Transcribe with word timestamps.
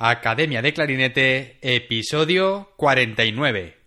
Academia 0.00 0.62
de 0.62 0.72
Clarinete, 0.72 1.58
episodio 1.60 2.72
49. 2.76 3.77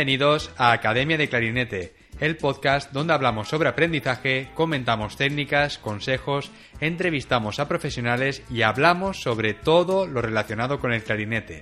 Bienvenidos 0.00 0.50
a 0.56 0.72
Academia 0.72 1.18
de 1.18 1.28
Clarinete, 1.28 1.92
el 2.20 2.38
podcast 2.38 2.90
donde 2.90 3.12
hablamos 3.12 3.50
sobre 3.50 3.68
aprendizaje, 3.68 4.48
comentamos 4.54 5.18
técnicas, 5.18 5.76
consejos, 5.76 6.50
entrevistamos 6.80 7.60
a 7.60 7.68
profesionales 7.68 8.42
y 8.50 8.62
hablamos 8.62 9.20
sobre 9.20 9.52
todo 9.52 10.06
lo 10.06 10.22
relacionado 10.22 10.78
con 10.78 10.94
el 10.94 11.02
clarinete. 11.02 11.60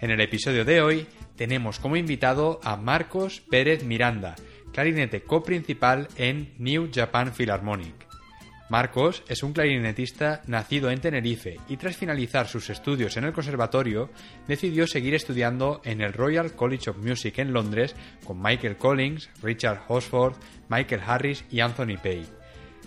En 0.00 0.10
el 0.10 0.20
episodio 0.20 0.64
de 0.64 0.82
hoy 0.82 1.06
tenemos 1.36 1.78
como 1.78 1.94
invitado 1.94 2.58
a 2.64 2.76
Marcos 2.76 3.40
Pérez 3.48 3.84
Miranda, 3.84 4.34
clarinete 4.72 5.22
coprincipal 5.22 6.08
en 6.16 6.54
New 6.58 6.90
Japan 6.92 7.32
Philharmonic. 7.32 8.03
Marcos 8.70 9.22
es 9.28 9.42
un 9.42 9.52
clarinetista 9.52 10.40
nacido 10.46 10.90
en 10.90 11.00
Tenerife 11.00 11.58
y 11.68 11.76
tras 11.76 11.96
finalizar 11.96 12.48
sus 12.48 12.70
estudios 12.70 13.16
en 13.18 13.24
el 13.24 13.34
conservatorio 13.34 14.10
decidió 14.48 14.86
seguir 14.86 15.14
estudiando 15.14 15.82
en 15.84 16.00
el 16.00 16.14
Royal 16.14 16.52
College 16.52 16.90
of 16.90 16.96
Music 16.96 17.38
en 17.38 17.52
Londres 17.52 17.94
con 18.24 18.40
Michael 18.40 18.78
Collins, 18.78 19.28
Richard 19.42 19.82
Hosford, 19.86 20.36
Michael 20.70 21.02
Harris 21.06 21.44
y 21.50 21.60
Anthony 21.60 21.98
Pay. 22.02 22.26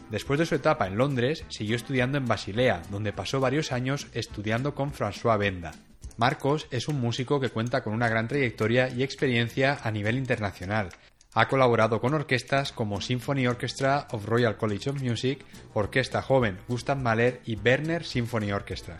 Después 0.09 0.39
de 0.39 0.47
su 0.47 0.55
etapa 0.55 0.87
en 0.87 0.97
Londres, 0.97 1.45
siguió 1.49 1.75
estudiando 1.75 2.17
en 2.17 2.27
Basilea, 2.27 2.81
donde 2.89 3.13
pasó 3.13 3.39
varios 3.39 3.71
años 3.71 4.07
estudiando 4.13 4.73
con 4.73 4.91
François 4.91 5.37
Benda. 5.37 5.73
Marcos 6.17 6.65
es 6.71 6.87
un 6.87 6.99
músico 6.99 7.39
que 7.39 7.49
cuenta 7.49 7.83
con 7.83 7.93
una 7.93 8.09
gran 8.09 8.27
trayectoria 8.27 8.89
y 8.89 9.03
experiencia 9.03 9.77
a 9.83 9.91
nivel 9.91 10.17
internacional, 10.17 10.89
ha 11.39 11.47
colaborado 11.47 12.01
con 12.01 12.15
orquestas 12.15 12.71
como 12.71 12.99
Symphony 12.99 13.45
Orchestra 13.45 14.07
of 14.09 14.25
Royal 14.25 14.57
College 14.57 14.89
of 14.89 15.03
Music, 15.03 15.45
Orquesta 15.75 16.23
Joven 16.23 16.57
Gustav 16.67 16.97
Mahler 16.97 17.41
y 17.45 17.55
Werner 17.55 18.03
Symphony 18.03 18.51
Orchestra. 18.51 18.97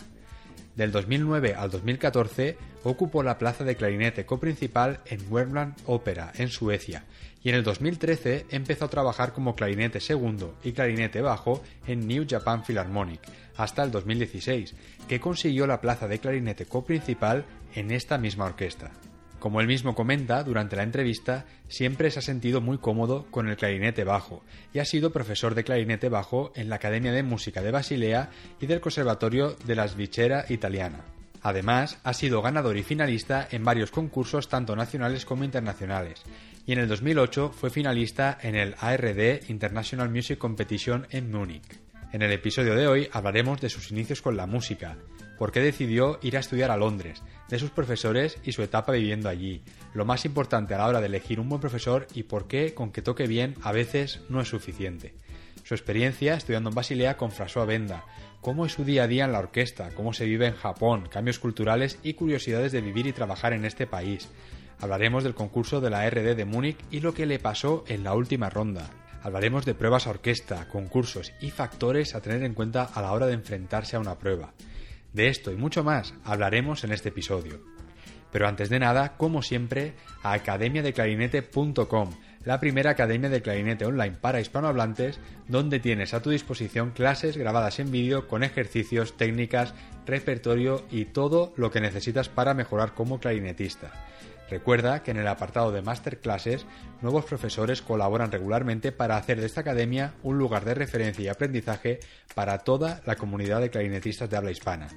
Del 0.75 0.91
2009 0.91 1.55
al 1.55 1.71
2014 1.71 2.55
ocupó 2.83 3.23
la 3.23 3.39
plaza 3.39 3.63
de 3.63 3.75
clarinete 3.75 4.27
coprincipal 4.27 4.99
en 5.07 5.19
Wermland 5.33 5.77
Opera, 5.87 6.31
en 6.35 6.49
Suecia, 6.49 7.05
y 7.41 7.49
en 7.49 7.55
el 7.55 7.63
2013 7.63 8.45
empezó 8.51 8.85
a 8.85 8.89
trabajar 8.89 9.33
como 9.33 9.55
clarinete 9.55 9.99
segundo 9.99 10.59
y 10.63 10.73
clarinete 10.73 11.21
bajo 11.21 11.63
en 11.87 12.07
New 12.07 12.27
Japan 12.29 12.63
Philharmonic, 12.63 13.21
hasta 13.55 13.81
el 13.81 13.89
2016, 13.89 14.75
que 15.07 15.19
consiguió 15.19 15.65
la 15.65 15.81
plaza 15.81 16.07
de 16.07 16.19
clarinete 16.19 16.67
coprincipal 16.67 17.45
en 17.73 17.89
esta 17.89 18.19
misma 18.19 18.45
orquesta. 18.45 18.91
Como 19.47 19.61
él 19.61 19.67
mismo 19.67 19.95
comenta 19.95 20.43
durante 20.43 20.75
la 20.75 20.83
entrevista, 20.83 21.45
siempre 21.69 22.11
se 22.11 22.19
ha 22.19 22.21
sentido 22.21 22.59
muy 22.59 22.79
cómodo 22.79 23.27
con 23.31 23.47
el 23.47 23.55
clarinete 23.55 24.03
bajo 24.03 24.43
y 24.73 24.79
ha 24.79 24.83
sido 24.83 25.13
profesor 25.13 25.55
de 25.55 25.63
clarinete 25.63 26.09
bajo 26.09 26.51
en 26.53 26.67
la 26.67 26.75
Academia 26.75 27.13
de 27.13 27.23
Música 27.23 27.61
de 27.61 27.71
Basilea 27.71 28.29
y 28.59 28.65
del 28.65 28.81
Conservatorio 28.81 29.55
de 29.65 29.75
la 29.75 29.87
Svichera 29.87 30.43
Italiana. 30.49 31.05
Además, 31.41 31.97
ha 32.03 32.13
sido 32.13 32.41
ganador 32.41 32.75
y 32.75 32.83
finalista 32.83 33.47
en 33.49 33.63
varios 33.63 33.89
concursos 33.89 34.49
tanto 34.49 34.75
nacionales 34.75 35.23
como 35.23 35.45
internacionales, 35.45 36.23
y 36.65 36.73
en 36.73 36.79
el 36.79 36.89
2008 36.89 37.53
fue 37.57 37.69
finalista 37.69 38.37
en 38.41 38.55
el 38.55 38.75
ARD 38.81 39.47
International 39.47 40.09
Music 40.09 40.37
Competition 40.37 41.07
en 41.09 41.31
Múnich. 41.31 41.79
En 42.11 42.21
el 42.21 42.33
episodio 42.33 42.75
de 42.75 42.89
hoy 42.89 43.07
hablaremos 43.13 43.61
de 43.61 43.69
sus 43.69 43.91
inicios 43.91 44.21
con 44.21 44.35
la 44.35 44.45
música, 44.45 44.97
por 45.37 45.51
qué 45.51 45.59
decidió 45.59 46.19
ir 46.21 46.37
a 46.37 46.39
estudiar 46.39 46.71
a 46.71 46.77
Londres, 46.77 47.23
de 47.49 47.59
sus 47.59 47.69
profesores 47.69 48.37
y 48.43 48.51
su 48.51 48.63
etapa 48.63 48.91
viviendo 48.91 49.29
allí, 49.29 49.61
lo 49.93 50.05
más 50.05 50.25
importante 50.25 50.73
a 50.73 50.79
la 50.79 50.87
hora 50.87 50.99
de 50.99 51.07
elegir 51.07 51.39
un 51.39 51.49
buen 51.49 51.61
profesor 51.61 52.07
y 52.13 52.23
por 52.23 52.47
qué 52.47 52.73
con 52.73 52.91
que 52.91 53.01
toque 53.01 53.27
bien 53.27 53.55
a 53.61 53.71
veces 53.71 54.21
no 54.29 54.41
es 54.41 54.47
suficiente. 54.49 55.13
Su 55.63 55.73
experiencia 55.73 56.35
estudiando 56.35 56.69
en 56.69 56.75
Basilea 56.75 57.17
con 57.17 57.31
François 57.31 57.65
Benda, 57.65 58.05
cómo 58.39 58.65
es 58.65 58.71
su 58.71 58.85
día 58.85 59.03
a 59.03 59.07
día 59.07 59.25
en 59.25 59.33
la 59.33 59.39
orquesta, 59.39 59.89
cómo 59.95 60.13
se 60.13 60.25
vive 60.25 60.47
en 60.47 60.55
Japón, 60.55 61.09
cambios 61.11 61.39
culturales 61.39 61.99
y 62.03 62.13
curiosidades 62.13 62.71
de 62.71 62.81
vivir 62.81 63.05
y 63.07 63.11
trabajar 63.11 63.53
en 63.53 63.65
este 63.65 63.85
país. 63.85 64.29
Hablaremos 64.79 65.23
del 65.23 65.35
concurso 65.35 65.81
de 65.81 65.89
la 65.89 66.09
RD 66.09 66.35
de 66.35 66.45
Múnich 66.45 66.77
y 66.91 67.01
lo 67.01 67.13
que 67.13 67.25
le 67.25 67.39
pasó 67.39 67.83
en 67.87 68.03
la 68.03 68.13
última 68.13 68.49
ronda. 68.49 68.89
Hablaremos 69.23 69.65
de 69.65 69.73
pruebas 69.73 70.07
a 70.07 70.11
orquesta, 70.11 70.69
concursos 70.69 71.33
y 71.41 71.49
factores 71.49 72.15
a 72.15 72.21
tener 72.21 72.43
en 72.43 72.53
cuenta 72.53 72.83
a 72.83 73.01
la 73.01 73.11
hora 73.11 73.25
de 73.25 73.33
enfrentarse 73.33 73.95
a 73.97 73.99
una 73.99 74.17
prueba. 74.17 74.53
De 75.17 75.29
esto 75.29 75.51
y 75.51 75.55
mucho 75.55 75.83
más 75.83 76.13
hablaremos 76.23 76.83
en 76.83 76.91
este 76.91 77.09
episodio. 77.09 77.59
Pero 78.31 78.47
antes 78.47 78.69
de 78.69 78.77
nada, 78.77 79.17
como 79.17 79.41
siempre, 79.41 79.95
a 80.21 80.33
academiadeclarinete.com, 80.33 82.11
la 82.45 82.59
primera 82.59 82.91
academia 82.91 83.27
de 83.27 83.41
clarinete 83.41 83.87
online 83.87 84.15
para 84.21 84.39
hispanohablantes, 84.39 85.19
donde 85.47 85.79
tienes 85.79 86.13
a 86.13 86.21
tu 86.21 86.29
disposición 86.29 86.91
clases 86.91 87.35
grabadas 87.35 87.79
en 87.79 87.89
vídeo 87.89 88.27
con 88.27 88.43
ejercicios, 88.43 89.17
técnicas, 89.17 89.73
repertorio 90.05 90.85
y 90.91 91.05
todo 91.05 91.51
lo 91.57 91.71
que 91.71 91.81
necesitas 91.81 92.29
para 92.29 92.53
mejorar 92.53 92.93
como 92.93 93.19
clarinetista. 93.19 93.91
Recuerda 94.49 95.03
que 95.03 95.11
en 95.11 95.17
el 95.17 95.27
apartado 95.27 95.71
de 95.71 95.81
Masterclasses, 95.81 96.65
nuevos 97.01 97.25
profesores 97.25 97.81
colaboran 97.81 98.31
regularmente 98.31 98.93
para 98.93 99.17
hacer 99.17 99.39
de 99.41 99.45
esta 99.45 99.61
academia 99.61 100.13
un 100.23 100.37
lugar 100.37 100.63
de 100.63 100.73
referencia 100.73 101.25
y 101.25 101.27
aprendizaje 101.27 101.99
para 102.33 102.59
toda 102.59 103.01
la 103.05 103.15
comunidad 103.15 103.59
de 103.59 103.69
clarinetistas 103.69 104.29
de 104.29 104.37
habla 104.37 104.51
hispana. 104.51 104.87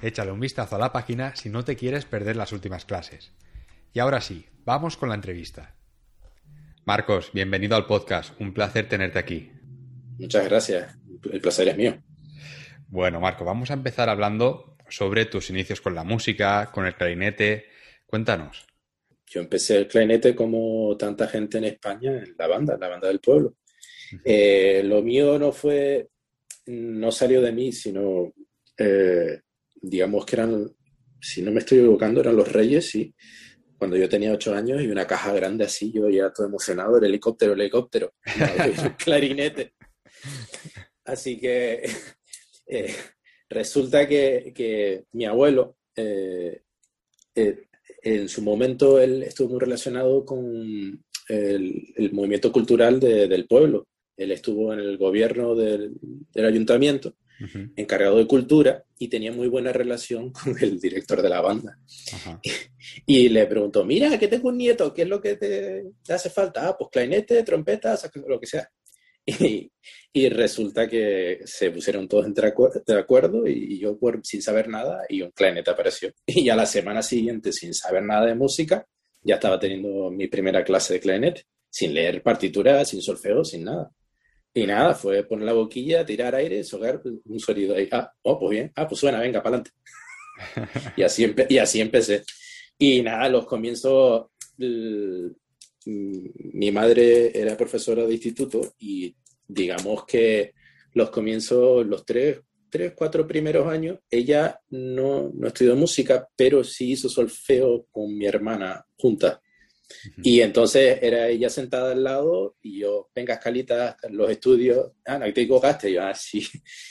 Échale 0.00 0.30
un 0.30 0.40
vistazo 0.40 0.76
a 0.76 0.78
la 0.78 0.92
página 0.92 1.34
si 1.34 1.48
no 1.48 1.64
te 1.64 1.76
quieres 1.76 2.04
perder 2.04 2.36
las 2.36 2.52
últimas 2.52 2.84
clases. 2.84 3.32
Y 3.92 3.98
ahora 3.98 4.20
sí, 4.20 4.46
vamos 4.64 4.96
con 4.96 5.08
la 5.08 5.14
entrevista. 5.16 5.74
Marcos, 6.84 7.30
bienvenido 7.32 7.76
al 7.76 7.86
podcast. 7.86 8.38
Un 8.40 8.52
placer 8.52 8.88
tenerte 8.88 9.18
aquí. 9.18 9.50
Muchas 10.18 10.44
gracias. 10.44 10.96
El 11.32 11.40
placer 11.40 11.68
es 11.68 11.76
mío. 11.76 11.96
Bueno, 12.88 13.18
Marco, 13.18 13.44
vamos 13.44 13.70
a 13.70 13.74
empezar 13.74 14.08
hablando 14.08 14.76
sobre 14.88 15.24
tus 15.24 15.50
inicios 15.50 15.80
con 15.80 15.94
la 15.94 16.04
música, 16.04 16.70
con 16.70 16.86
el 16.86 16.94
clarinete. 16.94 17.66
Cuéntanos. 18.06 18.66
Yo 19.34 19.40
empecé 19.40 19.78
el 19.78 19.88
clarinete 19.88 20.32
como 20.32 20.96
tanta 20.96 21.26
gente 21.26 21.58
en 21.58 21.64
España, 21.64 22.22
en 22.22 22.36
la 22.38 22.46
banda, 22.46 22.74
en 22.74 22.80
la 22.80 22.88
banda 22.88 23.08
del 23.08 23.18
pueblo. 23.18 23.56
Eh, 24.24 24.80
lo 24.84 25.02
mío 25.02 25.40
no 25.40 25.50
fue, 25.50 26.08
no 26.66 27.10
salió 27.10 27.42
de 27.42 27.50
mí, 27.50 27.72
sino, 27.72 28.32
eh, 28.78 29.40
digamos 29.74 30.24
que 30.24 30.36
eran, 30.36 30.70
si 31.20 31.42
no 31.42 31.50
me 31.50 31.58
estoy 31.58 31.78
equivocando, 31.78 32.20
eran 32.20 32.36
los 32.36 32.52
Reyes, 32.52 32.88
sí. 32.88 33.12
Cuando 33.76 33.96
yo 33.96 34.08
tenía 34.08 34.32
ocho 34.32 34.54
años 34.54 34.80
y 34.80 34.86
una 34.86 35.04
caja 35.04 35.32
grande 35.32 35.64
así, 35.64 35.90
yo 35.90 36.08
ya 36.08 36.32
todo 36.32 36.46
emocionado, 36.46 36.96
el 36.98 37.04
helicóptero, 37.04 37.54
el 37.54 37.60
helicóptero, 37.62 38.14
el 38.64 38.94
clarinete. 38.94 39.74
Así 41.06 41.40
que 41.40 41.82
eh, 42.68 42.94
resulta 43.48 44.06
que, 44.06 44.52
que, 44.54 45.06
mi 45.10 45.24
abuelo 45.24 45.76
en 48.04 48.28
su 48.28 48.42
momento 48.42 49.00
él 49.00 49.22
estuvo 49.22 49.50
muy 49.50 49.60
relacionado 49.60 50.24
con 50.24 51.02
el, 51.28 52.10
movimiento 52.12 52.52
cultural 52.52 53.00
del 53.00 53.46
pueblo. 53.46 53.86
Él 54.16 54.30
estuvo 54.30 54.72
en 54.72 54.80
el 54.80 54.98
gobierno 54.98 55.54
del, 55.54 55.94
ayuntamiento, 56.36 57.16
encargado 57.76 58.18
de 58.18 58.26
cultura, 58.26 58.84
y 58.98 59.08
tenía 59.08 59.32
muy 59.32 59.48
buena 59.48 59.72
relación 59.72 60.30
con 60.32 60.56
el 60.60 60.78
director 60.78 61.22
de 61.22 61.28
la 61.28 61.40
banda. 61.40 61.78
Y, 63.06 63.30
le 63.30 63.46
preguntó, 63.46 63.82
mira, 63.82 64.18
que 64.18 64.28
tengo 64.28 64.50
un 64.50 64.58
nieto, 64.58 64.92
¿qué 64.92 65.02
es 65.02 65.08
lo 65.08 65.18
que 65.18 65.36
te, 65.36 65.84
hace 66.06 66.28
falta? 66.28 66.68
Ah, 66.68 66.76
pues 66.78 66.90
clarinete, 66.92 67.42
trompeta, 67.42 67.98
lo 68.26 68.38
que 68.38 68.46
sea. 68.46 68.70
Y, 69.26 70.28
resulta 70.28 70.88
que 70.88 71.40
se 71.44 71.70
pusieron 71.70 72.06
todos 72.06 72.26
de 72.32 72.98
acuerdo 72.98 73.46
y 73.48 73.78
yo 73.80 73.98
sin 74.22 74.40
saber 74.40 74.68
nada 74.68 75.04
y 75.08 75.22
un 75.22 75.30
clarinete 75.32 75.70
apareció. 75.70 76.12
Y 76.26 76.48
a 76.48 76.56
la 76.56 76.66
semana 76.66 77.02
siguiente, 77.02 77.52
sin 77.52 77.74
saber 77.74 78.02
nada 78.04 78.26
de 78.26 78.34
música, 78.34 78.86
ya 79.22 79.36
estaba 79.36 79.58
teniendo 79.58 80.10
mi 80.10 80.28
primera 80.28 80.62
clase 80.62 80.94
de 80.94 81.00
clarinete, 81.00 81.46
sin 81.68 81.94
leer 81.94 82.22
partitura, 82.22 82.84
sin 82.84 83.02
solfeo, 83.02 83.44
sin 83.44 83.64
nada. 83.64 83.90
Y 84.56 84.66
nada, 84.66 84.94
fue 84.94 85.24
poner 85.24 85.46
la 85.46 85.52
boquilla, 85.52 86.06
tirar 86.06 86.34
aire, 86.36 86.62
sogar 86.62 87.02
un 87.24 87.40
sonido 87.40 87.74
ahí. 87.74 87.88
Ah, 87.90 88.12
oh, 88.22 88.38
pues 88.38 88.50
bien. 88.50 88.72
Ah, 88.76 88.86
pues 88.86 89.00
suena, 89.00 89.18
venga, 89.18 89.42
para 89.42 89.56
adelante. 89.56 89.72
y, 90.96 91.02
así 91.02 91.34
y 91.48 91.58
así 91.58 91.80
empecé. 91.80 92.22
Y 92.78 93.02
nada, 93.02 93.28
los 93.28 93.46
comienzos 93.46 94.26
mi 95.86 96.70
madre 96.70 97.38
era 97.38 97.56
profesora 97.56 98.06
de 98.06 98.14
instituto 98.14 98.74
y 98.78 99.14
digamos 99.46 100.04
que 100.04 100.54
los 100.94 101.10
comienzos, 101.10 101.86
los 101.86 102.04
tres, 102.04 102.40
tres, 102.70 102.92
cuatro 102.94 103.26
primeros 103.26 103.66
años, 103.66 103.98
ella 104.10 104.60
no, 104.70 105.30
no 105.34 105.48
estudió 105.48 105.76
música, 105.76 106.28
pero 106.36 106.64
sí 106.64 106.92
hizo 106.92 107.08
solfeo 107.08 107.86
con 107.90 108.16
mi 108.16 108.26
hermana 108.26 108.84
juntas. 108.96 109.38
Y 110.22 110.40
entonces 110.40 110.98
era 111.02 111.28
ella 111.28 111.50
sentada 111.50 111.92
al 111.92 112.02
lado 112.02 112.56
y 112.62 112.80
yo, 112.80 113.10
venga, 113.14 113.34
Escalita, 113.34 113.96
los 114.10 114.30
estudios, 114.30 114.92
ah, 115.04 115.18
no, 115.18 115.32
te 115.32 115.42
equivocaste, 115.42 115.92
yo, 115.92 116.02
ah, 116.02 116.14
sí. 116.14 116.44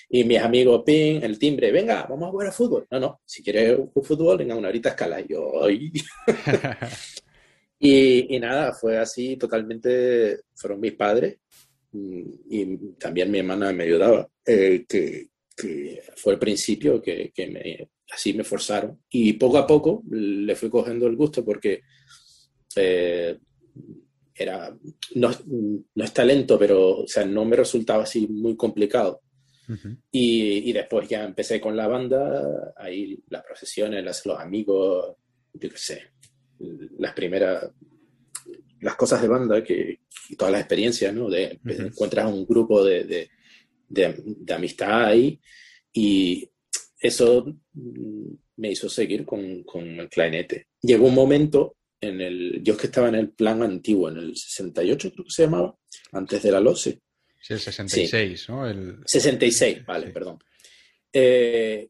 Y 0.10 0.24
mis 0.24 0.40
amigos, 0.40 0.84
ping, 0.86 1.22
el 1.24 1.40
timbre, 1.40 1.72
venga, 1.72 2.06
vamos 2.10 2.28
a 2.28 2.32
jugar 2.32 2.48
a 2.50 2.52
fútbol. 2.52 2.88
No, 2.92 3.00
no, 3.00 3.22
si 3.26 3.44
quieres 3.44 3.78
un 3.94 4.04
fútbol, 4.04 4.38
venga, 4.38 4.56
una 4.56 4.70
horita 4.70 4.90
escala. 4.90 5.20
Y 5.22 5.28
yo, 5.30 5.64
ay. 5.64 5.92
y, 7.86 8.34
y, 8.34 8.40
nada, 8.40 8.74
fue 8.74 8.98
así 8.98 9.36
totalmente, 9.36 10.40
fueron 10.56 10.80
mis 10.80 10.94
padres 10.94 11.38
mm, 11.92 12.22
y 12.50 12.78
también 12.94 13.30
mi 13.30 13.40
hermana 13.40 13.74
me 13.74 13.84
ayudaba, 13.84 14.26
eh, 14.46 14.86
que, 14.88 15.28
que, 15.54 16.02
fue 16.16 16.34
el 16.34 16.40
principio 16.40 17.02
que, 17.02 17.34
que 17.36 17.48
me, 17.48 17.90
así 18.10 18.34
me 18.34 18.46
forzaron. 18.46 19.02
Y 19.10 19.34
poco 19.34 19.58
a 19.58 19.68
poco 19.68 20.02
le 20.10 20.56
fui 20.56 20.70
cogiendo 20.70 21.08
el 21.08 21.18
gusto 21.18 21.44
porque 21.44 21.82
eh, 22.78 23.38
era, 24.34 24.74
no, 25.16 25.32
no, 25.94 26.04
es 26.06 26.14
talento, 26.14 26.58
pero 26.58 27.00
o 27.00 27.08
sea, 27.08 27.26
no 27.26 27.44
me 27.44 27.58
resultaba 27.58 28.04
así 28.04 28.28
muy 28.28 28.56
complicado. 28.56 29.22
y, 30.10 30.70
y, 30.70 30.72
después 30.72 31.10
ya 31.10 31.26
empecé 31.26 31.60
con 31.60 31.76
la 31.76 31.88
banda, 31.88 32.74
ahí 32.78 33.22
las 33.28 33.44
procesiones, 33.44 34.06
las, 34.06 34.26
los 34.26 34.40
amigos, 34.40 35.18
yo 35.54 35.70
qué 35.70 35.78
sé, 35.78 36.02
las 36.98 37.14
primeras, 37.14 37.70
las 38.82 38.96
cosas 38.96 39.22
de 39.22 39.28
banda, 39.28 39.64
que, 39.64 40.00
y 40.30 40.36
todas 40.36 40.52
las 40.52 40.62
experiencias, 40.62 41.14
¿no? 41.14 41.30
De, 41.30 41.60
Encuentras 41.66 42.32
un 42.32 42.46
grupo 42.46 42.84
de, 42.84 43.04
de, 43.04 43.30
de, 43.88 44.24
de, 44.26 44.54
amistad 44.54 45.06
ahí 45.06 45.40
y 45.92 46.50
eso 47.00 47.46
me 48.56 48.72
hizo 48.72 48.90
seguir 48.90 49.26
con, 49.26 49.64
con 49.64 49.84
el 50.00 50.10
clarinete. 50.10 50.68
Llegó 50.82 51.08
un 51.08 51.16
momento 51.16 51.76
en 52.02 52.22
el, 52.22 52.62
yo 52.64 52.74
es 52.74 52.80
que 52.80 52.88
estaba 52.88 53.10
en 53.10 53.16
el 53.16 53.30
plan 53.30 53.62
antiguo, 53.64 54.10
en 54.10 54.18
el 54.18 54.36
68 54.36 55.12
creo 55.12 55.26
que 55.26 55.32
se 55.32 55.44
llamaba, 55.44 55.78
antes 56.12 56.44
de 56.44 56.52
la 56.52 56.60
LOSE. 56.60 57.00
Sí, 57.42 57.54
el 57.54 57.60
66, 57.60 58.50
¿no? 58.50 58.68
El... 58.68 59.00
66, 59.06 59.86
vale, 59.86 60.12
perdón. 60.12 60.40
Eh, 61.12 61.90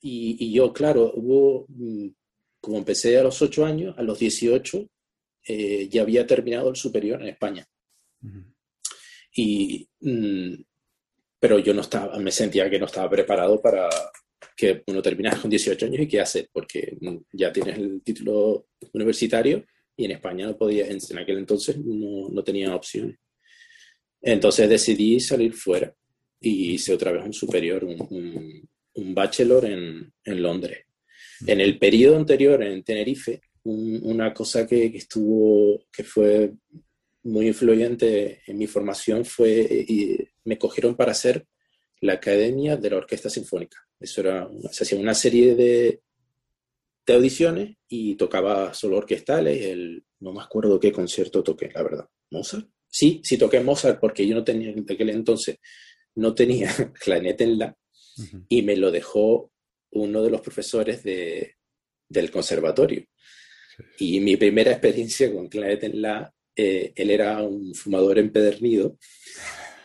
y, 0.00 0.46
y, 0.46 0.52
yo, 0.52 0.72
claro, 0.72 1.12
hubo, 1.14 1.66
mm, 1.68 2.08
como 2.60 2.78
empecé 2.78 3.18
a 3.18 3.22
los 3.22 3.40
8 3.40 3.64
años, 3.64 3.98
a 3.98 4.02
los 4.02 4.18
18 4.18 4.86
eh, 5.48 5.88
ya 5.88 6.02
había 6.02 6.26
terminado 6.26 6.70
el 6.70 6.76
superior 6.76 7.20
en 7.22 7.28
España. 7.28 7.66
Y, 9.34 9.88
mm, 10.00 10.54
pero 11.38 11.58
yo 11.58 11.72
no 11.72 11.80
estaba, 11.80 12.18
me 12.18 12.30
sentía 12.30 12.68
que 12.68 12.78
no 12.78 12.86
estaba 12.86 13.08
preparado 13.08 13.60
para, 13.60 13.88
que 14.60 14.82
uno 14.86 15.00
termina 15.00 15.38
con 15.40 15.50
18 15.50 15.86
años 15.86 16.00
y 16.02 16.08
qué 16.08 16.20
hacer, 16.20 16.50
porque 16.52 16.98
ya 17.32 17.50
tienes 17.52 17.78
el 17.78 18.02
título 18.02 18.66
universitario 18.92 19.64
y 19.96 20.04
en 20.04 20.10
España 20.12 20.46
no 20.46 20.56
podía, 20.56 20.86
en 20.86 21.18
aquel 21.18 21.38
entonces 21.38 21.78
no, 21.78 22.28
no 22.28 22.44
tenía 22.44 22.74
opciones. 22.74 23.16
Entonces 24.20 24.68
decidí 24.68 25.18
salir 25.18 25.54
fuera 25.54 25.94
y 26.40 26.74
hice 26.74 26.92
otra 26.92 27.12
vez 27.12 27.24
un 27.24 27.32
superior, 27.32 27.84
un, 27.84 28.68
un, 28.94 29.14
bachelor 29.14 29.64
en, 29.64 30.12
en, 30.24 30.42
Londres. 30.42 30.84
En 31.46 31.60
el 31.60 31.78
periodo 31.78 32.16
anterior, 32.16 32.62
en 32.62 32.82
Tenerife, 32.82 33.40
una 33.64 34.32
cosa 34.32 34.66
que, 34.66 34.90
que, 34.90 34.98
estuvo, 34.98 35.84
que 35.92 36.04
fue 36.04 36.52
muy 37.24 37.48
influyente 37.48 38.42
en 38.46 38.58
mi 38.58 38.66
formación 38.66 39.24
fue, 39.24 39.84
y 39.88 40.18
me 40.44 40.58
cogieron 40.58 40.94
para 40.94 41.12
hacer 41.12 41.46
la 42.00 42.14
Academia 42.14 42.76
de 42.76 42.90
la 42.90 42.96
Orquesta 42.96 43.28
Sinfónica. 43.28 43.78
Eso 43.98 44.22
era, 44.22 44.48
se 44.70 44.84
hacía 44.84 44.98
una 44.98 45.14
serie 45.14 45.54
de, 45.54 46.00
de 47.06 47.14
audiciones 47.14 47.76
y 47.88 48.14
tocaba 48.14 48.72
solo 48.72 48.96
orquestales. 48.96 49.62
El, 49.66 50.04
no 50.20 50.32
me 50.32 50.42
acuerdo 50.42 50.80
qué 50.80 50.92
concierto 50.92 51.42
toqué, 51.42 51.70
la 51.74 51.82
verdad. 51.82 52.08
¿Mozart? 52.30 52.68
Sí, 52.88 53.20
sí 53.22 53.36
toqué 53.36 53.60
Mozart 53.60 54.00
porque 54.00 54.26
yo 54.26 54.34
no 54.34 54.44
tenía, 54.44 54.70
en 54.70 54.86
aquel 54.88 55.10
entonces, 55.10 55.58
no 56.14 56.34
tenía 56.34 56.70
clarinete 57.00 57.44
en 57.44 57.58
la 57.58 57.76
y 58.48 58.62
me 58.62 58.76
lo 58.76 58.90
dejó 58.90 59.50
uno 59.92 60.22
de 60.22 60.30
los 60.30 60.40
profesores 60.40 61.02
de, 61.02 61.56
del 62.08 62.30
conservatorio. 62.30 63.04
Y 63.98 64.20
mi 64.20 64.36
primera 64.36 64.72
experiencia 64.72 65.32
con 65.32 65.48
clarinete 65.48 65.86
en 65.86 66.02
la, 66.02 66.34
eh, 66.54 66.92
él 66.94 67.10
era 67.10 67.42
un 67.42 67.74
fumador 67.74 68.18
empedernido 68.18 68.98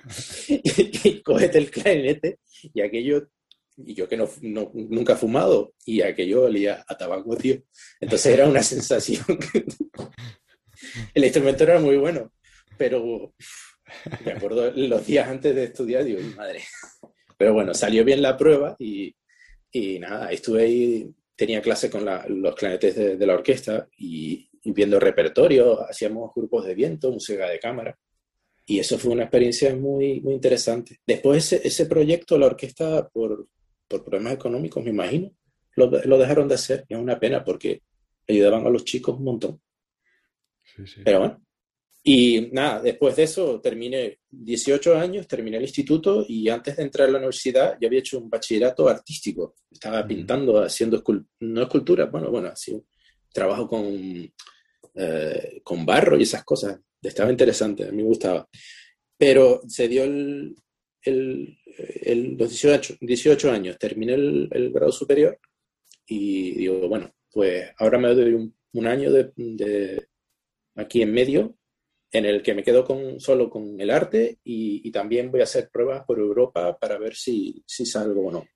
y, 0.48 1.22
cogete 1.22 1.58
el 1.58 1.72
clarinete 1.72 2.40
y 2.74 2.82
aquello, 2.82 3.30
y 3.78 3.94
yo 3.94 4.10
que 4.10 4.18
no, 4.18 4.30
nunca 4.42 5.14
he 5.14 5.18
fumado, 5.18 5.74
y 5.86 6.02
aquello 6.02 6.44
olía 6.44 6.84
a 6.88 6.98
tabaco, 6.98 7.38
tío. 7.38 7.62
Entonces 8.00 8.34
era 8.34 8.48
una 8.48 8.64
sensación. 8.64 9.24
el 11.14 11.24
instrumento 11.24 11.64
era 11.64 11.80
muy 11.80 11.98
bueno, 11.98 12.34
pero 12.78 13.34
me 14.26 14.32
acuerdo 14.32 14.72
los 14.72 15.06
días 15.06 15.28
antes 15.28 15.56
de 15.56 15.66
estudiar, 15.66 16.04
digo, 16.04 16.20
madre. 16.36 16.64
Pero 17.38 17.54
bueno, 17.54 17.74
salió 17.74 18.04
bien 18.04 18.22
la 18.22 18.38
prueba 18.38 18.76
y, 18.80 19.16
y 19.76 20.00
nada, 20.00 20.32
estuve 20.32 20.64
ahí, 20.64 21.14
tenía 21.36 21.62
clase 21.62 21.90
con 21.90 22.06
los 22.06 22.56
clarinetes 22.56 22.96
de, 22.96 23.18
de 23.18 23.28
la 23.28 23.34
orquesta 23.34 23.90
y, 23.98 24.50
y, 24.64 24.72
viendo 24.72 25.02
repertorio, 25.02 25.86
hacíamos 25.86 26.32
grupos 26.34 26.66
de 26.66 26.74
viento, 26.74 27.12
música 27.12 27.50
de 27.50 27.60
cámara. 27.60 28.00
Y 28.66 28.80
eso 28.80 28.98
fue 28.98 29.12
una 29.12 29.24
experiencia 29.24 29.76
muy, 29.76 30.22
muy 30.22 30.34
interesante. 30.34 31.02
Después 31.06 31.52
ese, 31.52 31.68
ese 31.68 31.88
proyecto, 31.88 32.38
la 32.38 32.46
orquesta, 32.46 33.10
por, 33.10 33.50
por 33.90 34.06
problemas 34.06 34.36
económicos, 34.36 34.82
me 34.82 34.92
imagino, 34.92 35.34
lo, 35.76 35.92
lo, 36.06 36.18
dejaron 36.18 36.48
de 36.48 36.56
hacer. 36.56 36.86
Y 36.88 36.94
es 36.94 37.00
una 37.02 37.20
pena 37.20 37.44
porque 37.44 37.82
ayudaban 38.30 38.66
a 38.66 38.70
los 38.70 38.86
chicos 38.86 39.18
un 39.18 39.26
montón. 39.26 39.62
Sí, 40.64 40.88
sí. 40.88 41.02
Pero 41.04 41.20
bueno. 41.20 41.45
Y 42.08 42.50
nada, 42.52 42.84
después 42.84 43.16
de 43.16 43.24
eso 43.24 43.60
terminé 43.60 44.20
18 44.30 44.96
años, 44.96 45.28
terminé 45.28 45.58
el 45.58 45.64
instituto 45.64 46.24
y 46.28 46.48
antes 46.50 46.78
de 46.78 46.84
entrar 46.84 47.10
a 47.10 47.12
la 47.14 47.18
universidad 47.18 47.80
ya 47.82 47.88
había 47.88 47.98
hecho 47.98 48.20
un 48.20 48.30
bachillerato 48.30 48.88
artístico. 48.88 49.56
Estaba 49.72 50.06
pintando, 50.06 50.62
haciendo 50.62 50.98
escul 50.98 51.26
no 51.40 51.64
escultura, 51.64 52.06
bueno, 52.06 52.30
bueno, 52.30 52.50
así 52.50 52.80
trabajo 53.34 53.68
con, 53.68 54.32
eh, 54.94 55.62
con 55.64 55.84
barro 55.84 56.16
y 56.16 56.22
esas 56.22 56.44
cosas 56.44 56.80
estaba 57.02 57.32
interesante, 57.32 57.86
a 57.86 57.92
mí 57.92 57.98
me 57.98 58.10
gustaba. 58.10 58.48
Pero 59.18 59.62
se 59.68 59.88
dio 59.88 60.04
el, 60.04 60.56
el, 61.02 61.58
el 62.04 62.38
los 62.38 62.50
18, 62.50 62.98
18, 63.02 63.52
años, 63.52 63.80
terminé 63.80 64.14
el, 64.14 64.48
el, 64.52 64.72
grado 64.72 64.92
superior 64.92 65.40
y 66.06 66.52
digo, 66.52 66.88
bueno, 66.88 67.12
pues 67.32 67.72
ahora 67.80 67.98
me 67.98 68.14
doy 68.14 68.36
un, 68.36 68.56
un 68.74 68.86
año 68.86 69.12
de, 69.12 69.32
de, 69.36 70.08
aquí 70.76 71.02
en 71.02 71.12
medio 71.12 71.58
en 72.18 72.26
el 72.26 72.42
que 72.42 72.54
me 72.54 72.64
quedo 72.64 72.86
con, 72.86 73.20
solo 73.20 73.50
con 73.50 73.80
el 73.80 73.90
arte 73.90 74.40
y, 74.46 74.88
y, 74.88 74.92
también 74.92 75.30
voy 75.30 75.42
a 75.42 75.44
hacer 75.44 75.70
pruebas 75.70 76.06
por 76.06 76.18
Europa 76.18 76.78
para 76.78 76.98
ver 76.98 77.14
si, 77.14 77.62
si 77.68 77.86
salgo 77.86 78.28
o 78.28 78.32
no. 78.32 78.48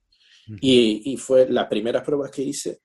Y, 0.61 1.11
y, 1.11 1.17
fue 1.17 1.47
las 1.49 1.67
primeras 1.67 2.03
pruebas 2.03 2.31
que 2.31 2.41
hice 2.41 2.79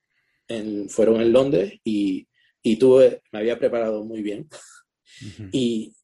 en, 0.47 0.89
fueron 0.89 1.21
en 1.21 1.31
Londres 1.31 1.79
y, 1.83 2.27
y 2.61 2.75
tuve, 2.75 3.21
me 3.31 3.39
había 3.39 3.57
preparado 3.57 4.03
muy 4.03 4.21
bien 4.21 4.49
y, 5.53 5.95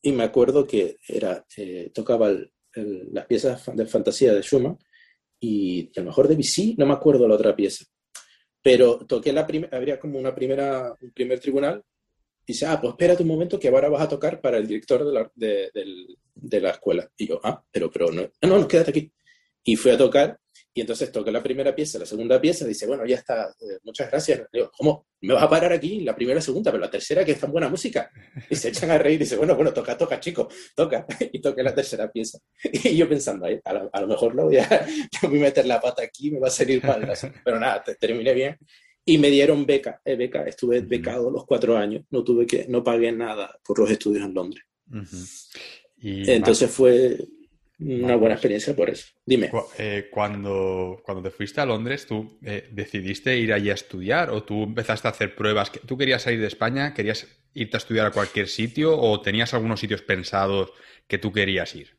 y, 0.00 0.12
me 0.12 0.22
acuerdo 0.22 0.66
que 0.66 0.98
era, 1.08 1.44
eh, 1.56 1.90
tocaba 1.92 2.28
el, 2.28 2.52
el, 2.74 3.08
las 3.12 3.26
piezas 3.26 3.62
de 3.74 3.86
fantasía 3.86 4.32
de 4.32 4.42
Schumann 4.42 4.78
y 5.40 5.90
a 5.98 6.00
lo 6.00 6.06
mejor 6.06 6.28
de 6.28 6.36
Bizet, 6.36 6.76
no 6.78 6.86
me 6.86 6.94
acuerdo 6.94 7.26
la 7.26 7.34
otra 7.34 7.56
pieza. 7.56 7.84
Pero 8.62 8.98
toqué 8.98 9.32
la 9.32 9.46
primera, 9.46 9.76
habría 9.76 9.98
como 9.98 10.18
una 10.18 10.34
primera, 10.34 10.94
un 11.00 11.10
primer 11.10 11.40
tribunal 11.40 11.82
dice, 12.46 12.66
ah, 12.66 12.80
pues 12.80 12.92
espérate 12.92 13.22
un 13.22 13.28
momento 13.28 13.58
que 13.58 13.68
ahora 13.68 13.88
vas 13.88 14.02
a 14.02 14.08
tocar 14.08 14.40
para 14.40 14.58
el 14.58 14.66
director 14.66 15.04
de 15.04 15.12
la, 15.12 15.30
de, 15.34 15.70
de, 15.72 16.06
de 16.34 16.60
la 16.60 16.70
escuela. 16.70 17.10
Y 17.16 17.28
yo, 17.28 17.40
ah, 17.42 17.62
pero, 17.70 17.90
pero 17.90 18.10
no, 18.10 18.22
no, 18.42 18.58
no, 18.58 18.68
quédate 18.68 18.90
aquí. 18.90 19.12
Y 19.62 19.76
fui 19.76 19.90
a 19.90 19.98
tocar 19.98 20.38
y 20.72 20.80
entonces 20.82 21.10
toqué 21.10 21.32
la 21.32 21.42
primera 21.42 21.74
pieza, 21.74 21.98
la 21.98 22.06
segunda 22.06 22.40
pieza, 22.40 22.64
dice, 22.64 22.86
bueno, 22.86 23.04
ya 23.04 23.16
está, 23.16 23.48
eh, 23.60 23.78
muchas 23.82 24.08
gracias. 24.08 24.42
Digo, 24.52 24.70
¿cómo? 24.76 25.06
¿Me 25.22 25.34
vas 25.34 25.42
a 25.42 25.48
parar 25.50 25.72
aquí? 25.72 26.00
La 26.00 26.14
primera, 26.14 26.40
segunda, 26.40 26.70
pero 26.70 26.80
la 26.80 26.90
tercera, 26.90 27.24
que 27.24 27.32
es 27.32 27.40
tan 27.40 27.50
buena 27.50 27.68
música. 27.68 28.08
Y 28.48 28.54
se 28.54 28.68
echan 28.68 28.90
a 28.92 28.98
reír 28.98 29.16
y 29.16 29.24
dice, 29.24 29.36
bueno, 29.36 29.56
bueno, 29.56 29.72
toca, 29.72 29.98
toca, 29.98 30.20
chico, 30.20 30.48
toca. 30.76 31.06
Y 31.32 31.40
toqué 31.40 31.62
la 31.62 31.74
tercera 31.74 32.10
pieza. 32.10 32.38
Y 32.84 32.96
yo 32.96 33.08
pensando, 33.08 33.46
a 33.46 33.72
lo, 33.72 33.90
a 33.92 34.00
lo 34.00 34.06
mejor 34.06 34.34
no 34.34 34.44
voy 34.44 34.58
a, 34.58 34.68
voy 35.22 35.38
a 35.38 35.42
meter 35.42 35.66
la 35.66 35.80
pata 35.80 36.02
aquí, 36.04 36.30
me 36.30 36.38
va 36.38 36.46
a 36.48 36.52
salir 36.52 36.84
mal. 36.84 37.12
Pero 37.44 37.58
nada, 37.58 37.82
terminé 37.98 38.32
bien. 38.32 38.56
Y 39.04 39.18
me 39.18 39.30
dieron 39.30 39.66
beca, 39.66 40.00
eh, 40.04 40.16
beca, 40.16 40.44
estuve 40.44 40.80
becado 40.80 41.30
los 41.30 41.46
cuatro 41.46 41.76
años, 41.76 42.04
no 42.10 42.22
tuve 42.22 42.46
que, 42.46 42.66
no 42.68 42.84
pagué 42.84 43.10
nada 43.12 43.58
por 43.64 43.78
los 43.78 43.90
estudios 43.90 44.24
en 44.24 44.34
Londres. 44.34 44.64
Uh 44.90 44.96
-huh. 44.96 45.58
y 45.98 46.30
Entonces 46.30 46.70
fue, 46.70 47.16
una 47.80 48.16
buena 48.16 48.34
experiencia 48.34 48.76
por 48.76 48.90
eso. 48.90 49.06
Dime. 49.24 49.50
Eh, 49.78 50.08
cuando, 50.10 51.00
cuando 51.02 51.22
te 51.22 51.30
fuiste 51.30 51.60
a 51.60 51.66
Londres, 51.66 52.06
¿tú 52.06 52.38
eh, 52.44 52.68
decidiste 52.70 53.38
ir 53.38 53.52
allí 53.52 53.70
a 53.70 53.74
estudiar 53.74 54.30
o 54.30 54.42
tú 54.42 54.64
empezaste 54.64 55.08
a 55.08 55.12
hacer 55.12 55.34
pruebas? 55.34 55.72
¿Tú 55.72 55.96
querías 55.96 56.22
salir 56.22 56.40
de 56.40 56.46
España? 56.46 56.92
¿Querías 56.92 57.26
irte 57.54 57.76
a 57.76 57.78
estudiar 57.78 58.06
a 58.06 58.10
cualquier 58.10 58.48
sitio 58.48 58.98
o 58.98 59.20
tenías 59.22 59.54
algunos 59.54 59.80
sitios 59.80 60.02
pensados 60.02 60.72
que 61.08 61.18
tú 61.18 61.32
querías 61.32 61.74
ir? 61.74 61.96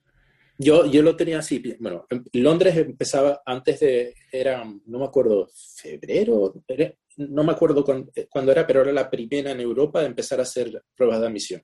Yo, 0.63 0.85
yo 0.85 1.01
lo 1.01 1.15
tenía 1.15 1.39
así, 1.39 1.61
bueno, 1.79 2.05
Londres 2.33 2.77
empezaba 2.77 3.41
antes 3.45 3.79
de, 3.79 4.15
era, 4.31 4.63
no 4.63 4.99
me 4.99 5.05
acuerdo, 5.05 5.49
febrero, 5.75 6.53
no 7.17 7.43
me 7.43 7.51
acuerdo 7.51 7.83
cuándo, 7.83 8.51
era, 8.51 8.67
pero 8.67 8.81
era 8.81 8.91
la 8.91 9.09
primera 9.09 9.51
en 9.51 9.59
Europa 9.59 10.01
de 10.01 10.07
empezar 10.07 10.39
a 10.39 10.43
hacer 10.43 10.83
pruebas 10.95 11.19
de 11.19 11.27
admisión. 11.27 11.63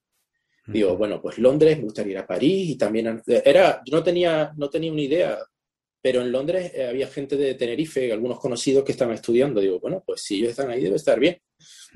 Digo, 0.66 0.98
bueno, 0.98 1.22
pues 1.22 1.38
Londres, 1.38 1.78
me 1.78 1.84
gustaría 1.84 2.14
ir 2.14 2.18
a 2.18 2.28
París 2.28 2.72
y 2.72 2.78
también, 2.78 3.22
era, 3.28 3.82
yo 3.86 3.98
no 3.98 4.04
tenía, 4.04 4.52
no 4.58 4.70
tenía 4.70 4.92
una 4.92 5.02
idea, 5.02 5.38
pero 6.02 6.22
en 6.22 6.32
Londres 6.32 6.72
eh, 6.74 6.88
había 6.88 7.08
gente 7.08 7.38
de 7.38 7.56
Tenerife, 7.56 8.12
algunos 8.12 8.40
conocidos 8.40 8.84
que 8.84 8.92
estaban 8.92 9.14
estudiando. 9.14 9.62
Digo, 9.62 9.80
bueno, 9.80 10.04
pues 10.06 10.22
si 10.22 10.38
ellos 10.38 10.52
están 10.52 10.70
ahí 10.70 10.82
debe 10.82 10.96
estar 10.96 11.20
bien. 11.20 11.38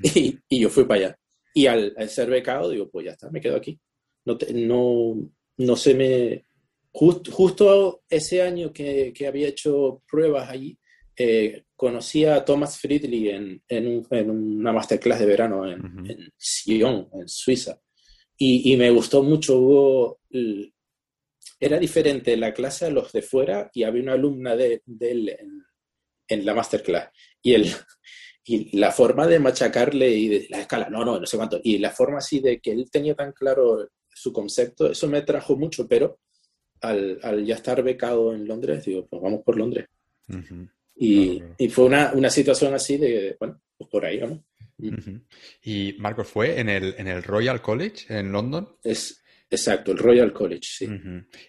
Y, 0.02 0.38
y 0.48 0.60
yo 0.60 0.68
fui 0.68 0.84
para 0.84 1.06
allá. 1.06 1.18
Y 1.54 1.66
al, 1.66 1.94
ser 2.08 2.28
becado, 2.30 2.70
digo, 2.70 2.88
pues 2.90 3.06
ya 3.06 3.12
está, 3.12 3.30
me 3.30 3.40
quedo 3.40 3.56
aquí. 3.56 3.78
No, 4.24 4.36
no, 4.54 5.30
no 5.58 5.76
se 5.76 5.94
me... 5.94 6.44
justo 6.92 8.02
ese 8.08 8.42
año 8.42 8.72
que, 8.72 9.12
que, 9.14 9.26
había 9.26 9.48
hecho 9.48 10.02
pruebas 10.08 10.50
allí, 10.50 10.78
eh, 11.16 11.64
conocí 11.74 12.24
a 12.24 12.44
Thomas 12.44 12.78
Friedli 12.78 13.30
en, 13.30 13.62
en, 13.68 14.06
en, 14.10 14.30
una 14.30 14.72
masterclass 14.72 15.20
de 15.20 15.26
verano 15.26 15.70
en, 15.70 15.80
en 16.08 16.32
Sion, 16.36 17.08
en 17.12 17.28
Suiza. 17.28 17.80
Y, 18.36 18.72
y, 18.72 18.76
me 18.76 18.90
gustó 18.90 19.22
mucho. 19.22 19.58
Hubo, 19.58 20.20
era 21.60 21.78
diferente 21.78 22.36
la 22.36 22.52
clase 22.52 22.86
a 22.86 22.90
los 22.90 23.12
de 23.12 23.22
fuera 23.22 23.70
y 23.72 23.84
había 23.84 24.02
una 24.02 24.14
alumna 24.14 24.56
de, 24.56 24.82
de 24.84 25.10
él 25.10 25.28
en, 25.28 25.64
en, 26.28 26.46
la 26.46 26.54
masterclass. 26.54 27.10
Y, 27.42 27.54
él, 27.54 27.66
y 28.44 28.76
la 28.76 28.90
forma 28.90 29.26
de 29.26 29.38
machacarle 29.38 30.10
y 30.10 30.28
de 30.28 30.46
la 30.50 30.60
escala, 30.60 30.88
no, 30.90 31.04
no, 31.04 31.20
no 31.20 31.26
sé 31.26 31.36
cuánto. 31.36 31.60
Y 31.62 31.78
la 31.78 31.90
forma 31.90 32.18
así 32.18 32.40
de 32.40 32.60
que 32.60 32.72
él 32.72 32.90
tenía 32.90 33.14
tan 33.14 33.32
claro 33.32 33.88
su 34.08 34.32
concepto, 34.32 34.90
eso 34.90 35.08
me 35.08 35.22
trajo 35.22 35.56
mucho, 35.56 35.86
pero 35.86 36.20
al, 36.82 37.18
al 37.22 37.44
ya 37.44 37.54
estar 37.54 37.82
becado 37.82 38.34
en 38.34 38.46
Londres, 38.46 38.84
digo, 38.84 39.06
pues 39.06 39.22
vamos 39.22 39.42
por 39.44 39.56
Londres. 39.56 39.86
y, 40.96 41.42
y, 41.58 41.68
fue 41.68 41.86
una, 41.86 42.12
una, 42.12 42.30
situación 42.30 42.74
así 42.74 42.96
de, 42.96 43.36
bueno, 43.38 43.60
pues 43.76 43.88
por 43.90 44.04
ahí, 44.04 44.20
¿no? 44.20 44.44
¿Y 45.62 45.94
Marcos 45.98 46.28
fue 46.28 46.58
en 46.58 46.68
el, 46.68 46.94
en 46.98 47.06
el 47.06 47.22
Royal 47.22 47.62
College 47.62 48.06
en 48.08 48.32
London? 48.32 48.68
Es, 48.82 49.22
Exacto, 49.52 49.92
el 49.92 49.98
Royal 49.98 50.32
College, 50.32 50.62
sí. 50.62 50.88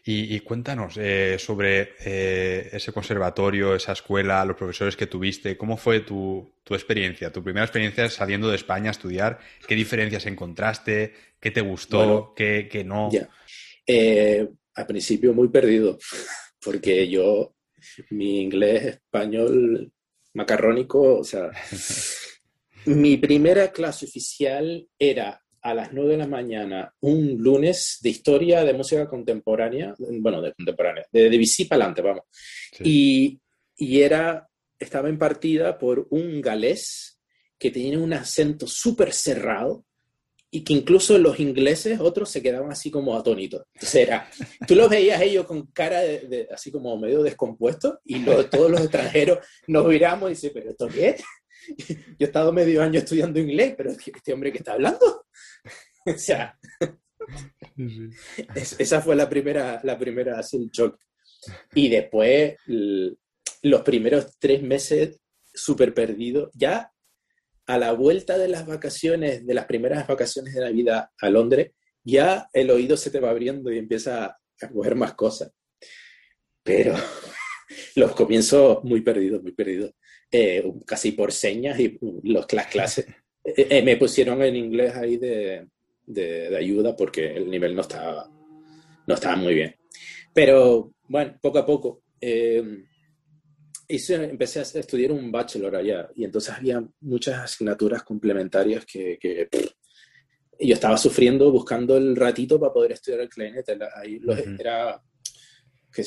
y, 0.03 0.37
cuéntanos 0.41 0.97
eh, 0.97 1.37
sobre 1.39 1.93
eh, 2.03 2.69
ese 2.73 2.91
conservatorio, 2.91 3.75
esa 3.75 3.93
escuela, 3.93 4.43
los 4.43 4.57
profesores 4.57 4.97
que 4.97 5.07
tuviste, 5.07 5.55
¿cómo 5.55 5.77
fue 5.77 6.01
tu, 6.01 6.51
tu, 6.65 6.75
experiencia, 6.75 7.31
tu 7.31 7.41
primera 7.41 7.65
experiencia 7.65 8.09
saliendo 8.09 8.49
de 8.49 8.57
España 8.57 8.89
a 8.89 8.91
estudiar? 8.91 9.39
¿Qué 9.65 9.75
diferencias 9.75 10.25
encontraste? 10.25 11.13
¿Qué 11.39 11.51
te 11.51 11.61
gustó? 11.61 12.33
¿Qué, 12.35 12.67
¿Qué, 12.69 12.83
no? 12.83 13.09
Eh, 13.87 14.49
al 14.75 14.87
principio 14.87 15.33
muy 15.33 15.49
perdido, 15.49 15.97
porque 16.63 17.07
yo, 17.09 17.55
mi 18.09 18.41
inglés 18.41 18.85
español 18.85 19.91
macarrónico, 20.33 21.19
o 21.19 21.23
sea, 21.23 21.51
mi 22.85 23.17
primera 23.17 23.71
clase 23.71 24.05
oficial 24.05 24.87
era 24.97 25.43
a 25.61 25.73
las 25.73 25.93
9 25.93 26.11
de 26.11 26.17
la 26.17 26.27
mañana 26.27 26.93
un 26.99 27.37
lunes 27.37 27.99
de 28.01 28.09
historia 28.09 28.65
de 28.65 28.73
música 28.73 29.07
contemporánea, 29.07 29.95
bueno, 29.97 30.41
de 30.41 30.53
contemporánea, 30.53 31.05
de, 31.11 31.29
de 31.29 31.37
Vichy 31.37 31.65
para 31.65 31.85
adelante, 31.85 32.01
vamos. 32.01 32.23
Y, 32.79 33.39
y, 33.77 34.01
era, 34.01 34.47
estaba 34.77 35.09
impartida 35.09 35.77
por 35.77 36.07
un 36.09 36.41
galés 36.41 37.17
que 37.57 37.71
tenía 37.71 37.97
un 37.97 38.11
acento 38.11 38.67
súper 38.67 39.13
cerrado 39.13 39.85
y 40.55 40.63
que 40.63 40.73
incluso 40.73 41.17
los 41.17 41.39
ingleses, 41.39 41.99
otros, 41.99 42.29
se 42.29 42.43
quedaban 42.43 42.71
así 42.71 42.91
como 42.91 43.17
atónitos. 43.17 43.63
Entonces 43.73 43.95
era, 43.95 44.29
tú 44.67 44.75
los 44.75 44.87
veías 44.87 45.19
ellos 45.19 45.47
con 45.47 45.65
cara 45.65 46.01
de, 46.01 46.47
así 46.53 46.71
como 46.71 46.95
medio 46.95 47.23
descompuesto 47.23 47.99
y 48.05 48.23
todos 48.23 48.69
los 48.69 48.81
extranjeros 48.81 49.39
nos 49.65 49.87
miramos 49.87 50.29
y 50.29 50.33
dicen, 50.35 50.51
pero 50.53 50.69
¿esto 50.69 50.87
qué 50.89 51.15
Yo 51.87 51.95
he 52.19 52.23
estado 52.25 52.53
medio 52.53 52.83
año 52.83 52.99
estudiando 52.99 53.39
inglés, 53.39 53.73
pero 53.75 53.89
este 53.93 54.31
hombre 54.31 54.51
que 54.51 54.59
está 54.59 54.73
hablando. 54.73 55.25
o 56.05 56.17
sea, 56.17 56.55
esa 58.53 59.01
fue 59.01 59.15
la 59.15 59.27
primera, 59.27 59.81
la 59.83 59.97
primera 59.97 60.37
así, 60.37 60.57
el 60.57 60.69
shock. 60.69 60.99
Y 61.73 61.89
después, 61.89 62.57
los 62.67 63.81
primeros 63.81 64.37
tres 64.37 64.61
meses 64.61 65.19
súper 65.51 65.95
perdido. 65.95 66.51
Ya 66.53 66.92
a 67.65 67.77
la 67.77 67.91
vuelta 67.93 68.37
de 68.37 68.47
las 68.47 68.65
vacaciones, 68.65 69.45
de 69.45 69.53
las 69.53 69.65
primeras 69.65 70.07
vacaciones 70.07 70.53
de 70.53 70.61
Navidad 70.61 71.09
a 71.19 71.29
Londres, 71.29 71.71
ya 72.03 72.49
el 72.53 72.69
oído 72.69 72.97
se 72.97 73.09
te 73.09 73.19
va 73.19 73.29
abriendo 73.29 73.71
y 73.71 73.77
empieza 73.77 74.37
a 74.61 74.69
coger 74.69 74.95
más 74.95 75.13
cosas. 75.13 75.51
Pero 76.63 76.95
los 77.95 78.13
comienzos 78.13 78.83
muy 78.83 79.01
perdidos, 79.01 79.41
muy 79.41 79.53
perdidos. 79.53 79.93
Eh, 80.31 80.63
casi 80.85 81.11
por 81.11 81.31
señas 81.31 81.79
y 81.79 81.97
los, 82.23 82.51
las 82.51 82.67
clases. 82.67 83.05
Eh, 83.45 83.67
eh, 83.71 83.83
me 83.83 83.97
pusieron 83.97 84.41
en 84.41 84.55
inglés 84.55 84.95
ahí 84.95 85.17
de, 85.17 85.67
de, 86.05 86.55
ayuda 86.55 86.95
porque 86.95 87.35
el 87.35 87.51
nivel 87.51 87.75
no 87.75 87.81
estaba, 87.81 88.31
no 89.05 89.13
estaba 89.13 89.35
muy 89.35 89.53
bien. 89.53 89.75
Pero 90.33 90.93
bueno, 91.09 91.37
poco 91.41 91.59
a 91.59 91.65
poco. 91.65 92.03
Hice, 93.87 94.15
empecé 94.15 94.59
a 94.59 94.63
estudiar 94.63 95.11
un 95.11 95.31
bachelor 95.31 95.75
allá 95.75 96.09
y 96.15 96.23
entonces 96.23 96.53
había 96.53 96.83
muchas 97.01 97.39
asignaturas 97.39 98.03
complementarias 98.03 98.85
que, 98.85 99.17
que 99.19 99.49
yo 100.59 100.73
estaba 100.73 100.97
sufriendo 100.97 101.51
buscando 101.51 101.97
el 101.97 102.15
ratito 102.15 102.59
para 102.59 102.73
poder 102.73 102.93
estudiar 102.93 103.21
el 103.21 103.29
clarinete. 103.29 103.77
Ahí 103.95 104.19
era 104.59 105.01
que, 105.91 106.03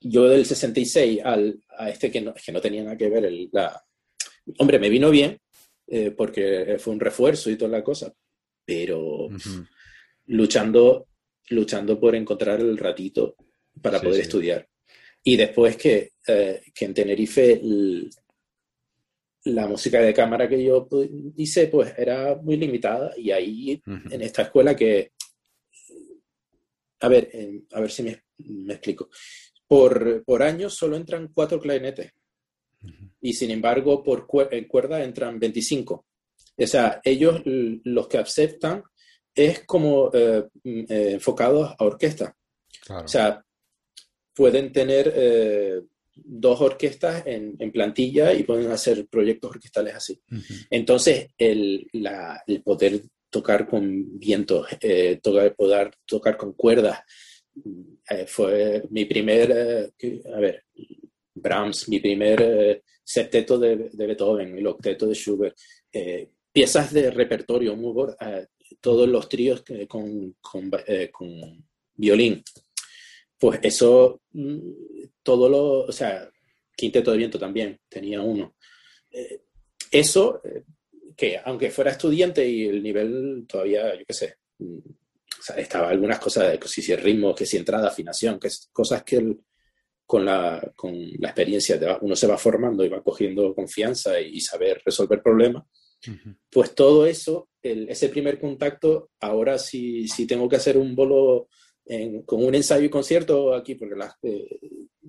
yo 0.00 0.28
del 0.28 0.46
66 0.46 1.20
al, 1.24 1.60
a 1.76 1.90
este 1.90 2.10
que 2.10 2.20
no, 2.20 2.34
que 2.34 2.52
no 2.52 2.60
tenía 2.60 2.84
nada 2.84 2.96
que 2.96 3.08
ver, 3.08 3.24
el, 3.24 3.48
la... 3.52 3.82
hombre, 4.58 4.78
me 4.78 4.88
vino 4.88 5.10
bien 5.10 5.38
eh, 5.86 6.10
porque 6.10 6.76
fue 6.78 6.92
un 6.92 7.00
refuerzo 7.00 7.50
y 7.50 7.56
toda 7.56 7.70
la 7.70 7.84
cosa, 7.84 8.12
pero 8.64 9.28
luchando, 10.26 11.08
luchando 11.50 11.98
por 11.98 12.14
encontrar 12.14 12.60
el 12.60 12.76
ratito 12.76 13.36
para 13.80 14.00
poder 14.00 14.20
estudiar. 14.20 14.68
Y 15.22 15.36
después 15.36 15.76
que, 15.76 16.12
eh, 16.26 16.62
que 16.74 16.84
en 16.84 16.94
Tenerife 16.94 17.60
la 19.44 19.66
música 19.66 20.00
de 20.00 20.12
cámara 20.12 20.48
que 20.48 20.62
yo 20.62 20.88
hice 21.36 21.68
pues 21.68 21.94
era 21.96 22.36
muy 22.36 22.56
limitada 22.56 23.12
y 23.16 23.30
ahí 23.30 23.82
en 23.86 24.22
esta 24.22 24.42
escuela 24.42 24.76
que 24.76 25.12
a 27.00 27.08
ver 27.08 27.30
a 27.72 27.80
ver 27.80 27.90
si 27.90 28.02
me, 28.02 28.24
me 28.38 28.74
explico 28.74 29.08
por, 29.68 30.24
por 30.24 30.42
año 30.42 30.70
solo 30.70 30.96
entran 30.96 31.30
cuatro 31.32 31.60
clarinetes. 31.60 32.12
Y 33.20 33.34
sin 33.34 33.50
embargo, 33.50 34.02
por 34.02 34.26
en 34.50 34.64
cuerda 34.66 35.04
entran 35.04 35.38
25. 35.38 36.06
O 36.56 36.66
sea, 36.66 37.00
ellos 37.04 37.42
los 37.44 38.08
que 38.08 38.18
aceptan 38.18 38.82
es 39.34 39.64
como 39.64 40.10
eh, 40.12 40.44
mm, 40.64 40.80
eh, 40.88 41.10
enfocados 41.12 41.74
a 41.78 41.84
orquesta. 41.84 42.34
O 42.90 43.06
sea, 43.06 43.44
pueden 44.38 44.72
tener 44.72 45.12
eh, 45.14 45.82
dos 46.14 46.60
orquestas 46.62 47.26
en, 47.26 47.56
en, 47.58 47.70
plantilla 47.70 48.32
y 48.32 48.44
pueden 48.44 48.70
hacer 48.70 49.06
proyectos 49.06 49.50
orquestales 49.50 49.94
así. 49.94 50.18
Entonces, 50.70 51.28
el, 51.36 51.86
la, 51.92 52.42
el, 52.46 52.62
poder 52.62 53.02
tocar 53.28 53.68
con 53.68 54.18
vientos, 54.18 54.66
tocar, 55.22 55.54
poder 55.54 55.90
tocar 56.06 56.36
con 56.38 56.54
cuerdas, 56.54 57.00
eh, 58.10 58.26
fue 58.26 58.82
mi 58.90 59.04
primer, 59.04 59.92
eh, 59.98 60.22
a 60.34 60.40
ver, 60.40 60.64
Brahms, 61.34 61.88
mi 61.88 62.00
primer 62.00 62.40
eh, 62.42 62.82
septeto 63.04 63.58
de, 63.58 63.90
de, 63.92 64.06
Beethoven, 64.06 64.56
el 64.56 64.66
octeto 64.66 65.06
de 65.06 65.14
Schubert, 65.14 65.56
piezas 66.52 66.92
de 66.92 67.10
repertorio 67.10 67.76
muy 67.76 67.94
todos 68.80 69.08
los 69.08 69.28
tríos 69.28 69.62
con, 69.88 70.36
con, 70.40 70.70
con, 71.10 71.64
violín. 71.94 72.42
Pues 73.38 73.60
eso, 73.62 74.20
mm, 74.32 74.58
todo 75.22 75.48
lo, 75.48 75.80
o 75.82 75.92
sea, 75.92 76.28
quinteto 76.76 77.10
de 77.12 77.18
viento 77.18 77.38
también, 77.38 77.80
tenía 77.88 78.20
uno. 78.20 78.54
eso, 79.90 80.40
que 81.16 81.38
aunque 81.44 81.70
fuera 81.70 81.90
estudiante 81.90 82.46
y 82.48 82.66
el 82.66 82.82
nivel 82.82 83.44
todavía, 83.48 83.94
yo 83.98 84.04
qué 84.06 84.14
sé, 84.14 84.36
mm, 84.58 84.78
o 84.78 85.42
sea, 85.42 85.56
estaba 85.56 85.88
algunas 85.88 86.18
cosas, 86.18 86.52
de, 86.52 86.68
si, 86.68 86.82
si 86.82 86.92
el 86.92 87.00
ritmo, 87.00 87.34
que 87.34 87.46
si 87.46 87.56
entrada, 87.56 87.88
afinación, 87.88 88.38
que 88.38 88.48
es 88.48 88.68
cosas 88.72 89.02
que 89.04 89.16
el, 89.16 89.38
con, 90.08 90.24
la, 90.24 90.72
con 90.74 90.94
la 91.18 91.28
experiencia 91.28 91.98
uno 92.00 92.16
se 92.16 92.26
va 92.26 92.38
formando 92.38 92.82
y 92.82 92.88
va 92.88 93.02
cogiendo 93.02 93.54
confianza 93.54 94.18
y, 94.20 94.40
saber 94.40 94.80
resolver 94.84 95.22
problemas. 95.22 95.64
Pues 96.50 96.74
todo 96.74 97.04
eso, 97.04 97.50
el, 97.60 97.88
ese 97.90 98.08
primer 98.08 98.40
contacto, 98.40 99.10
ahora 99.20 99.58
si, 99.58 100.08
si 100.08 100.26
tengo 100.26 100.48
que 100.48 100.56
hacer 100.56 100.78
un 100.78 100.96
bolo 100.96 101.48
en, 101.88 102.22
con 102.22 102.44
un 102.44 102.54
ensayo 102.54 102.84
y 102.84 102.90
concierto 102.90 103.54
aquí, 103.54 103.74
porque 103.74 103.94
eh, 104.22 104.60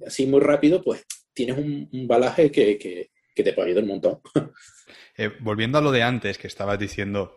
así 0.05 0.25
muy 0.25 0.39
rápido, 0.39 0.81
pues 0.81 1.05
tienes 1.33 1.57
un, 1.57 1.89
balaje 2.07 2.51
que, 2.51 2.77
que, 2.77 3.11
que, 3.35 3.43
te 3.43 3.53
puede 3.53 3.67
ayudar 3.67 3.83
un 3.83 3.89
montón. 3.89 4.19
Eh, 5.21 5.31
volviendo 5.41 5.77
a 5.77 5.81
lo 5.81 5.91
de 5.91 6.01
antes, 6.01 6.37
que 6.37 6.47
estabas 6.47 6.79
diciendo 6.79 7.35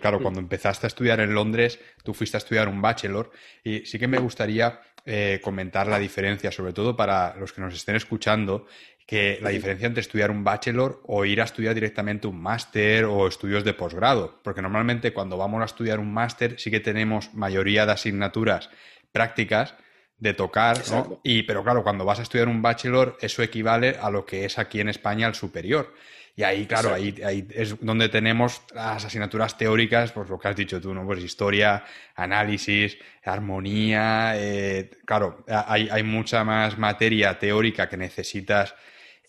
claro, 0.00 0.18
mm. 0.18 0.22
cuando 0.22 0.40
empezaste 0.40 0.86
a 0.86 0.88
estudiar 0.88 1.20
en 1.20 1.34
Londres, 1.34 1.78
tú 2.02 2.14
fuiste 2.14 2.36
a 2.36 2.38
estudiar 2.38 2.68
un 2.68 2.82
bachelor 2.82 3.30
y 3.62 3.86
sí 3.86 3.98
que 3.98 4.08
me 4.08 4.18
gustaría 4.18 4.80
eh, 5.06 5.40
comentar 5.42 5.86
la 5.86 5.98
diferencia, 5.98 6.52
sobre 6.52 6.72
todo 6.72 6.94
para 6.94 7.34
los 7.36 7.52
que 7.52 7.60
nos 7.60 7.74
estén 7.74 7.96
escuchando, 7.96 8.66
que 9.06 9.38
la 9.40 9.48
diferencia 9.48 9.86
entre 9.86 10.02
estudiar 10.02 10.30
un 10.30 10.44
bachelor 10.44 11.00
o 11.06 11.24
ir 11.24 11.40
a 11.40 11.44
estudiar 11.44 11.74
directamente 11.74 12.26
un 12.26 12.38
máster 12.38 13.06
o 13.06 13.26
estudios 13.26 13.64
de 13.64 13.72
posgrado, 13.72 14.38
porque 14.44 14.60
normalmente 14.60 15.14
cuando 15.14 15.38
vamos 15.38 15.62
a 15.62 15.64
estudiar 15.64 15.98
un 15.98 16.12
máster 16.12 16.60
sí 16.60 16.70
que 16.70 16.80
tenemos 16.80 17.32
mayoría 17.32 17.86
de 17.86 17.92
asignaturas 17.92 18.68
prácticas 19.10 19.76
de 20.18 20.34
tocar, 20.34 20.76
¿no? 20.90 21.20
Y, 21.22 21.44
pero 21.44 21.64
claro, 21.64 21.82
cuando 21.82 22.04
vas 22.04 22.18
a 22.18 22.22
estudiar 22.22 22.48
un 22.48 22.60
bachelor, 22.60 23.16
eso 23.22 23.42
equivale 23.42 23.96
a 23.98 24.10
lo 24.10 24.26
que 24.26 24.44
es 24.44 24.58
aquí 24.58 24.80
en 24.80 24.90
España 24.90 25.26
el 25.26 25.34
superior. 25.34 25.94
Y 26.38 26.44
ahí, 26.44 26.66
claro, 26.66 26.94
ahí, 26.94 27.48
es 27.52 27.74
donde 27.80 28.08
tenemos 28.08 28.62
las 28.72 29.04
asignaturas 29.04 29.58
teóricas, 29.58 30.12
pues 30.12 30.28
lo 30.28 30.38
que 30.38 30.46
has 30.46 30.54
dicho 30.54 30.80
tú, 30.80 30.94
¿no? 30.94 31.04
Pues 31.04 31.20
historia, 31.20 31.82
análisis, 32.14 32.96
armonía. 33.24 34.34
Eh, 34.36 34.88
claro, 35.04 35.44
hay, 35.48 35.88
hay, 35.90 36.04
mucha 36.04 36.44
más 36.44 36.78
materia 36.78 37.36
teórica 37.40 37.88
que 37.88 37.96
necesitas 37.96 38.76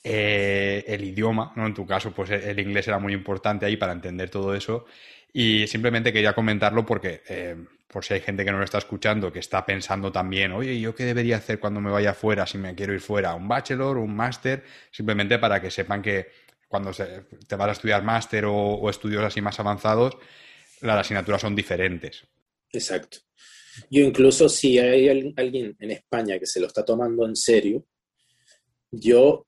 eh, 0.04 0.84
el 0.86 1.04
idioma, 1.04 1.52
¿no? 1.56 1.66
En 1.66 1.74
tu 1.74 1.84
caso, 1.88 2.12
pues 2.12 2.30
el 2.30 2.60
inglés 2.60 2.88
era 2.88 3.00
muy 3.00 3.14
importante 3.14 3.66
ahí 3.66 3.76
para 3.76 3.94
entender 3.94 4.30
todo 4.30 4.54
eso. 4.54 4.86
Y 5.34 5.66
simplemente 5.66 6.14
quería 6.14 6.34
comentarlo 6.34 6.86
porque, 6.86 7.24
eh, 7.28 7.56
por 7.88 8.06
si 8.06 8.14
hay 8.14 8.22
gente 8.22 8.46
que 8.46 8.52
no 8.52 8.60
lo 8.60 8.66
está 8.66 8.78
escuchando, 8.78 9.34
que 9.34 9.40
está 9.40 9.66
pensando 9.66 10.12
también, 10.12 10.52
oye, 10.52 10.80
¿yo 10.80 10.94
qué 10.94 11.06
debería 11.06 11.38
hacer 11.38 11.60
cuando 11.60 11.82
me 11.82 11.90
vaya 11.90 12.14
fuera, 12.14 12.46
si 12.46 12.60
me 12.60 12.76
quiero 12.76 12.94
ir 12.94 13.02
fuera? 13.02 13.34
¿Un 13.34 13.48
bachelor, 13.48 13.98
un 13.98 14.16
máster? 14.16 14.64
Simplemente 14.92 15.40
para 15.40 15.60
que 15.60 15.72
sepan 15.72 16.04
que 16.04 16.49
cuando 16.70 16.92
te 16.94 17.56
vas 17.56 17.68
a 17.68 17.72
estudiar 17.72 18.04
máster 18.04 18.46
o, 18.46 18.90
estudios 18.90 19.24
así 19.24 19.42
más 19.42 19.60
avanzados, 19.60 20.16
las 20.82 21.00
asignaturas 21.00 21.42
son 21.42 21.56
diferentes. 21.56 22.24
Exacto. 22.72 23.18
Yo 23.90 24.04
incluso 24.04 24.48
si 24.48 24.78
hay 24.78 25.10
alguien 25.10 25.76
en 25.80 25.92
España 25.92 26.38
que 26.38 26.46
se 26.46 26.60
lo 26.60 26.68
está 26.68 26.86
tomando 26.86 27.26
en 27.26 27.36
serio, 27.36 27.86
yo 28.92 29.48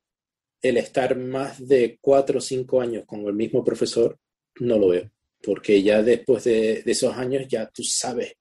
el 0.62 0.78
estar 0.78 1.16
más 1.16 1.66
de 1.68 2.00
cuatro 2.02 2.40
o 2.40 2.42
cinco 2.42 2.82
años 2.82 3.04
con 3.06 3.26
el 3.28 3.34
mismo 3.34 3.64
profesor 3.64 4.18
no 4.60 4.80
lo 4.80 4.90
veo, 4.90 5.12
porque 5.44 5.84
ya 5.84 6.02
después 6.02 6.44
de, 6.44 6.82
de 6.82 6.92
esos 6.92 7.16
años 7.16 7.48
ya 7.48 7.70
tú 7.70 7.84
sabes 7.84 8.34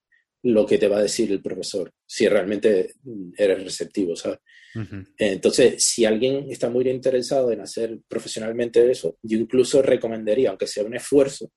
lo 0.42 0.66
que 0.66 0.78
te 0.78 0.88
va 0.88 0.98
a 0.98 1.02
decir 1.02 1.30
el 1.30 1.42
profesor, 1.42 1.92
si 2.06 2.26
realmente 2.28 2.94
eres 3.36 3.62
receptivo, 3.62 4.16
¿sabes? 4.16 4.38
Entonces, 5.18 5.82
si 5.82 6.04
alguien 6.04 6.46
está 6.50 6.70
muy 6.70 6.88
interesado 6.88 7.50
en 7.50 7.60
hacer 7.60 7.98
profesionalmente 8.06 8.90
eso, 8.90 9.18
yo 9.22 9.38
incluso 9.38 9.82
recomendaría, 9.82 10.50
aunque 10.50 10.66
sea 10.66 10.84
un 10.84 10.94
esfuerzo, 10.94 11.50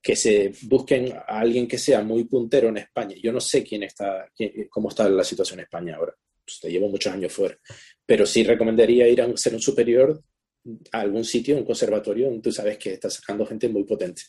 que 0.00 0.16
se 0.16 0.52
busquen 0.62 1.12
a 1.12 1.40
alguien 1.40 1.66
que 1.66 1.78
sea 1.78 2.02
muy 2.02 2.24
puntero 2.24 2.68
en 2.68 2.78
España. 2.78 3.16
Yo 3.20 3.32
no 3.32 3.40
sé 3.40 3.64
quién 3.64 3.82
está, 3.82 4.28
cómo 4.70 4.88
está 4.88 5.08
la 5.08 5.24
situación 5.24 5.58
en 5.58 5.64
España 5.64 5.96
ahora. 5.96 6.14
Pues, 6.44 6.60
te 6.60 6.70
llevo 6.70 6.88
muchos 6.88 7.12
años 7.12 7.32
fuera. 7.32 7.58
Pero 8.06 8.24
sí 8.24 8.42
recomendaría 8.42 9.08
ir 9.08 9.20
a 9.20 9.36
ser 9.36 9.54
un 9.54 9.60
superior 9.60 10.22
a 10.92 11.00
algún 11.00 11.24
sitio, 11.24 11.56
un 11.56 11.64
conservatorio, 11.64 12.26
donde 12.26 12.42
tú 12.42 12.52
sabes 12.52 12.78
que 12.78 12.94
está 12.94 13.10
sacando 13.10 13.44
gente 13.44 13.68
muy 13.68 13.84
potente. 13.84 14.22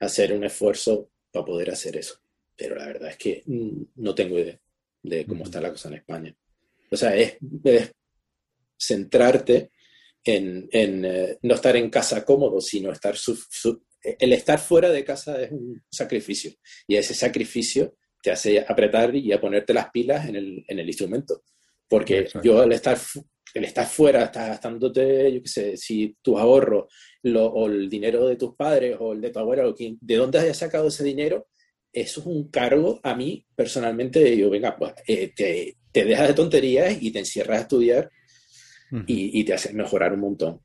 Hacer 0.00 0.32
un 0.32 0.44
esfuerzo 0.44 1.10
para 1.30 1.44
poder 1.44 1.70
hacer 1.70 1.96
eso. 1.96 2.16
Pero 2.56 2.76
la 2.76 2.86
verdad 2.86 3.10
es 3.10 3.16
que 3.16 3.42
mm, 3.46 3.82
no 3.96 4.14
tengo 4.14 4.38
idea 4.38 4.58
de 5.02 5.26
cómo 5.26 5.44
está 5.44 5.60
la 5.60 5.70
cosa 5.70 5.88
en 5.88 5.94
España. 5.94 6.36
O 6.90 6.96
sea, 6.96 7.14
es, 7.16 7.36
centrarte 8.78 9.70
en, 10.24 10.68
eh, 10.72 11.38
no 11.42 11.54
estar 11.54 11.76
en 11.76 11.90
casa 11.90 12.24
cómodo, 12.24 12.60
sino 12.60 12.90
estar 12.92 13.16
el 14.04 14.32
estar 14.32 14.58
fuera 14.58 14.90
de 14.90 15.04
casa 15.04 15.40
es 15.42 15.50
un 15.50 15.82
sacrificio. 15.90 16.52
Y 16.86 16.96
ese 16.96 17.14
sacrificio 17.14 17.96
te 18.22 18.30
hace 18.30 18.64
apretar 18.66 19.14
y 19.14 19.32
a 19.32 19.40
ponerte 19.40 19.74
las 19.74 19.90
pilas 19.90 20.28
en 20.28 20.36
el, 20.36 20.64
en 20.68 20.78
el 20.78 20.86
instrumento. 20.86 21.42
Porque 21.88 22.28
yo 22.42 22.60
al 22.60 22.72
estar, 22.72 22.98
el 23.54 23.64
estar 23.64 23.86
fuera, 23.86 24.24
estás 24.24 24.48
gastándote, 24.48 25.32
yo 25.32 25.42
qué 25.42 25.48
sé, 25.48 25.76
si 25.76 26.16
tus 26.22 26.38
ahorros 26.38 26.92
o 27.34 27.66
el 27.66 27.88
dinero 27.88 28.26
de 28.26 28.36
tus 28.36 28.54
padres 28.54 28.96
o 28.98 29.12
el 29.12 29.20
de 29.20 29.30
tu 29.30 29.38
abuela, 29.38 29.64
de 29.78 30.16
dónde 30.16 30.38
hayas 30.38 30.58
sacado 30.58 30.88
ese 30.88 31.04
dinero, 31.04 31.48
eso 31.94 32.20
es 32.20 32.26
un 32.26 32.48
cargo 32.48 33.00
a 33.02 33.14
mí 33.14 33.46
personalmente. 33.54 34.36
Yo, 34.36 34.50
venga, 34.50 34.76
pues 34.76 34.92
eh, 35.06 35.32
te, 35.34 35.76
te 35.92 36.04
dejas 36.04 36.28
de 36.28 36.34
tonterías 36.34 37.00
y 37.00 37.10
te 37.10 37.20
encierras 37.20 37.58
a 37.58 37.62
estudiar 37.62 38.10
y, 39.06 39.44
te 39.44 39.54
haces 39.54 39.74
mejorar 39.74 40.12
un 40.12 40.20
montón. 40.20 40.60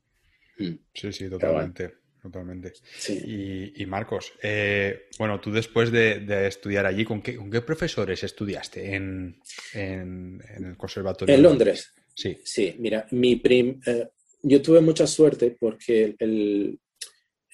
Mm. 0.58 0.74
Sí, 0.92 1.12
sí, 1.12 1.28
totalmente. 1.28 2.00
Totalmente. 2.22 2.74
Y, 3.08 3.86
Marcos, 3.86 4.34
eh, 4.42 5.08
bueno, 5.18 5.40
tú 5.40 5.50
después 5.50 5.90
de, 5.90 6.46
estudiar 6.46 6.84
allí, 6.84 7.04
¿con 7.04 7.22
qué, 7.22 7.34
¿con 7.34 7.50
qué, 7.50 7.62
profesores 7.62 8.22
estudiaste 8.22 8.94
en, 8.94 9.40
el 9.72 10.76
conservatorio? 10.76 11.34
En 11.34 11.42
Londres. 11.42 11.94
Sí. 12.14 12.36
Sí, 12.44 12.76
mira, 12.78 13.06
mi 13.12 13.36
prim, 13.36 13.80
eh, 13.86 14.08
yo 14.42 14.60
tuve 14.60 14.80
mucha 14.80 15.06
suerte 15.06 15.56
porque 15.58 16.14
el, 16.18 16.78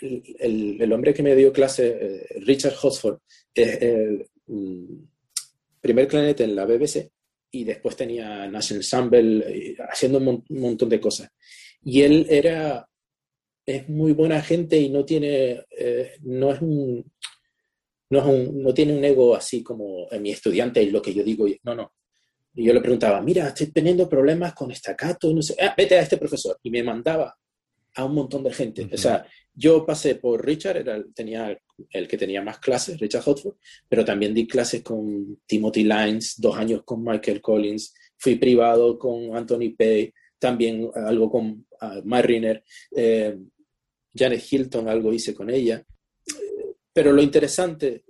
el, 0.00 0.92
hombre 0.92 1.14
que 1.14 1.22
me 1.22 1.34
dio 1.34 1.52
clase, 1.52 1.98
eh, 2.00 2.26
Richard 2.40 2.74
Hosford, 2.80 3.18
es 3.54 3.82
el 3.82 4.28
mm, 4.46 5.04
primer 5.80 6.08
clarinete 6.08 6.44
en 6.44 6.56
la 6.56 6.66
BBC 6.66 7.10
y 7.50 7.64
después 7.64 7.96
tenía 7.96 8.46
Nash 8.48 8.72
Ensemble 8.72 9.44
eh, 9.46 9.76
haciendo 9.88 10.18
un, 10.18 10.44
montón 10.50 10.88
de 10.88 11.00
cosas. 11.00 11.30
Y 11.84 12.02
él 12.02 12.26
era, 12.28 12.86
es 13.64 13.88
muy 13.88 14.12
buena 14.12 14.42
gente 14.42 14.78
y 14.78 14.90
no 14.90 15.04
tiene, 15.04 15.64
eh, 15.70 16.16
no 16.22 16.52
es 16.52 16.60
un, 16.60 17.12
no, 18.10 18.18
es 18.18 18.52
no 18.52 18.74
tiene 18.74 18.96
un 18.96 19.04
ego 19.04 19.34
así 19.34 19.62
como 19.62 20.08
mi 20.20 20.30
estudiante 20.30 20.82
y 20.82 20.90
lo 20.90 21.00
que 21.00 21.14
yo 21.14 21.22
digo, 21.22 21.46
no, 21.62 21.74
no. 21.74 21.92
Y 22.54 22.64
yo 22.64 22.72
le 22.72 22.80
preguntaba, 22.80 23.20
mira, 23.20 23.48
estoy 23.48 23.66
teniendo 23.66 24.08
problemas 24.08 24.54
con 24.54 24.70
estacato, 24.70 25.32
no 25.32 25.42
sé, 25.42 25.54
ah, 25.60 25.74
vete 25.76 25.96
a 25.96 26.00
este 26.00 26.16
profesor. 26.16 26.58
Y 26.62 26.70
me 26.70 26.82
mandaba 26.82 27.36
a 27.96 28.04
un 28.04 28.14
montón 28.14 28.44
de 28.44 28.52
gente. 28.52 28.88
O 28.92 28.96
sea, 28.96 29.26
yo 29.54 29.84
pasé 29.84 30.16
por 30.16 30.44
Richard, 30.44 30.76
era, 30.76 31.02
tenía 31.14 31.58
el 31.90 32.06
que 32.06 32.18
tenía 32.18 32.42
más 32.42 32.58
clases, 32.58 33.00
Richard 33.00 33.22
Hotford, 33.22 33.56
pero 33.88 34.04
también 34.04 34.34
di 34.34 34.46
clases 34.46 34.82
con 34.82 35.40
Timothy 35.46 35.84
Lines, 35.84 36.34
dos 36.38 36.56
años 36.56 36.82
con 36.84 37.02
Michael 37.02 37.40
Collins, 37.40 37.94
fui 38.18 38.36
privado 38.36 38.98
con 38.98 39.34
Anthony 39.34 39.74
Pay, 39.76 40.12
también 40.38 40.90
algo 40.94 41.30
con 41.30 41.66
uh, 41.80 42.02
Mariner, 42.04 42.62
eh, 42.94 43.36
Janet 44.14 44.44
Hilton, 44.50 44.88
algo 44.88 45.12
hice 45.12 45.34
con 45.34 45.48
ella. 45.50 45.82
Pero 46.92 47.12
lo 47.12 47.22
interesante 47.22 48.04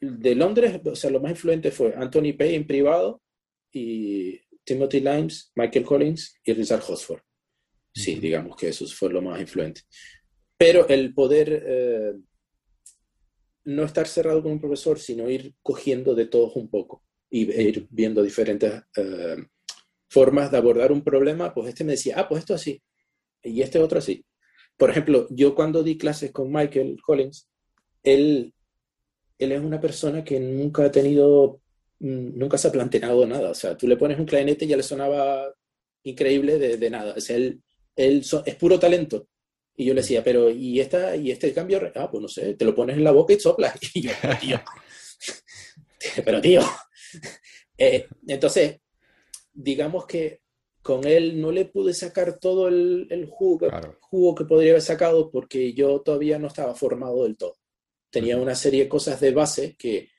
de 0.00 0.34
Londres, 0.34 0.80
o 0.84 0.96
sea, 0.96 1.10
lo 1.10 1.20
más 1.20 1.32
influente 1.32 1.70
fue 1.70 1.94
Anthony 1.96 2.32
Pay 2.36 2.54
en 2.54 2.66
privado 2.66 3.22
y 3.72 4.38
Timothy 4.64 5.00
Lines, 5.00 5.50
Michael 5.56 5.84
Collins 5.84 6.36
y 6.44 6.52
Richard 6.52 6.82
Hotford. 6.82 7.22
Sí, 7.94 8.16
digamos 8.16 8.56
que 8.56 8.68
eso 8.68 8.86
fue 8.86 9.10
lo 9.10 9.20
más 9.20 9.40
influente. 9.40 9.82
Pero 10.56 10.88
el 10.88 11.12
poder 11.12 11.62
eh, 11.66 12.12
no 13.64 13.84
estar 13.84 14.06
cerrado 14.06 14.42
con 14.42 14.52
un 14.52 14.60
profesor, 14.60 14.98
sino 14.98 15.28
ir 15.28 15.54
cogiendo 15.62 16.14
de 16.14 16.26
todos 16.26 16.56
un 16.56 16.68
poco 16.68 17.02
y 17.30 17.50
ir 17.50 17.86
viendo 17.90 18.22
diferentes 18.22 18.82
eh, 18.96 19.36
formas 20.08 20.50
de 20.50 20.58
abordar 20.58 20.92
un 20.92 21.02
problema, 21.02 21.54
pues 21.54 21.68
este 21.68 21.84
me 21.84 21.92
decía, 21.92 22.16
ah, 22.18 22.28
pues 22.28 22.40
esto 22.40 22.54
así, 22.54 22.82
y 23.42 23.62
este 23.62 23.78
otro 23.78 23.98
así. 23.98 24.24
Por 24.76 24.90
ejemplo, 24.90 25.26
yo 25.30 25.54
cuando 25.54 25.82
di 25.82 25.96
clases 25.96 26.32
con 26.32 26.52
Michael 26.52 27.00
Collins, 27.02 27.48
él, 28.02 28.52
él 29.38 29.52
es 29.52 29.60
una 29.60 29.80
persona 29.80 30.24
que 30.24 30.40
nunca 30.40 30.84
ha 30.84 30.90
tenido, 30.90 31.60
mm, 32.00 32.38
nunca 32.38 32.58
se 32.58 32.68
ha 32.68 32.72
planteado 32.72 33.26
nada. 33.26 33.50
O 33.50 33.54
sea, 33.54 33.76
tú 33.76 33.86
le 33.86 33.96
pones 33.96 34.18
un 34.18 34.26
clarinete 34.26 34.64
y 34.64 34.68
ya 34.68 34.76
le 34.76 34.82
sonaba 34.82 35.52
increíble 36.02 36.58
de, 36.58 36.76
de 36.76 36.90
nada. 36.90 37.14
O 37.16 37.20
sea, 37.20 37.36
él, 37.36 37.62
él 37.96 38.24
es 38.46 38.54
puro 38.56 38.78
talento. 38.78 39.28
Y 39.74 39.86
yo 39.86 39.94
le 39.94 40.02
decía, 40.02 40.22
pero 40.22 40.50
¿y, 40.50 40.80
esta, 40.80 41.16
y 41.16 41.30
este 41.30 41.52
cambio? 41.52 41.80
Ah, 41.94 42.10
pues 42.10 42.20
no 42.20 42.28
sé, 42.28 42.54
te 42.54 42.64
lo 42.64 42.74
pones 42.74 42.96
en 42.96 43.04
la 43.04 43.10
boca 43.10 43.32
y 43.32 43.40
soplas. 43.40 43.78
Y 43.94 44.02
yo, 44.02 44.12
pero 44.22 44.38
tío, 44.38 44.60
pero 46.24 46.40
tío. 46.42 46.60
Eh, 47.78 48.06
entonces, 48.26 48.80
digamos 49.52 50.06
que 50.06 50.40
con 50.82 51.06
él 51.06 51.40
no 51.40 51.52
le 51.52 51.64
pude 51.66 51.94
sacar 51.94 52.38
todo 52.38 52.68
el, 52.68 53.06
el 53.10 53.26
jugo, 53.26 53.68
jugo, 54.00 54.34
que 54.34 54.44
podría 54.44 54.72
haber 54.72 54.82
sacado 54.82 55.30
porque 55.30 55.72
yo 55.72 56.00
todavía 56.00 56.38
no 56.38 56.48
estaba 56.48 56.74
formado 56.74 57.22
del 57.22 57.36
todo. 57.36 57.56
Tenía 58.10 58.36
una 58.36 58.54
serie 58.54 58.84
de 58.84 58.88
cosas 58.88 59.20
de 59.20 59.30
base 59.30 59.76
que, 59.78 60.10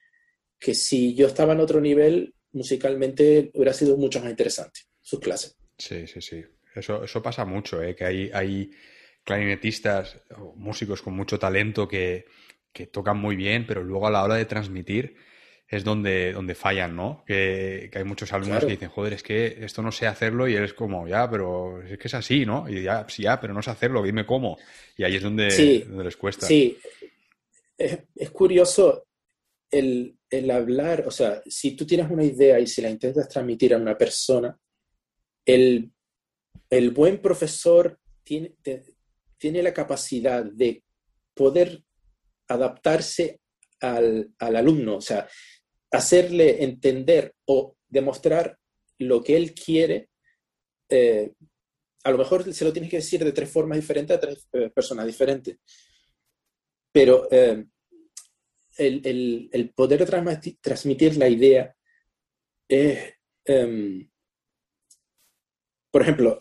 que 0.57 0.73
si 0.73 1.13
yo 1.13 1.27
estaba 1.27 1.53
en 1.53 1.59
otro 1.59 1.81
nivel, 1.81 2.33
musicalmente 2.53 3.51
hubiera 3.53 3.73
sido 3.73 3.97
mucho 3.97 4.19
más 4.21 4.29
interesante 4.29 4.81
sus 5.01 5.19
clases. 5.19 5.55
Sí, 5.77 6.07
sí, 6.07 6.21
sí. 6.21 6.43
Eso, 6.75 7.03
eso 7.03 7.21
pasa 7.21 7.45
mucho, 7.45 7.81
¿eh? 7.81 7.95
que 7.95 8.05
hay, 8.05 8.31
hay 8.33 8.71
clarinetistas 9.23 10.17
o 10.37 10.53
músicos 10.55 11.01
con 11.01 11.15
mucho 11.15 11.39
talento 11.39 11.87
que, 11.87 12.25
tocan 12.91 13.17
muy 13.17 13.35
bien, 13.35 13.67
pero 13.67 13.83
luego 13.83 14.07
a 14.07 14.11
la 14.11 14.23
hora 14.23 14.35
de 14.35 14.45
transmitir 14.45 15.15
es 15.67 15.83
donde, 15.83 16.33
donde 16.33 16.55
fallan, 16.55 16.95
¿no? 16.95 17.23
Que, 17.25 17.89
hay 17.93 18.03
muchos 18.03 18.33
alumnos 18.33 18.65
que 18.65 18.71
dicen, 18.71 18.89
joder, 18.89 19.13
es 19.13 19.23
que 19.23 19.63
esto 19.63 19.81
no 19.81 19.91
sé 19.91 20.07
hacerlo 20.07 20.47
y 20.47 20.55
eres 20.55 20.73
como, 20.73 21.07
ya, 21.07 21.29
pero 21.29 21.81
es 21.83 21.97
que 21.97 22.07
es 22.07 22.13
así, 22.15 22.45
¿no? 22.45 22.67
Y 22.67 22.83
ya, 22.83 23.05
sí, 23.07 23.23
ya, 23.23 23.39
pero 23.39 23.53
no 23.53 23.61
sé 23.61 23.69
hacerlo, 23.69 24.01
dime 24.01 24.25
cómo. 24.25 24.57
Y 24.97 25.03
ahí 25.03 25.15
es 25.15 25.21
donde, 25.23 25.85
donde 25.87 26.03
les 26.03 26.17
cuesta. 26.17 26.47
Sí, 26.47 26.77
es, 27.77 28.31
curioso 28.31 29.05
el, 29.69 30.17
hablar, 30.51 31.05
o 31.07 31.11
sea, 31.11 31.41
si 31.45 31.75
tú 31.75 31.85
tienes 31.85 32.09
una 32.09 32.23
idea 32.23 32.59
y 32.59 32.67
si 32.67 32.81
la 32.81 32.89
intentas 32.89 33.29
transmitir 33.29 33.73
a 33.73 33.77
una 33.77 33.97
persona, 33.97 34.57
el, 35.45 35.92
buen 36.91 37.21
profesor 37.21 37.99
tiene, 38.23 38.55
tiene 39.37 39.61
la 39.61 39.73
capacidad 39.73 40.43
de 40.43 40.83
poder 41.33 41.83
adaptarse 42.47 43.41
al, 43.81 44.33
alumno, 44.39 44.97
o 44.97 45.01
sea, 45.01 45.27
hacerle 45.91 46.63
entender 46.63 47.35
o 47.45 47.75
demostrar 47.87 48.57
lo 48.99 49.23
que 49.23 49.35
él 49.35 49.53
quiere. 49.53 50.09
Eh, 50.89 51.33
a 52.03 52.11
lo 52.11 52.17
mejor 52.17 52.53
se 52.53 52.65
lo 52.65 52.73
tienes 52.73 52.89
que 52.89 52.97
decir 52.97 53.23
de 53.23 53.31
tres 53.31 53.49
formas 53.49 53.77
diferentes 53.77 54.15
a 54.15 54.19
tres 54.19 54.47
eh, 54.53 54.69
personas 54.69 55.05
diferentes. 55.05 55.57
Pero 56.91 57.27
eh, 57.31 57.65
el, 58.77 59.73
poder 59.75 60.05
transmitir 60.61 61.17
la 61.17 61.27
idea 61.27 61.75
es, 62.67 63.13
em, 63.45 64.09
por 65.93 66.01
ejemplo, 66.01 66.39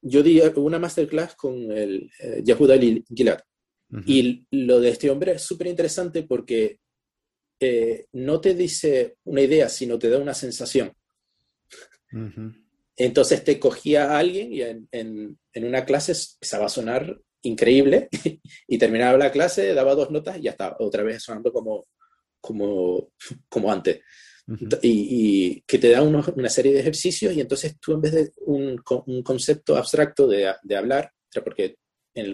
yo 0.00 0.22
di 0.22 0.40
una 0.54 0.78
masterclass 0.78 1.34
con 1.34 1.72
el 1.72 2.08
Yehuda 2.44 2.78
Gilad 2.78 3.40
y 4.06 4.46
lo 4.50 4.80
de 4.80 4.90
este 4.90 5.10
hombre 5.10 5.32
es 5.32 5.42
súper 5.42 5.66
interesante 5.66 6.22
porque 6.22 6.78
eh, 7.60 8.06
no 8.12 8.40
te 8.40 8.54
dice 8.54 9.16
una 9.24 9.40
idea, 9.40 9.68
sino 9.68 9.98
te 9.98 10.10
da 10.10 10.18
una 10.18 10.34
sensación. 10.34 10.92
Entonces 12.96 13.44
te 13.44 13.58
cogía 13.58 14.12
a 14.12 14.18
alguien 14.18 14.52
y 14.52 14.62
en, 14.62 15.38
una 15.54 15.84
clase 15.84 16.12
empezaba 16.12 16.66
a 16.66 16.70
sonar 16.70 17.18
increíble 17.42 18.08
y 18.68 18.78
terminaba 18.78 19.18
la 19.18 19.32
clase, 19.32 19.74
daba 19.74 19.94
dos 19.94 20.10
notas 20.10 20.38
y 20.38 20.42
ya 20.42 20.52
estaba 20.52 20.76
otra 20.80 21.02
vez 21.02 21.22
sonando 21.22 21.52
como, 21.52 21.86
como, 22.40 23.12
como 23.48 23.72
antes. 23.72 24.00
Y, 24.82 25.60
que 25.62 25.78
te 25.78 25.90
da 25.90 26.02
una 26.02 26.48
serie 26.48 26.72
de 26.72 26.80
ejercicios 26.80 27.34
y 27.34 27.40
entonces 27.40 27.76
tú 27.80 27.92
en 27.92 28.00
vez 28.00 28.12
de 28.12 28.32
un, 28.46 28.82
un 29.06 29.22
concepto 29.22 29.76
abstracto 29.76 30.26
de, 30.26 30.52
de 30.62 30.76
hablar, 30.76 31.12
porque 31.44 31.76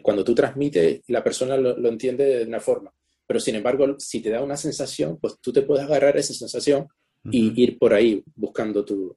cuando 0.02 0.24
tú 0.24 0.34
transmites, 0.34 1.02
la 1.08 1.22
persona 1.22 1.56
lo, 1.56 1.88
entiende 1.88 2.24
de 2.24 2.44
una 2.44 2.60
forma. 2.60 2.92
Pero 3.26 3.40
sin 3.40 3.54
embargo, 3.54 3.96
si 3.98 4.20
te 4.20 4.30
da 4.30 4.42
una 4.42 4.56
sensación, 4.56 5.18
pues 5.20 5.36
tú 5.40 5.52
te 5.52 5.62
puedes 5.62 5.84
agarrar 5.84 6.16
esa 6.16 6.34
sensación 6.34 6.88
y 7.30 7.62
ir 7.62 7.78
por 7.78 7.94
ahí 7.94 8.22
buscando 8.34 8.84
tu... 8.84 9.16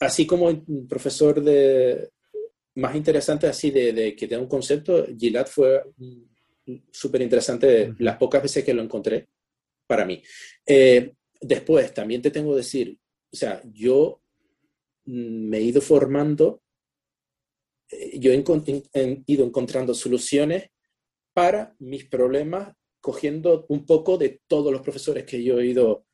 Así 0.00 0.26
como 0.26 0.46
un 0.46 0.88
profesor 0.88 1.42
de 1.42 2.10
más 2.76 2.96
interesante 2.96 3.46
así 3.46 3.70
de, 3.70 4.16
que 4.16 4.26
te 4.26 4.34
da 4.34 4.40
un 4.40 4.48
concepto, 4.48 5.06
Gilad 5.16 5.46
fue 5.46 5.82
súper 6.90 7.22
interesante 7.22 7.94
las 7.98 8.16
pocas 8.16 8.42
veces 8.42 8.64
que 8.64 8.74
lo 8.74 8.82
encontré 8.82 9.28
para 9.86 10.04
mí. 10.04 10.20
Eh, 10.66 11.12
después, 11.46 11.92
también 11.94 12.22
te 12.22 12.30
tengo 12.30 12.50
que 12.50 12.58
decir, 12.58 12.98
o 13.32 13.36
sea, 13.36 13.62
yo 13.72 14.20
me 15.06 15.58
he 15.58 15.62
ido 15.62 15.80
formando 15.80 16.62
yo 18.18 18.32
he, 18.32 19.22
ido 19.26 19.44
encontrando 19.44 19.94
soluciones 19.94 20.70
para 21.32 21.74
mis 21.78 22.04
problemas, 22.06 22.74
cogiendo 23.00 23.66
un 23.68 23.84
poco 23.84 24.16
de 24.16 24.40
todos 24.46 24.72
los 24.72 24.82
profesores 24.82 25.24
que 25.24 25.42
yo 25.42 25.58
he 25.58 25.66
ido 25.66 26.06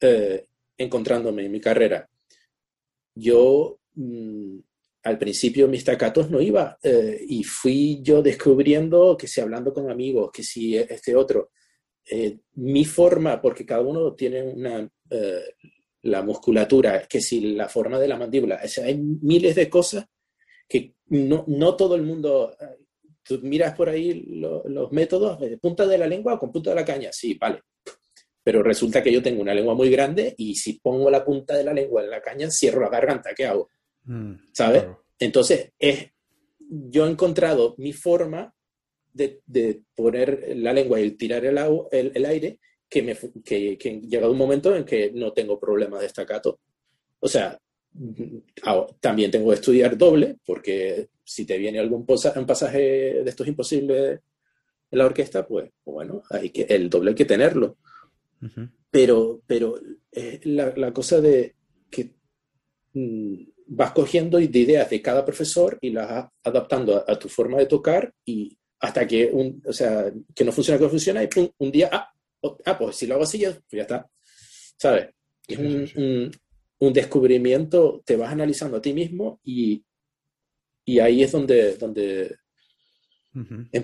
eh, 0.00 0.46
encontrándome 0.76 1.46
en 1.46 1.52
mi 1.52 1.60
carrera. 1.60 2.08
Yo 3.14 3.80
mm, 3.94 4.58
al 5.04 5.18
principio 5.18 5.68
mis 5.68 5.84
tacatos 5.84 6.30
no 6.30 6.40
iba 6.40 6.78
eh, 6.82 7.24
y 7.26 7.42
fui 7.42 8.00
yo 8.02 8.22
descubriendo 8.22 9.16
que 9.16 9.26
si 9.26 9.40
hablando 9.40 9.72
con 9.72 9.90
amigos, 9.90 10.30
que 10.32 10.42
si 10.42 10.76
este 10.76 11.16
otro, 11.16 11.50
eh, 12.10 12.38
mi 12.54 12.84
forma, 12.84 13.40
porque 13.40 13.66
cada 13.66 13.82
uno 13.82 14.14
tiene 14.14 14.42
una, 14.42 14.88
la 16.02 16.22
musculatura, 16.22 17.06
que 17.08 17.20
si 17.20 17.54
la 17.54 17.68
forma 17.68 17.98
de 17.98 18.08
la 18.08 18.16
mandíbula, 18.16 18.60
hay 18.84 18.96
miles 18.96 19.54
de 19.54 19.68
cosas 19.68 20.06
que 20.68 20.94
no, 21.06 21.44
no 21.48 21.76
todo 21.76 21.94
el 21.94 22.02
mundo, 22.02 22.54
eh, 22.60 22.84
tú 23.22 23.40
miras 23.42 23.74
por 23.74 23.88
ahí 23.88 24.22
los 24.26 24.92
métodos, 24.92 25.40
de 25.40 25.56
punta 25.58 25.86
de 25.86 25.98
la 25.98 26.06
lengua 26.06 26.34
o 26.34 26.38
con 26.38 26.52
punta 26.52 26.70
de 26.70 26.76
la 26.76 26.84
caña, 26.84 27.10
sí, 27.12 27.34
vale. 27.34 27.62
Pero 28.42 28.62
resulta 28.62 29.02
que 29.02 29.12
yo 29.12 29.22
tengo 29.22 29.42
una 29.42 29.54
lengua 29.54 29.74
muy 29.74 29.90
grande 29.90 30.34
y 30.36 30.54
si 30.54 30.74
pongo 30.74 31.10
la 31.10 31.24
punta 31.24 31.56
de 31.56 31.64
la 31.64 31.72
lengua 31.72 32.02
en 32.02 32.10
la 32.10 32.22
caña, 32.22 32.50
cierro 32.50 32.80
la 32.80 32.88
garganta, 32.88 33.34
¿qué 33.34 33.46
hago? 33.46 33.68
Mm, 34.04 34.34
¿Sabes? 34.52 34.86
Entonces, 35.18 35.72
es, 35.78 36.10
yo 36.58 37.06
he 37.06 37.10
encontrado 37.10 37.74
mi 37.78 37.92
forma 37.92 38.54
de, 39.18 39.42
de 39.46 39.82
poner 39.94 40.56
la 40.56 40.72
lengua 40.72 40.98
y 41.00 41.10
tirar 41.10 41.44
el, 41.44 41.58
el, 42.14 42.24
aire 42.24 42.58
que, 42.88 43.02
me, 43.02 43.16
que, 43.44 43.76
que 43.76 44.00
llegado 44.00 44.32
un 44.32 44.38
momento 44.38 44.74
en 44.74 44.84
que 44.84 45.12
no 45.12 45.32
tengo 45.32 45.60
problemas 45.60 46.00
de 46.00 46.06
estacato. 46.06 46.60
O 47.20 47.28
sea, 47.28 47.58
Ah, 48.62 48.86
también 49.00 49.30
tengo 49.30 49.48
que 49.48 49.56
estudiar 49.56 49.96
doble, 49.96 50.36
porque 50.44 51.08
si 51.24 51.44
te 51.44 51.58
viene 51.58 51.78
algún 51.78 52.06
pasaje 52.06 52.78
de 52.78 53.28
estos 53.28 53.46
imposibles 53.46 54.20
en 54.90 54.98
la 54.98 55.06
orquesta, 55.06 55.46
pues 55.46 55.70
bueno, 55.84 56.22
hay 56.30 56.50
que, 56.50 56.62
el 56.62 56.88
doble 56.88 57.10
hay 57.10 57.14
que 57.14 57.24
tenerlo. 57.24 57.76
Pero, 58.90 59.42
pero 59.46 59.80
eh, 60.12 60.40
la, 60.44 60.92
cosa 60.92 61.20
de 61.20 61.56
que 61.90 62.14
mm, 62.92 63.34
vas 63.66 63.92
cogiendo 63.92 64.38
ideas 64.38 64.88
de 64.88 65.02
cada 65.02 65.24
profesor 65.24 65.76
y 65.80 65.90
las 65.90 66.28
adaptando 66.44 67.04
a, 67.06 67.18
tu 67.18 67.28
forma 67.28 67.58
de 67.58 67.66
tocar 67.66 68.14
y 68.24 68.56
hasta 68.80 69.06
que, 69.06 69.26
un, 69.32 69.62
o 69.66 69.72
sea, 69.72 70.12
que 70.34 70.44
no 70.44 70.52
funciona, 70.52 70.78
que 70.78 70.84
no 70.84 70.90
funciona, 70.90 71.22
y 71.22 71.28
un 71.58 71.72
día, 71.72 71.90
ah, 71.92 72.12
ah, 72.64 72.78
pues 72.78 72.96
si 72.96 73.06
lo 73.06 73.14
hago 73.14 73.24
así, 73.24 73.38
ya, 73.38 73.50
pues 73.50 73.72
ya 73.72 73.82
está. 73.82 74.08
¿Sabes? 74.76 75.08
Es 75.48 75.58
un, 75.58 76.30
un 76.78 76.92
descubrimiento, 76.92 78.02
te 78.04 78.16
vas 78.16 78.32
analizando 78.32 78.76
a 78.76 78.82
ti 78.82 78.92
mismo 78.92 79.40
y, 79.44 79.84
ahí 81.00 81.22
es 81.22 81.32
donde, 81.32 81.76
donde 81.76 82.36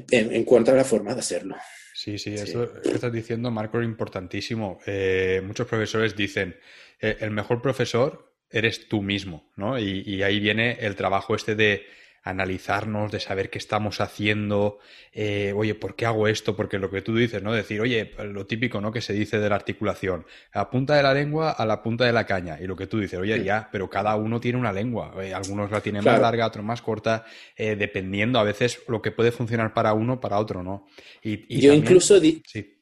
encuentras 0.08 0.76
la 0.76 0.84
forma 0.84 1.14
de 1.14 1.20
hacerlo. 1.20 1.56
Sí, 1.94 2.18
sí, 2.18 2.34
eso 2.34 2.72
que 2.82 2.90
estás 2.90 3.12
diciendo, 3.12 3.50
Marco, 3.50 3.80
es 3.80 3.84
importantísimo. 3.84 4.78
Eh, 4.86 5.42
muchos 5.44 5.66
profesores 5.66 6.16
dicen, 6.16 6.56
eh, 7.00 7.16
el 7.20 7.30
mejor 7.30 7.60
profesor 7.62 8.34
eres 8.50 8.88
tú 8.88 9.02
mismo, 9.02 9.50
¿no? 9.56 9.78
y 9.78 10.22
ahí 10.22 10.38
viene 10.38 10.72
el 10.80 10.94
trabajo 10.94 11.34
este 11.34 11.56
de 11.56 11.84
analizarnos, 12.24 13.12
de 13.12 13.20
saber 13.20 13.50
qué 13.50 13.58
estamos 13.58 14.00
haciendo, 14.00 14.78
eh, 15.12 15.52
oye, 15.54 15.74
¿por 15.74 15.94
qué 15.94 16.06
hago 16.06 16.26
esto? 16.26 16.56
Porque 16.56 16.78
lo 16.78 16.90
que 16.90 17.02
tú 17.02 17.14
dices, 17.14 17.42
¿no? 17.42 17.52
Decir, 17.52 17.82
oye, 17.82 18.12
lo 18.24 18.46
típico, 18.46 18.80
¿no? 18.80 18.90
Que 18.90 19.02
se 19.02 19.12
dice 19.12 19.38
de 19.38 19.50
la 19.50 19.56
articulación, 19.56 20.24
a 20.52 20.70
punta 20.70 20.96
de 20.96 21.02
la 21.02 21.12
lengua 21.12 21.50
a 21.50 21.66
la 21.66 21.82
punta 21.82 22.06
de 22.06 22.14
la 22.14 22.24
caña. 22.24 22.58
Y 22.58 22.66
lo 22.66 22.76
que 22.76 22.86
tú 22.86 22.98
dices, 22.98 23.20
oye, 23.20 23.44
ya, 23.44 23.68
pero 23.70 23.90
cada 23.90 24.16
uno 24.16 24.40
tiene 24.40 24.58
una 24.58 24.72
lengua. 24.72 25.14
Eh, 25.22 25.34
algunos 25.34 25.70
la 25.70 25.82
tienen 25.82 26.02
más 26.02 26.18
larga, 26.18 26.46
otros 26.46 26.64
más 26.64 26.80
corta, 26.80 27.26
eh, 27.56 27.76
dependiendo 27.76 28.38
a 28.38 28.42
veces 28.42 28.80
lo 28.88 29.02
que 29.02 29.10
puede 29.12 29.30
funcionar 29.30 29.74
para 29.74 29.92
uno, 29.92 30.18
para 30.18 30.38
otro, 30.38 30.62
¿no? 30.62 30.86
Y, 31.22 31.60
yo 31.60 31.74
incluso, 31.74 32.18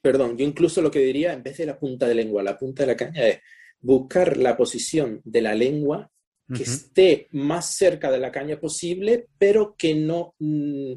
perdón, 0.00 0.38
yo 0.38 0.44
incluso 0.44 0.80
lo 0.80 0.90
que 0.90 1.00
diría, 1.00 1.32
en 1.32 1.42
vez 1.42 1.56
de 1.56 1.66
la 1.66 1.76
punta 1.76 2.06
de 2.06 2.14
lengua, 2.14 2.44
la 2.44 2.56
punta 2.56 2.84
de 2.84 2.86
la 2.86 2.96
caña 2.96 3.26
es 3.26 3.40
buscar 3.80 4.36
la 4.36 4.56
posición 4.56 5.20
de 5.24 5.42
la 5.42 5.56
lengua 5.56 6.11
que 6.54 6.62
esté 6.62 7.28
más 7.32 7.74
cerca 7.74 8.10
de 8.10 8.18
la 8.18 8.30
caña 8.30 8.58
posible, 8.58 9.26
pero 9.38 9.74
que 9.76 9.94
no, 9.94 10.34
mm, 10.38 10.94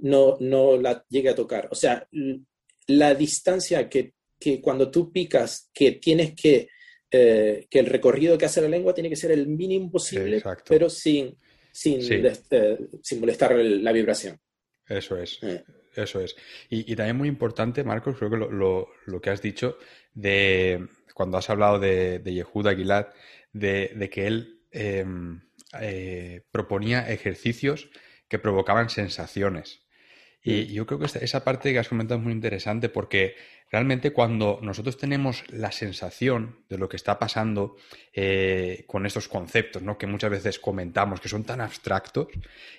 no, 0.00 0.36
no 0.40 0.76
la 0.76 1.04
llegue 1.08 1.30
a 1.30 1.34
tocar. 1.34 1.68
O 1.70 1.74
sea, 1.74 2.06
la 2.86 3.14
distancia 3.14 3.88
que, 3.88 4.14
que 4.38 4.60
cuando 4.60 4.90
tú 4.90 5.12
picas, 5.12 5.70
que 5.72 5.92
tienes 5.92 6.34
que, 6.34 6.68
eh, 7.10 7.66
que 7.68 7.78
el 7.78 7.86
recorrido 7.86 8.38
que 8.38 8.46
hace 8.46 8.62
la 8.62 8.68
lengua 8.68 8.94
tiene 8.94 9.10
que 9.10 9.16
ser 9.16 9.30
el 9.30 9.46
mínimo 9.46 9.90
posible, 9.90 10.42
pero 10.68 10.88
sin, 10.88 11.36
sin, 11.72 12.00
eh, 12.00 12.78
sin 13.02 13.20
molestar 13.20 13.54
la 13.54 13.92
vibración. 13.92 14.38
Eso 14.88 15.16
es. 15.16 15.38
Eh. 15.42 15.62
Eso 15.94 16.20
es. 16.20 16.36
Y, 16.68 16.94
también 16.94 17.16
muy 17.16 17.28
importante, 17.28 17.82
Marcos, 17.82 18.16
creo 18.16 18.30
que 18.30 18.36
lo, 18.36 18.88
lo, 19.06 19.20
que 19.20 19.30
has 19.30 19.42
dicho 19.42 19.76
de 20.14 20.86
cuando 21.14 21.36
has 21.36 21.50
hablado 21.50 21.80
de, 21.80 22.20
de 22.20 22.32
Yehuda 22.32 22.76
Gilad, 22.76 23.08
de, 23.52 23.92
de 23.96 24.08
que 24.08 24.26
él 24.28 24.59
Em, 24.72 25.40
eh, 25.80 26.42
proponía 26.50 27.08
ejercicios 27.10 27.90
que 28.28 28.40
provocaban 28.40 28.90
sensaciones. 28.90 29.82
Y 30.42 30.62
mm. 30.62 30.66
yo 30.66 30.86
creo 30.86 30.98
que 30.98 31.06
esa 31.06 31.44
parte 31.44 31.72
que 31.72 31.78
has 31.78 31.88
comentado 31.88 32.18
es 32.18 32.24
muy 32.24 32.32
interesante 32.32 32.88
porque 32.88 33.36
realmente 33.70 34.12
cuando 34.12 34.58
nosotros 34.62 34.96
tenemos 34.96 35.44
la 35.48 35.70
sensación 35.70 36.64
de 36.68 36.78
lo 36.78 36.88
que 36.88 36.96
está 36.96 37.18
pasando 37.18 37.76
eh, 38.12 38.84
con 38.88 39.06
estos 39.06 39.28
conceptos, 39.28 39.82
¿no? 39.82 39.96
que 39.96 40.06
muchas 40.08 40.30
veces 40.30 40.58
comentamos, 40.58 41.20
que 41.20 41.28
son 41.28 41.44
tan 41.44 41.60
abstractos, 41.60 42.28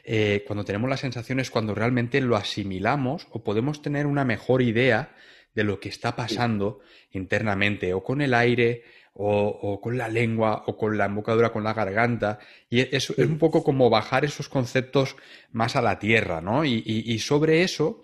eh, 0.03 0.43
cuando 0.45 0.65
tenemos 0.65 0.89
la 0.89 0.97
sensación 0.97 1.39
es 1.39 1.49
cuando 1.49 1.73
realmente 1.75 2.19
lo 2.19 2.35
asimilamos 2.35 3.27
o 3.31 3.43
podemos 3.43 3.81
tener 3.81 4.05
una 4.05 4.25
mejor 4.25 4.61
idea 4.61 5.15
de 5.53 5.63
lo 5.63 5.79
que 5.79 5.89
está 5.89 6.15
pasando 6.15 6.79
internamente 7.11 7.93
o 7.93 8.03
con 8.03 8.21
el 8.21 8.33
aire 8.33 8.83
o, 9.13 9.79
con 9.81 9.97
la 9.97 10.07
lengua 10.07 10.63
o 10.67 10.77
con 10.77 10.97
la 10.97 11.05
embocadura, 11.05 11.51
con 11.51 11.63
la 11.63 11.73
garganta. 11.73 12.39
Y 12.69 12.81
es, 12.81 13.09
es 13.09 13.17
un 13.17 13.37
poco 13.37 13.63
como 13.63 13.89
bajar 13.89 14.25
esos 14.25 14.49
conceptos 14.49 15.15
más 15.51 15.75
a 15.75 15.81
la 15.81 15.99
tierra, 15.99 16.41
¿no? 16.41 16.63
Y, 16.65 17.19
sobre 17.19 17.63
eso 17.63 18.03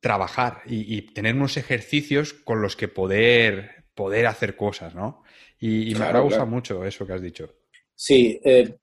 trabajar 0.00 0.62
y, 0.66 1.02
tener 1.12 1.34
unos 1.34 1.56
ejercicios 1.56 2.32
con 2.32 2.60
los 2.60 2.76
que 2.76 2.88
poder, 2.88 3.84
poder 3.94 4.26
hacer 4.26 4.56
cosas, 4.56 4.94
¿no? 4.94 5.22
Y, 5.58 5.94
me 5.94 6.20
gusta 6.20 6.44
mucho 6.44 6.84
eso 6.84 7.06
que 7.06 7.12
has 7.12 7.22
dicho. 7.22 7.54
Sí, 7.94 8.40
eh, 8.44 8.76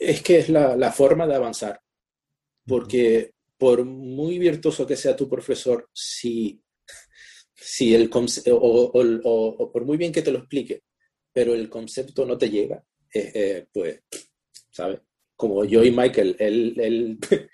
es 0.00 0.22
que 0.22 0.38
es 0.38 0.48
la, 0.48 0.92
forma 0.92 1.26
de 1.26 1.34
avanzar, 1.34 1.80
porque 2.66 3.32
por 3.56 3.84
muy 3.84 4.38
virtuoso 4.38 4.86
que 4.86 4.96
sea 4.96 5.14
tu 5.14 5.28
profesor, 5.28 5.88
si, 5.92 6.60
si 7.64 7.94
el 7.94 8.10
o, 8.12 8.90
o, 9.24 9.72
por 9.72 9.84
muy 9.84 9.96
bien 9.96 10.12
que 10.12 10.22
te 10.22 10.32
lo 10.32 10.40
explique, 10.40 10.82
pero 11.32 11.54
el 11.54 11.68
concepto 11.68 12.26
no 12.26 12.36
te 12.36 12.50
llega, 12.50 12.84
eh, 13.14 13.32
eh, 13.34 13.66
pues, 13.72 14.00
¿sabes? 14.70 15.00
Como 15.36 15.64
yo 15.64 15.84
y 15.84 15.90
Michael, 15.90 16.36
él, 16.38 16.74
él 16.78 17.18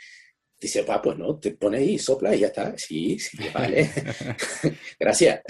dice, 0.61 0.83
va, 0.83 1.01
pues 1.01 1.19
no, 1.19 1.39
te 1.39 1.53
pones 1.53 1.89
y 1.89 1.99
sopla 1.99 2.35
y 2.35 2.41
ya 2.41 2.49
está. 2.49 2.77
Sí, 2.77 3.19
sí, 3.19 3.39
vale. 3.53 3.91
Gracias. 4.99 5.43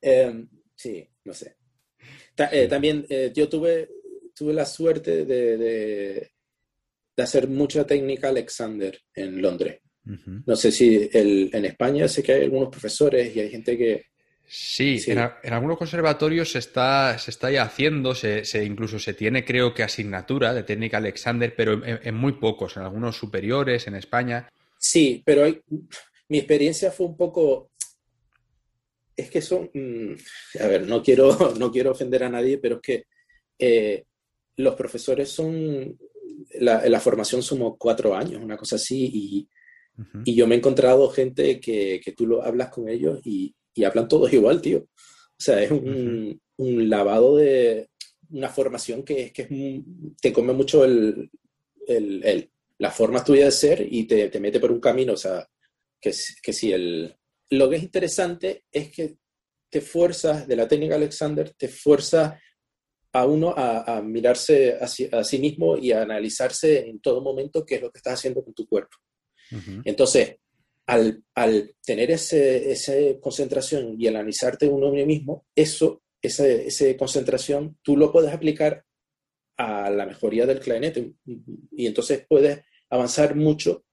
Em, 0.00 0.48
sí, 0.74 1.08
no 1.24 1.32
sé. 1.32 1.56
Eh, 2.52 2.68
también 2.68 3.06
yo 3.34 3.48
tuve, 3.48 3.88
tuve 4.34 4.52
la 4.52 4.66
suerte 4.66 5.24
de, 5.24 5.56
de, 5.56 6.32
hacer 7.22 7.48
mucha 7.48 7.86
técnica 7.86 8.28
Alexander 8.28 8.98
en 9.14 9.40
Londres. 9.40 9.80
No 10.06 10.54
sé 10.54 10.70
si 10.70 11.08
el, 11.12 11.50
en 11.52 11.64
España 11.64 12.06
sé 12.06 12.22
que 12.22 12.32
hay 12.32 12.44
algunos 12.44 12.68
profesores 12.68 13.34
y 13.34 13.40
hay 13.40 13.50
gente 13.50 13.76
que, 13.76 14.06
Sí, 14.48 15.02
En, 15.08 15.18
algunos 15.18 15.76
conservatorios 15.76 16.52
se 16.52 16.60
está, 16.60 17.18
se 17.18 17.32
está 17.32 17.50
ya 17.50 17.64
haciendo, 17.64 18.14
se, 18.14 18.44
incluso 18.64 18.98
se 19.00 19.12
tiene 19.12 19.44
creo 19.44 19.74
que 19.74 19.82
asignatura 19.82 20.54
de 20.54 20.62
técnica 20.62 20.98
Alexander, 20.98 21.52
pero 21.56 21.84
en, 21.84 22.14
muy 22.14 22.34
pocos, 22.34 22.76
en 22.76 22.84
algunos 22.84 23.16
superiores, 23.16 23.88
en 23.88 23.96
España. 23.96 24.48
Sí, 24.78 25.20
pero 25.24 25.44
hay, 25.44 25.60
mi 26.28 26.38
experiencia 26.38 26.92
fue 26.92 27.06
un 27.06 27.16
poco... 27.16 27.70
Es 29.16 29.30
que 29.30 29.42
son... 29.42 29.68
Mm, 29.74 30.14
a 30.60 30.66
ver, 30.68 30.86
no 30.86 31.02
quiero, 31.02 31.54
no 31.58 31.72
quiero 31.72 31.90
ofender 31.90 32.22
a 32.22 32.28
nadie, 32.28 32.58
pero 32.58 32.76
es 32.76 32.82
que 32.82 33.04
eh, 33.58 34.04
los 34.56 34.76
profesores 34.76 35.28
son... 35.28 35.98
La, 36.60 36.86
la, 36.88 37.00
formación 37.00 37.42
somos 37.42 37.74
cuatro 37.78 38.14
años, 38.14 38.42
una 38.42 38.56
cosa 38.56 38.76
así, 38.76 39.10
y, 39.12 39.48
y 40.24 40.34
yo 40.34 40.46
me 40.46 40.54
he 40.54 40.58
encontrado 40.58 41.08
gente 41.08 41.58
que, 41.60 42.00
que 42.04 42.12
tú 42.12 42.26
lo 42.26 42.42
hablas 42.42 42.68
con 42.68 42.88
ellos 42.88 43.20
y 43.24 43.54
y 43.76 43.84
hablan 43.84 44.08
todos 44.08 44.32
igual, 44.32 44.60
tío. 44.60 44.78
O 44.78 45.38
sea, 45.38 45.62
es 45.62 45.70
un, 45.70 46.40
un 46.56 46.88
lavado 46.88 47.36
de 47.36 47.90
una 48.30 48.48
formación 48.48 49.04
que, 49.04 49.32
que 49.32 49.42
es 49.42 49.48
te 50.20 50.32
come 50.32 50.52
mucho 50.52 50.84
el, 50.84 51.30
el, 51.86 52.24
el, 52.24 52.50
la 52.78 52.90
forma 52.90 53.22
tuya 53.22 53.44
de 53.44 53.52
ser 53.52 53.86
y 53.88 54.04
te, 54.04 54.28
te, 54.30 54.40
mete 54.40 54.58
por 54.58 54.72
un 54.72 54.80
camino. 54.80 55.12
O 55.12 55.16
sea, 55.16 55.46
que, 56.00 56.12
que 56.42 56.52
si 56.52 56.72
el... 56.72 57.14
Lo 57.50 57.70
que 57.70 57.76
es 57.76 57.82
interesante 57.82 58.64
es 58.72 58.90
que 58.90 59.18
te 59.70 59.80
fuerzas, 59.80 60.48
de 60.48 60.56
la 60.56 60.66
técnica 60.66 60.96
Alexander, 60.96 61.52
te 61.56 61.68
fuerza 61.68 62.40
a 63.12 63.26
uno 63.26 63.54
a, 63.56 63.98
a 63.98 64.02
mirarse 64.02 64.78
a 64.80 64.88
sí, 64.88 65.08
a 65.12 65.22
sí, 65.22 65.38
mismo 65.38 65.76
y 65.76 65.92
a 65.92 66.02
analizarse 66.02 66.88
en 66.88 66.98
todo 67.00 67.20
momento 67.20 67.64
qué 67.64 67.76
es 67.76 67.82
lo 67.82 67.90
que 67.90 67.98
estás 67.98 68.14
haciendo 68.14 68.42
con 68.42 68.54
tu 68.54 68.66
cuerpo. 68.66 68.96
Entonces, 69.84 70.36
al, 70.86 71.22
tener 71.84 72.10
esa 72.10 72.94
concentración 73.20 73.96
y 73.98 74.06
analizarte 74.06 74.68
uno 74.68 74.90
mismo, 74.90 75.46
eso, 75.54 76.02
esa, 76.22 76.44
concentración, 76.96 77.78
tú 77.82 77.96
lo 77.96 78.12
puedes 78.12 78.32
aplicar 78.32 78.84
a 79.56 79.90
la 79.90 80.06
mejoría 80.06 80.46
del 80.46 80.60
clarinete 80.60 81.14
y 81.72 81.86
entonces 81.86 82.24
puedes 82.28 82.60
avanzar 82.90 83.34
mucho 83.34 83.84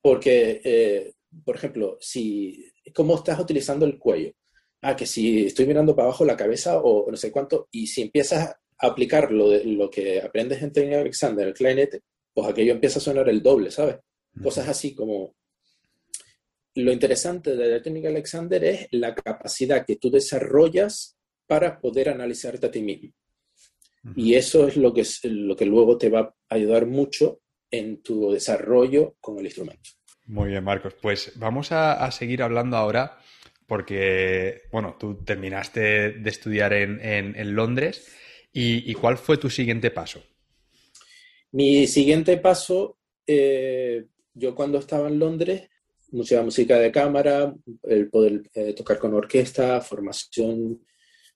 porque, 0.00 0.60
eh, 0.64 1.14
por 1.44 1.56
ejemplo, 1.56 1.98
si, 2.00 2.72
¿cómo 2.94 3.16
estás 3.16 3.38
utilizando 3.40 3.84
el 3.84 3.98
cuello? 3.98 4.32
Ah, 4.80 4.94
que 4.94 5.06
si 5.06 5.46
estoy 5.46 5.66
mirando 5.66 5.94
para 5.94 6.06
abajo 6.06 6.24
la 6.24 6.36
cabeza 6.36 6.78
o 6.78 7.10
no 7.10 7.16
sé 7.16 7.32
cuánto, 7.32 7.68
y 7.72 7.88
si 7.88 8.02
empiezas 8.02 8.48
a 8.78 8.86
aplicar 8.86 9.32
lo, 9.32 9.50
de, 9.50 9.64
lo 9.64 9.90
que 9.90 10.20
aprendes 10.20 10.62
en 10.62 10.94
Alexander, 10.94 11.48
el 11.48 11.54
clarinete, 11.54 12.02
pues 12.32 12.48
aquello 12.48 12.72
empieza 12.72 13.00
a 13.00 13.02
sonar 13.02 13.28
el 13.28 13.42
doble, 13.42 13.72
¿sabes? 13.72 13.96
Cosas 14.42 14.68
así 14.68 14.94
como 14.94 15.34
lo 16.74 16.92
interesante 16.92 17.56
de 17.56 17.68
la 17.68 17.82
técnica 17.82 18.08
Alexander 18.08 18.62
es 18.64 18.88
la 18.92 19.14
capacidad 19.14 19.84
que 19.84 19.96
tú 19.96 20.10
desarrollas 20.10 21.16
para 21.46 21.80
poder 21.80 22.08
analizarte 22.08 22.66
a 22.66 22.70
ti 22.70 22.82
mismo. 22.82 23.12
Y 24.14 24.34
eso 24.34 24.68
es 24.68 24.76
lo 24.76 24.94
que, 24.94 25.04
lo 25.24 25.56
que 25.56 25.66
luego 25.66 25.98
te 25.98 26.08
va 26.08 26.20
a 26.20 26.54
ayudar 26.54 26.86
mucho 26.86 27.40
en 27.70 28.02
tu 28.02 28.30
desarrollo 28.30 29.16
con 29.20 29.38
el 29.38 29.46
instrumento. 29.46 29.90
Muy 30.26 30.50
bien, 30.50 30.64
Marcos. 30.64 30.94
Pues 31.00 31.32
vamos 31.36 31.72
a, 31.72 32.10
seguir 32.10 32.42
hablando 32.42 32.76
ahora 32.76 33.18
porque, 33.66 34.62
bueno, 34.70 34.96
tú 34.98 35.24
terminaste 35.24 36.12
de 36.12 36.30
estudiar 36.30 36.72
en, 36.72 37.54
Londres 37.54 38.14
y, 38.52 38.92
¿cuál 38.94 39.18
fue 39.18 39.36
tu 39.36 39.50
siguiente 39.50 39.90
paso? 39.90 40.22
Mi 41.52 41.86
siguiente 41.86 42.36
paso, 42.36 42.98
eh, 43.26 44.06
yo 44.38 44.54
cuando 44.54 44.78
estaba 44.78 45.08
en 45.08 45.18
Londres, 45.18 45.68
música, 46.12 46.42
música 46.42 46.78
de 46.78 46.92
cámara, 46.92 47.54
el 47.82 48.08
poder 48.08 48.42
eh, 48.54 48.72
tocar 48.72 48.98
con 48.98 49.14
orquesta, 49.14 49.80
formación, 49.80 50.84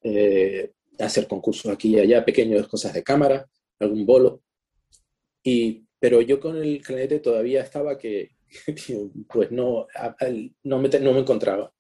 eh, 0.03 0.71
hacer 0.99 1.27
concursos 1.27 1.71
aquí 1.71 1.97
y 1.97 1.99
allá, 1.99 2.25
pequeñas 2.25 2.67
cosas 2.69 2.95
de 2.95 3.03
cámara, 3.03 3.47
algún 3.79 4.07
bolo. 4.07 4.43
Y, 5.43 5.85
pero 5.99 6.21
yo 6.21 6.41
con 6.41 6.57
el 6.57 6.81
clarinete 6.81 7.21
todavía 7.21 7.63
estaba 7.63 7.99
que, 7.99 8.31
pues 9.29 9.51
no, 9.51 9.87
no, 10.65 10.79
me, 10.79 10.89
no 10.89 11.13
me 11.13 11.21
encontraba. 11.21 11.73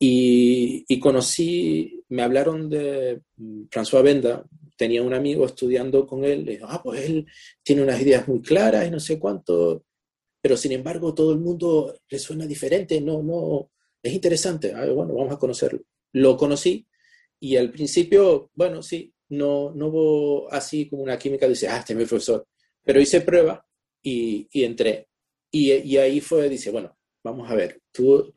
Y, 0.00 0.84
y, 0.86 1.00
conocí, 1.00 2.04
me 2.08 2.22
hablaron 2.22 2.70
de 2.70 3.20
mm, 3.36 3.62
François 3.64 4.02
Benda, 4.02 4.44
tenía 4.76 5.02
un 5.02 5.12
amigo 5.12 5.44
estudiando 5.44 6.06
con 6.06 6.24
él, 6.24 6.44
le 6.44 6.52
dijo, 6.52 6.66
ah, 6.68 6.80
pues 6.82 7.04
él 7.04 7.26
tiene 7.64 7.82
unas 7.82 8.00
ideas 8.00 8.28
muy 8.28 8.40
claras 8.40 8.86
y 8.86 8.90
no 8.92 9.00
sé 9.00 9.18
cuánto, 9.18 9.84
pero 10.40 10.56
sin 10.56 10.72
embargo 10.72 11.14
todo 11.14 11.32
el 11.32 11.38
mundo 11.38 11.94
le 12.08 12.18
suena 12.18 12.46
diferente, 12.46 13.00
no, 13.00 13.22
no, 13.22 13.70
es 14.02 14.12
interesante, 14.12 14.72
ah, 14.74 14.86
bueno, 14.92 15.14
vamos 15.14 15.34
a 15.34 15.38
conocerlo. 15.38 15.80
Lo 16.12 16.36
conocí 16.36 16.86
y 17.40 17.56
al 17.56 17.70
principio, 17.70 18.50
bueno, 18.54 18.82
sí, 18.82 19.12
no, 19.30 19.72
no 19.74 19.88
hubo 19.88 20.52
así 20.52 20.88
como 20.88 21.02
una 21.02 21.18
química, 21.18 21.46
dice, 21.48 21.68
ah, 21.68 21.78
este 21.78 21.92
es 21.92 21.98
mi 21.98 22.04
profesor, 22.04 22.46
pero 22.84 23.00
hice 23.00 23.20
prueba 23.20 23.64
y, 24.02 24.48
y 24.52 24.64
entré. 24.64 25.08
Y, 25.50 25.72
y, 25.72 25.96
ahí 25.96 26.20
fue, 26.20 26.48
dice, 26.48 26.70
bueno, 26.70 26.96
vamos 27.24 27.50
a 27.50 27.54
ver, 27.54 27.80
tú, 27.90 28.34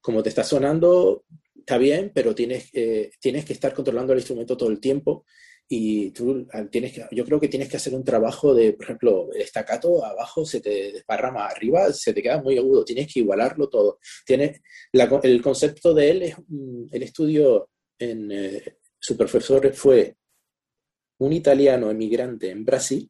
como 0.00 0.22
te 0.22 0.28
está 0.28 0.44
sonando, 0.44 1.24
está 1.56 1.78
bien, 1.78 2.10
pero 2.14 2.34
tienes, 2.34 2.68
eh, 2.72 3.10
tienes 3.20 3.44
que 3.44 3.52
estar 3.52 3.72
controlando 3.72 4.12
el 4.12 4.18
instrumento 4.18 4.56
todo 4.56 4.70
el 4.70 4.80
tiempo 4.80 5.24
y 5.72 6.10
tú 6.10 6.48
ah, 6.52 6.64
tienes 6.68 6.92
que, 6.92 7.06
yo 7.12 7.24
creo 7.24 7.38
que 7.38 7.46
tienes 7.46 7.68
que 7.68 7.76
hacer 7.76 7.94
un 7.94 8.02
trabajo 8.02 8.52
de, 8.52 8.72
por 8.72 8.86
ejemplo, 8.86 9.32
el 9.32 9.40
estacato 9.40 10.04
abajo 10.04 10.44
se 10.44 10.60
te 10.60 10.90
desparrama, 10.90 11.46
arriba 11.46 11.92
se 11.92 12.12
te 12.12 12.20
queda 12.20 12.42
muy 12.42 12.58
agudo, 12.58 12.84
tienes 12.84 13.06
que 13.06 13.20
igualarlo 13.20 13.68
todo. 13.68 14.00
Tiene, 14.26 14.62
el 15.22 15.40
concepto 15.40 15.94
de 15.94 16.10
él 16.10 16.22
es, 16.24 16.36
el 16.90 17.02
estudio 17.04 17.70
en 18.00 18.32
eh, 18.32 18.78
su 18.98 19.16
profesor 19.16 19.72
fue 19.72 20.16
un 21.18 21.32
italiano 21.32 21.88
emigrante 21.88 22.50
en 22.50 22.64
Brasil 22.64 23.08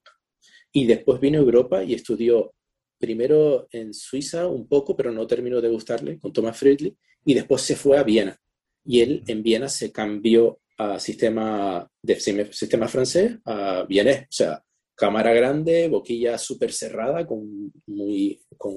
y 0.70 0.86
después 0.86 1.18
vino 1.18 1.38
a 1.38 1.42
Europa 1.42 1.82
y 1.82 1.94
estudió 1.94 2.52
primero 2.98 3.68
en 3.72 3.94
Suiza 3.94 4.46
un 4.46 4.68
poco, 4.68 4.94
pero 4.94 5.10
no 5.10 5.26
terminó 5.26 5.62
de 5.62 5.70
gustarle, 5.70 6.18
con 6.18 6.30
Thomas 6.30 6.58
Friedli, 6.58 6.94
y 7.24 7.32
después 7.32 7.62
se 7.62 7.74
fue 7.74 7.96
a 7.96 8.02
Viena. 8.02 8.38
Y 8.84 9.00
él 9.00 9.24
en 9.26 9.42
Viena 9.42 9.70
se 9.70 9.90
cambió 9.90 10.59
a 10.80 10.98
sistema, 10.98 11.86
de, 12.00 12.18
sistema 12.18 12.88
francés 12.88 13.36
a 13.44 13.84
vienés, 13.86 14.22
o 14.22 14.32
sea, 14.32 14.64
cámara 14.94 15.30
grande, 15.34 15.88
boquilla 15.88 16.38
súper 16.38 16.72
cerrada, 16.72 17.26
con, 17.26 17.70
muy, 17.86 18.40
con 18.56 18.74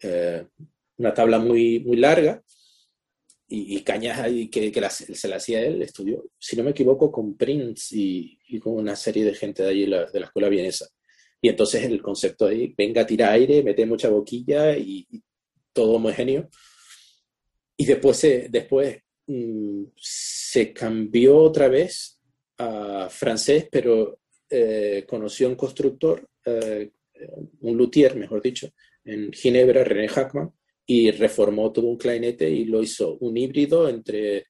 eh, 0.00 0.46
una 0.96 1.14
tabla 1.14 1.38
muy, 1.38 1.78
muy 1.78 1.96
larga 1.96 2.42
y, 3.46 3.80
cañas 3.82 4.18
ahí 4.18 4.48
que, 4.48 4.72
que 4.72 4.90
se 4.90 5.28
la 5.28 5.36
hacía 5.36 5.60
él, 5.60 5.80
estudió, 5.82 6.24
si 6.38 6.56
no 6.56 6.64
me 6.64 6.70
equivoco, 6.70 7.12
con 7.12 7.36
Prince 7.36 7.96
y, 7.96 8.38
y 8.48 8.58
con 8.58 8.74
una 8.74 8.96
serie 8.96 9.24
de 9.24 9.34
gente 9.34 9.62
de 9.62 9.68
allí 9.68 9.86
de 9.86 10.20
la 10.20 10.26
escuela 10.26 10.48
vienesa. 10.48 10.88
Y 11.40 11.50
entonces 11.50 11.84
el 11.84 12.02
concepto 12.02 12.46
ahí, 12.46 12.74
venga, 12.76 13.06
tira 13.06 13.30
aire, 13.30 13.62
mete 13.62 13.86
mucha 13.86 14.08
boquilla 14.08 14.76
y, 14.76 15.06
todo 15.72 15.92
homogéneo. 15.94 16.48
Y 17.76 17.86
después, 17.86 18.20
después 18.50 19.02
Mm, 19.30 19.84
se 20.50 20.72
cambió 20.72 21.36
otra 21.36 21.68
vez 21.68 22.20
a 22.58 23.08
francés, 23.08 23.68
pero 23.70 24.18
eh, 24.50 25.04
conoció 25.06 25.48
un 25.48 25.54
constructor, 25.54 26.28
eh, 26.44 26.90
un 27.60 27.76
luthier, 27.76 28.16
mejor 28.16 28.42
dicho, 28.42 28.68
en 29.04 29.32
Ginebra, 29.32 29.84
René 29.84 30.08
Hackman, 30.08 30.50
y 30.84 31.12
reformó 31.12 31.70
todo 31.70 31.86
un 31.86 31.96
clarinete 31.96 32.50
y 32.50 32.64
lo 32.64 32.82
hizo 32.82 33.16
un 33.18 33.36
híbrido 33.36 33.88
entre 33.88 34.48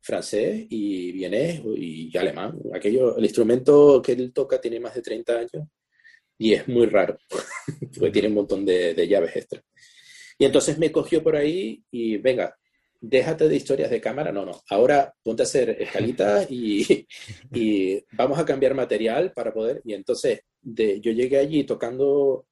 francés 0.00 0.66
y 0.70 1.12
vienés 1.12 1.60
y 1.76 2.16
alemán. 2.16 2.58
Aquello, 2.72 3.18
el 3.18 3.24
instrumento 3.24 4.00
que 4.00 4.12
él 4.12 4.32
toca 4.32 4.58
tiene 4.58 4.80
más 4.80 4.94
de 4.94 5.02
30 5.02 5.38
años 5.38 5.68
y 6.38 6.54
es 6.54 6.66
muy 6.66 6.86
raro, 6.86 7.18
porque 7.94 8.10
tiene 8.10 8.28
un 8.28 8.34
montón 8.34 8.64
de, 8.64 8.94
de 8.94 9.06
llaves 9.06 9.36
extra. 9.36 9.62
Y 10.38 10.46
entonces 10.46 10.78
me 10.78 10.90
cogió 10.90 11.22
por 11.22 11.36
ahí 11.36 11.84
y 11.90 12.16
venga, 12.16 12.56
déjate 13.08 13.48
de 13.48 13.56
historias 13.56 13.90
de 13.90 14.00
cámara, 14.00 14.32
no, 14.32 14.44
no, 14.44 14.62
ahora 14.70 15.12
ponte 15.22 15.42
a 15.42 15.44
hacer 15.44 15.70
escalitas 15.80 16.50
y, 16.50 17.06
y, 17.54 18.04
vamos 18.12 18.38
a 18.38 18.44
cambiar 18.44 18.74
material 18.74 19.32
para 19.32 19.52
poder, 19.52 19.80
y 19.84 19.94
entonces 19.94 20.40
de, 20.60 21.00
yo 21.00 21.12
llegué 21.12 21.38
allí 21.38 21.64
tocando 21.64 22.46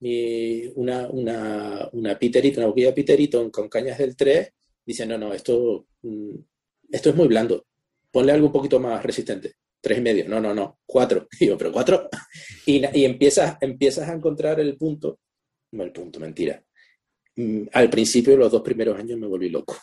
mi, 0.00 0.66
una, 0.74 1.08
una, 1.08 1.88
una 1.92 2.18
Peterito, 2.18 2.60
una 2.60 2.68
boquilla 2.68 2.94
Peterito 2.94 3.50
con 3.50 3.68
cañas 3.68 3.98
del 3.98 4.16
3, 4.16 4.52
dice, 4.84 5.06
no, 5.06 5.18
no, 5.18 5.32
esto, 5.32 5.86
mm, 6.02 6.34
esto 6.90 7.10
es 7.10 7.16
muy 7.16 7.28
blando, 7.28 7.66
ponle 8.10 8.32
algo 8.32 8.46
un 8.46 8.52
poquito 8.52 8.80
más 8.80 9.02
resistente. 9.02 9.54
Tres 9.82 9.96
y 9.96 10.02
medio, 10.02 10.28
no, 10.28 10.40
no, 10.40 10.52
no, 10.52 10.80
cuatro. 10.84 11.26
Digo, 11.40 11.56
pero 11.56 11.72
cuatro. 11.72 12.08
Y, 12.66 12.82
y 12.98 13.04
empiezas, 13.06 13.56
empiezas 13.60 14.08
a 14.08 14.12
encontrar 14.12 14.60
el 14.60 14.76
punto, 14.76 15.18
no 15.72 15.82
el 15.82 15.92
punto, 15.92 16.20
mentira, 16.20 16.62
al 17.72 17.90
principio, 17.90 18.36
los 18.36 18.52
dos 18.52 18.62
primeros 18.62 18.98
años, 18.98 19.18
me 19.18 19.26
volví 19.26 19.48
loco. 19.48 19.76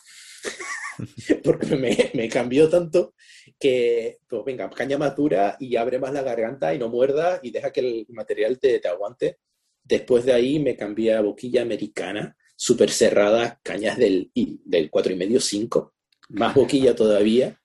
Porque 1.44 1.76
me, 1.76 2.10
me, 2.14 2.28
cambió 2.28 2.68
tanto 2.68 3.14
que, 3.58 4.18
pues 4.28 4.44
venga, 4.44 4.68
caña 4.70 4.98
más 4.98 5.14
dura 5.14 5.56
y 5.60 5.76
abre 5.76 5.98
más 5.98 6.12
la 6.12 6.22
garganta 6.22 6.74
y 6.74 6.78
no 6.78 6.88
muerda 6.88 7.40
y 7.42 7.50
deja 7.50 7.72
que 7.72 7.80
el 7.80 8.06
material 8.10 8.58
te, 8.58 8.78
te 8.80 8.88
aguante. 8.88 9.38
Después 9.82 10.24
de 10.24 10.32
ahí 10.32 10.58
me 10.58 10.76
cambié 10.76 11.14
a 11.14 11.20
boquilla 11.20 11.62
americana, 11.62 12.36
súper 12.56 12.90
cerrada, 12.90 13.60
cañas 13.62 13.96
del, 13.96 14.30
del 14.34 14.90
4,5, 14.90 15.40
5, 15.40 15.94
más 16.30 16.54
boquilla 16.54 16.94
todavía. 16.94 17.58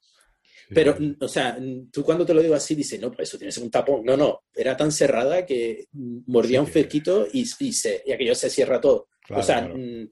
Pero, 0.73 0.97
o 1.19 1.27
sea, 1.27 1.57
tú 1.91 2.03
cuando 2.03 2.25
te 2.25 2.33
lo 2.33 2.41
digo 2.41 2.55
así 2.55 2.73
dices, 2.73 2.99
no, 2.99 3.11
pues 3.11 3.29
eso 3.29 3.37
tiene 3.37 3.49
que 3.49 3.55
ser 3.55 3.63
un 3.63 3.69
tapón. 3.69 4.03
No, 4.05 4.15
no, 4.15 4.43
era 4.55 4.77
tan 4.77 4.91
cerrada 4.91 5.45
que 5.45 5.87
mordía 5.91 6.61
un 6.61 6.67
fresquito 6.67 7.27
y, 7.31 7.41
y, 7.59 7.73
se, 7.73 8.01
y 8.05 8.11
aquello 8.11 8.33
se 8.33 8.49
cierra 8.49 8.79
todo 8.79 9.07
o 9.29 9.43
sea, 9.43 9.61
mm, 9.61 10.09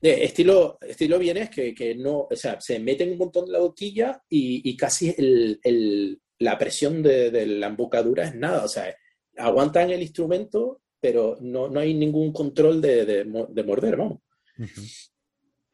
estilo, 0.00 0.78
estilo 0.80 1.18
bien 1.18 1.36
es 1.36 1.50
que, 1.50 1.74
que, 1.74 1.94
no, 1.94 2.28
o 2.30 2.36
sea, 2.36 2.60
se 2.60 2.78
meten 2.78 3.12
un 3.12 3.18
montón 3.18 3.46
de 3.46 3.52
la 3.52 3.58
boquilla 3.60 4.22
y, 4.28 4.68
y 4.68 4.76
casi 4.76 5.14
el, 5.16 5.60
el, 5.62 6.20
la 6.38 6.58
presión 6.58 7.02
de, 7.02 7.30
de, 7.30 7.46
la 7.46 7.68
embocadura 7.68 8.24
es 8.24 8.34
nada, 8.34 8.64
o 8.64 8.68
sea, 8.68 8.94
aguantan 9.36 9.90
el 9.90 10.02
instrumento, 10.02 10.80
pero 11.00 11.38
no, 11.40 11.68
no 11.68 11.80
hay 11.80 11.94
ningún 11.94 12.32
control 12.32 12.80
de, 12.80 13.04
de, 13.04 13.46
de 13.48 13.64
morder, 13.64 13.96
vamos. 13.96 14.18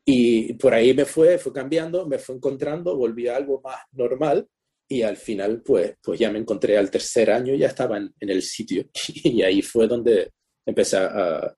Y 0.05 0.53
por 0.55 0.73
ahí 0.73 0.95
me 0.95 1.05
fue, 1.05 1.37
fue 1.39 1.53
cambiando, 1.53 2.07
me 2.07 2.19
fue 2.19 2.37
encontrando, 2.37 2.97
volví 2.97 3.27
a 3.27 3.37
algo 3.37 3.61
más 3.61 3.81
normal 3.93 4.47
y 4.89 5.03
al 5.03 5.17
final 5.17 5.63
pues, 5.63 5.97
pues 6.01 6.21
ya 6.21 6.31
me 6.31 6.39
encontré 6.39 6.79
al 6.79 6.91
tercer 6.91 7.31
año, 7.31 7.55
ya 7.55 7.67
estaba 7.67 7.97
en, 7.97 8.15
en 8.21 8.31
el 8.31 8.43
sitio. 8.43 8.85
Y 9.25 9.43
ahí 9.43 9.63
fue 9.63 9.89
donde 9.89 10.31
empecé 10.65 10.99
a, 10.99 11.53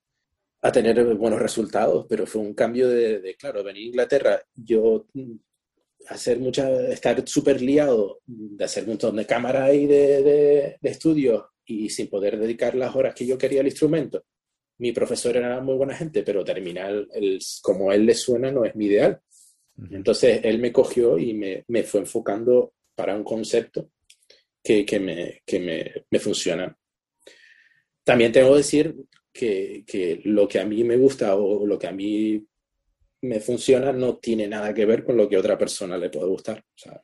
a 0.61 0.73
tener 0.73 1.03
buenos 1.15 1.41
resultados, 1.41 2.07
pero 2.09 2.27
fue 2.27 2.43
un 2.43 2.55
cambio 2.55 2.89
de, 2.89 3.21
de 3.21 3.35
claro, 3.37 3.63
venir 3.63 3.85
a 3.85 3.87
Inglaterra, 3.87 4.43
yo 4.55 5.07
mm, 5.15 5.35
hacer 6.09 6.39
mucha, 6.39 6.89
estar 6.89 7.27
súper 7.29 7.61
liado, 7.61 8.21
de 8.27 8.65
hacer 8.65 8.85
un 8.85 8.91
montón 8.91 9.17
de 9.17 9.27
cámaras 9.27 9.75
y 9.75 9.87
de, 9.87 10.23
de, 10.23 10.79
de 10.81 10.91
estudios 10.91 11.45
y 11.65 11.91
sin 11.91 12.09
poder 12.09 12.39
dedicar 12.39 12.75
las 12.75 12.95
horas 12.97 13.15
que 13.15 13.27
yo 13.27 13.37
quería 13.37 13.61
al 13.61 13.67
instrumento. 13.67 14.25
Mi 14.79 14.93
profesor 14.93 15.37
era 15.37 15.61
muy 15.61 15.75
buena 15.75 15.95
gente, 15.95 16.23
pero 16.23 16.45
terminar 16.45 17.07
el, 17.13 17.39
como 17.63 17.91
a 17.91 17.95
él 17.95 18.07
le 18.07 18.15
suena 18.15 18.51
no 18.51 18.65
es 18.65 18.75
mi 18.75 18.87
ideal. 18.87 19.21
Entonces 19.91 20.41
él 20.43 20.59
me 20.59 20.73
cogió 20.73 21.19
y 21.19 21.35
me, 21.35 21.65
me 21.69 21.85
fue 21.85 22.01
enfocando 22.01 22.73
para 22.97 23.15
un 23.15 23.23
concepto 23.23 23.91
que, 24.63 24.85
que, 24.85 24.99
me, 24.99 25.43
que 25.47 25.61
me, 25.61 26.05
me 26.11 26.19
funciona. 26.19 26.77
También 28.03 28.33
tengo 28.33 28.51
que 28.51 28.57
decir 28.57 28.97
que, 29.39 29.85
que, 29.87 30.21
lo 30.25 30.49
que 30.49 30.59
a 30.59 30.65
mí 30.65 30.83
me 30.83 30.97
gusta 30.97 31.37
o 31.37 31.65
lo 31.65 31.79
que 31.79 31.87
a 31.87 31.93
mí 31.93 32.45
me 33.23 33.39
funciona 33.39 33.93
no 33.93 34.17
tiene 34.17 34.49
nada 34.49 34.75
que 34.75 34.85
ver 34.85 35.05
con 35.05 35.17
lo 35.17 35.29
que 35.29 35.37
a 35.37 35.39
otra 35.39 35.57
persona 35.57 35.97
le 35.97 36.11
puede 36.11 36.27
gustar. 36.27 36.59
O 36.59 36.79
sea, 36.79 37.01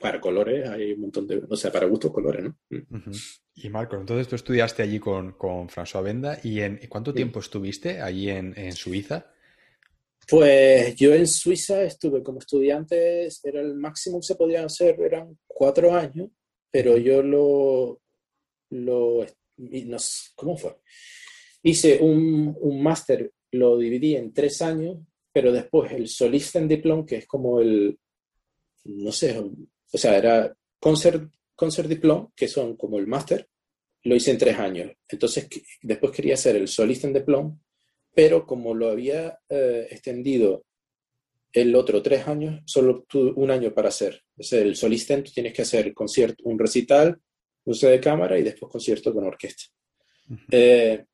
para 0.00 0.20
colores 0.20 0.68
hay 0.68 0.92
un 0.92 1.02
montón 1.02 1.28
de... 1.28 1.40
O 1.48 1.56
sea, 1.56 1.70
para 1.70 1.86
gustos 1.86 2.12
colores, 2.12 2.42
¿no? 2.42 2.58
Uh 2.70 2.98
-huh. 2.98 3.40
Y 3.54 3.68
Marco, 3.68 3.94
entonces 3.94 4.26
tú 4.26 4.34
estudiaste 4.34 4.82
allí 4.82 4.98
con, 4.98 5.32
con 5.32 5.68
François 5.68 6.02
Benda 6.02 6.40
y 6.42 6.60
en 6.60 6.80
¿cuánto 6.88 7.12
sí. 7.12 7.16
tiempo 7.16 7.38
estuviste 7.38 8.00
allí 8.00 8.28
en, 8.28 8.52
en, 8.58 8.72
Suiza? 8.72 9.30
Pues 10.28 10.96
yo 10.96 11.14
en 11.14 11.28
Suiza 11.28 11.84
estuve 11.84 12.24
como 12.24 12.40
estudiante, 12.40 13.28
era 13.44 13.60
el 13.60 13.76
máximo 13.76 14.18
que 14.18 14.26
se 14.26 14.34
podía 14.34 14.64
hacer, 14.64 15.00
eran 15.00 15.38
cuatro 15.46 15.94
años, 15.94 16.30
pero 16.72 16.96
yo 16.96 17.22
lo, 17.22 18.00
lo 18.70 19.24
nos, 19.56 20.32
¿cómo 20.34 20.56
fue? 20.56 20.76
Hice 21.62 21.98
un, 22.00 22.56
un 22.60 22.82
máster, 22.82 23.32
lo 23.52 23.78
dividí 23.78 24.16
en 24.16 24.32
tres 24.32 24.60
años, 24.62 24.98
pero 25.32 25.52
después 25.52 25.92
el 25.92 26.08
Solisten 26.08 26.68
Diplom, 26.68 27.04
que 27.04 27.16
es 27.16 27.26
como 27.26 27.60
el, 27.60 27.98
no 28.84 29.12
sé, 29.12 29.38
o 29.38 29.98
sea, 29.98 30.16
era 30.16 30.54
Concert, 30.78 31.32
concert 31.54 31.90
que 32.36 32.48
son 32.48 32.76
como 32.76 32.98
el 32.98 33.06
máster, 33.06 33.48
lo 34.02 34.14
hice 34.14 34.32
en 34.32 34.38
tres 34.38 34.58
años. 34.58 34.92
Entonces, 35.08 35.48
después 35.82 36.12
quería 36.12 36.34
hacer 36.34 36.56
el 36.56 36.68
Solisten 36.68 37.12
Diplom, 37.12 37.58
pero 38.14 38.46
como 38.46 38.74
lo 38.74 38.90
había 38.90 39.38
eh, 39.48 39.88
extendido 39.90 40.66
el 41.52 41.74
otro 41.74 42.02
tres 42.02 42.26
años, 42.28 42.62
solo 42.66 43.04
tuve 43.08 43.32
un 43.36 43.50
año 43.50 43.72
para 43.72 43.88
hacer. 43.88 44.22
Sea, 44.38 44.60
el 44.60 44.76
Solisten 44.76 45.24
tú 45.24 45.32
tienes 45.32 45.52
que 45.52 45.62
hacer 45.62 45.94
concierto, 45.94 46.44
un 46.44 46.58
recital, 46.58 47.18
uso 47.64 47.88
de 47.88 48.00
cámara 48.00 48.38
y 48.38 48.42
después 48.42 48.70
concierto 48.70 49.12
con 49.12 49.24
orquesta. 49.24 49.64
Uh 50.28 50.34
-huh. 50.34 50.46
eh, 50.50 51.04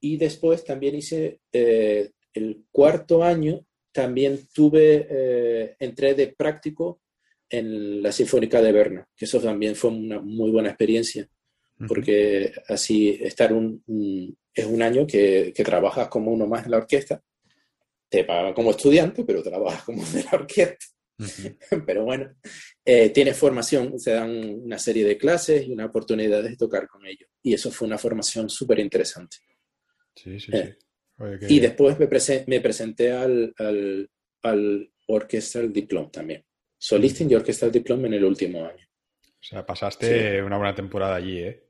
y 0.00 0.16
después 0.16 0.64
también 0.64 0.94
hice 0.94 1.40
eh, 1.52 2.10
el 2.32 2.64
cuarto 2.70 3.22
año, 3.22 3.64
también 3.92 4.46
tuve, 4.52 5.06
eh, 5.08 5.76
entré 5.78 6.14
de 6.14 6.28
práctico 6.28 7.00
en 7.48 8.02
la 8.02 8.12
Sinfónica 8.12 8.60
de 8.60 8.72
Berna, 8.72 9.08
que 9.16 9.24
eso 9.24 9.40
también 9.40 9.74
fue 9.74 9.90
una 9.90 10.20
muy 10.20 10.50
buena 10.50 10.68
experiencia, 10.68 11.22
uh 11.24 11.84
-huh. 11.84 11.88
porque 11.88 12.52
así 12.68 13.18
estar 13.20 13.52
un, 13.52 13.82
un, 13.86 14.36
es 14.52 14.66
un 14.66 14.82
año 14.82 15.06
que, 15.06 15.52
que 15.54 15.64
trabajas 15.64 16.08
como 16.08 16.30
uno 16.30 16.46
más 16.46 16.64
en 16.64 16.72
la 16.72 16.78
orquesta, 16.78 17.22
te 18.08 18.24
pagan 18.24 18.54
como 18.54 18.70
estudiante, 18.70 19.24
pero 19.24 19.42
trabajas 19.42 19.82
como 19.84 20.04
de 20.04 20.22
la 20.24 20.30
orquesta. 20.32 20.86
Uh 21.18 21.22
-huh. 21.24 21.84
Pero 21.86 22.04
bueno, 22.04 22.34
eh, 22.84 23.10
tienes 23.10 23.36
formación, 23.36 23.98
se 23.98 24.12
dan 24.12 24.30
una 24.64 24.78
serie 24.78 25.04
de 25.04 25.16
clases 25.16 25.66
y 25.66 25.72
una 25.72 25.86
oportunidad 25.86 26.42
de 26.42 26.56
tocar 26.56 26.86
con 26.86 27.06
ellos. 27.06 27.28
Y 27.42 27.54
eso 27.54 27.70
fue 27.70 27.86
una 27.86 27.98
formación 27.98 28.48
súper 28.48 28.78
interesante. 28.80 29.38
Sí, 30.14 30.38
sí, 30.38 30.50
eh, 30.52 30.76
sí. 30.78 30.86
Oye. 31.18 31.46
Y 31.48 31.60
después 31.60 31.98
me, 31.98 32.08
me 32.46 32.60
presenté 32.60 33.12
al, 33.12 33.54
al, 33.58 34.10
al 34.42 34.90
Orchestral 35.06 35.72
Diplom 35.72 36.10
también. 36.10 36.44
Solisting 36.78 37.26
uh 37.26 37.30
-huh. 37.30 37.32
y 37.32 37.36
Orchestral 37.36 37.72
Diplom 37.72 38.04
en 38.04 38.14
el 38.14 38.24
último 38.24 38.64
año. 38.64 38.86
O 39.40 39.44
sea, 39.48 39.64
pasaste 39.64 40.38
sí. 40.38 40.40
una 40.40 40.58
buena 40.58 40.74
temporada 40.74 41.16
allí, 41.16 41.38
¿eh? 41.38 41.62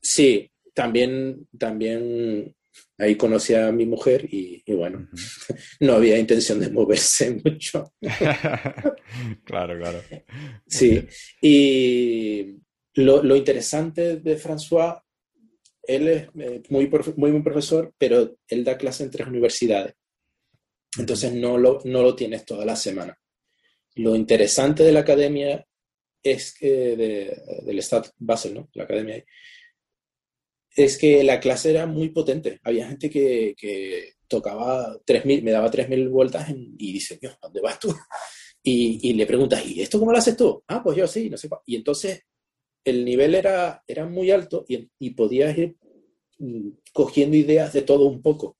Sí, 0.00 0.50
también, 0.74 1.48
también 1.58 2.54
ahí 2.98 3.16
conocí 3.16 3.54
a 3.54 3.72
mi 3.72 3.86
mujer 3.86 4.26
y, 4.32 4.62
y 4.64 4.72
bueno, 4.74 4.98
uh 5.00 5.16
-huh. 5.16 5.76
no 5.80 5.94
había 5.94 6.18
intención 6.18 6.60
de 6.60 6.70
moverse 6.70 7.30
mucho. 7.44 7.92
claro, 9.44 9.78
claro. 9.78 10.02
Sí, 10.66 11.06
y 11.40 12.56
lo, 12.94 13.22
lo, 13.22 13.36
interesante 13.36 14.16
de 14.16 14.38
François, 14.38 15.00
él 15.82 16.08
es 16.08 16.28
eh, 16.38 16.62
muy, 16.70 16.90
muy 17.16 17.30
buen 17.30 17.44
profesor, 17.44 17.92
pero 17.98 18.36
él 18.48 18.64
da 18.64 18.78
clase 18.78 19.04
en 19.04 19.10
tres 19.10 19.26
universidades. 19.26 19.94
Entonces 20.96 21.32
no 21.32 21.58
lo, 21.58 21.80
no 21.84 22.02
lo 22.02 22.14
tienes 22.14 22.44
toda 22.44 22.64
la 22.64 22.76
semana. 22.76 23.18
Lo 23.96 24.14
interesante 24.14 24.82
de 24.82 24.92
la 24.92 25.00
academia 25.00 25.66
es 26.22 26.54
que 26.54 26.96
de, 26.96 27.42
del 27.66 27.78
Stad 27.80 28.06
Basel, 28.18 28.54
¿no? 28.54 28.70
La 28.74 28.84
academia 28.84 29.22
es 30.76 30.98
que 30.98 31.22
la 31.22 31.40
clase 31.40 31.70
era 31.70 31.86
muy 31.86 32.10
potente. 32.10 32.60
Había 32.62 32.88
gente 32.88 33.08
que, 33.08 33.54
que 33.56 34.14
tocaba 34.28 34.98
3.000, 35.04 35.42
me 35.42 35.50
daba 35.50 35.70
3.000 35.70 36.08
vueltas 36.10 36.50
en, 36.50 36.74
y 36.78 36.92
dice, 36.92 37.18
Dios, 37.20 37.36
¿dónde 37.40 37.60
vas 37.60 37.78
tú? 37.78 37.94
Y, 38.66 39.10
y, 39.10 39.12
le 39.12 39.26
preguntas, 39.26 39.64
¿y 39.66 39.82
esto 39.82 39.98
cómo 39.98 40.10
lo 40.10 40.16
haces 40.16 40.38
tú? 40.38 40.64
Ah, 40.68 40.82
pues 40.82 40.96
yo 40.96 41.06
sí, 41.06 41.28
no 41.28 41.36
sé. 41.36 41.50
Y 41.66 41.76
entonces 41.76 42.22
el 42.82 43.04
nivel 43.04 43.34
era, 43.34 43.82
era 43.86 44.06
muy 44.06 44.30
alto 44.30 44.64
y, 44.66 44.88
y 44.98 45.10
podías 45.10 45.56
ir 45.58 45.76
mm, 46.38 46.70
cogiendo 46.94 47.36
ideas 47.36 47.74
de 47.74 47.82
todo 47.82 48.06
un 48.06 48.22
poco. 48.22 48.56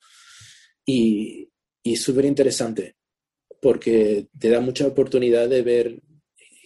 Y, 0.84 1.48
y 1.82 1.96
súper 1.96 2.26
interesante 2.26 2.96
porque 3.62 4.28
te 4.38 4.50
da 4.50 4.60
mucha 4.60 4.86
oportunidad 4.86 5.48
de 5.48 5.62
ver 5.62 6.02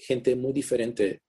gente 0.04 0.34
muy 0.34 0.52
diferente 0.52 1.22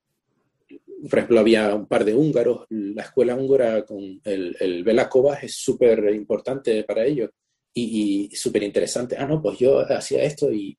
por 1.08 1.20
ejemplo, 1.20 1.40
había 1.40 1.76
un 1.76 1.88
par 1.88 2.04
de 2.04 2.16
húngaros, 2.16 2.66
la 2.70 3.04
escuela 3.04 3.36
húngara 3.36 3.86
con 3.86 4.20
el, 4.24 4.56
el 4.60 5.00
es 5.42 5.56
súper 5.56 6.14
importante 6.14 6.84
para 6.84 7.06
ellos 7.06 7.30
y, 7.74 8.30
y 8.32 8.36
súper 8.36 8.64
interesante. 8.64 9.16
Ah, 9.18 9.26
no, 9.26 9.42
pues 9.42 9.60
yo 9.60 9.80
hacía 9.80 10.24
esto 10.24 10.52
y... 10.52 10.78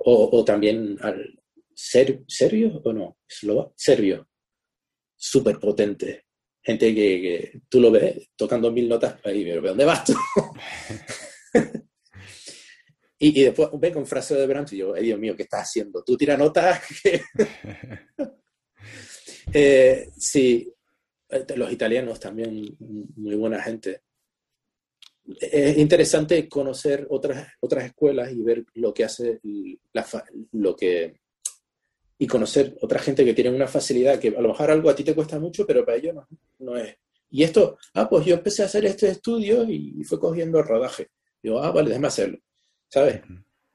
O, 0.00 0.44
también 0.44 0.96
al 1.00 1.40
ser, 1.74 2.22
serbio 2.28 2.80
o 2.84 2.92
no, 2.92 3.18
Eslova, 3.28 3.72
serbio, 3.74 4.28
súper 5.16 5.58
potente. 5.58 6.26
gente 6.62 6.94
que, 6.94 7.60
tú 7.68 7.80
lo 7.80 7.90
ves 7.90 8.30
tocando 8.36 8.70
mil 8.70 8.88
notas 8.88 9.16
ahí, 9.24 9.44
pero 9.44 9.60
¿de 9.60 9.68
dónde 9.68 9.84
vas 9.84 10.04
tú? 10.04 10.14
y, 13.18 13.42
después 13.42 13.70
ve 13.74 13.92
con 13.92 14.06
frase 14.06 14.36
de 14.36 14.46
Brahms 14.46 14.72
y 14.72 14.78
yo, 14.78 14.94
Dios 14.94 15.18
mío, 15.18 15.34
¿qué 15.36 15.42
estás 15.42 15.62
haciendo? 15.62 16.04
Tú 16.04 16.16
tira 16.16 16.36
notas. 16.36 16.80
eh, 19.52 20.10
sí, 20.16 20.72
eh, 21.28 21.44
los 21.56 21.72
italianos 21.72 22.20
también, 22.20 22.76
muy 23.16 23.34
buena 23.34 23.62
gente. 23.62 24.02
Es 25.40 25.76
interesante 25.76 26.48
conocer 26.48 27.06
otras, 27.10 27.48
otras 27.60 27.84
escuelas 27.84 28.32
y 28.32 28.42
ver 28.42 28.64
lo 28.74 28.94
que 28.94 29.04
hace, 29.04 29.40
la, 29.92 30.06
lo 30.52 30.74
que, 30.74 31.20
y 32.18 32.26
conocer 32.26 32.76
otra 32.80 32.98
gente 32.98 33.24
que 33.24 33.34
tiene 33.34 33.50
una 33.50 33.66
facilidad 33.66 34.18
que 34.18 34.28
a 34.28 34.40
lo 34.40 34.48
mejor 34.48 34.70
algo 34.70 34.88
a 34.88 34.96
ti 34.96 35.04
te 35.04 35.14
cuesta 35.14 35.38
mucho, 35.38 35.66
pero 35.66 35.84
para 35.84 35.98
ellos 35.98 36.16
no, 36.58 36.76
es. 36.76 36.96
Y 37.30 37.42
esto, 37.42 37.76
ah, 37.92 38.08
pues 38.08 38.24
yo 38.24 38.34
empecé 38.36 38.62
a 38.62 38.66
hacer 38.66 38.86
este 38.86 39.08
estudio 39.08 39.64
y 39.68 40.02
fue 40.04 40.18
cogiendo 40.18 40.58
el 40.58 40.64
rodaje. 40.64 41.10
Digo, 41.42 41.60
ah, 41.60 41.70
vale, 41.70 41.90
déjame 41.90 42.08
hacerlo. 42.08 42.38
¿Sabes? 42.88 43.20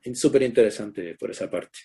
Es 0.02 0.20
súper 0.20 0.42
interesante 0.42 1.16
por 1.16 1.32
esa 1.32 1.50
parte. 1.50 1.80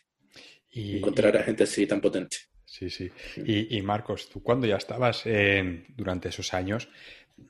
Y, 0.70 0.96
encontrar 0.96 1.36
a 1.36 1.42
gente 1.42 1.64
así 1.64 1.86
tan 1.86 2.00
potente. 2.00 2.36
Sí, 2.68 2.90
sí. 2.90 3.10
Y, 3.46 3.80
Marcos, 3.80 4.28
tú 4.28 4.42
cuando 4.42 4.66
ya 4.66 4.76
estabas 4.76 5.24
durante 5.96 6.28
esos 6.28 6.52
años, 6.52 6.88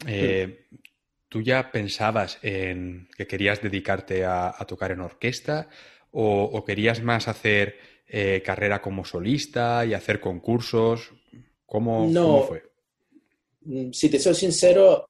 eh, 0.06 0.66
¿tú 1.28 1.42
ya 1.42 1.72
pensabas 1.72 2.38
en 2.42 3.08
que 3.16 3.26
querías 3.26 3.60
dedicarte 3.60 4.24
a, 4.24 4.54
tocar 4.66 4.92
en 4.92 5.00
orquesta 5.00 5.68
o, 6.12 6.64
querías 6.64 7.02
más 7.02 7.26
hacer 7.26 7.78
eh, 8.06 8.42
carrera 8.44 8.80
como 8.80 9.04
solista 9.04 9.84
y 9.84 9.92
hacer 9.92 10.20
concursos? 10.20 11.12
¿Cómo, 11.66 12.08
no, 12.08 12.42
fue? 12.42 12.62
Mm, 13.62 13.90
si 13.90 14.08
te 14.08 14.20
soy 14.20 14.36
sincero, 14.36 15.08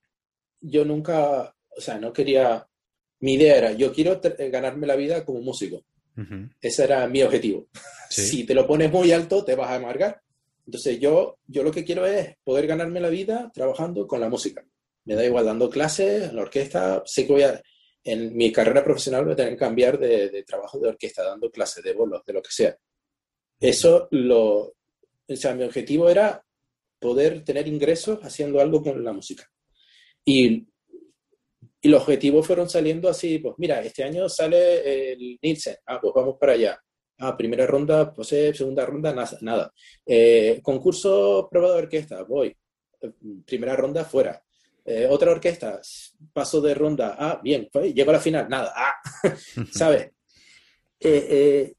yo 0.63 0.87
nunca, 0.87 1.55
o 1.77 1.81
sea, 1.81 1.99
no 1.99 2.15
quería, 2.15 2.67
mi 3.21 3.35
idea 3.35 3.59
era, 3.59 3.73
yo 3.73 3.93
quiero 3.93 4.21
ganarme 4.51 4.87
la 4.87 4.97
vida 4.97 5.23
como 5.25 5.43
músico. 5.43 5.85
Ese 6.61 6.83
era 6.83 7.07
mi 7.07 7.23
objetivo. 7.23 7.69
Si 8.09 8.45
te 8.45 8.55
lo 8.55 8.67
pones 8.67 8.91
muy 8.91 9.13
alto, 9.13 9.45
te 9.45 9.55
vas 9.55 9.71
a 9.71 9.77
amargar. 9.77 10.21
Entonces 10.67 11.01
yo, 11.01 11.39
yo 11.47 11.63
lo 11.63 11.71
que 11.71 11.85
quiero 11.85 12.07
es 12.07 12.37
poder 12.45 12.67
ganarme 12.67 13.01
la 13.01 13.09
vida 13.09 13.51
trabajando 13.55 14.07
con 14.07 14.21
la 14.21 14.29
música. 14.29 14.65
Me 15.05 15.15
da 15.15 15.25
igual 15.25 15.47
dando 15.47 15.71
clases 15.71 16.29
en 16.29 16.37
la 16.37 16.43
orquesta. 16.43 17.03
Sé 17.07 17.27
que 17.27 17.33
voy 17.33 17.43
a, 17.43 17.63
en 18.05 18.37
mi 18.37 18.53
carrera 18.53 18.85
profesional 18.85 19.25
voy 19.25 19.33
a 19.33 19.37
tener 19.37 19.53
que 19.53 19.59
cambiar 19.59 19.99
de, 19.99 20.45
trabajo 20.47 20.79
de 20.79 20.89
orquesta, 20.89 21.25
dando 21.25 21.51
clases 21.51 21.83
de 21.83 21.95
bolos, 21.95 22.23
de 22.27 22.33
lo 22.33 22.43
que 22.43 22.51
sea. 22.51 22.77
Eso 23.59 24.09
lo, 24.11 24.75
o 25.27 25.37
sea, 25.37 25.55
mi 25.55 25.65
objetivo 25.65 26.09
era 26.09 26.45
poder 26.99 27.45
tener 27.45 27.67
ingresos 27.67 28.19
haciendo 28.23 28.61
algo 28.61 28.83
con 28.83 29.03
la 29.03 29.13
música. 29.13 29.51
Y 30.25 30.69
y 31.81 31.89
los 31.89 32.03
objetivos 32.03 32.47
fueron 32.47 32.69
saliendo 32.69 33.09
así, 33.09 33.39
pues 33.39 33.55
mira, 33.59 33.81
este 33.81 34.03
año 34.03 34.29
sale 34.29 35.13
el 35.13 35.39
Nielsen, 35.41 35.77
ah, 35.87 36.01
pues 36.01 36.13
vamos 36.15 36.37
para 36.39 36.53
allá. 36.53 36.83
Ah, 37.19 37.37
primera 37.37 37.67
ronda, 37.67 38.15
eh, 38.31 38.53
segunda 38.55 38.87
ronda, 38.87 39.15
nada. 39.41 39.73
Eh, 40.07 40.61
concurso 40.63 41.49
probado 41.51 41.75
de 41.75 41.83
orquesta, 41.83 42.23
voy. 42.23 42.57
Primera 43.45 43.77
ronda, 43.77 44.05
fuera. 44.05 44.43
Eh, 44.85 45.07
otra 45.11 45.33
orquesta, 45.33 45.81
paso 46.33 46.61
de 46.61 46.75
ronda, 46.75 47.17
ah, 47.19 47.41
bien, 47.43 47.69
llego 47.95 48.11
a 48.11 48.15
la 48.15 48.21
final, 48.21 48.49
nada, 48.49 48.73
ah, 48.75 48.95
¿sabes? 49.71 50.11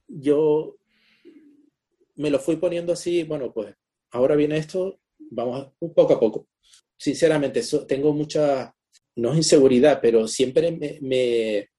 yo 0.07 0.77
me 2.15 2.29
lo 2.29 2.39
fui 2.39 2.55
poniendo 2.57 2.93
así, 2.93 3.23
bueno, 3.23 3.51
pues 3.51 3.75
ahora 4.11 4.35
viene 4.35 4.57
esto, 4.57 4.99
vamos 5.31 5.71
un 5.79 5.93
poco 5.93 6.13
a 6.13 6.19
poco. 6.19 6.47
Sinceramente, 6.95 7.61
tengo 7.87 8.13
mucha 8.13 8.73
no 9.19 9.31
es 9.31 9.37
inseguridad, 9.37 9.99
pero 10.01 10.27
siempre 10.27 10.99
me, 11.01 11.69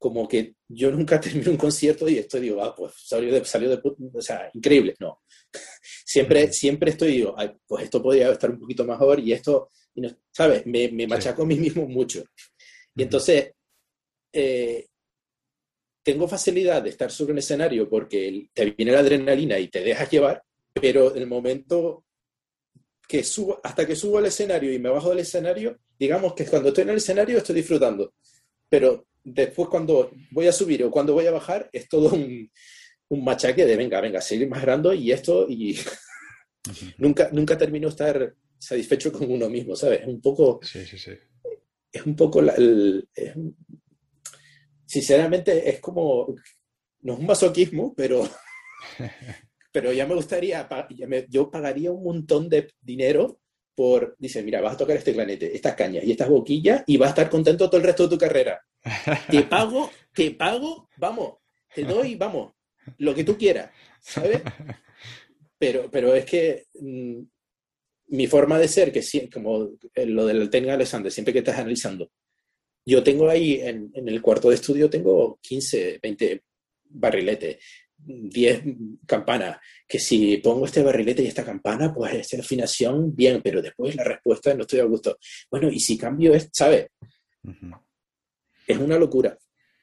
como 0.00 0.26
que 0.26 0.54
yo 0.66 0.90
nunca 0.90 1.20
termino 1.20 1.50
un 1.50 1.58
concierto 1.58 2.08
y 2.08 2.18
estoy, 2.18 2.40
digo, 2.40 2.64
ah, 2.64 2.74
pues 2.74 2.94
salió 2.96 3.32
de, 3.32 3.44
salió 3.44 3.68
de, 3.68 3.80
o 4.14 4.22
sea, 4.22 4.50
increíble, 4.54 4.96
no. 4.98 5.20
siempre, 6.04 6.52
siempre 6.52 6.90
estoy, 6.90 7.12
digo, 7.12 7.36
pues 7.66 7.84
esto 7.84 8.02
podría 8.02 8.32
estar 8.32 8.50
un 8.50 8.58
poquito 8.58 8.84
mejor 8.84 9.20
y 9.20 9.32
esto, 9.32 9.70
¿sabes? 10.32 10.66
Me, 10.66 10.88
me 10.88 11.06
machaco 11.06 11.42
a 11.42 11.46
mí 11.46 11.56
mismo 11.56 11.86
mucho. 11.86 12.24
Y 12.96 13.02
entonces, 13.02 13.52
eh, 14.32 14.86
tengo 16.02 16.26
facilidad 16.26 16.82
de 16.82 16.90
estar 16.90 17.10
sobre 17.10 17.32
un 17.32 17.38
escenario 17.38 17.88
porque 17.88 18.48
te 18.54 18.70
viene 18.70 18.92
la 18.92 19.00
adrenalina 19.00 19.58
y 19.58 19.68
te 19.68 19.82
dejas 19.82 20.10
llevar, 20.10 20.42
pero 20.72 21.14
el 21.14 21.26
momento 21.26 22.04
que 23.06 23.22
subo, 23.22 23.60
hasta 23.62 23.86
que 23.86 23.96
subo 23.96 24.16
al 24.16 24.26
escenario 24.26 24.72
y 24.72 24.78
me 24.78 24.88
bajo 24.88 25.10
del 25.10 25.18
escenario, 25.18 25.78
digamos 25.98 26.32
que 26.32 26.46
cuando 26.46 26.68
estoy 26.70 26.82
en 26.82 26.90
el 26.90 26.96
escenario 26.96 27.36
estoy 27.36 27.56
disfrutando, 27.56 28.14
pero 28.66 29.09
después 29.34 29.68
cuando 29.68 30.10
voy 30.30 30.46
a 30.46 30.52
subir 30.52 30.84
o 30.84 30.90
cuando 30.90 31.14
voy 31.14 31.26
a 31.26 31.32
bajar 31.32 31.68
es 31.72 31.88
todo 31.88 32.14
un, 32.14 32.50
un 33.10 33.24
machaque 33.24 33.66
de 33.66 33.76
venga, 33.76 34.00
venga, 34.00 34.20
seguir 34.20 34.48
más 34.48 34.62
grande 34.62 34.94
y 34.96 35.10
esto 35.10 35.46
y 35.48 35.78
nunca, 36.98 37.28
nunca 37.32 37.58
termino 37.58 37.88
de 37.88 37.90
estar 37.90 38.34
satisfecho 38.58 39.12
con 39.12 39.30
uno 39.30 39.48
mismo, 39.48 39.74
¿sabes? 39.74 40.02
Es 40.02 40.06
un 40.06 40.20
poco... 40.20 40.60
Sí, 40.62 40.84
sí, 40.84 40.98
sí. 40.98 41.12
Es 41.90 42.06
un 42.06 42.14
poco... 42.14 42.42
sinceramente 44.86 45.68
es 45.68 45.80
como... 45.80 46.34
No 47.02 47.14
es 47.14 47.18
un 47.18 47.26
masoquismo, 47.26 47.94
pero... 47.96 48.28
pero 49.72 49.92
ya 49.92 50.06
me 50.06 50.14
gustaría, 50.14 50.68
yo 51.28 51.50
pagaría 51.50 51.90
un 51.90 52.04
montón 52.04 52.48
de 52.48 52.72
dinero 52.80 53.40
por, 53.74 54.14
dice, 54.18 54.42
mira, 54.42 54.60
vas 54.60 54.74
a 54.74 54.78
tocar 54.78 54.96
este 54.96 55.14
planete, 55.14 55.54
estas 55.54 55.74
cañas 55.74 56.04
y 56.04 56.10
estas 56.12 56.28
boquillas 56.28 56.82
y 56.86 56.96
vas 56.96 57.08
a 57.08 57.10
estar 57.10 57.30
contento 57.30 57.68
todo 57.68 57.78
el 57.78 57.86
resto 57.86 58.04
de 58.04 58.10
tu 58.10 58.18
carrera. 58.18 58.60
Te 59.30 59.42
pago, 59.42 59.90
te 60.14 60.30
pago, 60.32 60.88
vamos, 60.96 61.34
te 61.74 61.84
doy, 61.84 62.14
vamos, 62.14 62.52
lo 62.98 63.14
que 63.14 63.24
tú 63.24 63.36
quieras, 63.36 63.70
¿sabes? 64.00 64.42
Pero, 65.58 65.90
pero 65.90 66.14
es 66.14 66.24
que 66.24 66.64
mm, 66.80 67.20
mi 68.08 68.26
forma 68.26 68.58
de 68.58 68.68
ser, 68.68 68.90
que 68.90 69.02
sí, 69.02 69.28
como 69.28 69.72
lo 69.94 70.26
del 70.26 70.48
técnico 70.48 70.72
Alexander, 70.72 71.12
siempre 71.12 71.32
que 71.32 71.40
estás 71.40 71.58
analizando, 71.58 72.10
yo 72.86 73.02
tengo 73.02 73.28
ahí 73.28 73.60
en, 73.60 73.90
en, 73.94 74.08
el 74.08 74.22
cuarto 74.22 74.48
de 74.48 74.54
estudio, 74.54 74.88
tengo 74.88 75.38
15, 75.42 76.00
20 76.02 76.42
barriletes. 76.84 77.58
10 78.02 78.62
campanas, 79.06 79.58
que 79.86 79.98
si 79.98 80.38
pongo 80.38 80.64
este 80.64 80.82
barrilete 80.82 81.22
y 81.22 81.26
esta 81.26 81.44
campana, 81.44 81.92
pues 81.92 82.14
esta 82.14 82.38
afinación, 82.38 83.14
bien, 83.14 83.42
pero 83.42 83.60
después 83.60 83.94
la 83.94 84.04
respuesta 84.04 84.54
no 84.54 84.62
estoy 84.62 84.80
a 84.80 84.84
gusto. 84.84 85.18
Bueno, 85.50 85.68
y 85.70 85.78
si 85.80 85.98
cambio 85.98 86.34
es, 86.34 86.48
¿sabes? 86.52 86.88
Es 88.70 88.78
una 88.78 88.98
locura. 88.98 89.36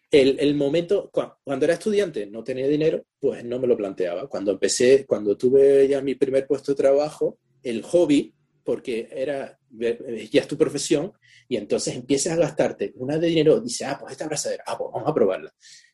El, 0.09 0.39
el, 0.39 0.55
momento, 0.55 1.11
cuando 1.11 1.65
era 1.65 1.73
estudiante, 1.73 2.27
no 2.27 2.43
tenía 2.43 2.67
dinero, 2.67 3.03
pues 3.19 3.43
no 3.43 3.59
me 3.59 3.67
lo 3.67 3.75
planteaba. 3.75 4.29
Cuando 4.29 4.51
empecé, 4.51 5.05
cuando 5.05 5.35
tuve 5.35 5.87
ya 5.87 6.01
mi 6.01 6.15
primer 6.15 6.47
puesto 6.47 6.71
de 6.71 6.77
trabajo, 6.77 7.39
el 7.61 7.81
hobby, 7.83 8.33
porque 8.63 9.09
era, 9.11 9.59
ya 9.69 10.41
es 10.41 10.47
tu 10.47 10.57
profesión, 10.57 11.11
y 11.47 11.57
entonces 11.57 11.95
empiezas 11.95 12.33
a 12.33 12.41
gastarte 12.41 12.93
una 12.95 13.17
de 13.17 13.27
dinero, 13.27 13.59
dice, 13.59 13.85
ah, 13.85 13.97
pues 13.99 14.13
esta 14.13 14.25
abrazadera, 14.25 14.63
ah, 14.67 14.77
pues 14.77 14.91
vamos 14.93 15.09
a 15.09 15.13
probarla. 15.13 15.53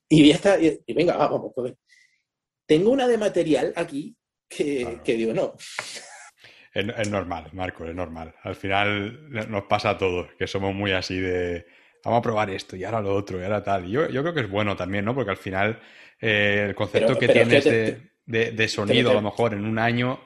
Y 0.10 0.28
ya 0.28 0.36
está, 0.36 0.60
y, 0.60 0.80
venga, 0.94 1.18
vamos, 1.18 1.52
pues 1.56 1.74
tengo 2.66 2.91
una 2.91 3.08
de 3.08 3.18
material 3.18 3.74
aquí 3.76 4.16
que, 4.48 5.02
digo, 5.06 5.34
no. 5.34 5.56
Es, 6.74 7.10
normal, 7.10 7.50
Marco, 7.54 7.86
es 7.86 7.96
normal. 7.96 8.34
Al 8.44 8.56
final 8.56 9.30
nos 9.50 9.64
pasa 9.66 9.91
a 9.91 9.98
todos, 9.98 10.28
que 10.38 10.48
somos 10.48 10.74
muy 10.74 10.91
así 10.91 11.20
de, 11.20 11.66
vamos 12.04 12.20
a 12.20 12.22
probar 12.22 12.49
esto 12.49 12.76
y 12.76 12.84
ahora 12.84 13.01
lo 13.01 13.16
otro 13.16 13.39
y 13.39 13.43
ahora 13.43 13.64
tal. 13.64 13.86
yo, 13.88 14.10
yo 14.10 14.22
creo 14.22 14.34
que 14.34 14.41
es 14.41 14.49
bueno 14.49 14.76
también, 14.76 15.06
¿no? 15.06 15.16
Porque 15.16 15.32
al 15.32 15.38
final 15.38 15.80
eh, 16.20 16.66
el 16.68 16.76
concepto 16.76 17.18
que 17.18 17.28
tienes 17.28 17.64
de, 18.26 18.68
sonido 18.68 19.12
a 19.12 19.16
lo 19.16 19.22
mejor 19.22 19.54
en 19.54 19.66
un 19.66 19.80
año, 19.80 20.22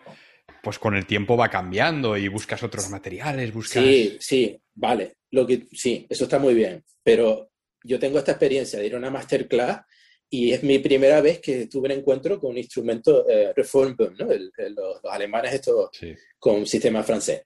pues 0.61 0.79
con 0.79 0.95
el 0.95 1.05
tiempo 1.05 1.37
va 1.37 1.49
cambiando 1.49 2.17
y 2.17 2.27
buscas 2.27 2.61
otros 2.63 2.89
materiales, 2.89 3.53
buscas... 3.53 3.83
Sí, 3.83 4.17
sí, 4.19 4.59
vale. 4.75 5.17
Lo 5.31 5.45
que, 5.45 5.67
sí, 5.71 6.05
eso 6.09 6.23
está 6.25 6.39
muy 6.39 6.53
bien. 6.53 6.83
Pero 7.03 7.51
yo 7.83 7.99
tengo 7.99 8.19
esta 8.19 8.33
experiencia 8.33 8.79
de 8.79 8.87
ir 8.87 8.95
a 8.95 8.97
una 8.97 9.09
masterclass 9.09 9.81
y 10.29 10.51
es 10.51 10.61
mi 10.63 10.79
primera 10.79 11.21
vez 11.21 11.39
que 11.39 11.67
tuve 11.67 11.87
un 11.87 11.99
encuentro 11.99 12.39
con 12.39 12.51
un 12.51 12.57
instrumento 12.57 13.25
eh, 13.29 13.53
¿no? 13.55 14.27
los, 14.75 15.05
alemanes 15.05 15.53
estos 15.53 15.89
con 16.37 16.65
sistema 16.65 17.03
francés. 17.03 17.43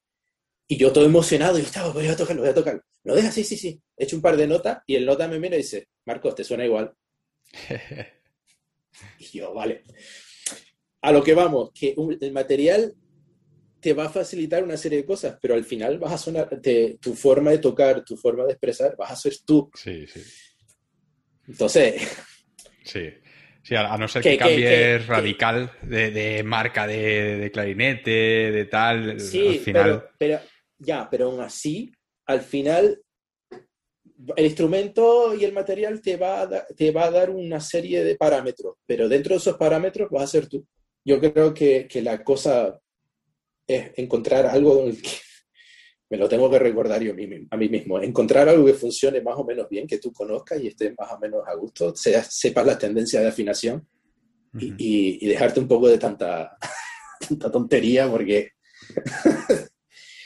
Y 0.72 0.78
yo 0.78 0.94
todo 0.94 1.04
emocionado, 1.04 1.60
y 1.60 1.64
estaba, 1.64 1.92
voy 1.92 2.08
a 2.08 2.16
tocarlo, 2.16 2.44
voy 2.44 2.52
a 2.52 2.54
tocarlo. 2.54 2.82
¿Lo 3.04 3.14
deja? 3.14 3.30
Sí, 3.30 3.44
sí, 3.44 3.58
sí. 3.58 3.82
He 3.98 4.06
hecho 4.06 4.16
un 4.16 4.22
par 4.22 4.38
de 4.38 4.48
notas 4.48 4.78
y 4.88 4.96
el 4.96 5.06
nota 5.06 5.28
me 5.28 5.38
mira 5.38 5.56
y 5.56 5.64
dice, 5.64 5.90
Marcos, 6.06 6.34
¿te 6.34 6.46
suena 6.46 6.64
igual? 6.64 6.94
y 9.20 9.26
yo, 9.38 9.54
vale. 9.54 9.84
A 11.02 11.12
lo 11.12 11.22
que 11.22 11.34
vamos, 11.34 11.72
que 11.78 11.94
el 12.22 12.32
material 12.32 12.96
te 13.82 13.92
va 13.92 14.06
a 14.06 14.10
facilitar 14.10 14.64
una 14.64 14.78
serie 14.78 15.00
de 15.00 15.06
cosas, 15.06 15.38
pero 15.42 15.56
al 15.56 15.66
final 15.66 16.00
vas 16.00 16.14
a 16.14 16.18
sonar, 16.18 16.48
tu 17.02 17.16
forma 17.16 17.52
de 17.52 17.58
tocar, 17.58 18.06
tu 18.06 18.16
forma 18.16 18.46
de 18.46 18.54
expresar, 18.54 18.96
vas 18.96 19.12
a 19.12 19.18
ser 19.18 19.34
tú. 19.46 19.70
Sí, 19.76 20.08
sí. 20.08 20.22
Entonces, 21.50 22.02
Sí. 22.86 23.10
Sí, 23.62 23.76
a, 23.76 23.98
no 23.98 24.08
ser 24.08 24.24
que, 24.24 24.38
cambies 24.38 25.06
radical 25.06 25.74
de, 25.82 26.42
marca 26.46 26.88
de, 26.88 27.52
clarinete, 27.54 28.10
de 28.52 28.66
tal, 28.66 29.20
sí, 29.20 29.50
al 29.50 29.60
final... 29.60 30.10
Pero, 30.18 30.40
ya, 30.82 31.08
pero 31.10 31.28
aún 31.28 31.40
así, 31.40 31.92
al 32.26 32.42
final, 32.42 33.02
el 34.36 34.46
instrumento 34.46 35.36
y 35.36 35.44
el 35.44 35.54
material 35.54 36.02
te 36.02 36.18
va, 36.18 36.42
a 36.42 36.66
te 36.68 36.92
va 36.92 37.06
a 37.06 37.12
dar 37.12 37.30
una 37.30 37.60
serie 37.60 38.04
de 38.04 38.16
parámetros, 38.16 38.76
pero 38.86 39.08
dentro 39.08 39.34
de 39.34 39.38
esos 39.38 39.58
parámetros 39.58 40.10
vas 40.10 40.24
a 40.24 40.28
ser 40.28 40.48
tú. 40.48 40.66
Yo 41.04 41.20
creo 41.20 41.54
que, 41.54 41.88
que 41.88 42.02
la 42.02 42.24
cosa 42.24 42.80
es 43.68 43.92
encontrar 43.96 44.46
algo 44.46 44.86
que 44.86 44.94
me 46.10 46.18
lo 46.18 46.28
tengo 46.28 46.50
que 46.50 46.60
recordar 46.60 47.02
yo 47.02 47.14
a 47.14 47.58
mí 47.58 47.70
mismo, 47.70 48.02
encontrar 48.02 48.50
algo 48.50 48.66
que 48.66 48.74
funcione 48.74 49.22
más 49.22 49.38
o 49.38 49.46
menos 49.46 49.70
bien, 49.70 49.88
que 49.88 49.98
tú 49.98 50.12
conozcas 50.12 50.62
y 50.62 50.68
estés 50.68 50.94
más 50.98 51.12
o 51.12 51.20
menos 51.20 51.42
a 51.48 51.54
gusto, 51.56 51.94
sepas 51.96 52.66
las 52.66 52.78
tendencias 52.78 53.24
de 53.24 53.30
afinación 53.30 53.88
y, 54.60 55.26
dejarte 55.26 55.62
un 55.62 55.68
poco 55.70 55.88
de 55.88 55.98
tanta, 55.98 56.58
tanta 57.28 57.50
tontería, 57.50 58.10
porque 58.10 58.50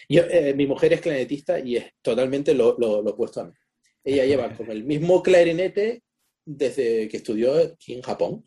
yo, 0.10 0.24
eh, 0.24 0.54
mi 0.54 0.68
mujer 0.68 0.94
es 0.94 1.02
clarinetista 1.02 1.60
y 1.60 1.78
es 1.78 1.86
totalmente 2.02 2.54
lo, 2.54 2.78
lo, 2.78 3.00
opuesto 3.00 3.42
a 3.42 3.46
mí. 3.46 3.54
Ella 4.04 4.26
lleva 4.26 4.56
con 4.56 4.70
el 4.70 4.84
mismo 4.84 5.24
clarinete 5.24 6.04
desde 6.46 7.08
que 7.08 7.18
estudió 7.18 7.58
aquí 7.58 7.94
en 7.94 8.02
Japón. 8.02 8.46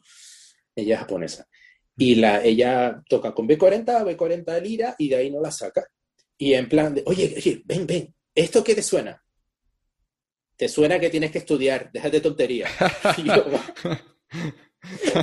Ella 0.74 0.94
es 0.94 1.00
japonesa. 1.00 1.48
Y 1.96 2.14
la, 2.14 2.44
ella 2.44 3.02
toca 3.08 3.34
con 3.34 3.48
B40, 3.48 4.16
B40 4.16 4.62
lira 4.62 4.94
y 4.98 5.08
de 5.08 5.16
ahí 5.16 5.30
no 5.30 5.40
la 5.40 5.50
saca. 5.50 5.84
Y 6.36 6.54
en 6.54 6.68
plan 6.68 6.94
de, 6.94 7.02
oye, 7.06 7.34
oye, 7.36 7.62
ven, 7.64 7.86
ven, 7.86 8.14
¿esto 8.32 8.62
qué 8.62 8.76
te 8.76 8.82
suena? 8.82 9.20
Te 10.56 10.68
suena 10.68 11.00
que 11.00 11.10
tienes 11.10 11.32
que 11.32 11.38
estudiar, 11.38 11.90
déjate 11.92 12.20
tontería. 12.20 12.68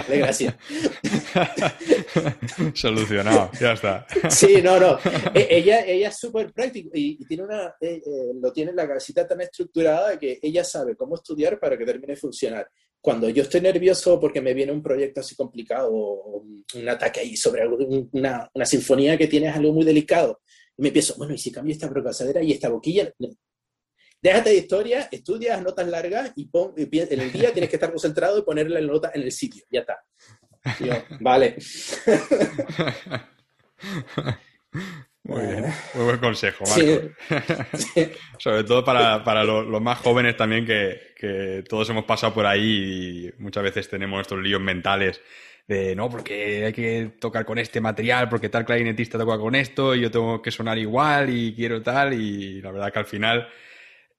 de 0.10 0.18
gracia. 0.18 0.58
Solucionado, 2.74 3.52
ya 3.60 3.74
está. 3.74 4.06
Sí, 4.30 4.62
no, 4.62 4.80
no. 4.80 4.98
E, 5.34 5.48
ella, 5.50 5.86
ella 5.86 6.10
es 6.10 6.18
súper 6.18 6.52
práctica 6.52 6.90
y, 6.94 7.24
tiene 7.26 7.44
una, 7.44 7.76
eh, 7.80 8.02
eh, 8.06 8.32
lo 8.42 8.52
tiene 8.52 8.74
la 8.74 8.88
cabecita 8.88 9.28
tan 9.28 9.42
estructurada 9.42 10.18
que 10.18 10.40
ella 10.42 10.64
sabe 10.64 10.96
cómo 10.96 11.16
estudiar 11.16 11.60
para 11.60 11.78
que 11.78 11.86
termine 11.86 12.14
de 12.14 12.20
funcionar. 12.20 12.70
Cuando 13.00 13.30
yo 13.30 13.44
estoy 13.44 13.62
nervioso 13.62 14.20
porque 14.20 14.42
me 14.42 14.54
viene 14.54 14.72
un 14.72 14.82
proyecto 14.82 15.20
así 15.20 15.36
complicado 15.36 15.90
o 15.92 16.44
un, 16.74 16.90
ataque 16.90 17.20
ahí 17.20 17.38
sobre 17.38 17.68
una, 17.68 18.50
una 18.54 18.66
sinfonía 18.66 19.18
que 19.18 19.28
tienes 19.28 19.56
algo 19.56 19.74
muy 19.74 19.86
delicado, 19.86 20.42
y 20.78 20.82
me 20.82 20.92
pienso, 20.92 21.16
bueno, 21.18 21.34
¿y 21.34 21.38
si 21.38 21.52
cambio 21.52 21.74
esta 21.74 21.88
brocasadera 21.88 22.42
y 22.42 22.52
esta 22.52 22.70
boquilla? 22.70 23.14
Déjate 24.22 24.50
de 24.50 24.56
historia, 24.56 25.08
estudias 25.12 25.62
notas 25.62 25.88
largas 25.88 26.32
y 26.36 26.48
pon, 26.48 26.74
en 26.76 27.20
el 27.20 27.32
día 27.32 27.54
tienes 27.54 27.70
que 27.70 27.76
estar 27.76 27.92
concentrado 27.92 28.40
y 28.40 28.42
ponerle 28.42 28.82
la 28.82 28.88
nota 28.88 29.12
en 29.14 29.22
el 29.22 29.32
sitio. 29.32 29.64
Ya 29.70 29.82
está. 29.82 30.04
Vale. 31.20 31.56
Muy 35.28 35.42
bien, 35.42 35.66
muy 35.96 36.06
buen 36.06 36.20
consejo, 36.20 36.66
Marco. 36.66 37.10
Sobre 38.38 38.64
todo 38.64 38.86
para, 38.86 39.44
los, 39.44 39.82
más 39.82 39.98
jóvenes 39.98 40.38
también, 40.38 40.68
que, 40.68 41.14
que, 41.18 41.64
todos 41.68 41.90
hemos 41.90 42.06
pasado 42.06 42.32
por 42.32 42.46
ahí 42.46 43.32
y 43.36 43.42
muchas 43.42 43.64
veces 43.64 43.90
tenemos 43.90 44.22
estos 44.22 44.40
líos 44.40 44.62
mentales 44.62 45.20
de 45.68 45.96
no, 45.96 46.10
porque 46.10 46.66
hay 46.66 46.74
que 46.74 47.14
tocar 47.20 47.44
con 47.44 47.58
este 47.58 47.82
material, 47.82 48.30
porque 48.30 48.50
tal 48.50 48.66
clarinetista 48.66 49.18
toca 49.18 49.40
con 49.40 49.56
esto 49.56 49.96
y 49.96 50.02
yo 50.02 50.12
tengo 50.12 50.44
que 50.44 50.52
sonar 50.52 50.78
igual 50.78 51.32
y 51.32 51.56
quiero 51.56 51.82
tal, 51.82 52.14
y 52.14 52.62
la 52.62 52.72
verdad 52.72 52.94
que 52.94 53.00
al 53.00 53.06
final 53.06 53.48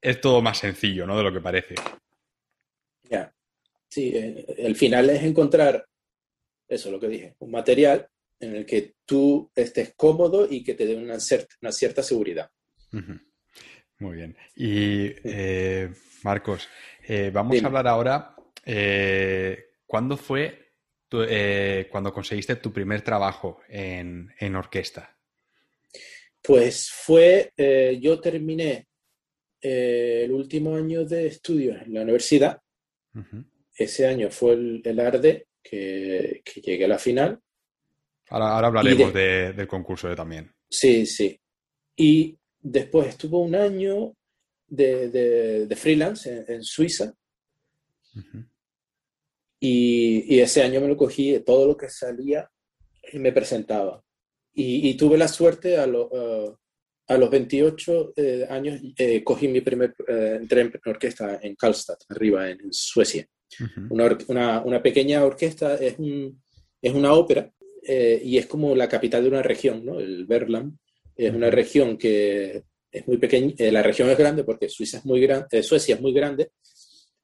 es 0.00 0.20
todo 0.20 0.42
más 0.42 0.58
sencillo, 0.58 1.06
¿no? 1.06 1.16
De 1.16 1.22
lo 1.22 1.32
que 1.32 1.40
parece. 1.40 1.76
Ya. 3.08 3.32
Sí, 3.88 4.12
eh, 4.12 4.44
el 4.58 4.74
final 4.74 5.08
es 5.10 5.22
encontrar 5.22 5.86
eso, 6.68 6.90
lo 6.90 7.00
que 7.00 7.08
dije, 7.08 7.34
un 7.38 7.50
material 7.50 8.08
en 8.40 8.54
el 8.54 8.66
que 8.66 8.94
tú 9.04 9.50
estés 9.54 9.94
cómodo 9.96 10.46
y 10.50 10.62
que 10.62 10.74
te 10.74 10.86
dé 10.86 10.96
una, 10.96 11.16
una 11.62 11.72
cierta 11.72 12.02
seguridad. 12.02 12.50
Muy 13.98 14.16
bien. 14.16 14.36
Y 14.54 15.06
eh, 15.24 15.90
Marcos, 16.22 16.68
eh, 17.06 17.30
vamos 17.32 17.62
a 17.62 17.66
hablar 17.66 17.88
ahora. 17.88 18.36
¿Cuándo 19.86 20.16
fue 20.16 20.66
eh, 21.12 21.86
cuando 21.90 22.12
conseguiste 22.12 22.56
tu 22.56 22.72
primer 22.72 23.02
trabajo 23.02 23.60
en, 23.68 24.56
orquesta? 24.56 25.16
Pues 26.42 26.90
fue, 26.90 27.52
eh, 27.56 27.98
yo 28.00 28.20
terminé 28.20 28.88
eh, 29.60 30.22
el 30.24 30.32
último 30.32 30.74
año 30.74 31.04
de 31.04 31.28
estudios 31.28 31.80
en 31.82 31.94
la 31.94 32.02
universidad. 32.02 32.60
Ese 33.74 34.06
año 34.06 34.30
fue 34.30 34.54
el, 34.54 35.00
ARDE 35.00 35.45
que, 35.68 36.42
llegué 36.62 36.84
a 36.84 36.88
la 36.88 36.98
final. 36.98 37.40
Ahora, 38.28 38.66
hablaremos 38.66 39.12
del 39.12 39.66
concurso 39.66 40.08
de 40.08 40.16
también. 40.16 40.52
Sí, 40.68 41.06
sí. 41.06 41.38
Y 41.96 42.36
después 42.60 43.08
estuvo 43.08 43.40
un 43.40 43.54
año 43.54 44.14
de, 44.66 45.74
freelance 45.76 46.44
en, 46.48 46.62
Suiza. 46.62 47.12
Y, 49.60 50.38
ese 50.40 50.62
año 50.62 50.80
me 50.80 50.88
lo 50.88 50.96
cogí, 50.96 51.38
todo 51.40 51.66
lo 51.66 51.76
que 51.76 51.88
salía 51.88 52.50
y 53.12 53.18
me 53.18 53.32
presentaba. 53.32 54.02
Y, 54.52 54.94
tuve 54.96 55.18
la 55.18 55.28
suerte 55.28 55.78
a, 55.78 55.86
uh, 55.86 56.56
a 57.08 57.16
los 57.16 57.30
28 57.30 58.12
eh, 58.16 58.46
años, 58.48 58.80
eh, 58.96 59.22
cogí 59.22 59.48
mi 59.48 59.60
primer, 59.60 59.94
eh, 60.08 60.38
entré 60.40 60.62
en 60.62 60.72
orquesta 60.84 61.38
en 61.42 61.54
Karlstad, 61.54 61.98
arriba 62.08 62.50
en, 62.50 62.72
Suecia. 62.72 63.26
Una, 63.90 64.18
una, 64.28 64.60
una, 64.62 64.82
pequeña 64.82 65.24
orquesta, 65.24 65.76
es, 65.76 65.98
un, 65.98 66.42
es 66.80 66.92
una 66.92 67.12
ópera 67.12 67.50
y 67.88 68.36
es 68.36 68.46
como 68.46 68.74
la 68.74 68.88
capital 68.88 69.22
de 69.22 69.28
una 69.28 69.42
región, 69.42 69.84
¿no? 69.84 70.00
El 70.00 70.26
Berland. 70.26 70.76
Es 71.14 71.32
una 71.32 71.50
región 71.50 71.96
que 71.96 72.64
es 72.90 73.06
muy 73.06 73.18
pequeña, 73.18 73.54
la 73.70 73.82
región 73.82 74.10
es 74.10 74.18
grande 74.18 74.44
porque 74.44 74.68
Suiza 74.68 74.98
es 74.98 75.04
muy 75.04 75.20
grande, 75.20 75.62
Suecia 75.62 75.94
es 75.94 76.00
muy 76.00 76.12
grande, 76.12 76.50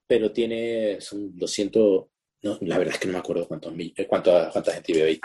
pero 0.07 0.31
tiene, 0.31 1.01
son 1.01 1.37
200, 1.39 2.05
no, 2.43 2.59
la 2.61 2.79
verdad 2.79 2.95
es 2.95 3.01
que 3.01 3.07
no 3.07 3.15
me 3.15 3.19
acuerdo 3.19 3.49
cuántos, 3.49 3.73
eh, 3.79 4.07
cuánta, 4.07 4.51
cuánta 4.51 4.73
gente 4.73 4.93
vive 4.93 5.09
ahí. 5.09 5.21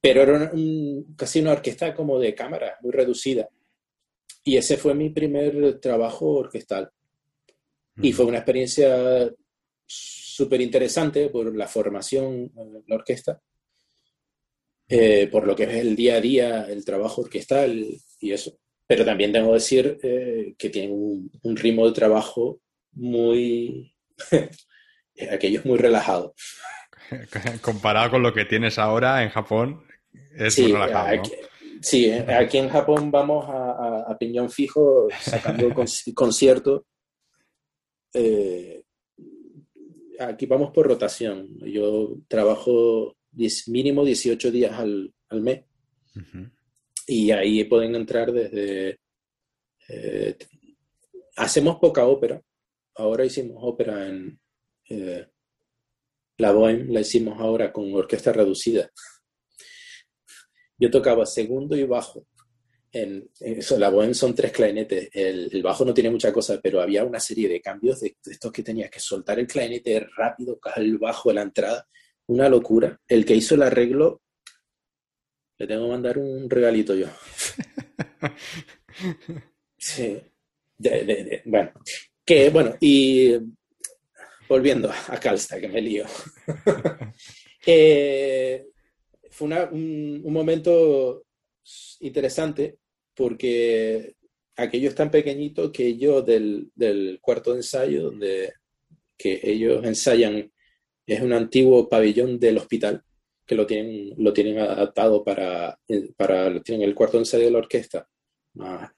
Pero 0.00 0.22
era 0.22 0.52
casi 1.16 1.40
una 1.40 1.52
orquesta 1.52 1.94
como 1.94 2.18
de 2.18 2.34
cámara, 2.34 2.76
muy 2.82 2.92
reducida. 2.92 3.48
Y 4.44 4.56
ese 4.56 4.76
fue 4.76 4.94
mi 4.94 5.10
primer 5.10 5.80
trabajo 5.80 6.26
orquestal. 6.26 6.90
Y 8.00 8.12
fue 8.12 8.26
una 8.26 8.38
experiencia 8.38 9.32
súper 9.86 10.60
interesante 10.60 11.28
por 11.28 11.54
la 11.56 11.68
formación 11.68 12.50
en 12.56 12.84
la 12.86 12.96
orquesta, 12.96 13.40
eh, 14.88 15.28
por 15.30 15.46
lo 15.46 15.54
que 15.54 15.64
es 15.64 15.74
el 15.74 15.96
día 15.96 16.16
a 16.16 16.20
día, 16.20 16.66
el 16.68 16.84
trabajo 16.84 17.22
orquestal 17.22 17.86
y 18.20 18.32
eso. 18.32 18.58
Pero 18.86 19.04
también 19.04 19.32
tengo 19.32 19.48
que 19.48 19.54
decir 19.54 19.98
eh, 20.02 20.54
que 20.58 20.70
tiene 20.70 20.92
un, 20.92 21.30
un, 21.42 21.56
ritmo 21.56 21.86
de 21.86 21.92
trabajo 21.92 22.60
muy, 22.92 23.94
aquello 25.30 25.60
es 25.60 25.66
muy 25.66 25.78
relajado. 25.78 26.34
Comparado 27.62 28.10
con 28.10 28.22
lo 28.22 28.34
que 28.34 28.44
tienes 28.44 28.78
ahora 28.78 29.22
en 29.22 29.30
Japón, 29.30 29.84
es 30.36 30.58
muy 30.58 30.72
relajado. 30.72 31.20
Aquí, 31.20 31.30
Sí, 31.82 32.12
aquí 32.12 32.58
en 32.58 32.68
Japón 32.68 33.10
vamos 33.10 33.44
a, 33.48 34.16
piñón 34.18 34.50
fijo 34.50 35.08
sacando 35.20 35.68
conciertos. 36.14 36.82
Eh, 38.14 38.82
aquí 40.18 40.46
vamos 40.46 40.70
por 40.72 40.86
rotación. 40.86 41.58
Yo 41.60 42.16
trabajo 42.28 43.16
mínimo 43.68 44.04
18 44.04 44.50
días 44.50 44.78
al, 44.78 45.12
mes. 45.30 45.64
Y 47.06 47.30
ahí 47.30 47.64
pueden 47.64 47.94
entrar 47.94 48.32
desde... 48.32 48.98
Eh, 49.88 50.36
hacemos 51.36 51.76
poca 51.76 52.04
ópera. 52.06 52.40
Ahora 52.94 53.24
hicimos 53.24 53.56
ópera 53.60 54.08
en, 54.08 54.38
eh, 54.88 55.26
la 56.38 56.52
Bohème 56.52 56.92
la 56.92 57.00
hicimos 57.00 57.40
ahora 57.40 57.72
con 57.72 57.92
orquesta 57.94 58.32
reducida. 58.32 58.90
Yo 60.78 60.90
tocaba 60.90 61.24
segundo 61.26 61.76
y 61.76 61.84
bajo. 61.84 62.26
En, 62.92 63.30
eso, 63.40 63.78
la 63.78 63.90
Bohème 63.90 64.14
son 64.14 64.34
tres 64.34 64.52
clarinetes. 64.52 65.08
El, 65.12 65.62
bajo 65.62 65.84
no 65.84 65.94
tiene 65.94 66.10
mucha 66.10 66.32
cosa, 66.32 66.60
pero 66.62 66.80
había 66.80 67.04
una 67.04 67.18
serie 67.18 67.48
de 67.48 67.60
cambios 67.60 68.00
de, 68.00 68.16
estos 68.24 68.52
que 68.52 68.62
tenías 68.62 68.90
que 68.90 69.00
soltar 69.00 69.38
el 69.38 69.46
clarinete 69.46 70.06
rápido, 70.16 70.60
el 70.76 70.98
bajo 70.98 71.30
de 71.30 71.34
la 71.34 71.42
entrada. 71.42 71.88
Una 72.26 72.48
locura. 72.48 73.00
El 73.08 73.24
que 73.24 73.34
hizo 73.34 73.54
el 73.54 73.62
arreglo, 73.62 74.22
le 75.58 75.66
tengo 75.66 75.84
que 75.84 75.90
mandar 75.90 76.18
un 76.18 76.48
regalito 76.48 76.94
yo. 76.94 77.06
Sí. 79.78 80.16
bueno, 81.44 81.72
que 82.24 82.50
bueno, 82.50 82.76
y 82.78 83.32
volviendo 84.48 84.92
a 85.08 85.18
Calsta, 85.18 85.58
que 85.60 85.68
me 85.68 85.80
lío. 85.80 86.04
Eh, 87.64 88.66
fue 89.30 89.46
un, 89.70 90.20
momento 90.24 91.26
interesante 92.00 92.78
porque 93.14 94.14
aquello 94.56 94.88
es 94.88 94.94
tan 94.94 95.10
pequeñito 95.10 95.72
que 95.72 95.96
yo 95.96 96.22
del, 96.22 96.70
cuarto 97.20 97.52
de 97.52 97.58
ensayo, 97.58 98.04
donde 98.04 98.54
que 99.16 99.40
ellos 99.42 99.84
ensayan 99.84 100.50
Es 101.06 101.20
un 101.20 101.32
antiguo 101.32 101.88
pabellón 101.88 102.38
del 102.38 102.58
hospital 102.58 103.02
que 103.46 103.54
lo 103.54 103.66
tienen, 103.66 104.14
lo 104.16 104.32
tienen 104.32 104.58
adaptado 104.58 105.24
para, 105.24 105.78
para 106.16 106.60
tienen 106.62 106.88
el 106.88 106.94
cuarto 106.94 107.18
ensayo 107.18 107.44
de 107.44 107.50
la 107.50 107.58
orquesta. 107.58 108.08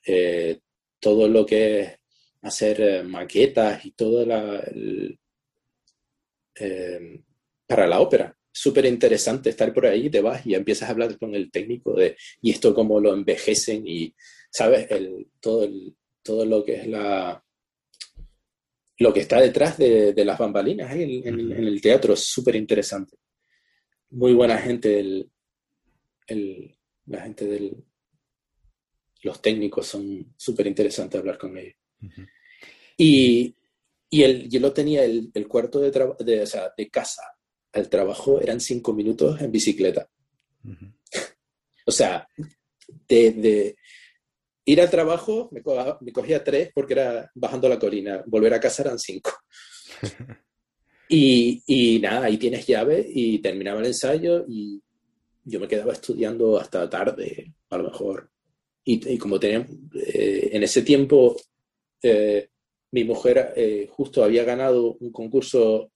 Eh, 0.07 0.61
todo 1.01 1.29
lo 1.29 1.45
que 1.47 1.81
es 1.81 2.01
hacer 2.43 2.81
eh, 2.81 3.03
maquetas 3.03 3.85
y 3.87 3.93
todo 3.93 4.25
la, 4.27 4.63
eh, 6.55 7.21
para 7.67 7.87
la 7.87 8.01
ópera. 8.01 8.37
Súper 8.57 8.85
interesante 8.87 9.51
estar 9.51 9.75
por 9.75 9.85
ahí, 9.85 10.09
te 10.09 10.21
vas 10.21 10.47
y 10.47 10.55
empiezas 10.55 10.89
a 10.89 10.93
hablar 10.93 11.19
con 11.19 11.35
el 11.35 11.51
técnico 11.51 11.93
de, 11.95 12.17
y 12.41 12.53
esto 12.53 12.73
cómo 12.73 13.01
lo 13.01 13.13
envejecen 13.13 13.83
y, 13.85 14.15
¿sabes? 14.49 14.89
El, 14.93 15.27
todo, 15.41 15.65
el, 15.65 15.97
todo 16.23 16.47
lo 16.47 16.65
que 16.65 16.77
es 16.77 16.87
la, 16.87 17.45
lo 18.99 19.13
que 19.13 19.21
está 19.21 19.41
detrás 19.41 19.77
de, 19.77 20.13
de 20.13 20.25
las 20.25 20.39
bambalinas 20.39 20.95
en, 20.95 21.27
en, 21.27 21.51
el 21.53 21.81
teatro 21.81 22.15
es 22.15 22.21
súper 22.21 22.55
interesante. 22.55 23.17
Muy 24.11 24.33
buena 24.33 24.57
gente, 24.59 25.01
el, 25.01 25.29
el, 26.29 26.77
la 27.07 27.23
gente 27.23 27.47
del... 27.47 27.85
Los 29.23 29.43
técnicos 29.43 29.87
son 29.87 30.35
súper 30.37 30.67
interesantes 30.67 31.19
hablar 31.19 31.39
con 31.39 31.57
ellos. 31.59 31.77
Y, 32.97 33.53
y, 34.11 34.23
el, 34.23 34.49
yo 34.49 34.61
lo 34.61 34.73
tenía 34.73 35.03
el, 35.03 35.31
el 35.35 35.49
cuarto 35.49 35.81
de, 35.81 35.91
de, 35.91 36.43
o 36.43 36.47
sea, 36.47 36.73
de, 36.77 36.89
casa 36.89 37.23
al 37.75 37.89
trabajo 37.89 38.41
eran 38.41 38.61
cinco 38.61 38.93
minutos 38.95 39.41
en 39.41 39.53
bicicleta. 39.53 40.09
o 41.87 41.91
sea, 41.91 42.27
de, 43.09 43.31
de, 43.33 43.77
Ir 44.67 44.81
al 44.81 44.91
trabajo 44.91 45.51
me, 45.53 45.63
cogía 46.13 46.43
tres 46.43 46.71
porque 46.75 46.95
era 46.95 47.31
bajando 47.35 47.69
la 47.69 47.79
colina. 47.79 48.23
Volver 48.27 48.55
a 48.55 48.61
casa 48.61 48.83
eran 48.83 48.99
cinco. 48.99 49.31
y, 51.09 51.63
y, 51.67 51.99
nada, 52.01 52.27
ahí 52.27 52.39
tienes 52.39 52.67
llave 52.67 53.07
y 53.07 53.41
terminaba 53.41 53.81
el 53.81 53.87
ensayo 53.87 54.45
y 54.49 54.83
yo 55.45 55.61
me 55.61 55.69
quedaba 55.69 55.93
estudiando 55.93 56.59
hasta 56.59 56.89
tarde, 56.89 57.53
a 57.69 57.77
lo 57.77 57.85
mejor. 57.85 58.31
Y, 58.85 59.13
y 59.13 59.19
como 59.19 59.39
tenía, 59.39 59.67
eh, 59.95 60.51
en 60.53 60.63
ese 60.63 60.81
tiempo, 60.81 61.37
eh, 62.03 62.49
mi 62.93 63.05
mujer 63.05 63.53
eh, 63.57 63.87
justo 63.91 64.25
había 64.25 64.45
ganado 64.45 64.95
un 64.95 65.13
concurso 65.13 65.91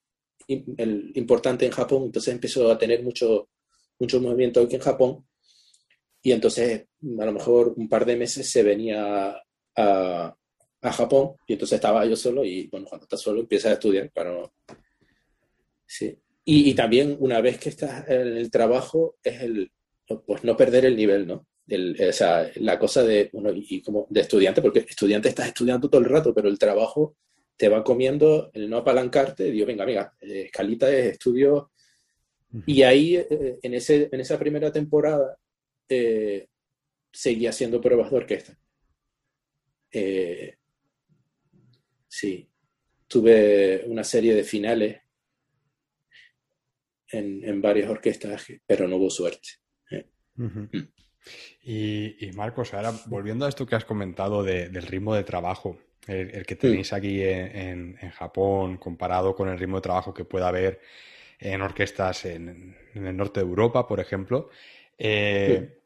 importante 0.48 1.66
en 1.66 1.72
Japón, 1.72 2.04
entonces 2.04 2.32
empezó 2.32 2.70
a 2.70 2.78
tener 2.78 3.02
mucho, 3.02 3.48
mucho 3.98 4.20
movimiento 4.20 4.60
aquí 4.60 4.76
en 4.76 4.80
Japón 4.80 5.26
y 6.22 6.32
entonces 6.32 6.86
a 7.20 7.24
lo 7.26 7.32
mejor 7.32 7.74
un 7.76 7.88
par 7.88 8.04
de 8.04 8.16
meses 8.16 8.50
se 8.50 8.62
venía 8.62 9.36
a, 9.76 10.36
a 10.80 10.92
Japón 10.92 11.34
y 11.46 11.52
entonces 11.54 11.76
estaba 11.76 12.04
yo 12.06 12.16
solo 12.16 12.44
y 12.44 12.66
bueno, 12.68 12.86
cuando 12.88 13.04
estás 13.04 13.20
solo 13.20 13.40
empiezas 13.40 13.72
a 13.72 13.74
estudiar 13.74 14.10
para 14.10 14.50
Sí. 15.88 16.14
Y, 16.44 16.70
y, 16.70 16.74
también 16.74 17.16
una 17.18 17.40
vez 17.40 17.58
que 17.58 17.70
estás 17.70 18.08
en 18.08 18.36
el 18.36 18.50
trabajo 18.50 19.16
es 19.22 19.40
el, 19.40 19.72
pues 20.26 20.44
no 20.44 20.56
perder 20.56 20.84
el 20.84 20.96
nivel, 20.96 21.26
¿no? 21.26 21.46
El, 21.66 21.96
o 22.08 22.12
sea, 22.12 22.50
la 22.56 22.78
cosa 22.78 23.02
de, 23.02 23.28
bueno, 23.32 23.50
y 23.54 23.82
como 23.82 24.06
de 24.08 24.20
estudiante, 24.20 24.62
porque 24.62 24.80
estudiante 24.80 25.28
estás 25.28 25.48
estudiando 25.48 25.88
todo 25.88 26.00
el 26.00 26.08
rato, 26.08 26.34
pero 26.34 26.48
el 26.48 26.58
trabajo 26.58 27.16
te 27.58 27.68
va 27.68 27.82
comiendo 27.82 28.50
el 28.54 28.70
no 28.70 28.78
apalancarte, 28.78 29.50
digo, 29.50 29.66
venga, 29.66 29.84
venga, 29.84 30.14
eh, 30.20 30.42
escalita 30.42 30.90
es 30.90 31.12
estudio. 31.12 31.72
Y 32.66 32.82
ahí, 32.82 33.16
eh, 33.16 33.58
en, 33.60 33.74
ese, 33.74 34.08
en 34.10 34.20
esa 34.20 34.38
primera 34.38 34.72
temporada, 34.72 35.36
eh, 35.88 36.46
seguía 37.12 37.50
haciendo 37.50 37.80
pruebas 37.80 38.10
de 38.10 38.16
orquesta. 38.16 38.58
Eh, 39.90 40.56
sí, 42.06 42.48
tuve 43.08 43.82
una 43.86 44.04
serie 44.04 44.34
de 44.34 44.44
finales 44.44 45.00
en, 47.10 47.60
varias 47.60 47.90
orquestas, 47.90 48.46
pero 48.66 48.86
no 48.86 48.96
hubo 48.96 49.10
suerte. 49.10 49.48
Mm. 50.36 50.66
y, 51.62 52.30
Marcos, 52.34 52.72
ahora 52.72 52.92
volviendo 53.06 53.44
a 53.44 53.48
esto 53.48 53.66
que 53.66 53.74
has 53.74 53.84
comentado 53.84 54.44
del 54.44 54.82
ritmo 54.82 55.16
de 55.16 55.24
trabajo, 55.24 55.76
el, 56.06 56.46
que 56.46 56.56
tenéis 56.56 56.92
aquí 56.92 57.22
en, 57.22 57.96
Japón 58.12 58.78
comparado 58.78 59.34
con 59.34 59.48
el 59.48 59.58
ritmo 59.58 59.76
de 59.76 59.82
trabajo 59.82 60.14
que 60.14 60.24
pueda 60.24 60.48
haber 60.48 60.80
en 61.38 61.60
orquestas 61.60 62.24
en, 62.24 62.76
el 62.94 63.16
norte 63.16 63.40
de 63.40 63.46
Europa, 63.46 63.86
por 63.86 64.00
ejemplo, 64.00 64.48
eh, 64.98 65.78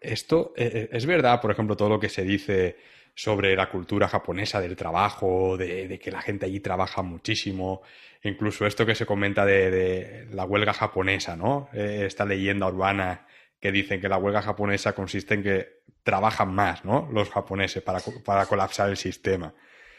esto 0.00 0.52
eh, 0.56 0.88
es 0.92 1.06
verdad, 1.06 1.40
por 1.40 1.50
ejemplo, 1.50 1.76
todo 1.76 1.88
lo 1.88 2.00
que 2.00 2.08
se 2.08 2.22
dice 2.22 2.76
sobre 3.14 3.56
la 3.56 3.70
cultura 3.70 4.08
japonesa 4.08 4.60
del 4.60 4.76
trabajo, 4.76 5.56
de, 5.56 5.98
que 5.98 6.10
la 6.10 6.20
gente 6.20 6.46
allí 6.46 6.60
trabaja 6.60 7.02
muchísimo, 7.02 7.82
incluso 8.22 8.66
esto 8.66 8.84
que 8.84 8.94
se 8.94 9.06
comenta 9.06 9.46
de, 9.46 10.26
la 10.32 10.44
huelga 10.44 10.74
japonesa, 10.74 11.34
¿no? 11.34 11.70
Eh, 11.72 12.04
esta 12.06 12.26
leyenda 12.26 12.66
urbana 12.66 13.26
que 13.58 13.72
dicen 13.72 14.00
que 14.02 14.08
la 14.08 14.18
huelga 14.18 14.42
japonesa 14.42 14.92
consiste 14.94 15.34
en 15.34 15.42
que 15.42 15.80
trabajan 16.06 16.54
más, 16.54 16.84
¿no? 16.84 17.08
Los 17.12 17.28
japoneses 17.30 17.82
para, 17.82 17.98
para 18.24 18.46
colapsar 18.46 18.88
el 18.88 18.96
sistema. 18.96 19.52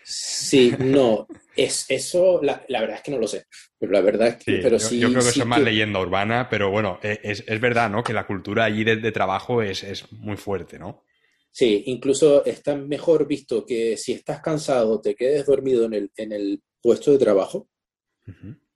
Sí, 0.06 0.74
no, 0.80 1.28
es 1.54 1.86
eso, 1.90 2.40
la, 2.42 2.64
verdad 2.70 2.96
es 2.96 3.02
que 3.02 3.12
no 3.12 3.20
lo 3.20 3.28
sé, 3.28 3.44
pero 3.78 3.92
la 3.92 4.00
verdad 4.00 4.30
es 4.30 4.36
que, 4.38 4.60
pero 4.64 4.80
sí, 4.80 5.00
yo, 5.00 5.10
creo 5.10 5.22
que 5.22 5.30
eso 5.30 5.42
es 5.42 5.46
más 5.46 5.60
leyenda 5.60 6.00
urbana, 6.00 6.48
pero 6.50 6.72
bueno, 6.72 6.98
e, 7.04 7.20
es, 7.24 7.44
es, 7.46 7.60
verdad, 7.60 7.90
¿no? 7.90 8.06
Que 8.06 8.14
la 8.14 8.26
cultura 8.26 8.64
allí 8.64 8.86
de, 8.86 9.12
trabajo 9.12 9.62
es, 9.62 9.84
es, 9.84 10.10
muy 10.14 10.38
fuerte, 10.38 10.80
¿no? 10.80 11.04
Sí, 11.52 11.84
incluso 11.88 12.46
está 12.46 12.78
mejor 12.78 13.28
visto 13.28 13.66
que 13.66 13.98
si 13.98 14.14
estás 14.14 14.40
cansado 14.40 15.02
te 15.02 15.14
quedes 15.14 15.46
dormido 15.46 15.84
en 15.84 15.94
el, 15.94 16.12
en 16.16 16.32
el 16.32 16.62
puesto 16.82 17.12
de 17.12 17.18
trabajo 17.18 17.68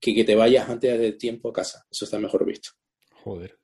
que 0.02 0.14
que 0.14 0.26
te 0.26 0.36
vayas 0.36 0.68
antes 0.68 1.00
de 1.00 1.14
tiempo 1.14 1.50
a 1.50 1.54
casa. 1.54 1.86
Eso 1.90 2.04
está 2.04 2.20
mejor 2.20 2.46
visto. 2.46 2.72
Joder. 3.24 3.61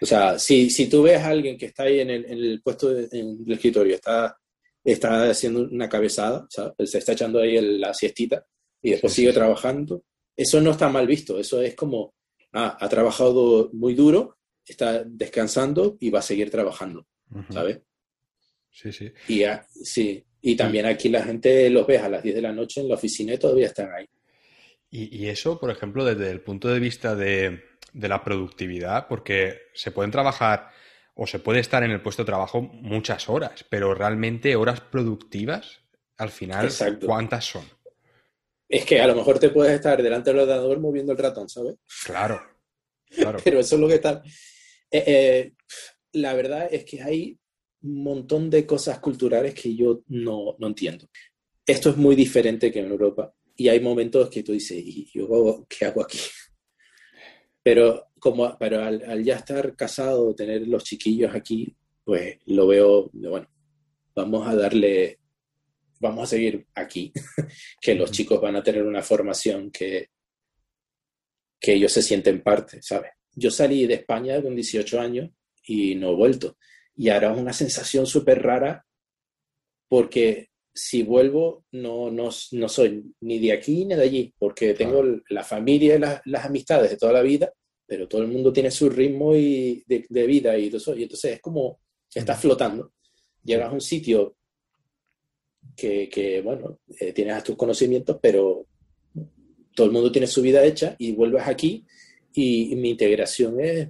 O 0.00 0.06
sea, 0.06 0.38
si, 0.38 0.70
si 0.70 0.88
tú 0.88 1.02
ves 1.02 1.20
a 1.20 1.28
alguien 1.28 1.56
que 1.56 1.66
está 1.66 1.84
ahí 1.84 2.00
en 2.00 2.10
el, 2.10 2.24
en 2.24 2.38
el 2.38 2.62
puesto 2.62 2.88
de, 2.88 3.08
en 3.18 3.44
el 3.46 3.52
escritorio, 3.52 3.94
está 3.94 4.36
está 4.84 5.30
haciendo 5.30 5.60
una 5.60 5.88
cabezada, 5.88 6.46
se 6.50 6.98
está 6.98 7.12
echando 7.12 7.40
ahí 7.40 7.60
la 7.78 7.94
siestita 7.94 8.44
y 8.80 8.90
después 8.90 9.12
sigue 9.12 9.32
trabajando. 9.32 10.04
Eso 10.36 10.60
no 10.60 10.72
está 10.72 10.88
mal 10.88 11.06
visto, 11.06 11.38
eso 11.38 11.62
es 11.62 11.74
como, 11.74 12.14
ah, 12.52 12.76
ha 12.80 12.88
trabajado 12.88 13.70
muy 13.72 13.94
duro, 13.94 14.38
está 14.64 15.04
descansando 15.04 15.96
y 16.00 16.10
va 16.10 16.20
a 16.20 16.22
seguir 16.22 16.50
trabajando, 16.50 17.06
¿sabes? 17.50 17.80
Sí, 18.70 18.90
sí. 18.92 19.12
Y, 19.28 19.42
sí. 19.84 20.24
y 20.40 20.56
también 20.56 20.86
aquí 20.86 21.10
la 21.10 21.22
gente 21.22 21.68
los 21.68 21.86
ve 21.86 21.98
a 21.98 22.08
las 22.08 22.22
10 22.22 22.34
de 22.34 22.42
la 22.42 22.52
noche 22.52 22.80
en 22.80 22.88
la 22.88 22.94
oficina 22.94 23.34
y 23.34 23.38
todavía 23.38 23.66
están 23.66 23.92
ahí. 23.92 24.06
Y, 24.90 25.24
y 25.24 25.28
eso, 25.28 25.58
por 25.58 25.70
ejemplo, 25.70 26.04
desde 26.04 26.30
el 26.30 26.40
punto 26.40 26.68
de 26.68 26.80
vista 26.80 27.14
de, 27.14 27.60
de 27.92 28.08
la 28.08 28.22
productividad, 28.22 29.06
porque 29.08 29.62
se 29.74 29.90
pueden 29.90 30.10
trabajar 30.10 30.70
o 31.14 31.26
se 31.26 31.38
puede 31.38 31.60
estar 31.60 31.82
en 31.82 31.90
el 31.90 32.00
puesto 32.00 32.22
de 32.22 32.26
trabajo 32.26 32.62
muchas 32.62 33.28
horas, 33.28 33.64
pero 33.68 33.94
realmente 33.94 34.56
horas 34.56 34.80
productivas, 34.80 35.80
al 36.16 36.30
final, 36.30 36.70
¿cuántas 37.04 37.44
son? 37.44 37.64
Es 38.68 38.84
que 38.86 39.00
a 39.00 39.06
lo 39.06 39.14
mejor 39.14 39.38
te 39.38 39.50
puedes 39.50 39.74
estar 39.74 40.02
delante 40.02 40.30
del 40.30 40.40
ordenador 40.40 40.80
moviendo 40.80 41.12
el 41.12 41.18
ratón, 41.18 41.48
¿sabes? 41.48 41.76
Claro, 42.06 42.40
claro. 43.10 43.38
pero 43.44 43.60
eso 43.60 43.74
es 43.74 43.80
lo 43.80 43.88
que 43.88 43.96
está... 43.96 44.22
Eh, 44.90 45.04
eh, 45.06 45.52
la 46.12 46.34
verdad 46.34 46.68
es 46.70 46.84
que 46.84 47.02
hay 47.02 47.38
un 47.82 48.02
montón 48.02 48.48
de 48.48 48.66
cosas 48.66 48.98
culturales 48.98 49.54
que 49.54 49.74
yo 49.74 50.02
no, 50.08 50.56
no 50.58 50.66
entiendo. 50.66 51.08
Esto 51.66 51.90
es 51.90 51.96
muy 51.96 52.14
diferente 52.14 52.70
que 52.72 52.80
en 52.80 52.90
Europa 52.90 53.34
y 53.56 53.68
hay 53.68 53.80
momentos 53.80 54.30
que 54.30 54.42
tú 54.42 54.52
dices, 54.52 54.78
¿y 54.78 55.10
yo 55.12 55.66
qué 55.68 55.86
hago 55.86 56.02
aquí? 56.02 56.18
Pero, 57.62 58.08
como, 58.18 58.56
pero 58.58 58.82
al, 58.82 59.22
ya 59.22 59.36
estar 59.36 59.76
casado, 59.76 60.34
tener 60.34 60.66
los 60.66 60.84
chiquillos 60.84 61.34
aquí, 61.34 61.76
pues 62.04 62.38
lo 62.46 62.66
veo, 62.66 63.10
bueno, 63.12 63.48
vamos 64.14 64.48
a 64.48 64.54
darle, 64.56 65.20
vamos 66.00 66.24
a 66.24 66.26
seguir 66.26 66.66
aquí, 66.74 67.12
que 67.80 67.94
los 67.94 68.10
chicos 68.10 68.40
van 68.40 68.56
a 68.56 68.62
tener 68.62 68.84
una 68.84 69.02
formación 69.02 69.70
que, 69.70 70.10
que 71.60 71.74
ellos 71.74 71.92
se 71.92 72.02
sienten 72.02 72.42
parte, 72.42 72.82
¿sabes? 72.82 73.12
Yo 73.34 73.50
salí 73.50 73.86
de 73.86 73.94
España 73.94 74.42
con 74.42 74.54
18 74.54 75.00
años 75.00 75.30
y 75.64 75.94
no 75.94 76.10
he 76.10 76.16
vuelto. 76.16 76.58
Y 76.96 77.08
ahora 77.08 77.32
es 77.32 77.38
una 77.38 77.52
sensación 77.52 78.06
súper 78.06 78.42
rara 78.42 78.84
porque 79.88 80.51
si 80.74 81.02
vuelvo 81.02 81.64
no, 81.72 82.10
no, 82.10 82.30
no, 82.52 82.68
soy 82.68 83.04
ni 83.20 83.38
de 83.38 83.52
aquí 83.52 83.84
ni 83.84 83.94
de 83.94 84.02
allí, 84.02 84.34
porque 84.38 84.74
tengo 84.74 85.04
la 85.28 85.44
familia 85.44 85.96
y 85.96 86.30
las 86.30 86.44
amistades 86.44 86.90
de 86.90 86.96
toda 86.96 87.12
la 87.12 87.22
vida, 87.22 87.52
pero 87.86 88.08
todo 88.08 88.22
el 88.22 88.28
mundo 88.28 88.52
tiene 88.52 88.70
su 88.70 88.88
ritmo 88.88 89.36
y 89.36 89.84
de, 89.86 90.26
vida 90.26 90.56
y 90.56 90.68
todo 90.68 90.78
eso, 90.78 90.96
y 90.96 91.02
entonces 91.02 91.34
es 91.34 91.40
como 91.40 91.80
estás 92.14 92.40
flotando. 92.40 92.92
Llegas 93.44 93.70
a 93.70 93.72
un 93.72 93.80
sitio 93.80 94.36
que, 95.76 96.08
que 96.08 96.40
bueno, 96.40 96.78
eh, 96.98 97.12
tienes 97.12 97.42
tus 97.44 97.56
conocimientos, 97.56 98.18
pero 98.20 98.66
todo 99.74 99.86
el 99.86 99.92
mundo 99.92 100.10
tiene 100.12 100.26
su 100.26 100.42
vida 100.42 100.64
hecha 100.64 100.94
y 100.98 101.12
vuelves 101.12 101.46
aquí 101.46 101.84
y, 102.34 102.72
y 102.72 102.76
mi 102.76 102.90
integración 102.90 103.60
es 103.60 103.88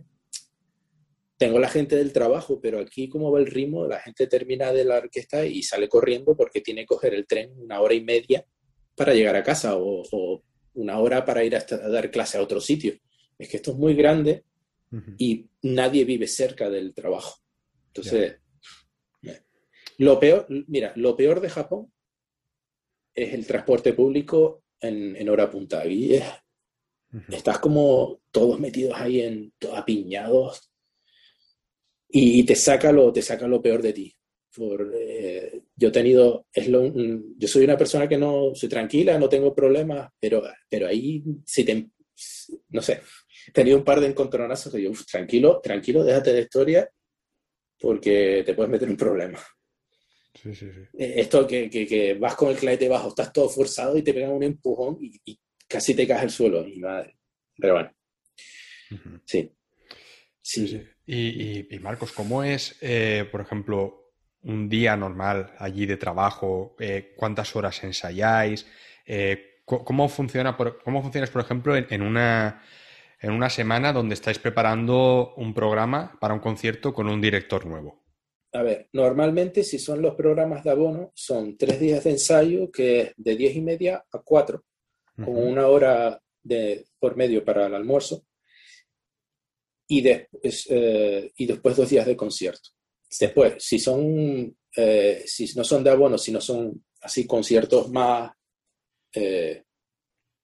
tengo 1.43 1.59
la 1.59 1.69
gente 1.69 1.97
del 1.97 2.13
trabajo, 2.13 2.61
pero 2.61 2.79
aquí 2.79 3.09
como 3.09 3.33
va 3.33 3.41
el 3.41 3.47
ritmo, 3.47 3.89
la 3.89 3.99
gente 3.99 4.29
termina 4.29 4.73
de 4.73 4.85
la 4.85 4.99
orquesta 4.99 5.45
y 5.45 5.65
sale 5.65 5.89
corriendo 5.89 6.37
porque 6.37 6.61
tiene 6.61 6.83
que 6.83 6.87
coger 6.87 7.15
el 7.15 7.27
tren 7.27 7.51
una 7.57 7.81
hora 7.81 7.95
y 7.95 8.05
media 8.05 8.47
para 8.95 9.13
llegar 9.13 9.35
a 9.35 9.43
casa 9.43 9.77
o, 9.77 10.45
una 10.75 11.01
hora 11.01 11.25
para 11.25 11.43
ir 11.43 11.57
a, 11.57 11.65
dar 11.65 12.13
clase 12.13 12.39
a 12.39 12.43
otro 12.43 12.61
sitio. 12.61 12.95
Es 13.37 13.49
que 13.49 13.57
esto 13.57 13.73
es 13.73 13.77
muy 13.77 13.97
grande 13.97 14.45
y 15.19 15.49
nadie 15.63 16.05
vive 16.05 16.29
cerca 16.29 16.71
del 16.71 16.95
trabajo. 16.95 17.41
Entonces, 17.89 18.37
lo 19.99 20.21
peor, 20.21 20.47
mira, 20.69 20.93
lo 20.95 21.17
peor 21.17 21.41
de 21.41 21.51
Japón 21.51 21.93
es 23.17 23.35
el 23.35 23.49
transporte 23.49 23.95
público 23.95 24.63
en, 24.79 25.29
hora 25.29 25.51
punta. 25.51 25.85
Y 25.87 26.23
estás 27.31 27.59
como 27.59 28.21
todos 28.31 28.61
metidos 28.61 28.95
ahí 28.95 29.23
en 29.23 29.53
apiñados 29.75 30.72
y 32.13 32.45
te 32.45 32.55
saca 32.55 32.93
lo, 32.93 33.13
te 33.13 33.23
saca 33.23 33.47
lo 33.47 33.63
peor 33.63 33.83
de 33.83 33.93
ti. 33.93 34.15
Por, 34.55 34.93
eh, 34.95 35.63
yo 35.75 35.89
he 35.89 35.93
tenido, 35.93 36.47
es 36.53 36.69
lo, 36.69 36.93
yo 36.95 37.49
soy 37.49 37.65
una 37.65 37.77
persona 37.79 38.07
que 38.07 38.19
no, 38.19 38.55
soy 38.55 38.69
tranquila, 38.69 39.19
no 39.19 39.29
tengo 39.29 39.55
problemas, 39.55 40.11
pero, 40.21 40.43
pero 40.69 40.87
ahí 40.87 41.25
si 41.47 41.65
te, 41.65 41.89
no 42.69 42.83
sé, 42.83 43.01
he 43.49 43.53
tenido 43.53 43.79
un 43.79 43.85
par 43.85 44.01
de 44.01 44.09
encontronazos 44.09 44.73
que 44.73 44.83
yo, 44.83 44.91
tranquilo, 45.11 45.61
tranquilo, 45.63 46.05
déjate 46.05 46.35
de 46.35 46.43
historia, 46.43 46.91
porque 47.81 48.43
te 48.45 48.53
puedes 48.53 48.71
meter 48.71 48.89
en 48.89 48.93
un 48.93 48.99
problema. 48.99 49.39
Sí, 50.35 50.55
sí, 50.55 50.71
sí. 50.71 50.81
Eh, 50.99 51.15
esto 51.17 51.47
que, 51.47 51.71
que, 51.71 52.15
vas 52.15 52.35
con 52.35 52.51
el 52.51 52.57
claete 52.57 52.89
bajo, 52.89 53.09
estás 53.09 53.33
todo 53.33 53.49
forzado 53.49 53.97
y 53.97 54.03
te 54.03 54.13
pegan 54.13 54.33
un 54.33 54.43
empujón 54.43 54.99
y, 55.01 55.39
casi 55.67 55.95
te 55.95 56.07
caes 56.07 56.23
al 56.23 56.31
suelo. 56.31 56.67
Y 56.67 56.79
madre. 56.79 57.17
Pero 57.57 57.75
bueno. 57.75 57.95
Sí. 59.25 59.51
Sí. 60.43 60.83
Y, 61.05 61.75
y, 61.75 61.79
Marcos, 61.81 62.13
¿cómo 62.13 62.45
es, 62.45 62.77
eh, 62.81 63.29
por 63.31 63.41
ejemplo, 63.41 64.13
un 64.43 64.69
día 64.69 64.97
normal 64.97 65.53
allí 65.59 65.87
de 65.87 65.97
trabajo? 65.97 66.77
Eh, 66.79 67.13
¿Cuántas 67.17 67.55
horas 67.57 67.83
ensayáis? 67.85 68.67
¿cómo, 69.65 70.09
funciona 70.09 70.57
por, 70.57 70.83
¿Cómo 70.83 71.03
funcionas, 71.03 71.31
por 71.31 71.43
ejemplo, 71.43 71.77
en, 71.77 72.03
una, 72.03 72.63
en 73.21 73.33
una 73.33 73.51
semana 73.51 73.93
donde 73.93 74.15
estáis 74.15 74.39
preparando 74.39 75.35
un 75.37 75.53
programa 75.53 76.17
para 76.21 76.35
un 76.35 76.41
concierto 76.41 76.95
con 76.95 77.09
un 77.09 77.21
director 77.21 77.67
nuevo? 77.67 78.03
a 78.53 78.63
ver, 78.63 78.89
normalmente 78.93 79.65
si 79.65 79.79
son 79.79 80.03
los 80.03 80.15
programas 80.15 80.63
de 80.63 80.71
abono, 80.71 81.11
son 81.15 81.57
tres 81.57 81.81
días 81.81 82.05
de 82.05 82.11
ensayo 82.11 82.71
que 82.71 83.01
es 83.01 83.13
de 83.17 83.37
diez 83.37 83.57
y 83.57 83.63
media 83.63 84.05
a 84.13 84.19
cuatro, 84.19 84.65
con 85.17 85.37
una 85.37 85.69
hora 85.69 86.21
de, 86.43 86.85
por 86.99 87.17
medio 87.17 87.45
para 87.45 87.67
el 87.67 87.75
almuerzo, 87.75 88.25
y, 89.93 90.03
eh, 90.71 91.33
y 91.37 91.47
después 91.47 91.77
dos 91.77 91.91
días 91.91 92.07
de 92.07 92.17
concierto. 92.17 92.71
Después, 93.21 93.63
si 93.63 93.79
son, 93.79 94.57
eh, 94.75 95.23
si 95.27 95.53
no 95.55 95.65
son 95.65 95.85
de 95.85 95.91
abono, 95.91 96.17
si 96.17 96.33
no 96.33 96.41
son 96.41 96.83
así 97.03 97.27
conciertos 97.27 97.91
más, 97.91 98.33
eh, 99.15 99.65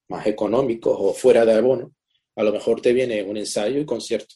más 0.09 0.27
económicos 0.27 0.95
o 1.01 1.15
fuera 1.15 1.47
de 1.47 1.55
abono, 1.55 1.95
a 2.37 2.43
lo 2.43 2.53
mejor 2.53 2.83
te 2.83 2.93
viene 2.93 3.23
un 3.23 3.39
ensayo 3.39 3.81
y 3.81 3.87
concierto. 3.87 4.35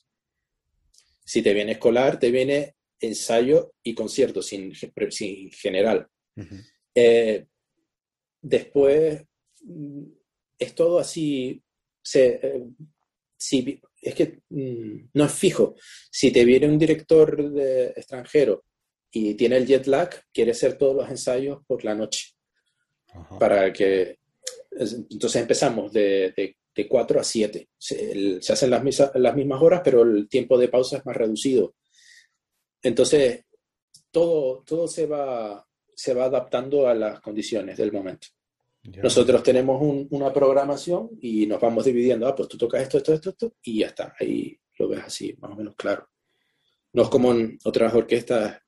Si 1.27 1.43
te 1.43 1.53
viene 1.53 1.73
escolar, 1.73 2.19
te 2.19 2.31
viene 2.31 2.75
ensayo 2.99 3.75
y 3.83 3.95
concierto, 3.95 4.41
sin, 4.41 4.73
sin 5.11 5.51
general. 5.51 6.09
Después, 8.41 9.23
mm, 9.63 10.05
es 10.59 10.75
todo 10.75 10.99
así, 10.99 11.63
se, 12.03 12.41
si, 13.37 13.79
es 14.03 14.15
que 14.17 14.41
mm, 14.51 15.11
no 15.15 15.25
es 15.25 15.33
fijo. 15.33 15.77
Si 16.11 16.33
te 16.33 16.45
viene 16.45 16.67
un 16.67 16.79
director 16.79 17.51
de 17.53 17.87
extranjero 17.97 18.65
y 19.13 19.35
tiene 19.35 19.57
el 19.57 19.67
jet 19.67 19.87
lag, 19.87 20.11
quiere 20.33 20.51
hacer 20.51 20.77
todos 20.77 20.97
los 20.97 21.09
ensayos 21.09 21.61
por 21.67 21.85
la 21.85 21.95
noche. 21.95 22.33
Para 23.39 23.73
que. 23.73 24.19
Entonces 24.71 25.43
empezamos 25.43 25.93
de, 25.93 26.33
de, 26.75 26.89
4 26.89 27.21
a 27.21 27.25
7. 27.25 27.69
Se, 27.79 28.41
hacen 28.49 28.71
las, 28.71 29.11
las 29.15 29.37
mismas 29.37 29.63
horas, 29.63 29.83
pero 29.85 30.03
el 30.03 30.29
tiempo 30.29 30.59
de 30.59 30.69
pausa 30.69 30.97
es 30.97 31.07
más 31.07 31.17
reducido. 31.17 31.75
Entonces, 32.83 33.45
todo, 34.11 34.65
todo 34.67 34.89
se, 34.89 35.07
va, 35.07 35.65
se 35.95 36.15
va 36.15 36.25
adaptando 36.25 36.89
a 36.89 36.95
las 36.95 37.21
condiciones 37.21 37.77
del 37.77 37.93
momento. 37.93 38.29
Nosotros 38.85 39.43
tenemos 39.45 39.81
una 40.11 40.33
programación 40.33 41.11
y 41.21 41.47
nos 41.47 41.61
vamos 41.61 41.85
dividiendo, 41.85 42.27
ah, 42.27 42.35
pues 42.35 42.49
tú 42.49 42.59
tocas 42.59 42.83
esto, 42.83 42.99
esto, 42.99 43.15
esto, 43.15 43.31
esto, 43.31 43.55
y 43.63 43.79
ya 43.79 43.87
está, 43.89 44.15
ahí 44.19 44.59
lo 44.79 44.89
ves 44.89 45.03
así, 45.05 45.35
más 45.39 45.53
o 45.53 45.55
menos 45.55 45.77
claro. 45.77 46.09
No 46.93 47.05
es 47.05 47.09
como 47.09 47.33
en 47.33 47.59
otras 47.65 47.95
orquestas 47.95 48.59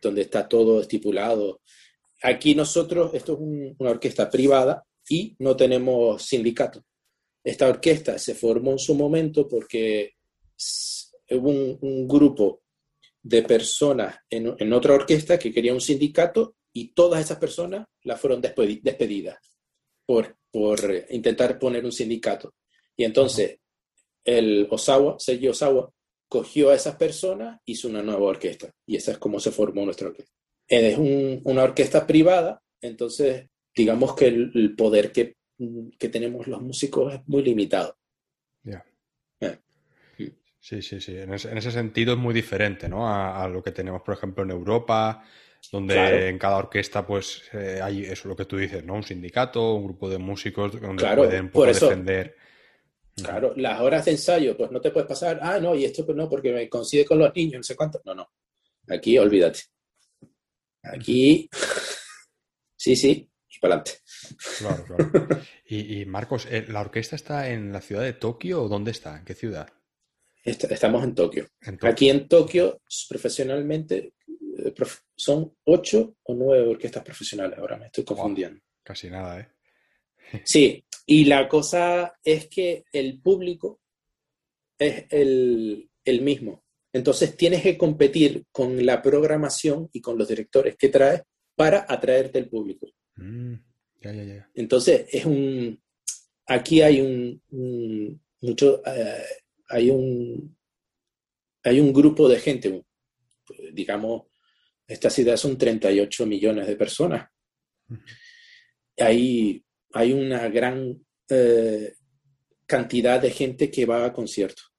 donde 0.00 0.22
está 0.22 0.48
todo 0.48 0.80
estipulado. 0.80 1.60
Aquí 2.22 2.56
nosotros, 2.56 3.14
esto 3.14 3.34
es 3.34 3.74
una 3.78 3.90
orquesta 3.90 4.28
privada 4.28 4.84
y 5.08 5.36
no 5.38 5.56
tenemos 5.56 6.22
sindicato. 6.22 6.84
Esta 7.44 7.68
orquesta 7.68 8.18
se 8.18 8.34
formó 8.34 8.72
en 8.72 8.78
su 8.80 8.96
momento 8.96 9.48
porque 9.48 10.14
hubo 11.30 11.50
un 11.50 12.08
grupo 12.08 12.62
de 13.22 13.42
personas 13.42 14.16
en, 14.28 14.72
otra 14.72 14.94
orquesta 14.94 15.38
que 15.38 15.52
quería 15.52 15.72
un 15.72 15.80
sindicato 15.80 16.56
y 16.72 16.92
todas 16.92 17.20
esas 17.20 17.38
personas 17.38 17.86
las 18.02 18.20
fueron 18.20 18.40
despedidas 18.40 19.38
por, 20.06 20.36
por 20.50 20.80
intentar 21.10 21.58
poner 21.58 21.84
un 21.84 21.92
sindicato. 21.92 22.54
Y 22.96 23.04
entonces 23.04 23.58
el 24.24 24.68
Osawa, 24.70 25.16
Seiji 25.18 25.48
Osawa, 25.48 25.90
cogió 26.28 26.70
a 26.70 26.74
esas 26.74 26.96
personas, 26.96 27.60
hizo 27.66 27.88
una 27.88 28.02
nueva 28.02 28.22
orquesta. 28.22 28.70
Y 28.86 28.96
esa 28.96 29.12
es 29.12 29.18
como 29.18 29.40
se 29.40 29.50
formó 29.50 29.84
nuestra 29.84 30.08
orquesta. 30.08 30.32
Es 30.66 30.96
una 30.98 31.64
orquesta 31.64 32.06
privada, 32.06 32.62
entonces 32.80 33.48
digamos 33.74 34.14
que 34.14 34.26
el, 34.28 34.74
poder 34.76 35.12
que, 35.12 35.36
que, 35.98 36.08
tenemos 36.08 36.46
los 36.46 36.62
músicos 36.62 37.14
es 37.14 37.20
muy 37.26 37.42
limitado. 37.42 37.96
Sí, 40.62 40.80
sí, 40.80 41.00
sí. 41.00 41.18
En 41.18 41.34
ese, 41.34 41.72
sentido 41.72 42.12
es 42.12 42.20
muy 42.20 42.32
diferente, 42.32 42.88
¿no? 42.88 43.08
A, 43.12 43.48
lo 43.48 43.64
que 43.64 43.72
tenemos, 43.72 44.00
por 44.02 44.14
ejemplo, 44.14 44.44
en 44.44 44.52
Europa, 44.52 45.24
donde 45.70 46.28
en 46.28 46.38
cada 46.38 46.56
orquesta, 46.56 47.06
pues, 47.06 47.42
eh, 47.52 47.80
hay 47.82 48.04
eso 48.04 48.28
lo 48.28 48.36
que 48.36 48.44
tú 48.44 48.56
dices, 48.56 48.84
¿no? 48.84 48.94
Un 48.94 49.02
sindicato, 49.02 49.74
un 49.74 49.84
grupo 49.84 50.08
de 50.08 50.18
músicos 50.18 50.80
donde 50.80 51.16
pueden 51.16 51.50
por 51.50 51.68
defender. 51.68 52.36
Claro, 53.14 53.52
las 53.56 53.80
horas 53.80 54.04
de 54.06 54.12
ensayo, 54.12 54.56
pues 54.56 54.70
no 54.70 54.80
te 54.80 54.90
puedes 54.90 55.08
pasar, 55.08 55.38
ah, 55.42 55.58
no, 55.60 55.74
y 55.74 55.84
esto 55.84 56.04
pues 56.04 56.16
no, 56.16 56.28
porque 56.28 56.52
me 56.52 56.68
coincide 56.68 57.04
con 57.04 57.18
los 57.18 57.34
niños, 57.34 57.58
no 57.58 57.62
sé 57.62 57.76
cuánto. 57.76 58.00
No, 58.04 58.14
no. 58.14 58.30
Aquí, 58.88 59.18
olvídate. 59.18 59.60
Aquí, 60.82 61.48
sí, 62.76 62.96
sí, 62.96 63.30
y 63.48 63.58
para 63.60 63.74
adelante. 63.76 64.00
Claro, 64.58 64.84
claro. 64.84 65.40
y, 65.66 66.00
y 66.00 66.06
Marcos, 66.06 66.46
eh, 66.50 66.64
¿la 66.68 66.80
orquesta 66.80 67.16
está 67.16 67.50
en 67.50 67.72
la 67.72 67.82
ciudad 67.82 68.02
de 68.02 68.14
Tokio 68.14 68.62
o 68.62 68.68
dónde 68.68 68.90
está? 68.90 69.18
¿En 69.18 69.24
qué 69.24 69.34
ciudad? 69.34 69.68
estamos 70.44 71.04
en 71.04 71.14
Tokio. 71.14 71.46
Aquí 71.82 72.10
en 72.10 72.26
Tokio, 72.28 72.80
profesionalmente, 73.08 74.14
son 75.14 75.56
ocho 75.64 76.16
o 76.24 76.34
nueve 76.34 76.68
orquestas 76.68 77.04
profesionales. 77.04 77.58
Ahora 77.58 77.76
me 77.76 77.86
estoy 77.86 78.04
confundiendo. 78.04 78.60
casi 78.82 79.10
nada, 79.10 79.40
¿eh? 79.40 79.48
sí, 80.44 80.84
y 81.06 81.24
la 81.24 81.48
cosa 81.48 82.18
es 82.22 82.48
que 82.48 82.84
el 82.92 83.20
público 83.20 83.80
es 84.78 85.06
el, 85.10 85.88
mismo. 86.22 86.64
Entonces 86.92 87.36
tienes 87.36 87.62
que 87.62 87.78
competir 87.78 88.44
con 88.50 88.84
la 88.84 89.00
programación 89.00 89.88
y 89.92 90.00
con 90.00 90.18
los 90.18 90.28
directores 90.28 90.76
que 90.76 90.88
traes 90.88 91.22
para 91.54 91.86
atraerte 91.88 92.38
el 92.38 92.48
público. 92.48 92.88
Mm, 93.16 93.54
Entonces 94.54 95.06
es 95.10 95.24
un... 95.24 95.80
Aquí 96.46 96.82
hay 96.82 97.00
un, 97.00 98.20
mucho... 98.40 98.82
Eh, 98.84 99.24
hay 99.68 99.90
un, 99.90 100.56
hay 101.62 101.80
un 101.80 101.92
grupo 101.92 102.28
de 102.28 102.38
gente, 102.38 102.84
digamos, 103.72 104.24
esta 104.92 105.10
ciudad 105.10 105.36
son 105.36 105.56
38 105.56 106.26
millones 106.26 106.66
de 106.66 106.76
personas. 106.76 107.28
Hay, 108.98 109.64
hay 109.92 110.12
una 110.12 110.48
gran 110.48 111.04
eh, 111.28 111.94
cantidad 112.66 113.20
de 113.20 113.30
gente 113.30 113.70
que 113.70 113.86
va 113.86 114.06
a 114.06 114.12
conciertos. 114.12 114.72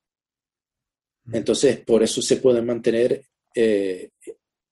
Entonces, 1.32 1.80
por 1.80 2.03
eso 2.03 2.22
se 2.22 2.38
pueden 2.38 2.66
mantener 2.66 3.26
eh, 3.55 4.09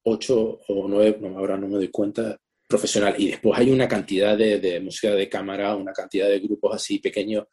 ocho 0.03 0.59
o 0.67 0.87
nueve, 0.87 1.19
ahora 1.35 1.57
no 1.57 1.67
me 1.67 1.75
doy 1.75 1.89
cuenta, 1.89 2.37
profesional. 2.67 3.15
Y 3.17 3.31
después 3.31 3.59
hay 3.59 3.69
una 3.69 3.87
cantidad 3.87 4.37
de, 4.37 4.79
música 4.79 5.13
de 5.13 5.29
cámara, 5.29 5.75
una 5.75 5.93
cantidad 5.93 6.27
de 6.27 6.39
grupos 6.39 6.75
así 6.75 6.99
pequeños, 6.99 7.45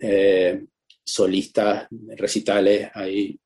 eh, 0.00 0.64
solistas, 1.04 1.86
recitales, 2.16 2.90
hay 2.94 3.38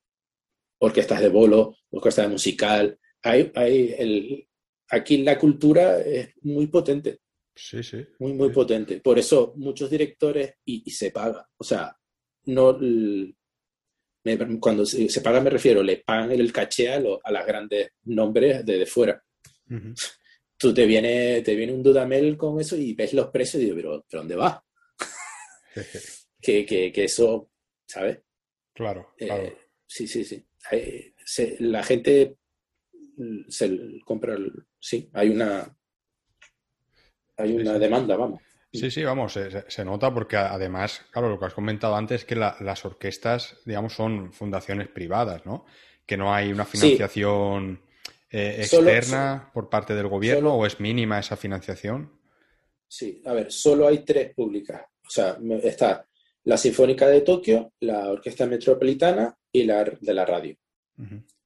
orquestas 0.78 1.20
de 1.20 1.28
bolo, 1.28 1.76
orquestas 1.91 2.26
de 2.26 2.32
musical. 2.32 2.99
Hay, 3.23 3.51
hay 3.55 3.95
el, 3.99 4.49
aquí 4.91 5.19
la 5.19 5.39
cultura 5.39 6.01
es 6.01 6.31
muy 6.43 6.66
potente. 6.69 7.21
Sí, 7.55 7.83
sí. 7.83 8.07
Muy, 8.21 8.33
muy 8.35 8.51
potente. 8.51 9.01
Por 9.01 9.19
eso 9.19 9.53
muchos 9.57 9.91
directores, 9.91 10.55
y, 10.64 10.89
se 10.91 11.11
paga. 11.11 11.49
O 11.57 11.64
sea, 11.64 11.97
no. 12.47 12.79
cuando 14.61 14.87
se, 14.87 15.21
paga 15.21 15.41
me 15.41 15.51
refiero, 15.51 15.83
le 15.83 15.99
pagan 15.99 16.31
el 16.33 16.53
caché 16.53 16.91
a, 16.91 17.01
los 17.01 17.21
grandes 17.47 17.91
nombres 18.05 18.64
de, 18.64 18.79
de 18.79 18.87
fuera. 18.87 19.23
Tú 20.57 20.73
te 20.73 20.87
viene, 20.87 21.43
te 21.43 21.55
viene 21.55 21.73
un 21.73 21.83
Dudamel 21.83 22.37
con 22.37 22.61
eso 22.61 22.77
y 22.77 22.95
ves 22.95 23.12
los 23.12 23.29
precios 23.29 23.62
y 23.62 23.66
digo, 23.66 23.77
pero, 23.77 24.07
¿pero 24.09 24.21
dónde 24.23 24.37
va? 24.37 24.64
que, 26.41 26.64
que, 26.64 27.05
eso, 27.05 27.51
¿sabes? 27.87 28.21
Claro, 28.73 29.14
eh, 29.19 29.27
claro. 29.27 29.59
sí, 29.87 30.07
sí, 30.07 30.25
sí. 30.25 30.45
la 31.59 31.83
gente 31.83 32.39
se 33.49 34.01
compra, 34.05 34.37
sí, 34.79 35.11
hay 35.12 35.31
una, 35.31 35.77
hay 37.37 37.57
una 37.57 37.79
demanda, 37.79 38.16
vamos. 38.16 38.43
Sí, 38.73 38.91
sí, 38.91 39.03
vamos, 39.03 39.33
se, 39.33 39.85
nota 39.85 40.12
porque 40.12 40.37
además, 40.37 41.03
claro, 41.11 41.31
lo 41.31 41.39
que 41.39 41.47
has 41.47 41.55
comentado 41.55 41.97
antes 41.97 42.21
es 42.21 42.27
que 42.27 42.37
las 42.37 42.85
orquestas, 42.85 43.57
digamos, 43.64 43.95
son 43.95 44.33
fundaciones 44.33 44.89
privadas, 44.89 45.47
¿no? 45.47 45.64
Que 46.05 46.19
no 46.19 46.35
hay 46.35 46.53
una 46.53 46.66
financiación 46.66 47.81
eh, 48.31 48.57
externa 48.59 49.51
por 49.55 49.71
parte 49.71 49.95
del 49.95 50.09
gobierno 50.09 50.55
o 50.55 50.66
es 50.66 50.81
mínima 50.81 51.19
esa 51.19 51.37
financiación. 51.37 52.12
Sí, 52.87 53.23
a 53.25 53.33
ver, 53.33 53.51
solo 53.51 53.89
hay 53.89 54.05
tres 54.05 54.35
públicas. 54.35 54.83
O 55.07 55.11
sea, 55.11 55.39
está 55.62 56.07
la 56.45 56.59
Sinfónica 56.59 57.09
de 57.09 57.23
Tokio, 57.23 57.73
la 57.81 58.11
Orquesta 58.11 58.47
Metropolitana 58.47 59.35
y 59.51 59.64
la 59.64 59.85
de 59.85 60.14
la 60.14 60.27
radio. 60.27 60.57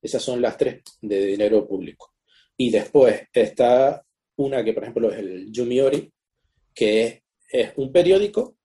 Esas 0.02 0.22
son 0.22 0.42
las 0.42 0.56
tres 0.56 0.82
de 1.00 1.26
dinero 1.26 1.66
público. 1.66 2.14
Y 2.56 2.70
después 2.70 3.22
está 3.32 4.04
una 4.36 4.64
que, 4.64 4.72
por 4.72 4.82
ejemplo, 4.82 5.12
es 5.12 5.18
el 5.18 5.52
Yumiori, 5.52 6.12
que 6.74 7.22
es, 7.48 7.72
un 7.76 7.92
periódico 7.92 8.56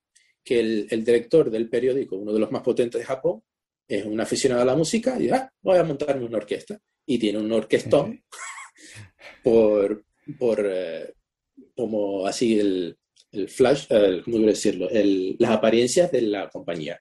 que 0.43 0.59
el, 0.59 1.03
director 1.03 1.51
del 1.51 1.69
periódico, 1.69 2.15
uno 2.15 2.33
de 2.33 2.39
los 2.39 2.51
más 2.51 2.63
potentes 2.63 2.99
de 2.99 3.05
Japón, 3.05 3.43
es 3.87 4.03
un 4.05 4.19
aficionado 4.19 4.63
a 4.63 4.65
la 4.65 4.75
música 4.75 5.15
y 5.17 5.23
dice, 5.23 5.35
ah, 5.35 5.53
voy 5.61 5.77
a 5.77 5.83
montarme 5.83 6.25
una 6.25 6.37
orquesta. 6.37 6.79
Y 7.05 7.19
tiene 7.19 7.39
un 7.39 7.51
orquestón 7.51 8.21
por, 9.43 10.05
por 10.39 10.65
eh, 10.65 11.13
como 11.75 12.25
así 12.25 12.59
el, 12.59 12.97
flash, 13.47 13.85
el, 13.89 14.23
¿cómo 14.23 14.39
decirlo? 14.39 14.89
las 14.91 15.51
apariencias 15.51 16.11
de 16.11 16.21
la 16.21 16.49
compañía. 16.49 16.99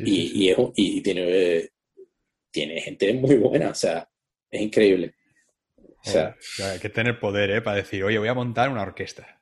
y, 0.00 0.52
y, 0.76 1.00
tiene, 1.00 1.70
tiene 2.50 2.80
gente 2.80 3.12
muy 3.14 3.36
buena, 3.36 3.70
o 3.70 3.74
sea, 3.74 4.08
es 4.50 4.60
increíble. 4.60 5.14
O 5.76 6.10
sea, 6.10 6.36
hay 6.62 6.78
que 6.78 6.88
tener 6.88 7.18
poder, 7.18 7.50
¿eh? 7.50 7.60
Para 7.60 7.78
decir, 7.78 8.02
oye, 8.04 8.18
voy 8.18 8.28
a 8.28 8.34
montar 8.34 8.70
una 8.70 8.82
orquesta. 8.82 9.40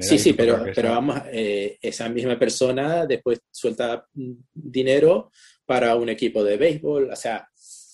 sí, 0.00 0.18
sí, 0.18 0.32
pero, 0.32 0.64
pero 0.74 0.90
vamos, 0.90 1.22
eh, 1.30 1.78
esa 1.80 2.08
misma 2.08 2.38
persona 2.38 3.06
después 3.06 3.40
suelta 3.50 4.06
dinero 4.52 5.30
para 5.64 5.94
un 5.94 6.08
equipo 6.08 6.42
de 6.42 6.56
béisbol. 6.56 7.10
O 7.10 7.16
sea, 7.16 7.48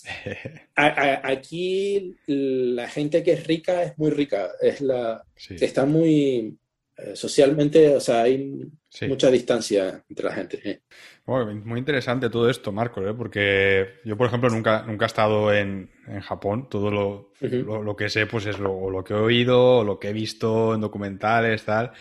aquí 0.74 2.16
la 2.26 2.88
gente 2.88 3.22
que 3.22 3.32
es 3.32 3.46
rica 3.46 3.82
es 3.82 3.98
muy 3.98 4.10
rica. 4.10 4.50
Es 4.60 4.80
la, 4.80 5.22
Está 5.50 5.84
muy 5.84 6.56
eh, 6.96 7.14
socialmente, 7.14 7.94
o 7.94 8.00
sea, 8.00 8.22
hay 8.22 8.70
mucha 9.08 9.30
distancia 9.30 10.04
entre 10.08 10.26
la 10.26 10.34
gente. 10.34 10.82
Muy 11.30 11.78
interesante 11.78 12.28
todo 12.28 12.50
esto, 12.50 12.72
Marco, 12.72 13.06
¿eh? 13.06 13.14
porque 13.14 14.00
yo, 14.04 14.16
por 14.16 14.26
ejemplo, 14.26 14.50
nunca, 14.50 14.82
nunca 14.82 15.04
he 15.04 15.06
estado 15.06 15.52
en, 15.52 15.90
Japón. 16.22 16.68
Todo 16.68 16.90
lo, 16.90 17.32
lo, 17.40 17.96
que 17.96 18.08
sé, 18.08 18.26
pues 18.26 18.46
es 18.46 18.58
lo, 18.58 18.90
lo, 18.90 19.04
que 19.04 19.14
he 19.14 19.16
oído, 19.16 19.84
lo 19.84 20.00
que 20.00 20.08
he 20.08 20.12
visto 20.12 20.74
en 20.74 20.80
documentales, 20.80 21.64
tal. 21.64 21.92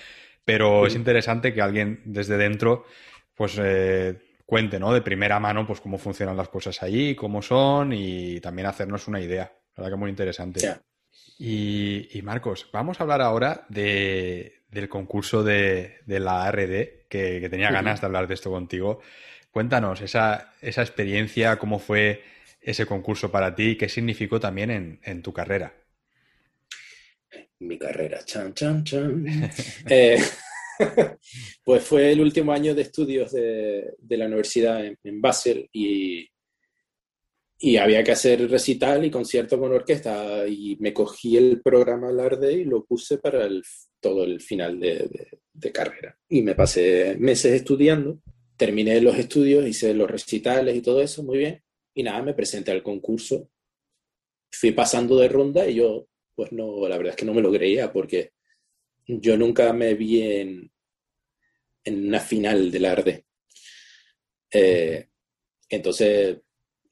Pero 0.44 0.88
es 0.88 0.96
interesante 0.96 1.54
que 1.54 1.62
alguien 1.62 2.02
desde 2.06 2.38
dentro, 2.38 2.86
pues, 3.36 3.60
eh, 3.62 4.18
cuente, 4.48 4.80
¿no? 4.80 4.92
De 4.92 5.02
primera 5.02 5.40
mano, 5.40 5.68
pues, 5.68 5.80
cómo 5.80 6.00
funcionan 6.00 6.36
las 6.36 6.50
cosas 6.50 6.82
allí, 6.82 7.14
cómo 7.14 7.44
son 7.44 7.94
y 7.94 8.40
también 8.40 8.68
hacernos 8.68 9.08
una 9.08 9.22
idea. 9.22 9.54
La 9.76 9.84
verdad 9.84 9.92
que 9.92 10.00
muy 10.00 10.10
interesante. 10.10 10.62
Y, 11.38 12.20
Marcos, 12.24 12.68
vamos 12.74 13.00
a 13.00 13.04
hablar 13.04 13.22
ahora 13.22 13.66
de, 13.70 14.59
del 14.72 14.90
concurso 14.90 15.44
de, 15.44 16.00
la 16.06 16.46
ARD, 16.46 17.08
que, 17.10 17.48
tenía 17.50 17.72
ganas 17.72 18.02
de 18.02 18.08
hablar 18.08 18.28
de 18.28 18.34
esto 18.34 18.52
contigo. 18.52 19.02
Cuéntanos 19.52 20.02
esa, 20.02 20.54
esa 20.62 20.82
experiencia, 20.82 21.58
cómo 21.58 21.80
fue 21.80 22.24
ese 22.62 22.86
concurso 22.86 23.32
para 23.32 23.56
ti 23.56 23.70
y 23.70 23.76
qué 23.78 23.90
significó 23.90 24.40
también 24.40 25.00
en, 25.02 25.22
tu 25.22 25.34
carrera. 25.34 25.74
Mi 27.60 27.78
carrera, 27.78 28.24
chan, 28.24 28.54
chan, 28.54 28.84
chan. 28.84 29.26
Eh, 29.90 30.22
pues 31.64 31.84
fue 31.84 32.12
el 32.12 32.22
último 32.22 32.54
año 32.54 32.74
de 32.74 32.84
estudios 32.84 33.32
de, 33.32 33.96
la 34.10 34.26
universidad 34.26 34.86
en, 34.86 34.98
en 35.04 35.22
Basel 35.22 35.70
y 35.74 36.30
y 37.62 37.76
había 37.76 38.04
que 38.06 38.14
hacer 38.14 38.50
recital 38.50 39.04
y 39.04 39.12
concierto 39.12 39.60
con 39.60 39.74
orquesta 39.74 40.48
y 40.48 40.78
me 40.80 40.94
cogí 40.94 41.36
el 41.36 41.62
programa 41.62 42.08
Alarde 42.08 42.54
y 42.54 42.64
lo 42.64 42.86
puse 42.86 43.18
para 43.18 43.46
el, 43.46 43.62
todo 44.00 44.24
el 44.24 44.40
final 44.40 44.80
de, 44.80 45.30
de, 45.52 45.72
carrera. 45.74 46.18
Y 46.30 46.42
me 46.42 46.56
pasé 46.56 47.18
meses 47.20 47.52
estudiando, 47.52 48.22
terminé 48.56 49.02
los 49.02 49.18
estudios, 49.18 49.68
hice 49.68 49.94
los 49.94 50.10
recitales 50.10 50.74
y 50.74 50.82
todo 50.82 51.02
eso, 51.02 51.22
muy 51.22 51.38
bien. 51.38 51.62
Y 51.94 52.04
nada, 52.04 52.24
me 52.24 52.34
presenté 52.34 52.72
al 52.72 52.82
concurso, 52.82 53.50
fui 54.50 54.72
pasando 54.72 55.18
de 55.18 55.28
ronda 55.28 55.68
y 55.68 55.76
yo, 55.76 56.08
pues 56.34 56.54
no, 56.54 56.88
la 56.88 56.96
verdad 56.96 57.12
es 57.12 57.18
que 57.18 57.26
no 57.26 57.34
me 57.34 57.42
lo 57.42 57.52
creía 57.52 57.92
porque 57.92 58.32
yo 59.06 59.36
nunca 59.36 59.74
me 59.74 59.96
vi 59.96 60.22
en, 60.22 60.72
en 61.84 62.08
una 62.08 62.22
final 62.22 62.72
del 62.72 62.86
Arde. 62.86 63.26
Eh, 64.50 65.10
entonces 65.70 66.38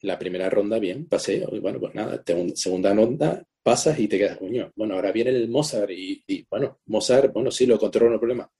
la 0.02 0.18
primera 0.18 0.48
ronda 0.48 0.78
bien, 0.78 1.06
pasé, 1.06 1.44
y 1.50 1.58
bueno, 1.58 1.80
pues 1.80 1.94
nada, 1.94 2.22
segunda 2.54 2.94
ronda 2.94 3.44
pasas 3.68 3.98
y 3.98 4.08
te 4.08 4.16
quedas, 4.16 4.38
coño, 4.38 4.72
bueno, 4.76 4.94
ahora 4.94 5.12
viene 5.12 5.28
el 5.28 5.48
Mozart 5.50 5.90
y, 5.90 6.46
bueno, 6.48 6.80
Mozart, 6.86 7.30
bueno, 7.34 7.50
sí, 7.50 7.66
lo 7.66 7.78
controlo, 7.78 8.12
no 8.12 8.18
problema. 8.18 8.50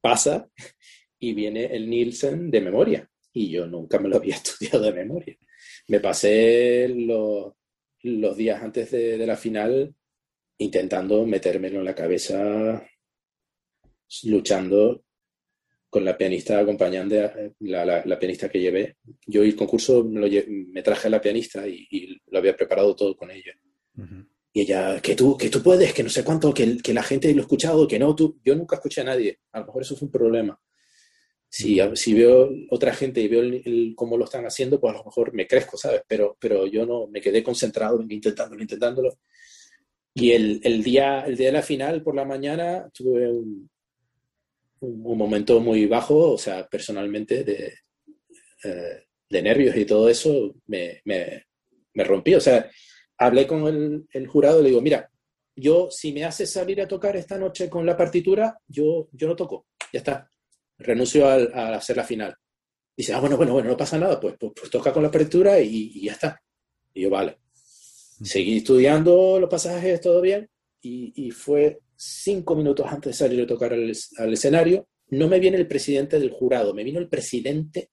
Pasa 0.00 0.50
y 1.20 1.34
viene 1.34 1.66
el 1.66 1.88
Nielsen 1.88 2.50
de 2.50 2.60
memoria 2.60 3.08
y 3.32 3.48
yo 3.48 3.66
nunca 3.68 4.00
me 4.00 4.08
lo 4.08 4.16
había 4.16 4.34
estudiado 4.42 4.80
de 4.80 4.92
memoria. 4.92 5.36
Me 5.86 6.00
pasé 6.00 6.88
los, 6.88 7.54
días 8.36 8.60
antes 8.60 8.90
de, 8.90 9.16
de 9.16 9.26
la 9.26 9.36
final 9.36 9.94
intentando 10.58 11.24
metérmelo 11.26 11.78
en 11.78 11.84
la 11.84 11.94
cabeza, 11.94 12.84
luchando 14.24 15.04
con 15.88 16.04
la 16.04 16.16
pianista 16.16 16.58
acompañante, 16.58 17.24
eh, 17.24 17.52
la, 17.60 18.02
la, 18.04 18.18
pianista 18.18 18.48
que 18.48 18.60
llevé. 18.60 18.96
Yo 19.26 19.42
el 19.42 19.56
concurso 19.56 20.04
me, 20.04 20.82
traje 20.82 21.08
a 21.08 21.10
la 21.10 21.20
pianista 21.20 21.66
y, 21.66 22.20
lo 22.26 22.38
había 22.38 22.56
preparado 22.56 22.94
todo 22.94 23.16
con 23.16 23.30
ella. 23.30 23.52
Y 24.52 24.60
ella, 24.60 25.00
que 25.00 25.14
tú, 25.14 25.36
que 25.36 25.48
tú 25.48 25.62
puedes, 25.62 25.92
que 25.92 26.02
no 26.02 26.08
sé 26.08 26.24
cuánto, 26.24 26.52
que, 26.52 26.78
que, 26.78 26.92
la 26.92 27.02
gente 27.02 27.32
lo 27.32 27.40
ha 27.40 27.42
escuchado, 27.42 27.86
que 27.86 27.98
no, 27.98 28.14
tú, 28.14 28.38
yo 28.44 28.54
nunca 28.54 28.76
escuché 28.76 29.02
a 29.02 29.04
nadie. 29.04 29.40
A 29.52 29.60
lo 29.60 29.66
mejor 29.66 29.82
eso 29.82 29.96
fue 29.96 30.06
un 30.06 30.12
problema. 30.12 30.60
Si, 31.48 31.78
si 31.94 32.12
veo 32.12 32.50
otra 32.70 32.92
gente 32.92 33.20
y 33.20 33.28
veo 33.28 33.42
cómo 33.94 34.18
lo 34.18 34.24
están 34.24 34.44
haciendo, 34.44 34.80
pues 34.80 34.94
a 34.94 34.98
lo 34.98 35.04
mejor 35.04 35.32
me 35.32 35.46
crezco, 35.46 35.76
¿sabes? 35.76 36.02
Pero, 36.06 36.36
pero 36.38 36.66
yo 36.66 36.84
no, 36.84 37.06
me 37.06 37.20
quedé 37.20 37.42
concentrado 37.42 38.04
intentándolo, 38.06 38.60
intentándolo. 38.60 39.18
Y 40.12 40.32
el, 40.32 40.60
el, 40.64 40.82
día, 40.82 41.20
el 41.20 41.36
día 41.36 41.46
de 41.48 41.52
la 41.52 41.62
final, 41.62 42.02
por 42.02 42.14
la 42.14 42.24
mañana, 42.24 42.90
tuve 42.92 43.30
un, 43.30 43.70
un, 44.80 45.18
momento 45.18 45.60
muy 45.60 45.86
bajo, 45.86 46.32
o 46.32 46.38
sea, 46.38 46.66
personalmente, 46.66 47.44
de, 47.44 47.74
eh, 48.64 49.04
de 49.28 49.42
nervios 49.42 49.76
y 49.76 49.84
todo 49.84 50.08
eso, 50.08 50.54
me, 50.66 51.00
me, 51.04 51.46
me, 51.94 52.04
rompí. 52.04 52.34
O 52.34 52.40
sea, 52.40 52.70
hablé 53.18 53.46
con 53.46 53.66
el, 53.66 54.06
el, 54.12 54.26
jurado 54.26 54.60
y 54.60 54.64
le 54.64 54.68
digo, 54.70 54.80
mira, 54.80 55.10
yo 55.54 55.88
si 55.90 56.12
me 56.12 56.24
haces 56.24 56.50
salir 56.50 56.80
a 56.80 56.88
tocar 56.88 57.16
esta 57.16 57.38
noche 57.38 57.70
con 57.70 57.86
la 57.86 57.96
partitura, 57.96 58.58
yo, 58.68 59.08
yo 59.12 59.26
no 59.26 59.36
toco, 59.36 59.66
ya 59.92 59.98
está. 60.00 60.30
Renuncio 60.78 61.26
a, 61.26 61.76
hacer 61.76 61.96
la 61.96 62.04
final. 62.04 62.34
Dice, 62.96 63.14
ah, 63.14 63.20
bueno, 63.20 63.36
bueno, 63.36 63.52
bueno, 63.52 63.70
no 63.70 63.76
pasa 63.76 63.98
nada, 63.98 64.20
pues, 64.20 64.36
pues, 64.38 64.52
pues 64.54 64.70
toca 64.70 64.92
con 64.92 65.02
la 65.02 65.10
partitura 65.10 65.60
y, 65.60 65.92
y, 65.94 66.04
ya 66.06 66.12
está. 66.12 66.40
Y 66.92 67.02
yo, 67.02 67.10
vale. 67.10 67.38
Seguí 67.52 68.58
estudiando 68.58 69.38
los 69.38 69.50
pasajes, 69.50 70.00
todo 70.00 70.20
bien, 70.20 70.48
y, 70.80 71.26
y 71.26 71.30
fue 71.30 71.80
cinco 71.96 72.54
minutos 72.54 72.86
antes 72.88 73.12
de 73.12 73.24
salir 73.24 73.42
a 73.42 73.46
tocar 73.46 73.72
al, 73.72 73.90
escenario, 73.90 74.88
no 75.08 75.28
me 75.28 75.38
viene 75.38 75.56
el 75.56 75.66
presidente 75.66 76.18
del 76.18 76.30
jurado, 76.30 76.74
me 76.74 76.84
vino 76.84 76.98
el 76.98 77.08
presidente 77.08 77.90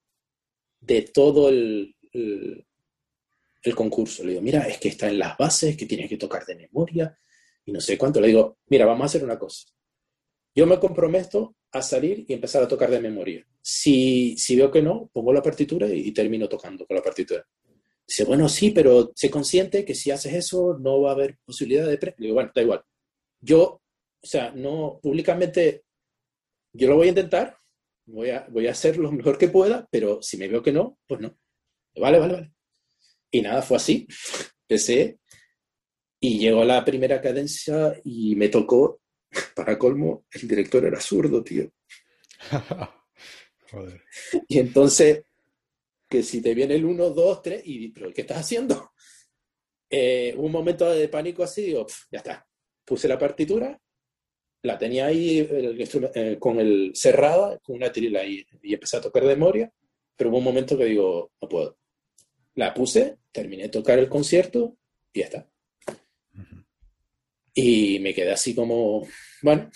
de 0.79 1.03
todo 1.03 1.49
el, 1.49 1.95
el, 2.11 3.75
concurso. 3.75 4.23
Le 4.23 4.31
digo, 4.31 4.41
mira, 4.41 4.67
es 4.67 4.77
que 4.77 4.89
está 4.89 5.07
en 5.07 5.19
las 5.19 5.37
bases, 5.37 5.77
que 5.77 5.85
tienes 5.85 6.09
que 6.09 6.17
tocar 6.17 6.45
de 6.45 6.55
memoria 6.55 7.17
y 7.65 7.71
no 7.71 7.79
sé 7.79 7.97
cuánto. 7.97 8.19
Le 8.19 8.27
digo, 8.27 8.57
mira, 8.67 8.85
vamos 8.85 9.03
a 9.03 9.05
hacer 9.05 9.23
una 9.23 9.39
cosa. 9.39 9.67
Yo 10.55 10.67
me 10.67 10.79
comprometo 10.79 11.55
a 11.71 11.81
salir 11.81 12.25
y 12.27 12.33
empezar 12.33 12.61
a 12.63 12.67
tocar 12.67 12.91
de 12.91 12.99
memoria. 12.99 13.45
Si, 13.61 14.37
si 14.37 14.55
veo 14.55 14.69
que 14.71 14.81
no, 14.81 15.09
pongo 15.11 15.33
la 15.33 15.41
partitura 15.41 15.87
y, 15.87 16.11
termino 16.11 16.47
tocando 16.47 16.85
con 16.85 16.95
la 16.95 17.01
partitura. 17.01 17.45
Dice, 18.07 18.25
bueno, 18.25 18.47
sí, 18.47 18.69
pero 18.69 19.11
sé 19.15 19.31
consciente 19.31 19.83
que 19.83 19.95
si 19.95 20.11
haces 20.11 20.33
eso 20.33 20.77
no 20.79 21.01
va 21.01 21.11
a 21.11 21.13
haber 21.13 21.37
posibilidad 21.43 21.87
de 21.87 21.97
premio. 21.97 22.17
Le 22.19 22.25
digo, 22.25 22.35
bueno, 22.35 22.51
da 22.53 22.61
igual. 22.61 22.83
Yo 23.41 23.81
o 24.23 24.27
sea, 24.27 24.51
no 24.51 24.99
públicamente, 25.01 25.83
yo 26.71 26.87
lo 26.87 26.95
voy 26.95 27.07
a 27.07 27.09
intentar, 27.09 27.57
voy 28.05 28.29
a, 28.29 28.47
voy 28.49 28.67
a 28.67 28.71
hacer 28.71 28.97
lo 28.97 29.11
mejor 29.11 29.37
que 29.37 29.49
pueda, 29.49 29.87
pero 29.91 30.21
si 30.21 30.37
me 30.37 30.47
veo 30.47 30.63
que 30.63 30.71
no, 30.71 30.97
pues 31.05 31.19
no. 31.19 31.37
Vale, 31.95 32.19
vale, 32.19 32.33
vale. 32.33 32.53
Y 33.31 33.41
nada, 33.41 33.61
fue 33.61 33.77
así. 33.77 34.07
Empecé 34.67 35.19
y 36.21 36.39
llegó 36.39 36.63
la 36.63 36.85
primera 36.85 37.19
cadencia 37.19 37.99
y 38.05 38.35
me 38.37 38.47
tocó, 38.47 39.01
para 39.55 39.77
colmo, 39.77 40.25
el 40.31 40.47
director 40.47 40.85
era 40.85 40.99
zurdo, 40.99 41.43
tío. 41.43 41.69
Y 44.47 44.59
entonces, 44.59 45.23
que 46.07 46.21
si 46.21 46.39
te 46.39 46.53
viene 46.53 46.75
el 46.75 46.85
1, 46.85 47.09
2, 47.09 47.41
3, 47.41 47.61
y 47.65 47.89
pero 47.89 48.13
¿qué 48.13 48.21
estás 48.21 48.37
haciendo? 48.37 48.91
Eh, 49.89 50.35
un 50.37 50.51
momento 50.51 50.87
de 50.91 51.07
pánico 51.07 51.41
así, 51.41 51.63
digo, 51.63 51.87
ya 52.11 52.19
está. 52.19 52.47
Puse 52.85 53.07
la 53.07 53.17
partitura, 53.17 53.81
la 54.63 54.77
tenía 54.77 55.07
ahí 55.07 55.47
eh, 55.49 56.37
con 56.39 56.59
el 56.59 56.91
cerrada, 56.95 57.59
con 57.59 57.75
una 57.75 57.91
tirila 57.91 58.21
ahí, 58.21 58.45
y 58.61 58.73
empecé 58.73 58.97
a 58.97 59.01
tocar 59.01 59.23
de 59.23 59.35
memoria, 59.35 59.71
pero 60.15 60.29
hubo 60.29 60.37
un 60.37 60.45
momento 60.45 60.77
que 60.77 60.85
digo, 60.85 61.31
no 61.41 61.49
puedo. 61.49 61.77
La 62.55 62.73
puse, 62.73 63.17
terminé 63.31 63.63
de 63.63 63.69
tocar 63.69 63.99
el 63.99 64.07
concierto 64.07 64.77
y 65.11 65.19
ya 65.19 65.25
está. 65.25 65.49
Y 67.53 67.99
me 67.99 68.13
quedé 68.13 68.31
así 68.31 68.55
como, 68.55 69.05
bueno, 69.41 69.69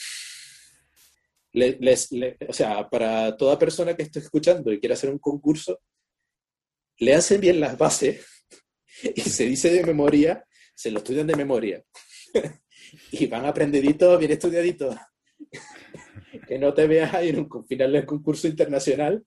o 2.48 2.54
sea, 2.54 2.90
para 2.90 3.36
toda 3.36 3.60
persona 3.60 3.96
que 3.96 4.04
esté 4.04 4.20
escuchando 4.20 4.72
y 4.72 4.80
quiera 4.80 4.94
hacer 4.94 5.10
un 5.10 5.20
concurso, 5.20 5.82
le 7.00 7.14
hacen 7.14 7.42
bien 7.42 7.60
las 7.60 7.78
bases 7.78 8.26
y 9.16 9.22
se 9.22 9.46
dice 9.46 9.70
de 9.70 9.84
memoria, 9.84 10.46
se 10.74 10.92
lo 10.92 11.00
estudian 11.00 11.28
de 11.28 11.36
memoria 11.36 11.84
y 13.12 13.28
van 13.28 13.46
aprendidito, 13.46 14.18
bien 14.18 14.32
estudiadito. 14.32 14.96
que 16.48 16.58
no 16.58 16.74
te 16.74 16.88
veas 16.88 17.14
ahí 17.14 17.30
en 17.30 17.40
un 17.40 17.66
final 17.66 17.92
del 17.92 18.06
concurso 18.06 18.48
internacional 18.48 19.24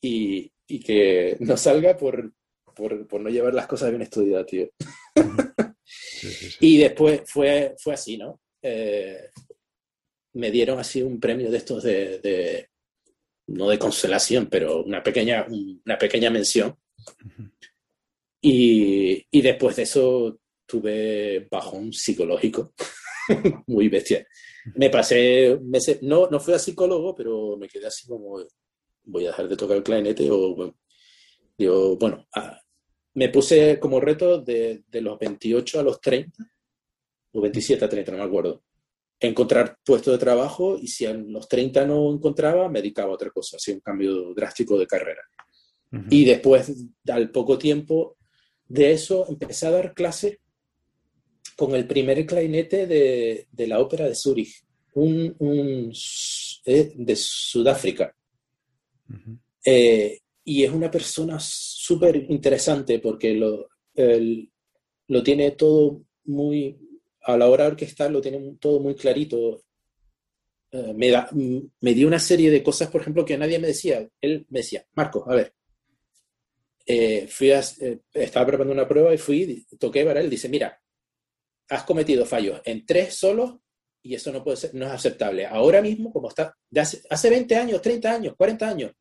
y, 0.00 0.52
y 0.66 0.80
que 0.80 1.36
no 1.40 1.56
salga 1.56 1.96
por, 1.96 2.32
por, 2.74 3.06
por, 3.06 3.20
no 3.20 3.30
llevar 3.30 3.54
las 3.54 3.66
cosas 3.66 3.90
bien 3.90 4.02
estudiadas, 4.02 4.46
tío. 4.46 4.68
Y 6.60 6.78
después 6.78 7.22
fue, 7.26 7.74
fue 7.78 7.94
así, 7.94 8.18
¿no? 8.18 8.40
Eh, 8.60 9.30
me 10.34 10.50
dieron 10.50 10.78
así 10.78 11.02
un 11.02 11.18
premio 11.18 11.50
de 11.50 11.56
estos 11.56 11.82
de, 11.84 12.68
no 13.48 13.68
de 13.68 13.78
consolación, 13.78 14.46
pero 14.46 14.82
una 14.82 15.02
pequeña, 15.02 15.46
una 15.48 15.96
pequeña 15.96 16.30
mención. 16.30 16.76
y, 18.42 19.24
y, 19.30 19.42
después 19.42 19.76
de 19.76 19.82
eso 19.84 20.40
tuve 20.66 21.46
bajón 21.50 21.92
psicológico 21.92 22.74
muy 23.66 23.88
bestia. 23.88 24.26
Me 24.74 24.90
pasé 24.90 25.58
meses, 25.62 26.02
no, 26.02 26.28
no 26.28 26.40
fui 26.40 26.54
a 26.54 26.58
psicólogo, 26.58 27.14
pero 27.14 27.56
me 27.56 27.68
quedé 27.68 27.86
así 27.86 28.06
como, 28.06 28.38
voy 29.04 29.24
a 29.24 29.28
dejar 29.28 29.48
de 29.48 29.56
tocar 29.56 29.76
el 29.76 29.82
clarinete 29.82 30.28
o, 30.30 30.74
digo, 31.56 31.96
bueno, 31.96 32.26
ah, 32.34 32.60
me 33.14 33.28
puse 33.28 33.78
como 33.78 34.00
reto 34.00 34.40
de, 34.40 34.84
de, 34.86 35.00
los 35.00 35.18
28 35.18 35.80
a 35.80 35.82
los 35.82 36.00
30, 36.00 36.44
o 37.32 37.40
27 37.40 37.84
a 37.84 37.88
30, 37.88 38.12
no 38.12 38.18
me 38.18 38.24
acuerdo, 38.24 38.62
encontrar 39.20 39.78
puesto 39.84 40.12
de 40.12 40.18
trabajo 40.18 40.78
y 40.80 40.86
si 40.88 41.06
a 41.06 41.12
los 41.12 41.48
30 41.48 41.84
no 41.86 42.12
encontraba, 42.12 42.68
me 42.68 42.80
dedicaba 42.80 43.10
a 43.10 43.14
otra 43.14 43.30
cosa, 43.30 43.56
hacía 43.56 43.74
un 43.74 43.80
cambio 43.80 44.34
drástico 44.34 44.78
de 44.78 44.86
carrera. 44.86 45.22
Y 46.10 46.26
después, 46.26 46.70
al 47.10 47.30
poco 47.30 47.56
tiempo 47.56 48.18
de 48.66 48.92
eso, 48.92 49.24
empecé 49.26 49.66
a 49.66 49.70
dar 49.70 49.94
clases 49.94 50.38
con 51.58 51.74
el 51.74 51.88
primer 51.88 52.24
clarinete 52.24 52.86
de, 52.86 53.48
de 53.50 53.66
la 53.66 53.80
ópera 53.80 54.06
de 54.06 54.14
Zúrich, 54.14 54.64
un, 54.94 55.34
un 55.40 55.92
eh, 56.66 56.92
de 56.94 57.16
Sudáfrica. 57.16 58.14
eh, 59.64 60.20
y 60.44 60.64
es 60.64 60.70
una 60.70 60.90
persona 60.90 61.36
súper 61.40 62.16
interesante 62.30 63.00
porque 63.00 63.34
lo, 63.34 63.68
el, 63.94 64.50
lo 65.08 65.22
tiene 65.22 65.50
todo 65.52 66.02
muy, 66.24 66.78
a 67.22 67.36
la 67.36 67.48
hora 67.48 67.64
de 67.64 67.70
orquestar 67.72 68.10
lo 68.10 68.20
tiene 68.20 68.56
todo 68.60 68.80
muy 68.80 68.94
clarito. 68.94 69.62
Eh, 70.70 70.92
me, 70.94 71.10
da, 71.10 71.28
me 71.80 71.94
dio 71.94 72.06
una 72.06 72.18
serie 72.18 72.50
de 72.50 72.62
cosas, 72.62 72.88
por 72.88 73.00
ejemplo, 73.00 73.24
que 73.24 73.36
nadie 73.36 73.58
me 73.58 73.68
decía. 73.68 74.08
Él 74.20 74.46
me 74.50 74.60
decía, 74.60 74.86
Marco, 74.94 75.24
a 75.30 75.34
ver, 75.34 75.52
eh, 76.86 77.26
fui 77.28 77.50
a, 77.50 77.60
eh, 77.80 77.98
estaba 78.14 78.46
preparando 78.46 78.72
una 78.72 78.88
prueba 78.88 79.12
y 79.12 79.18
fui, 79.18 79.66
toqué 79.78 80.04
para 80.04 80.20
él, 80.20 80.30
dice, 80.30 80.48
mira, 80.48 80.80
has 81.68 81.84
cometido 81.84 82.24
fallos 82.24 82.60
en 82.64 82.84
tres 82.86 83.14
solos 83.14 83.56
y 84.02 84.14
eso 84.14 84.32
no 84.32 84.42
puede 84.42 84.56
ser, 84.56 84.74
no 84.74 84.86
es 84.86 84.92
aceptable. 84.92 85.46
Ahora 85.46 85.82
mismo, 85.82 86.12
como 86.12 86.28
está, 86.28 86.56
hace, 86.76 87.02
hace 87.10 87.30
20 87.30 87.56
años, 87.56 87.82
30 87.82 88.12
años, 88.12 88.34
40 88.36 88.68
años, 88.68 88.92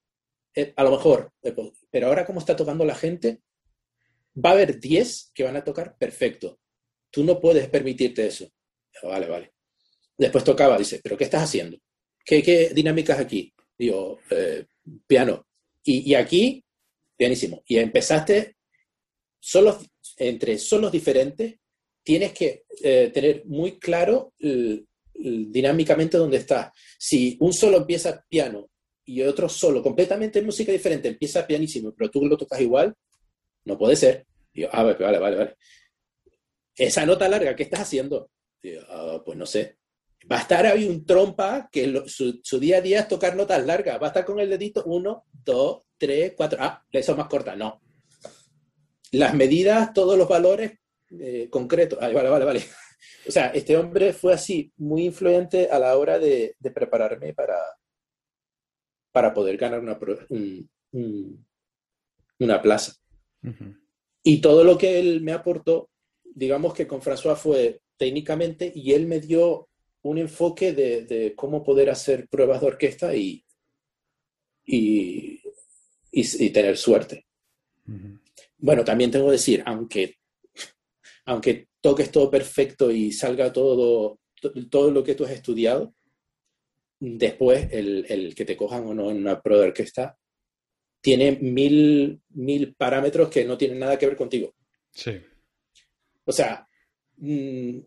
eh, 0.55 0.73
a 0.75 0.83
lo 0.83 0.91
mejor, 0.91 1.31
eh, 1.43 1.51
pues, 1.51 1.85
pero 1.89 2.07
ahora 2.07 2.25
como 2.25 2.39
está 2.39 2.55
tocando 2.55 2.83
la 2.83 2.95
gente, 2.95 3.41
va 4.43 4.49
a 4.49 4.53
haber 4.53 4.79
10 4.79 5.31
que 5.33 5.43
van 5.43 5.55
a 5.55 5.63
tocar 5.63 5.97
perfecto. 5.97 6.59
Tú 7.11 7.23
no 7.23 7.39
puedes 7.39 7.69
permitirte 7.69 8.25
eso. 8.27 8.49
Vale, 9.03 9.27
vale. 9.27 9.53
Después 10.17 10.43
tocaba, 10.43 10.77
dice, 10.77 10.99
¿pero 11.03 11.15
qué 11.15 11.25
estás 11.25 11.43
haciendo? 11.43 11.77
¿Qué, 12.25 12.71
dinámicas 12.73 13.19
aquí? 13.19 13.53
Digo, 13.77 14.19
eh, 14.31 14.65
piano. 15.05 15.47
Y, 15.83 16.11
y, 16.11 16.15
aquí, 16.15 16.65
pianísimo. 17.15 17.63
Y 17.67 17.77
empezaste, 17.77 18.57
solos, 19.39 19.85
entre 20.17 20.57
solos 20.57 20.91
diferentes, 20.91 21.56
tienes 22.07 22.31
que 22.31 22.63
eh, 22.81 23.11
tener 23.13 23.43
muy 23.47 23.77
claro 23.77 24.31
el, 24.39 24.87
el, 25.13 25.51
dinámicamente 25.51 26.17
dónde 26.17 26.37
estás. 26.37 26.71
Si 26.97 27.35
un 27.41 27.51
solo 27.51 27.75
empieza 27.75 28.23
piano 28.29 28.69
y 29.03 29.21
otro 29.23 29.49
solo, 29.49 29.83
completamente 29.83 30.41
música 30.41 30.71
diferente, 30.71 31.09
empieza 31.09 31.45
pianísimo, 31.45 31.93
pero 31.93 32.09
tú 32.09 32.25
lo 32.25 32.37
tocas 32.37 32.61
igual, 32.61 32.95
no 33.65 33.77
puede 33.77 33.97
ser. 33.97 34.25
Digo, 34.53 34.69
ah, 34.71 34.83
vale, 34.83 35.19
vale, 35.19 35.35
vale. 35.35 35.55
Esa 36.77 37.05
nota 37.05 37.27
larga, 37.27 37.57
¿qué 37.57 37.63
estás 37.63 37.81
haciendo? 37.81 38.31
Digo, 38.63 38.83
ah, 38.87 39.21
pues 39.25 39.37
no 39.37 39.45
sé. 39.45 39.75
Va 40.31 40.37
a 40.37 40.41
estar 40.43 40.65
ahí 40.65 40.87
un 40.87 41.05
trompa 41.05 41.67
que 41.69 41.87
lo, 41.87 42.07
su, 42.07 42.39
su, 42.41 42.57
día 42.57 42.77
a 42.77 42.81
día 42.81 43.01
es 43.01 43.09
tocar 43.09 43.35
notas 43.35 43.65
largas. 43.65 44.01
Va 44.01 44.05
a 44.05 44.11
estar 44.11 44.23
con 44.23 44.39
el 44.39 44.49
dedito 44.49 44.81
uno, 44.85 45.25
dos, 45.43 45.83
tres, 45.97 46.35
cuatro. 46.37 46.57
Ah, 46.61 46.81
eso 46.89 47.17
más 47.17 47.27
corta. 47.27 47.53
No. 47.57 47.81
Las 49.11 49.33
medidas, 49.33 49.93
todos 49.93 50.17
los 50.17 50.29
valores 50.29 50.79
eh, 51.19 51.47
concretos. 51.49 51.99
Ah, 52.01 52.09
vale, 52.09 52.29
vale, 52.29 52.45
vale. 52.45 52.61
O 53.27 53.31
sea, 53.31 53.47
este 53.47 53.77
hombre 53.77 54.11
fue 54.13 54.33
así, 54.33 54.71
muy 54.77 55.05
influyente 55.05 55.69
a 55.69 55.77
la 55.79 55.97
hora 55.97 56.17
de, 56.17 56.55
de 56.59 56.71
prepararme 56.71 57.33
para, 57.33 57.57
para 59.11 59.33
poder 59.33 59.57
ganar 59.57 59.79
una, 59.81 59.99
un, 60.29 60.69
un, 60.93 61.45
una 62.39 62.61
plaza. 62.61 62.93
Uh 63.43 63.49
-huh. 63.49 63.79
Y 64.23 64.41
todo 64.41 64.63
lo 64.63 64.77
que 64.77 64.99
él 64.99 65.21
me 65.21 65.31
aportó, 65.33 65.89
digamos 66.23 66.73
que 66.73 66.87
con 66.87 67.01
François 67.01 67.35
fue 67.35 67.81
técnicamente 67.97 68.71
y 68.73 68.93
él 68.93 69.05
me 69.07 69.19
dio 69.19 69.69
un 70.03 70.17
enfoque 70.17 70.73
de, 70.73 71.05
de 71.05 71.35
cómo 71.35 71.63
poder 71.63 71.89
hacer 71.89 72.27
pruebas 72.27 72.61
de 72.61 72.67
orquesta 72.67 73.15
y, 73.15 73.43
y, 74.65 75.41
y, 76.11 76.45
y 76.45 76.49
tener 76.49 76.77
suerte. 76.77 77.25
Uh 77.87 77.91
-huh. 77.91 78.19
Bueno, 78.57 78.83
también 78.83 79.11
tengo 79.11 79.27
que 79.27 79.33
decir, 79.33 79.63
aunque, 79.65 80.16
aunque 81.27 81.67
toques 81.81 82.09
todo 82.09 82.31
perfecto 82.31 82.89
y 82.89 83.11
salga 83.11 83.51
todo, 83.51 84.19
todo 84.71 84.91
lo 84.91 85.03
que 85.03 85.13
tú 85.13 85.25
has 85.25 85.31
estudiado, 85.31 85.93
después 86.99 87.67
el, 87.71 88.05
el, 88.07 88.33
que 88.33 88.45
te 88.45 88.55
cojan 88.55 88.87
o 88.87 88.93
no 88.93 89.11
en 89.11 89.17
una 89.17 89.41
prueba 89.41 89.63
de 89.63 89.69
orquesta 89.69 90.17
tiene 91.01 91.33
mil, 91.33 92.21
mil 92.29 92.75
parámetros 92.75 93.29
que 93.29 93.45
no 93.45 93.57
tienen 93.57 93.79
nada 93.79 93.99
que 93.99 94.07
ver 94.07 94.15
contigo. 94.15 94.55
Sí. 94.89 95.11
O 96.25 96.31
sea, 96.31 96.67
mmm, 97.17 97.77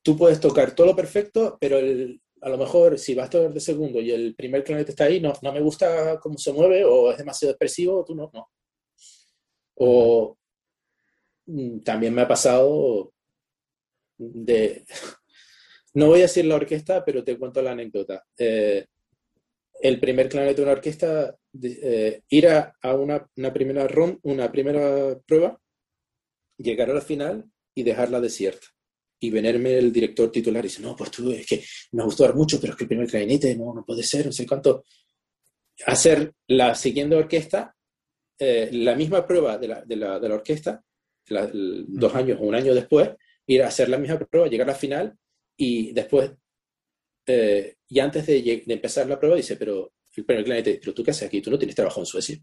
tú 0.00 0.16
puedes 0.16 0.40
tocar 0.40 0.74
todo 0.74 0.86
lo 0.86 0.96
perfecto, 0.96 1.58
pero 1.60 1.78
el, 1.78 2.20
a 2.40 2.48
lo 2.48 2.58
mejor 2.58 2.96
si 2.96 3.14
vas 3.14 3.26
a 3.26 3.30
tocar 3.30 3.52
de 3.52 3.60
segundo 3.60 4.00
y 4.00 4.12
el 4.12 4.36
primer 4.36 4.62
clarinete 4.62 4.92
está 4.92 5.04
ahí, 5.04 5.20
no, 5.20 5.32
no 5.42 5.52
me 5.52 5.60
gusta 5.60 6.18
cómo 6.20 6.38
se 6.38 6.52
mueve 6.52 6.84
o 6.84 7.10
es 7.10 7.18
demasiado 7.18 7.50
expresivo, 7.50 8.04
tú 8.04 8.14
no, 8.14 8.30
no. 8.32 8.48
O 9.74 10.37
también 11.84 12.14
me 12.14 12.22
ha 12.22 12.28
pasado 12.28 13.12
de 14.16 14.84
no 15.94 16.06
voy 16.06 16.20
a 16.20 16.22
decir 16.22 16.44
la 16.44 16.56
orquesta, 16.56 17.04
pero 17.04 17.24
te 17.24 17.36
cuento 17.36 17.62
la 17.62 17.72
anécdota. 17.72 18.24
Eh, 18.36 18.86
el 19.80 20.00
primer 20.00 20.28
clarinete 20.28 20.56
de 20.56 20.62
una 20.62 20.72
orquesta, 20.72 21.36
eh, 21.62 22.22
ir 22.28 22.48
a, 22.48 22.74
una, 22.94 23.26
una, 23.36 23.52
primera 23.52 23.88
una 24.22 24.50
primera 24.50 25.18
prueba, 25.26 25.60
llegar 26.56 26.90
a 26.90 26.94
la 26.94 27.00
final 27.00 27.44
y 27.74 27.82
dejarla 27.82 28.20
desierta. 28.20 28.66
Y 29.20 29.30
venirme 29.30 29.76
el 29.76 29.92
director 29.92 30.30
titular 30.30 30.64
y 30.64 30.68
dice, 30.68 30.82
no, 30.82 30.94
pues 30.94 31.10
tú, 31.10 31.32
es 31.32 31.46
que 31.46 31.64
me 31.92 32.04
gustó 32.04 32.32
mucho, 32.34 32.60
pero 32.60 32.72
es 32.72 32.76
que 32.76 32.84
el 32.84 32.88
primer 32.88 33.08
clarinete 33.08 33.56
no, 33.56 33.74
no 33.74 33.84
puede 33.84 34.02
ser, 34.02 34.26
no 34.26 34.32
sé 34.32 34.46
cuánto. 34.46 34.84
Hacer 35.86 36.32
la 36.48 36.74
siguiente 36.74 37.16
orquesta, 37.16 37.74
eh, 38.38 38.68
la 38.72 38.94
misma 38.94 39.26
prueba 39.26 39.58
de 39.58 39.68
la, 39.68 39.82
de 39.84 39.96
la, 39.96 40.20
de 40.20 40.28
la 40.28 40.34
orquesta, 40.36 40.84
la, 41.30 41.48
dos 41.52 42.14
años 42.14 42.38
o 42.40 42.44
un 42.44 42.54
año 42.54 42.74
después, 42.74 43.10
ir 43.46 43.62
a 43.62 43.68
hacer 43.68 43.88
la 43.88 43.98
misma 43.98 44.18
prueba, 44.18 44.48
llegar 44.48 44.68
a 44.68 44.72
la 44.72 44.78
final 44.78 45.16
y 45.56 45.92
después, 45.92 46.30
eh, 47.26 47.76
y 47.88 47.98
antes 48.00 48.26
de, 48.26 48.42
de, 48.42 48.74
empezar 48.74 49.06
la 49.06 49.18
prueba, 49.18 49.36
dice, 49.36 49.56
pero 49.56 49.92
el 50.16 50.24
primer 50.24 50.44
cliente, 50.44 50.78
pero 50.80 50.94
tú 50.94 51.02
qué 51.04 51.10
haces 51.10 51.28
aquí, 51.28 51.40
tú 51.40 51.50
no 51.50 51.58
tienes 51.58 51.76
trabajo 51.76 52.00
en 52.00 52.06
Suecia. 52.06 52.38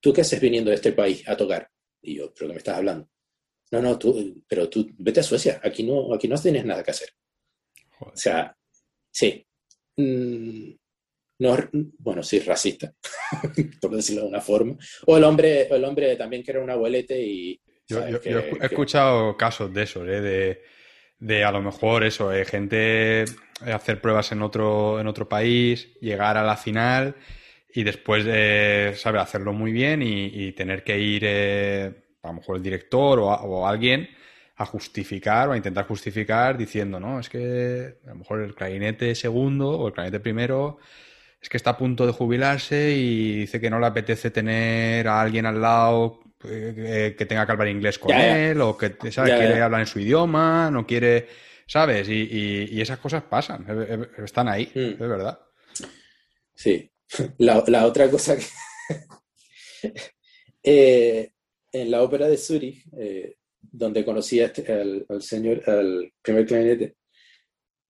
¿Tú 0.00 0.12
qué 0.12 0.20
haces 0.20 0.40
viniendo 0.40 0.70
de 0.70 0.76
este 0.76 0.92
país 0.92 1.26
a 1.28 1.36
tocar? 1.36 1.68
Y 2.02 2.16
yo, 2.16 2.32
pero 2.32 2.48
¿qué 2.48 2.52
me 2.52 2.58
estás 2.58 2.76
hablando? 2.76 3.08
No, 3.72 3.82
no, 3.82 3.98
tú, 3.98 4.42
pero 4.46 4.68
tú 4.68 4.88
vete 4.98 5.20
a 5.20 5.24
Suecia, 5.24 5.60
aquí 5.62 5.82
no, 5.82 6.14
aquí 6.14 6.28
no 6.28 6.40
tienes 6.40 6.64
nada 6.64 6.82
que 6.82 6.90
hacer. 6.92 7.10
Joder. 7.98 8.14
O 8.14 8.16
sea, 8.16 8.56
sí. 9.10 9.44
Mm, 9.96 10.70
no, 11.38 11.56
bueno, 11.98 12.22
sí, 12.22 12.38
racista, 12.40 12.94
por 13.80 13.96
decirlo 13.96 14.22
de 14.22 14.28
una 14.28 14.40
forma. 14.40 14.76
O 15.06 15.16
el 15.16 15.24
hombre, 15.24 15.66
el 15.68 15.84
hombre 15.84 16.16
también 16.16 16.42
que 16.42 16.52
era 16.52 16.62
un 16.62 16.70
abuelete 16.70 17.20
y... 17.20 17.60
Yo, 17.88 18.00
he 18.04 18.66
escuchado 18.66 19.36
casos 19.36 19.72
de 19.72 19.82
eso, 19.84 20.04
¿eh? 20.04 20.20
de, 20.20 20.62
de, 21.18 21.44
a 21.44 21.52
lo 21.52 21.62
mejor 21.62 22.04
eso, 22.04 22.32
eh, 22.32 22.44
gente 22.44 23.24
hacer 23.60 24.00
pruebas 24.00 24.32
en 24.32 24.42
otro, 24.42 25.00
en 25.00 25.06
otro 25.06 25.28
país, 25.28 25.94
llegar 26.00 26.36
a 26.36 26.42
la 26.42 26.56
final 26.56 27.14
y 27.72 27.84
después, 27.84 28.24
de 28.24 28.94
¿sabe? 28.96 29.20
Hacerlo 29.20 29.52
muy 29.52 29.70
bien 29.72 30.02
y, 30.02 30.52
tener 30.52 30.82
que 30.82 30.98
ir, 30.98 31.22
eh, 31.24 31.92
a 32.22 32.28
lo 32.28 32.34
mejor 32.34 32.56
el 32.56 32.62
director 32.62 33.18
o, 33.20 33.26
o 33.26 33.66
alguien 33.66 34.08
a 34.56 34.66
justificar 34.66 35.48
o 35.48 35.52
a 35.52 35.56
intentar 35.56 35.86
justificar 35.86 36.56
diciendo, 36.56 36.98
no, 36.98 37.20
es 37.20 37.28
que 37.28 37.98
a 38.04 38.08
lo 38.08 38.16
mejor 38.16 38.40
el 38.42 38.54
clarinete 38.54 39.14
segundo 39.14 39.70
o 39.70 39.88
el 39.88 39.92
clarinete 39.92 40.20
primero 40.20 40.78
es 41.40 41.48
que 41.48 41.58
está 41.58 41.70
a 41.70 41.78
punto 41.78 42.06
de 42.06 42.12
jubilarse 42.12 42.92
y 42.92 43.40
dice 43.40 43.60
que 43.60 43.70
no 43.70 43.78
le 43.78 43.86
apetece 43.86 44.30
tener 44.30 45.06
a 45.08 45.20
alguien 45.20 45.46
al 45.46 45.60
lado 45.60 46.25
eh, 46.44 47.14
que, 47.16 47.26
tenga 47.26 47.46
que 47.46 47.52
hablar 47.52 47.68
inglés 47.68 47.98
con 47.98 48.14
él 48.14 48.60
o 48.60 48.76
que 48.76 48.96
quiere 48.96 49.62
hablar 49.62 49.80
en 49.80 49.86
su 49.86 50.00
idioma, 50.00 50.70
no 50.70 50.86
quiere, 50.86 51.28
¿sabes? 51.66 52.08
Y, 52.08 52.80
esas 52.80 52.98
cosas 52.98 53.22
pasan, 53.22 53.66
están 54.22 54.48
ahí, 54.48 54.70
mm. 54.74 54.78
es 54.78 54.98
verdad. 54.98 55.40
Sí, 56.54 56.90
la, 57.38 57.86
otra 57.86 58.10
cosa 58.10 58.36
que... 58.36 58.44
Eh, 60.68 61.30
en 61.70 61.90
la 61.92 62.02
ópera 62.02 62.26
de 62.26 62.36
Zurich, 62.36 62.84
eh, 62.98 63.36
donde 63.60 64.04
conocí 64.04 64.40
este, 64.40 64.72
al, 64.72 65.06
señor, 65.20 65.62
al 65.70 66.12
primer 66.20 66.44
clarinete, 66.44 66.96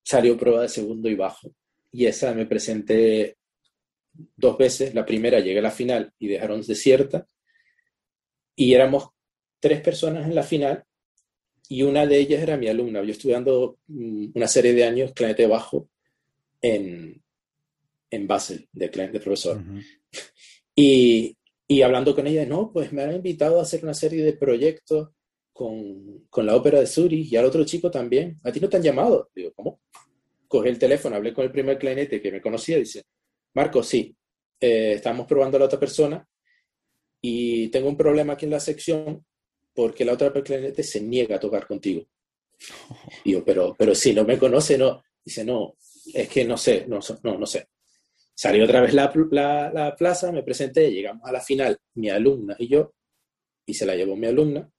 salió 0.03 0.37
prueba 0.37 0.61
de 0.63 0.69
segundo 0.69 1.09
y 1.09 1.15
bajo. 1.15 1.51
Y 1.91 2.05
esa 2.05 2.35
me 2.35 2.45
presenté 2.45 3.39
dos 4.13 4.59
veces. 4.59 4.95
La 4.95 5.07
primera 5.07 5.41
llegué 5.41 5.61
a 5.61 5.63
la 5.63 5.71
final 5.71 6.13
y 6.19 6.29
dejaron 6.29 6.61
desierta. 6.61 7.27
Y 8.57 8.75
éramos 8.75 9.11
tres 9.61 9.81
personas 9.81 10.27
en 10.27 10.35
la 10.35 10.43
final 10.43 10.85
y 11.69 11.83
una 11.83 12.07
de 12.07 12.19
ellas 12.19 12.43
era 12.43 12.57
mi 12.57 12.69
alumna. 12.69 13.03
Yo 13.03 13.13
estudiando 13.13 13.79
mm, 13.89 14.29
una 14.35 14.49
serie 14.49 14.73
de 14.73 14.85
años 14.85 15.13
clarinete 15.13 15.47
bajo 15.47 15.89
en, 16.61 17.23
en 18.11 18.27
Basel, 18.27 18.69
de, 18.73 18.89
de 18.89 19.21
profesor. 19.21 19.63
y, 20.75 21.37
y, 21.67 21.83
hablando 21.83 22.15
con 22.15 22.27
ella, 22.27 22.47
no, 22.47 22.73
pues 22.73 22.93
me 22.93 23.03
han 23.03 23.15
invitado 23.15 23.59
a 23.59 23.63
hacer 23.63 23.83
una 23.83 23.95
serie 23.95 24.25
de 24.25 24.35
proyectos 24.35 25.11
con, 25.53 26.27
con, 26.31 26.47
la 26.47 26.55
ópera 26.55 26.81
de 26.81 26.87
Zurich 26.87 27.33
y 27.33 27.37
al 27.37 27.47
otro 27.47 27.65
chico 27.65 27.91
también. 27.91 28.37
¿A 28.45 28.53
ti 28.53 28.61
no 28.61 28.69
te 28.69 28.77
han 28.77 28.83
llamado? 28.83 29.31
Digo, 29.35 29.53
¿cómo? 29.55 29.81
Cogí 30.49 30.69
el 30.69 30.79
teléfono, 30.79 31.17
hablé 31.17 31.35
con 31.35 31.45
el 31.45 31.51
primer 31.51 31.79
clarinete 31.79 32.21
que 32.23 32.31
me 32.31 32.41
conocía, 32.41 32.79
dice, 32.79 33.03
Marco, 33.55 33.83
sí, 33.83 34.15
eh, 34.61 34.93
estamos 34.95 35.27
probando 35.27 35.57
a 35.57 35.61
la 35.61 35.67
otra 35.67 35.81
persona 35.81 36.27
y 37.29 37.69
tengo 37.71 37.89
un 37.89 37.97
problema 37.97 38.35
aquí 38.35 38.45
en 38.45 38.53
la 38.53 38.61
sección 38.61 39.25
porque 39.75 40.05
la 40.05 40.13
otra 40.13 40.33
clarinete 40.33 40.85
se 40.85 41.01
niega 41.01 41.37
a 41.37 41.41
tocar 41.41 41.67
contigo. 41.67 42.07
Digo, 43.25 43.43
pero, 43.45 43.75
pero 43.77 43.97
si 43.97 44.15
no 44.15 44.25
me 44.25 44.39
conoce, 44.39 44.79
no. 44.79 45.03
Dice, 45.25 45.45
no, 45.45 45.75
es 46.15 46.29
que 46.29 46.45
no 46.45 46.57
sé, 46.57 46.85
no, 46.87 47.01
no, 47.25 47.39
no 47.39 47.47
sé. 47.47 47.67
Salió 48.33 48.65
otra 48.65 48.81
vez 48.81 48.95
la, 48.95 49.11
la, 49.75 49.97
plaza, 49.97 50.31
me 50.31 50.45
presenté, 50.45 50.93
llegamos 50.93 51.29
a 51.29 51.33
la 51.33 51.41
final, 51.41 51.77
mi 51.95 52.11
alumna 52.11 52.55
y 52.59 52.69
yo, 52.69 52.95
y 53.67 53.75
se 53.75 53.87
la 53.87 53.97
llevó 53.97 54.15
mi 54.15 54.27
alumna, 54.29 54.71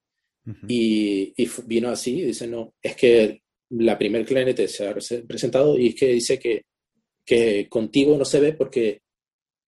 y, 0.68 1.34
y, 1.36 1.50
vino 1.66 1.90
así, 1.90 2.22
dice, 2.22 2.48
no, 2.48 2.76
es 2.82 2.96
que 2.96 3.42
la 3.72 3.98
primer 3.98 4.26
clarinete 4.26 4.70
se 4.70 4.88
ha 4.88 4.94
presentado 4.94 5.78
y 5.78 5.88
es 5.88 5.96
que 5.96 6.08
dice 6.08 6.40
que, 6.40 6.62
que 7.26 7.68
contigo 7.68 8.16
no 8.18 8.24
se 8.24 8.40
ve 8.40 8.54
porque 8.54 9.02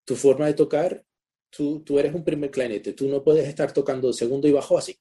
tu 0.05 0.15
forma 0.15 0.45
de 0.45 0.53
tocar, 0.53 1.03
tú, 1.49 1.81
tú 1.81 1.99
eres 1.99 2.13
un 2.13 2.23
primer 2.23 2.51
clarinete, 2.51 2.93
tú 2.93 3.07
no 3.07 3.23
puedes 3.23 3.47
estar 3.47 3.73
tocando 3.73 4.11
segundo 4.13 4.47
y 4.47 4.51
bajo 4.51 4.77
así. 4.77 4.97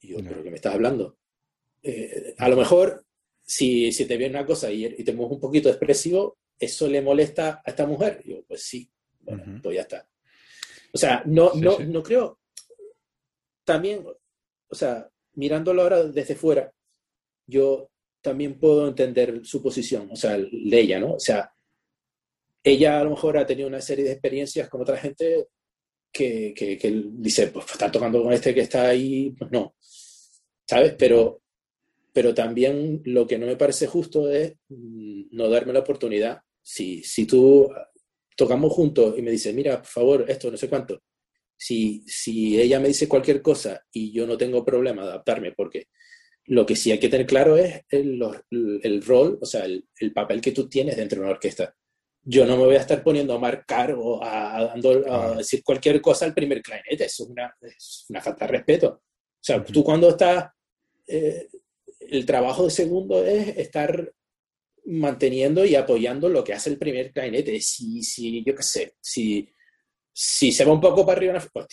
Y 0.00 0.08
yo, 0.08 0.18
¿pero 0.18 0.42
qué 0.42 0.50
me 0.50 0.56
estás 0.56 0.74
hablando? 0.74 1.18
Eh, 1.82 2.34
a 2.38 2.48
lo 2.48 2.56
mejor, 2.56 3.04
si, 3.40 3.92
si 3.92 4.04
te 4.06 4.16
viene 4.16 4.36
una 4.36 4.46
cosa 4.46 4.70
y, 4.70 4.84
y 4.84 5.04
te 5.04 5.12
mueves 5.12 5.34
un 5.34 5.40
poquito 5.40 5.68
expresivo, 5.68 6.38
¿eso 6.58 6.88
le 6.88 7.02
molesta 7.02 7.62
a 7.64 7.70
esta 7.70 7.86
mujer? 7.86 8.22
yo, 8.24 8.42
pues 8.44 8.62
sí, 8.62 8.90
bueno, 9.20 9.60
pues 9.62 9.76
ya 9.76 9.82
está. 9.82 10.08
O 10.92 10.98
sea, 10.98 11.22
no, 11.26 11.52
no, 11.54 11.78
no 11.80 12.02
creo, 12.02 12.40
también, 13.64 14.04
o 14.68 14.74
sea, 14.74 15.10
mirándolo 15.34 15.82
ahora 15.82 16.04
desde 16.04 16.34
fuera, 16.34 16.72
yo 17.46 17.90
también 18.22 18.58
puedo 18.58 18.88
entender 18.88 19.44
su 19.44 19.62
posición, 19.62 20.08
o 20.10 20.16
sea, 20.16 20.38
de 20.38 20.80
ella, 20.80 20.98
¿no? 20.98 21.12
O 21.12 21.20
sea, 21.20 21.52
ella 22.62 23.00
a 23.00 23.04
lo 23.04 23.10
mejor 23.10 23.36
ha 23.38 23.46
tenido 23.46 23.68
una 23.68 23.80
serie 23.80 24.04
de 24.04 24.12
experiencias 24.12 24.68
con 24.68 24.80
otra 24.80 24.96
gente 24.96 25.48
que, 26.12 26.54
que, 26.56 26.78
que 26.78 27.04
dice, 27.12 27.48
pues 27.48 27.66
está 27.70 27.90
tocando 27.90 28.22
con 28.22 28.32
este 28.32 28.54
que 28.54 28.62
está 28.62 28.88
ahí, 28.88 29.30
pues 29.38 29.50
no, 29.50 29.74
¿sabes? 30.66 30.94
Pero 30.98 31.42
pero 32.18 32.34
también 32.34 33.00
lo 33.04 33.28
que 33.28 33.38
no 33.38 33.46
me 33.46 33.54
parece 33.54 33.86
justo 33.86 34.28
es 34.28 34.54
mm, 34.70 35.26
no 35.30 35.48
darme 35.48 35.72
la 35.72 35.78
oportunidad. 35.78 36.40
Si, 36.60 37.00
si 37.04 37.26
tú 37.26 37.70
tocamos 38.36 38.72
juntos 38.72 39.16
y 39.16 39.22
me 39.22 39.30
dices, 39.30 39.54
mira, 39.54 39.76
por 39.78 39.86
favor, 39.86 40.24
esto, 40.26 40.50
no 40.50 40.56
sé 40.56 40.68
cuánto, 40.68 41.00
si, 41.56 42.02
si 42.08 42.60
ella 42.60 42.80
me 42.80 42.88
dice 42.88 43.06
cualquier 43.06 43.40
cosa 43.40 43.84
y 43.92 44.12
yo 44.12 44.26
no 44.26 44.36
tengo 44.36 44.64
problema 44.64 45.02
de 45.02 45.10
adaptarme, 45.10 45.52
porque 45.52 45.86
lo 46.46 46.66
que 46.66 46.74
sí 46.74 46.90
hay 46.90 46.98
que 46.98 47.08
tener 47.08 47.26
claro 47.26 47.56
es 47.56 47.82
el, 47.88 48.20
el, 48.50 49.02
rol, 49.02 49.38
o 49.40 49.46
sea, 49.46 49.64
el, 49.64 49.84
el, 50.00 50.12
papel 50.12 50.40
que 50.40 50.50
tú 50.50 50.68
tienes 50.68 50.96
dentro 50.96 51.20
de 51.20 51.24
una 51.24 51.34
orquesta. 51.34 51.72
Yo 52.30 52.44
no 52.44 52.58
me 52.58 52.64
voy 52.64 52.76
a 52.76 52.80
estar 52.80 53.02
poniendo 53.02 53.34
a 53.34 53.38
marcar 53.38 53.94
o 53.96 54.22
a, 54.22 54.72
a, 54.74 55.34
decir 55.36 55.62
cualquier 55.64 56.00
cosa 56.02 56.26
al 56.26 56.34
primer 56.34 56.60
clarinete, 56.60 57.06
eso 57.06 57.24
es 57.24 57.30
una, 57.30 57.56
es 57.62 58.04
una 58.10 58.20
falta 58.20 58.44
de 58.44 58.52
respeto. 58.52 58.88
O 58.88 59.40
sea, 59.40 59.64
tú 59.64 59.82
cuando 59.82 60.10
estás 60.10 60.50
eh, 61.06 61.48
el 62.00 62.26
trabajo 62.26 62.64
de 62.64 62.70
segundo 62.70 63.24
es 63.24 63.56
estar 63.56 64.12
manteniendo 64.84 65.64
y 65.64 65.74
apoyando 65.74 66.28
lo 66.28 66.44
que 66.44 66.52
hace 66.52 66.70
el 66.70 66.78
primer 66.78 67.12
clarinete. 67.12 67.60
Si, 67.60 68.02
si 68.02 68.44
yo 68.44 68.54
qué 68.54 68.62
sé, 68.62 68.94
si, 69.00 69.48
si 70.12 70.52
se 70.52 70.64
va 70.64 70.72
un 70.72 70.80
poco 70.80 71.06
para 71.06 71.18
arriba, 71.18 71.42
pues 71.52 71.66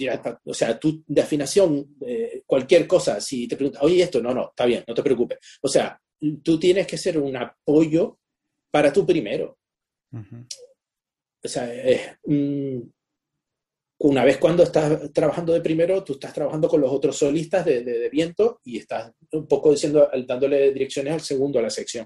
o 0.46 0.54
sea, 0.54 0.80
tú 0.80 1.04
de 1.06 1.22
afinación, 1.22 1.98
eh, 2.06 2.44
cualquier 2.46 2.88
cosa, 2.88 3.20
si 3.20 3.48
te 3.48 3.56
preguntas, 3.56 3.84
oye, 3.84 4.04
esto, 4.04 4.22
no, 4.22 4.34
no, 4.34 4.50
está 4.50 4.66
bien, 4.66 4.84
no 4.88 4.94
te 4.94 5.04
preocupes. 5.04 5.38
O 5.62 5.68
sea, 5.68 6.00
tú 6.44 6.60
tienes 6.60 6.88
que 6.88 6.98
ser 6.98 7.18
un 7.18 7.36
apoyo 7.36 8.20
para 8.72 8.92
tu 8.92 9.06
primero. 9.06 9.58
O 11.44 11.48
sea, 11.48 11.74
es, 11.74 12.18
una 13.98 14.26
vez 14.26 14.38
cuando 14.38 14.64
estás 14.64 15.12
trabajando 15.14 15.54
de 15.54 15.62
primero, 15.62 16.04
tú 16.04 16.14
estás 16.14 16.34
trabajando 16.34 16.68
con 16.68 16.82
los 16.82 16.92
otros 16.92 17.18
solistas 17.18 17.66
de, 17.66 18.10
viento 18.12 18.60
y 18.64 18.78
estás 18.78 19.12
un 19.32 19.48
poco 19.48 19.72
diciendo, 19.72 20.10
dándole 20.28 20.72
direcciones 20.72 21.14
al 21.14 21.22
segundo, 21.22 21.60
a 21.60 21.64
la 21.64 21.70
sección. 21.70 22.06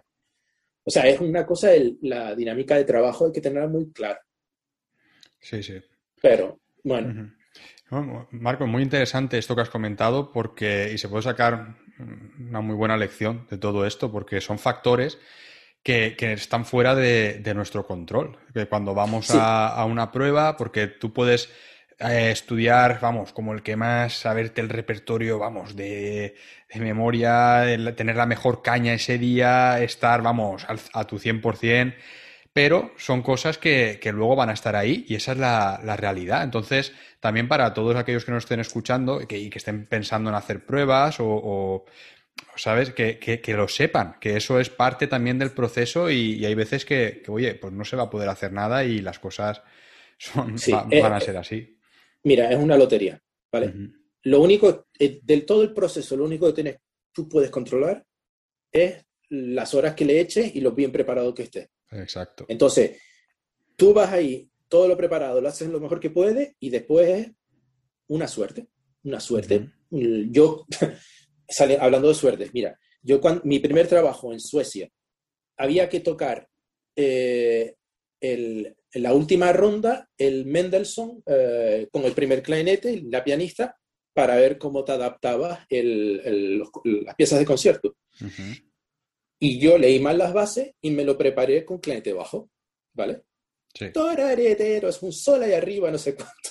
O 0.83 0.91
sea, 0.91 1.07
es 1.07 1.19
una 1.19 1.45
cosa, 1.45 1.69
la 2.01 2.35
dinámica 2.35 2.75
de 2.75 2.85
trabajo 2.85 3.27
hay 3.27 3.31
que 3.31 3.41
tenerla 3.41 3.67
muy 3.67 3.91
clara. 3.91 4.19
Sí, 5.39 5.63
sí. 5.63 5.81
Pero, 6.21 6.59
bueno. 6.83 7.33
Marco, 8.31 8.67
muy 8.67 8.83
interesante 8.83 9.37
esto 9.37 9.55
que 9.55 9.61
has 9.61 9.69
comentado 9.69 10.31
porque, 10.31 10.91
y 10.93 10.97
se 10.97 11.09
puede 11.09 11.23
sacar 11.23 11.75
una 12.39 12.61
muy 12.61 12.75
buena 12.75 12.97
lección 12.97 13.47
de 13.49 13.57
todo 13.57 13.85
esto 13.85 14.11
porque 14.11 14.41
son 14.41 14.59
factores 14.59 15.17
que, 15.83 16.15
están 16.33 16.65
fuera 16.65 16.95
de, 16.95 17.53
nuestro 17.55 17.85
control. 17.85 18.37
Que 18.53 18.67
cuando 18.67 18.93
vamos 18.93 19.31
a, 19.31 19.67
a, 19.67 19.85
una 19.85 20.11
prueba, 20.11 20.57
porque 20.57 20.87
tú 20.87 21.13
puedes 21.13 21.49
eh, 21.99 22.31
estudiar, 22.31 22.99
vamos, 23.01 23.33
como 23.33 23.53
el 23.53 23.61
que 23.61 23.75
más, 23.75 24.13
saberte 24.13 24.61
el 24.61 24.69
repertorio, 24.69 25.37
vamos, 25.37 25.75
de, 25.75 26.35
de 26.73 26.79
memoria, 26.79 27.65
tener 27.95 28.15
la 28.15 28.25
mejor 28.25 28.61
caña 28.61 28.93
ese 28.93 29.17
día, 29.17 29.81
estar, 29.81 30.21
vamos, 30.21 30.65
a 30.93 31.03
tu 31.05 31.19
100%, 31.19 31.95
pero 32.53 32.91
son 32.97 33.21
cosas 33.21 33.57
que, 33.57 33.99
que 34.01 34.11
luego 34.11 34.35
van 34.35 34.49
a 34.49 34.53
estar 34.53 34.75
ahí 34.75 35.05
y 35.07 35.15
esa 35.15 35.33
es 35.33 35.37
la, 35.37 35.79
la, 35.83 35.97
realidad. 35.97 36.43
Entonces, 36.43 36.93
también 37.19 37.47
para 37.47 37.73
todos 37.73 37.95
aquellos 37.95 38.25
que 38.25 38.31
nos 38.31 38.43
estén 38.43 38.59
escuchando 38.59 39.19
que, 39.27 39.37
y 39.37 39.49
que 39.49 39.59
estén 39.59 39.85
pensando 39.85 40.29
en 40.29 40.35
hacer 40.35 40.65
pruebas 40.65 41.17
o, 41.19 41.85
¿sabes? 42.55 42.91
Que, 42.91 43.19
que, 43.19 43.53
lo 43.53 43.67
sepan, 43.67 44.17
que 44.19 44.35
eso 44.35 44.59
es 44.59 44.69
parte 44.69 45.07
también 45.07 45.39
del 45.39 45.51
proceso 45.51 46.09
y, 46.09 46.45
hay 46.45 46.55
veces 46.55 46.85
que, 46.85 47.23
oye, 47.27 47.55
pues 47.55 47.73
no 47.73 47.85
se 47.85 47.95
va 47.95 48.03
a 48.03 48.09
poder 48.09 48.29
hacer 48.29 48.51
nada 48.51 48.83
y 48.83 48.99
las 48.99 49.19
cosas 49.19 49.61
son, 50.17 50.55
eh, 50.91 51.01
van 51.01 51.13
a 51.13 51.19
ser 51.19 51.37
así. 51.37 51.77
Mira, 52.23 52.51
es 52.51 52.57
una 52.57 52.77
lotería, 52.77 53.21
¿vale? 53.51 53.73
Lo 54.23 54.41
único, 54.41 54.87
eh, 54.99 55.19
del 55.23 55.45
todo 55.45 55.63
el 55.63 55.73
proceso, 55.73 56.17
lo 56.17 56.25
único 56.25 56.47
que 56.47 56.53
tienes, 56.53 56.77
tú 57.13 57.29
puedes 57.29 57.49
controlar 57.49 58.05
es 58.71 59.05
las 59.29 59.73
horas 59.73 59.95
que 59.95 60.05
le 60.05 60.19
eches 60.19 60.55
y 60.55 60.61
lo 60.61 60.73
bien 60.73 60.91
preparado 60.91 61.33
que 61.33 61.43
estés. 61.43 61.69
Exacto. 61.91 62.45
Entonces, 62.49 63.01
tú 63.75 63.93
vas 63.93 64.11
ahí, 64.11 64.49
todo 64.67 64.87
lo 64.87 64.97
preparado, 64.97 65.39
lo 65.39 65.47
haces 65.47 65.69
lo 65.69 65.79
mejor 65.79 65.99
que 65.99 66.09
puedes 66.09 66.55
y 66.59 66.69
después 66.69 67.07
es 67.07 67.31
una 68.07 68.27
suerte, 68.27 68.67
una 69.03 69.19
suerte. 69.19 69.69
Yo, 69.89 70.65
sale, 71.49 71.77
hablando 71.79 72.07
de 72.07 72.13
suerte, 72.13 72.49
mira, 72.53 72.77
yo 73.01 73.19
cuando, 73.19 73.41
mi 73.43 73.59
primer 73.59 73.87
trabajo 73.87 74.31
en 74.31 74.39
Suecia, 74.39 74.89
había 75.57 75.89
que 75.89 75.99
tocar 75.99 76.47
eh, 76.95 77.75
el, 78.21 78.75
en 78.91 79.03
la 79.03 79.13
última 79.13 79.51
ronda 79.53 80.09
el 80.17 80.45
Mendelssohn 80.45 81.23
eh, 81.25 81.87
con 81.91 82.03
el 82.03 82.13
primer 82.13 82.41
clarinete, 82.41 83.03
la 83.09 83.23
pianista, 83.23 83.77
para 84.13 84.35
ver 84.35 84.57
cómo 84.57 84.83
te 84.83 84.91
adaptabas 84.93 85.59
las 85.69 87.15
piezas 87.15 87.39
de 87.39 87.45
concierto. 87.45 87.95
Y 89.39 89.59
yo 89.59 89.77
leí 89.77 89.99
mal 89.99 90.17
las 90.17 90.33
bases 90.33 90.73
y 90.81 90.91
me 90.91 91.05
lo 91.05 91.17
preparé 91.17 91.63
con 91.63 91.79
clarinete 91.79 92.13
bajo, 92.13 92.49
¿vale? 92.93 93.23
Sí. 93.73 93.85
es 94.89 95.01
un 95.01 95.13
sol 95.13 95.43
ahí 95.43 95.53
arriba, 95.53 95.91
no 95.91 95.97
sé 95.97 96.15
cuánto. 96.15 96.49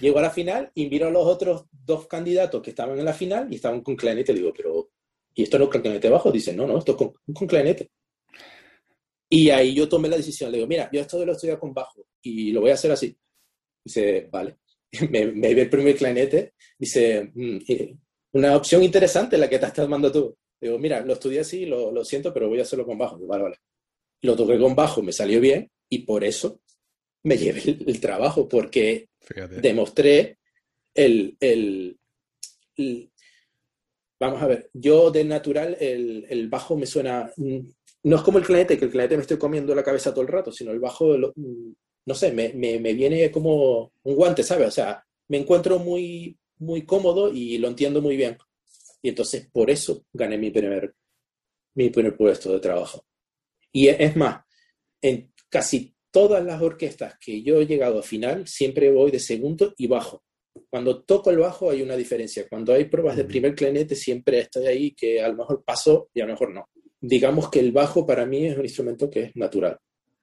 Llego 0.00 0.18
a 0.18 0.22
la 0.22 0.30
final 0.30 0.70
y 0.74 0.88
miro 0.88 1.06
a 1.06 1.10
los 1.10 1.26
otros 1.26 1.64
dos 1.70 2.06
candidatos 2.06 2.60
que 2.62 2.70
estaban 2.70 2.98
en 2.98 3.04
la 3.04 3.14
final 3.14 3.50
y 3.50 3.56
estaban 3.56 3.80
con 3.80 3.96
clarinete. 3.96 4.34
Digo, 4.34 4.52
pero, 4.54 4.90
¿y 5.34 5.42
esto 5.42 5.58
no 5.58 5.64
es 5.64 5.70
clarinete 5.70 6.08
bajo? 6.10 6.30
Dice, 6.30 6.54
no, 6.54 6.66
no, 6.66 6.78
esto 6.78 6.92
es 6.92 6.98
con, 6.98 7.12
con 7.34 7.48
clarinete. 7.48 7.90
Y 9.28 9.48
ahí 9.50 9.74
yo 9.74 9.88
tomé 9.88 10.08
la 10.08 10.16
decisión, 10.16 10.50
le 10.50 10.58
digo, 10.58 10.68
mira, 10.68 10.90
yo 10.92 11.00
esto 11.00 11.24
lo 11.24 11.32
estudio 11.32 11.58
con 11.58 11.72
bajo 11.72 12.04
y 12.20 12.50
lo 12.52 12.60
voy 12.60 12.70
a 12.70 12.74
hacer 12.74 12.90
así. 12.90 13.16
Dice, 13.84 14.28
vale. 14.30 14.58
Me, 15.08 15.26
me 15.26 15.54
ve 15.54 15.62
el 15.62 15.70
primer 15.70 15.96
clarinete, 15.96 16.54
dice, 16.76 17.30
mm, 17.32 17.58
una 18.32 18.56
opción 18.56 18.82
interesante 18.82 19.38
la 19.38 19.48
que 19.48 19.60
te 19.60 19.66
estás 19.66 19.88
dando 19.88 20.10
tú. 20.10 20.36
Digo, 20.60 20.78
mira, 20.80 21.00
lo 21.00 21.12
estudié 21.12 21.40
así, 21.40 21.64
lo, 21.64 21.92
lo 21.92 22.04
siento, 22.04 22.34
pero 22.34 22.48
voy 22.48 22.58
a 22.58 22.62
hacerlo 22.62 22.84
con 22.84 22.98
bajo. 22.98 23.16
Digo, 23.16 23.28
vale, 23.28 23.44
vale. 23.44 23.56
Lo 24.22 24.34
toqué 24.34 24.58
con 24.58 24.74
bajo, 24.74 25.00
me 25.00 25.12
salió 25.12 25.40
bien 25.40 25.70
y 25.88 26.00
por 26.00 26.24
eso 26.24 26.60
me 27.22 27.36
llevé 27.36 27.62
el, 27.86 28.00
trabajo, 28.00 28.48
porque 28.48 29.08
demostré 29.60 30.38
el, 30.94 31.36
el, 31.40 31.96
Vamos 34.18 34.42
a 34.42 34.46
ver, 34.46 34.70
yo 34.74 35.10
de 35.10 35.24
natural 35.24 35.76
el, 35.80 36.26
el 36.28 36.48
bajo 36.48 36.76
me 36.76 36.84
suena 36.84 37.32
mm, 37.36 37.60
no 38.02 38.16
es 38.16 38.22
como 38.22 38.38
el 38.38 38.44
clarinete, 38.44 38.78
que 38.78 38.86
el 38.86 38.90
clarinete 38.90 39.16
me 39.16 39.22
estoy 39.22 39.38
comiendo 39.38 39.74
la 39.74 39.84
cabeza 39.84 40.12
todo 40.12 40.22
el 40.22 40.28
rato, 40.28 40.50
sino 40.50 40.70
el 40.70 40.80
bajo, 40.80 41.16
no 41.16 42.14
sé, 42.14 42.32
me, 42.32 42.78
viene 42.94 43.30
como 43.30 43.92
un 44.02 44.14
guante, 44.14 44.42
¿sabes? 44.42 44.68
O 44.68 44.70
sea, 44.70 45.04
me 45.28 45.38
encuentro 45.38 45.78
muy, 45.78 46.38
muy 46.58 46.84
cómodo 46.84 47.30
y 47.32 47.58
lo 47.58 47.68
entiendo 47.68 48.00
muy 48.00 48.16
bien. 48.16 48.38
Y 49.02 49.10
entonces 49.10 49.48
por 49.52 49.70
eso 49.70 50.04
gané 50.12 50.38
mi 50.38 50.50
primer, 50.50 50.94
mi 51.74 51.90
primer 51.90 52.16
puesto 52.16 52.52
de 52.52 52.60
trabajo. 52.60 53.04
Y 53.72 53.88
es 53.88 54.16
más, 54.16 54.44
en 55.02 55.32
casi 55.48 55.94
todas 56.10 56.44
las 56.44 56.60
orquestas 56.60 57.16
que 57.20 57.42
yo 57.42 57.60
he 57.60 57.66
llegado 57.66 57.98
a 57.98 58.02
final, 58.02 58.46
siempre 58.46 58.90
voy 58.90 59.10
de 59.10 59.20
segundo 59.20 59.74
y 59.76 59.86
bajo. 59.86 60.22
Cuando 60.68 61.02
toco 61.02 61.30
el 61.30 61.38
bajo 61.38 61.70
hay 61.70 61.82
una 61.82 61.96
diferencia. 61.96 62.48
Cuando 62.48 62.72
hay 62.72 62.84
pruebas 62.84 63.16
de 63.16 63.24
primer 63.24 63.54
clarinete, 63.54 63.94
siempre 63.94 64.40
estoy 64.40 64.66
ahí 64.66 64.90
que 64.92 65.20
a 65.22 65.28
lo 65.28 65.36
mejor 65.36 65.62
paso 65.64 66.10
y 66.12 66.20
a 66.20 66.26
lo 66.26 66.32
mejor 66.32 66.52
no 66.52 66.68
digamos 67.00 67.48
que 67.48 67.60
el 67.60 67.72
bajo 67.72 68.06
para 68.06 68.26
mí 68.26 68.46
es 68.46 68.56
un 68.56 68.64
instrumento 68.64 69.08
que 69.08 69.24
es 69.24 69.36
natural. 69.36 69.78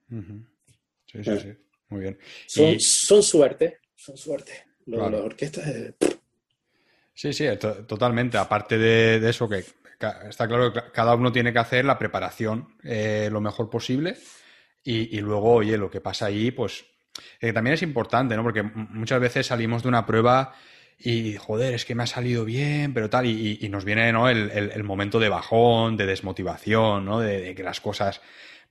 Sí, 0.09 1.23
sí, 1.23 1.39
sí. 1.39 1.53
Muy 1.89 2.01
bien. 2.01 2.19
Son, 2.45 2.79
son 2.79 3.23
suerte, 3.23 3.79
son 3.95 4.17
suerte. 4.17 4.65
Las 4.85 5.13
orquestas. 5.13 5.65
Sí, 7.13 7.33
sí, 7.33 7.45
totalmente. 7.87 8.37
Aparte 8.37 8.77
de, 8.77 9.29
eso, 9.29 9.49
que 9.49 9.63
está 10.29 10.47
claro 10.47 10.71
que 10.71 10.81
cada 10.93 11.15
uno 11.15 11.31
tiene 11.31 11.51
que 11.51 11.59
hacer 11.59 11.83
la 11.83 11.97
preparación 11.97 12.77
eh, 12.83 13.29
lo 13.31 13.41
mejor 13.41 13.69
posible. 13.69 14.17
Y, 14.89 15.19
luego, 15.19 15.55
oye, 15.55 15.77
lo 15.77 15.89
que 15.89 15.99
pasa 15.99 16.27
ahí, 16.27 16.51
pues 16.51 16.85
eh, 17.41 17.51
también 17.51 17.73
es 17.73 17.81
importante, 17.81 18.37
¿no? 18.37 18.43
Porque 18.43 18.63
muchas 18.63 19.19
veces 19.19 19.45
salimos 19.45 19.83
de 19.83 19.89
una 19.89 20.05
prueba 20.05 20.53
y 20.97 21.35
joder, 21.35 21.73
es 21.73 21.83
que 21.83 21.93
me 21.93 22.03
ha 22.03 22.07
salido 22.07 22.45
bien, 22.45 22.93
pero 22.93 23.09
tal, 23.09 23.25
y, 23.25 23.67
nos 23.69 23.83
viene 23.83 24.13
¿no? 24.13 24.29
el, 24.29 24.83
momento 24.85 25.19
de 25.19 25.27
bajón, 25.27 25.97
de 25.97 26.05
desmotivación, 26.05 27.03
¿no? 27.03 27.19
De, 27.19 27.53
que 27.53 27.63
las 27.63 27.81
cosas 27.81 28.21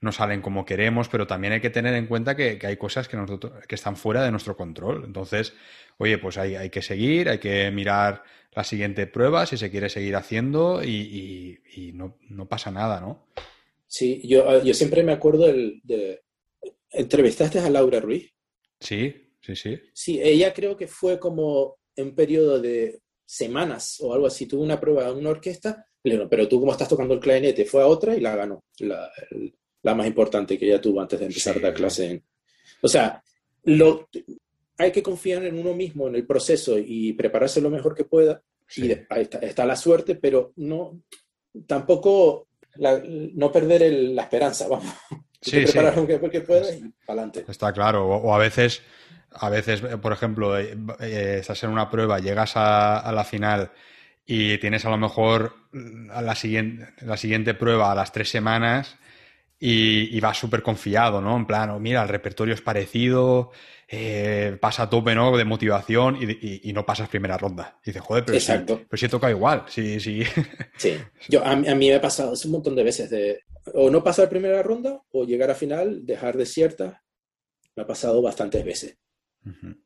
no 0.00 0.10
salen 0.10 0.40
como 0.40 0.64
queremos, 0.64 1.08
pero 1.10 1.26
también 1.26 1.52
hay 1.52 1.60
que 1.60 1.68
tener 1.68 1.92
en 1.92 2.06
cuenta 2.06 2.34
que, 2.34 2.58
hay 2.62 2.76
cosas 2.78 3.08
que, 3.08 3.18
nosotros, 3.18 3.52
que 3.68 3.74
están 3.74 3.96
fuera 3.96 4.22
de 4.22 4.30
nuestro 4.30 4.56
control. 4.56 5.04
Entonces, 5.04 5.52
oye, 5.98 6.16
pues 6.16 6.38
hay, 6.38 6.56
hay 6.56 6.70
que 6.70 6.80
seguir, 6.80 7.28
hay 7.28 7.38
que 7.38 7.70
mirar 7.70 8.22
la 8.52 8.64
siguiente 8.64 9.06
prueba 9.06 9.44
si 9.44 9.58
se 9.58 9.70
quiere 9.70 9.90
seguir 9.90 10.16
haciendo 10.16 10.82
y, 10.82 11.92
no, 11.92 12.16
no, 12.30 12.46
pasa 12.46 12.70
nada, 12.70 13.00
¿no? 13.00 13.26
Sí, 13.86 14.20
yo, 14.26 14.62
yo 14.62 14.74
siempre 14.74 15.02
me 15.02 15.12
acuerdo 15.12 15.46
del, 15.46 15.80
de... 15.82 16.22
¿Entrevistaste 16.90 17.58
a 17.58 17.70
Laura 17.70 18.00
Ruiz? 18.00 18.32
Sí, 18.80 19.14
sí, 19.40 19.56
sí. 19.56 19.78
Sí, 19.92 20.20
ella 20.22 20.52
creo 20.52 20.76
que 20.76 20.86
fue 20.86 21.18
como 21.18 21.78
en 21.94 22.08
un 22.08 22.14
periodo 22.14 22.60
de 22.60 23.00
semanas 23.24 23.98
o 24.00 24.12
algo 24.12 24.26
así, 24.26 24.46
tuvo 24.46 24.62
una 24.62 24.80
prueba 24.80 25.08
en 25.08 25.16
una 25.16 25.30
orquesta, 25.30 25.86
pero 26.02 26.46
tú 26.46 26.60
como 26.60 26.72
estás 26.72 26.88
tocando 26.88 27.14
el 27.14 27.20
clarinete, 27.20 27.64
fue 27.64 27.82
a 27.82 27.86
otra 27.86 28.14
y 28.16 28.20
la 28.20 28.36
ganó, 28.36 28.64
la, 28.78 29.10
la 29.82 29.94
más 29.94 30.06
importante 30.06 30.58
que 30.58 30.66
ella 30.66 30.80
tuvo 30.80 31.00
antes 31.00 31.18
de 31.18 31.26
empezar 31.26 31.60
la 31.60 31.74
clase. 31.74 32.22
O 32.82 32.88
sea, 32.88 33.22
lo, 33.64 34.08
hay 34.78 34.92
que 34.92 35.02
confiar 35.02 35.44
en 35.44 35.58
uno 35.58 35.74
mismo, 35.74 36.08
en 36.08 36.14
el 36.14 36.26
proceso 36.26 36.78
y 36.78 37.12
prepararse 37.14 37.60
lo 37.60 37.70
mejor 37.70 37.94
que 37.94 38.04
pueda. 38.04 38.42
Y 38.76 38.90
ahí 39.10 39.28
está, 39.42 39.64
la 39.64 39.76
suerte, 39.76 40.16
pero 40.16 40.52
no 40.56 41.02
tampoco 41.66 42.45
no 42.78 43.52
perder 43.52 43.92
la 43.92 44.22
esperanza, 44.22 44.66
vamos. 44.68 44.92
Sí, 45.40 45.60
preparar 45.60 45.96
lo 45.96 46.06
que, 46.06 46.40
puedas 46.40 46.74
y 46.74 46.92
para 47.06 47.22
adelante. 47.22 47.44
Está 47.48 47.72
claro, 47.72 48.06
o 48.06 48.34
a 48.34 48.38
veces 48.38 48.82
a 49.38 49.50
veces, 49.50 49.82
eh, 49.82 49.98
por 49.98 50.12
ejemplo, 50.12 50.58
eh, 50.58 50.76
eh, 51.00 51.36
estás 51.40 51.62
en 51.64 51.70
una 51.70 51.90
prueba, 51.90 52.18
llegas 52.18 52.52
a, 52.56 53.10
la 53.12 53.24
final 53.24 53.70
y 54.26 54.58
tienes 54.58 54.84
a 54.84 54.90
lo 54.90 54.98
mejor 54.98 55.54
a 56.10 56.22
la, 56.22 56.34
siguiente, 56.34 56.86
la 57.02 57.16
siguiente 57.16 57.54
prueba 57.54 57.92
a 57.92 57.94
las 57.94 58.12
tres 58.12 58.30
semanas 58.30 58.96
y, 59.58 60.20
vas 60.20 60.38
súper 60.38 60.62
confiado, 60.62 61.20
¿no? 61.20 61.36
En 61.36 61.46
plan, 61.46 61.70
oh, 61.70 61.80
mira, 61.80 62.02
el 62.02 62.08
repertorio 62.08 62.54
es 62.54 62.60
parecido, 62.60 63.50
pasa 64.60 64.84
a 64.84 64.90
tope, 64.90 65.14
¿no? 65.14 65.36
De 65.36 65.44
motivación 65.44 66.18
y, 66.20 66.72
no 66.72 66.84
pasas 66.84 67.08
primera 67.08 67.38
ronda. 67.38 67.78
Y 67.82 67.90
dices, 67.90 68.02
joder, 68.02 68.24
pero, 68.24 68.36
Exacto. 68.36 68.78
Si, 68.78 68.84
pero 68.88 69.00
si 69.00 69.08
toca 69.08 69.30
igual, 69.30 69.64
sí, 69.68 69.98
sí. 70.00 70.22
Sí, 70.76 70.94
Yo, 71.28 71.44
a, 71.44 71.56
mí 71.56 71.88
me 71.88 71.94
ha 71.94 72.00
pasado 72.00 72.34
un 72.44 72.50
montón 72.50 72.76
de 72.76 72.84
veces 72.84 73.10
de 73.10 73.40
o 73.74 73.90
no 73.90 74.04
pasar 74.04 74.28
primera 74.28 74.62
ronda 74.62 75.02
o 75.10 75.24
llegar 75.24 75.50
a 75.50 75.54
final, 75.54 76.04
dejar 76.04 76.36
desierta. 76.36 77.02
Me 77.74 77.82
ha 77.82 77.86
pasado 77.86 78.22
bastantes 78.22 78.64
veces 78.64 78.96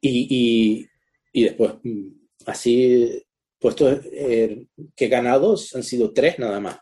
y, 0.01 0.88
y, 1.32 1.42
después, 1.44 1.74
mm, 1.82 2.09
así, 2.47 3.22
puestos 3.59 4.01
eh, 4.12 4.66
que 4.94 5.09
ganados 5.09 5.74
han 5.74 5.82
sido 5.82 6.12
tres 6.12 6.38
nada 6.38 6.60
más. 6.60 6.78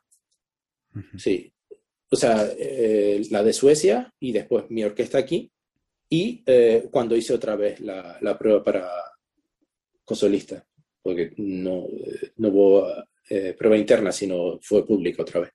Sí. 1.17 1.53
O 2.11 2.17
sea, 2.17 2.49
eh, 2.59 3.23
la 3.31 3.43
de 3.43 3.53
Suecia 3.53 4.13
y 4.19 4.33
después 4.33 4.65
mi 4.71 4.85
orquesta 4.85 5.19
aquí. 5.19 5.51
Y 6.11 6.43
eh, 6.47 6.89
cuando 6.91 7.15
hice 7.17 7.35
otra 7.35 7.55
vez 7.55 7.81
la, 7.81 8.19
la 8.23 8.39
prueba 8.39 8.65
para 8.65 8.89
consolista, 10.05 10.67
porque 11.03 11.35
no, 11.37 11.87
no 12.37 12.49
hubo 12.49 12.87
prueba 13.59 13.77
interna, 13.77 14.11
sino 14.11 14.59
fue 14.63 14.87
pública 14.87 15.21
otra 15.21 15.41
vez. 15.41 15.51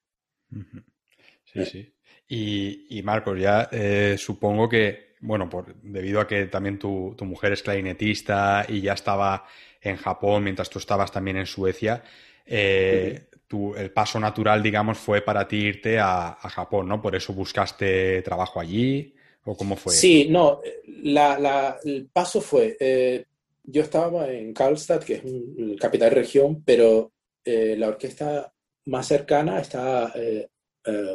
Sí, 1.43 1.65
sí. 1.65 1.93
Y, 2.27 2.99
y 2.99 3.01
Marcos, 3.01 3.39
ya 3.39 3.67
supongo 4.15 4.69
que 4.69 5.13
bueno, 5.23 5.49
por, 5.49 5.73
debido 5.81 6.19
a 6.19 6.27
que 6.27 6.47
también 6.47 6.77
tu, 6.77 7.15
mujer 7.21 7.53
es 7.53 7.63
clarinetista 7.63 8.65
y 8.67 8.81
ya 8.81 8.93
estaba 8.93 9.45
en 9.81 9.95
Japón 9.95 10.43
mientras 10.43 10.69
tú 10.69 10.79
estabas 10.79 11.11
también 11.11 11.37
en 11.37 11.45
Suecia, 11.45 12.03
eh, 12.45 13.29
el 13.75 13.91
paso 13.91 14.19
natural, 14.19 14.61
digamos, 14.61 14.97
fue 14.97 15.21
para 15.21 15.47
ti 15.47 15.57
irte 15.57 15.99
a, 15.99 16.37
Japón, 16.41 16.87
¿no? 16.87 17.01
Por 17.01 17.15
eso 17.15 17.33
buscaste 17.33 18.21
trabajo 18.21 18.59
allí, 18.59 19.13
¿o 19.45 19.55
cómo 19.55 19.75
fue? 19.75 19.93
Sí, 19.93 20.27
no, 20.29 20.61
el 20.63 22.09
paso 22.11 22.41
fue, 22.41 22.77
eh, 22.79 23.25
yo 23.63 23.81
estaba 23.81 24.29
en 24.29 24.53
Karlstad, 24.53 25.03
que 25.03 25.15
es 25.15 25.23
un, 25.23 25.75
capital 25.79 26.09
de 26.09 26.15
región, 26.15 26.63
pero 26.63 27.11
eh, 27.43 27.75
la 27.77 27.89
orquesta 27.89 28.53
más 28.85 29.07
cercana 29.07 29.59
está 29.59 30.13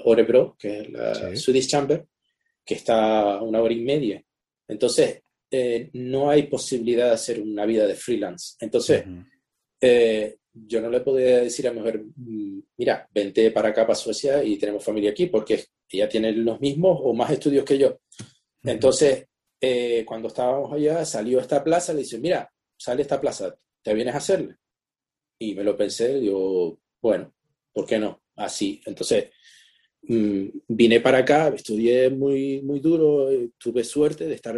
Orebro, 0.04 0.56
que 0.58 0.80
es 0.80 0.90
la 0.90 1.36
Swedish 1.36 1.68
Chamber, 1.68 2.06
que 2.64 2.74
está 2.74 3.34
a 3.34 3.42
una 3.42 3.60
hora 3.60 3.74
y 3.74 3.80
media. 3.80 4.22
Entonces, 4.66 5.22
eh, 5.50 5.88
no 5.94 6.28
hay 6.28 6.42
posibilidad 6.44 7.06
de 7.06 7.12
hacer 7.12 7.40
una 7.40 7.64
vida 7.64 7.86
de 7.86 7.94
freelance. 7.94 8.56
Entonces, 8.60 9.04
eh, 9.80 10.36
yo 10.66 10.80
no 10.80 10.90
le 10.90 11.00
podía 11.00 11.38
decir 11.40 11.68
a 11.68 11.72
mi 11.72 11.78
mujer, 11.78 12.02
mm, 12.16 12.60
mira, 12.76 13.08
vente 13.12 13.50
para 13.50 13.70
acá, 13.70 13.86
para 13.86 13.94
Suecia 13.94 14.42
y 14.42 14.56
tenemos 14.58 14.84
familia 14.84 15.10
aquí, 15.10 15.26
porque 15.26 15.64
ella 15.88 16.08
tiene 16.08 16.32
los 16.32 16.60
mismos 16.60 16.98
o 17.02 17.14
más 17.14 17.30
estudios 17.30 17.64
que 17.64 17.78
yo. 17.78 18.00
Entonces, 18.62 19.26
eh, 19.60 20.04
cuando 20.06 20.28
estábamos 20.28 20.72
allá, 20.72 21.04
salió 21.04 21.40
esta 21.40 21.62
plaza, 21.62 21.92
le 21.92 22.00
dice, 22.00 22.18
mira, 22.18 22.50
sale 22.76 23.02
esta 23.02 23.20
plaza, 23.20 23.56
¿te 23.82 23.94
vienes 23.94 24.14
a 24.14 24.18
hacerle? 24.18 24.56
Y 25.38 25.54
me 25.54 25.64
lo 25.64 25.76
pensé, 25.76 26.18
digo, 26.18 26.78
bueno, 27.00 27.34
¿por 27.72 27.86
qué 27.86 27.98
no? 27.98 28.22
Así. 28.36 28.80
Entonces, 28.86 29.30
Mm, 30.02 30.48
vine 30.68 31.00
para 31.00 31.18
acá, 31.18 31.48
estudié 31.48 32.08
muy, 32.10 32.62
muy 32.62 32.80
duro, 32.80 33.30
eh, 33.30 33.50
tuve 33.58 33.84
suerte 33.84 34.26
de 34.26 34.34
estar, 34.34 34.56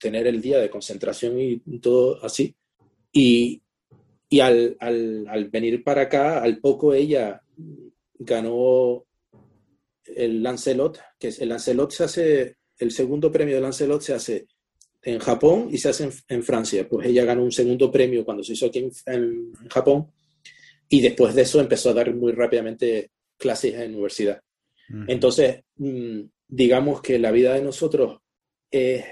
tener 0.00 0.26
el 0.26 0.40
día 0.40 0.58
de 0.58 0.70
concentración 0.70 1.38
y 1.38 1.60
todo 1.80 2.24
así. 2.24 2.54
Y, 3.12 3.61
y 4.32 4.40
al, 4.40 4.78
al, 4.80 5.26
al, 5.28 5.48
venir 5.50 5.84
para 5.84 6.02
acá, 6.02 6.42
al 6.42 6.58
poco 6.58 6.94
ella 6.94 7.42
ganó 8.18 9.04
el 10.04 10.42
Lancelot, 10.42 10.98
que 11.18 11.28
es, 11.28 11.38
el 11.40 11.50
Lancelot 11.50 11.90
se 11.90 12.04
hace 12.04 12.56
el 12.78 12.90
segundo 12.92 13.30
premio 13.30 13.54
de 13.54 13.60
Lancelot 13.60 14.00
se 14.00 14.14
hace 14.14 14.46
en 15.02 15.18
Japón 15.18 15.68
y 15.70 15.76
se 15.76 15.90
hace 15.90 16.08
en, 16.28 16.42
Francia. 16.42 16.88
Pues 16.88 17.06
ella 17.06 17.26
ganó 17.26 17.44
un 17.44 17.52
segundo 17.52 17.92
premio 17.92 18.24
cuando 18.24 18.42
se 18.42 18.54
hizo 18.54 18.66
aquí 18.66 18.88
en, 19.06 19.52
Japón 19.68 20.10
y 20.88 21.02
después 21.02 21.34
de 21.34 21.42
eso 21.42 21.60
empezó 21.60 21.90
a 21.90 21.94
dar 21.94 22.14
muy 22.14 22.32
rápidamente 22.32 23.10
clases 23.36 23.74
en 23.74 23.80
la 23.80 23.86
universidad. 23.88 24.40
Entonces, 25.08 25.62
mm, 25.76 26.20
digamos 26.48 27.02
que 27.02 27.18
la 27.18 27.30
vida 27.30 27.52
de 27.52 27.62
nosotros 27.62 28.18
es, 28.70 29.04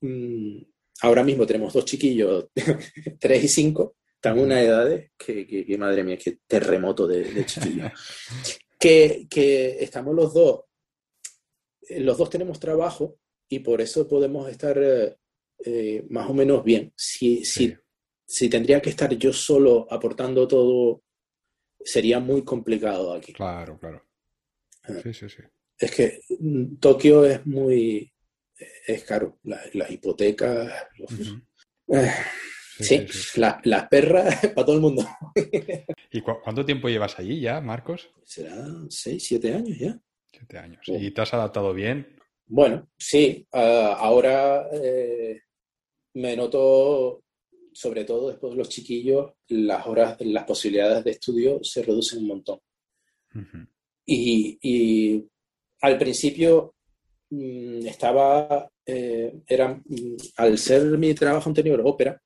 mm, 0.00 0.58
ahora 1.02 1.22
mismo 1.22 1.46
tenemos 1.46 1.72
dos 1.72 1.84
chiquillos, 1.84 2.48
tres 3.20 3.44
y 3.44 3.48
cinco, 3.48 3.94
están 4.24 4.38
en 4.38 4.44
una 4.44 4.62
edad 4.62 5.04
que, 5.18 5.46
que, 5.46 5.78
madre 5.78 6.02
mía, 6.02 6.16
qué 6.16 6.38
terremoto 6.46 7.06
de, 7.06 7.24
de 7.24 7.44
chiquillos. 7.44 7.92
que, 8.80 9.26
que 9.28 9.82
estamos 9.84 10.14
los 10.14 10.32
dos, 10.32 10.60
los 11.90 12.16
dos 12.16 12.30
tenemos 12.30 12.58
trabajo 12.58 13.18
y 13.50 13.58
por 13.58 13.82
eso 13.82 14.08
podemos 14.08 14.48
estar 14.48 14.78
eh, 14.78 15.18
eh, 15.66 16.06
más 16.08 16.30
o 16.30 16.32
menos 16.32 16.64
bien. 16.64 16.90
Si, 16.96 17.44
si, 17.44 17.76
si 18.26 18.48
tendría 18.48 18.80
que 18.80 18.88
estar 18.88 19.12
yo 19.14 19.30
solo 19.30 19.86
aportando 19.90 20.48
todo, 20.48 21.02
sería 21.78 22.18
muy 22.18 22.44
complicado 22.44 23.12
aquí. 23.12 23.34
Claro, 23.34 23.78
claro. 23.78 24.06
Ah. 24.84 24.94
Sí, 25.02 25.12
sí, 25.12 25.28
sí. 25.28 25.42
Es 25.76 25.90
que 25.94 26.20
mm, 26.38 26.76
Tokio 26.76 27.26
es 27.26 27.44
muy, 27.44 28.10
es 28.86 29.04
caro. 29.04 29.38
las 29.42 29.90
hipotecas, 29.90 30.72
eh, 31.88 32.10
sí, 32.78 33.06
las 33.34 33.88
perras 33.88 34.46
para 34.54 34.66
todo 34.66 34.76
el 34.76 34.82
mundo. 34.82 35.06
¿Y 36.10 36.20
cuánto 36.20 36.64
tiempo 36.64 36.88
llevas 36.88 37.18
allí 37.18 37.40
ya, 37.40 37.60
Marcos? 37.60 38.10
Será 38.24 38.54
seis, 38.88 39.24
siete 39.26 39.54
años 39.54 39.78
ya. 39.78 39.98
Siete 40.30 40.58
años. 40.58 40.80
¿Y 40.86 41.10
te 41.10 41.20
has 41.20 41.32
adaptado 41.34 41.72
bien? 41.72 42.16
Bueno, 42.46 42.88
sí. 42.98 43.46
Ah, 43.52 43.96
ahora 43.98 44.68
eh, 44.72 45.40
me 46.14 46.36
noto, 46.36 47.22
sobre 47.72 48.04
todo 48.04 48.28
después 48.28 48.52
de 48.52 48.58
los 48.58 48.68
chiquillos, 48.68 49.32
las 49.48 49.86
horas, 49.86 50.16
las 50.20 50.44
posibilidades 50.44 51.04
de 51.04 51.10
estudio 51.12 51.62
se 51.62 51.82
reducen 51.82 52.20
un 52.20 52.26
montón. 52.28 52.60
y, 54.06 55.24
al 55.80 55.98
principio 55.98 56.76
mm, 57.30 57.86
estaba, 57.86 58.70
eh, 58.86 59.42
era, 59.46 59.74
mm, 59.74 60.16
al 60.36 60.56
ser 60.56 60.84
mi 60.98 61.14
trabajo 61.14 61.50
anterior 61.50 61.82
ópera, 61.84 62.20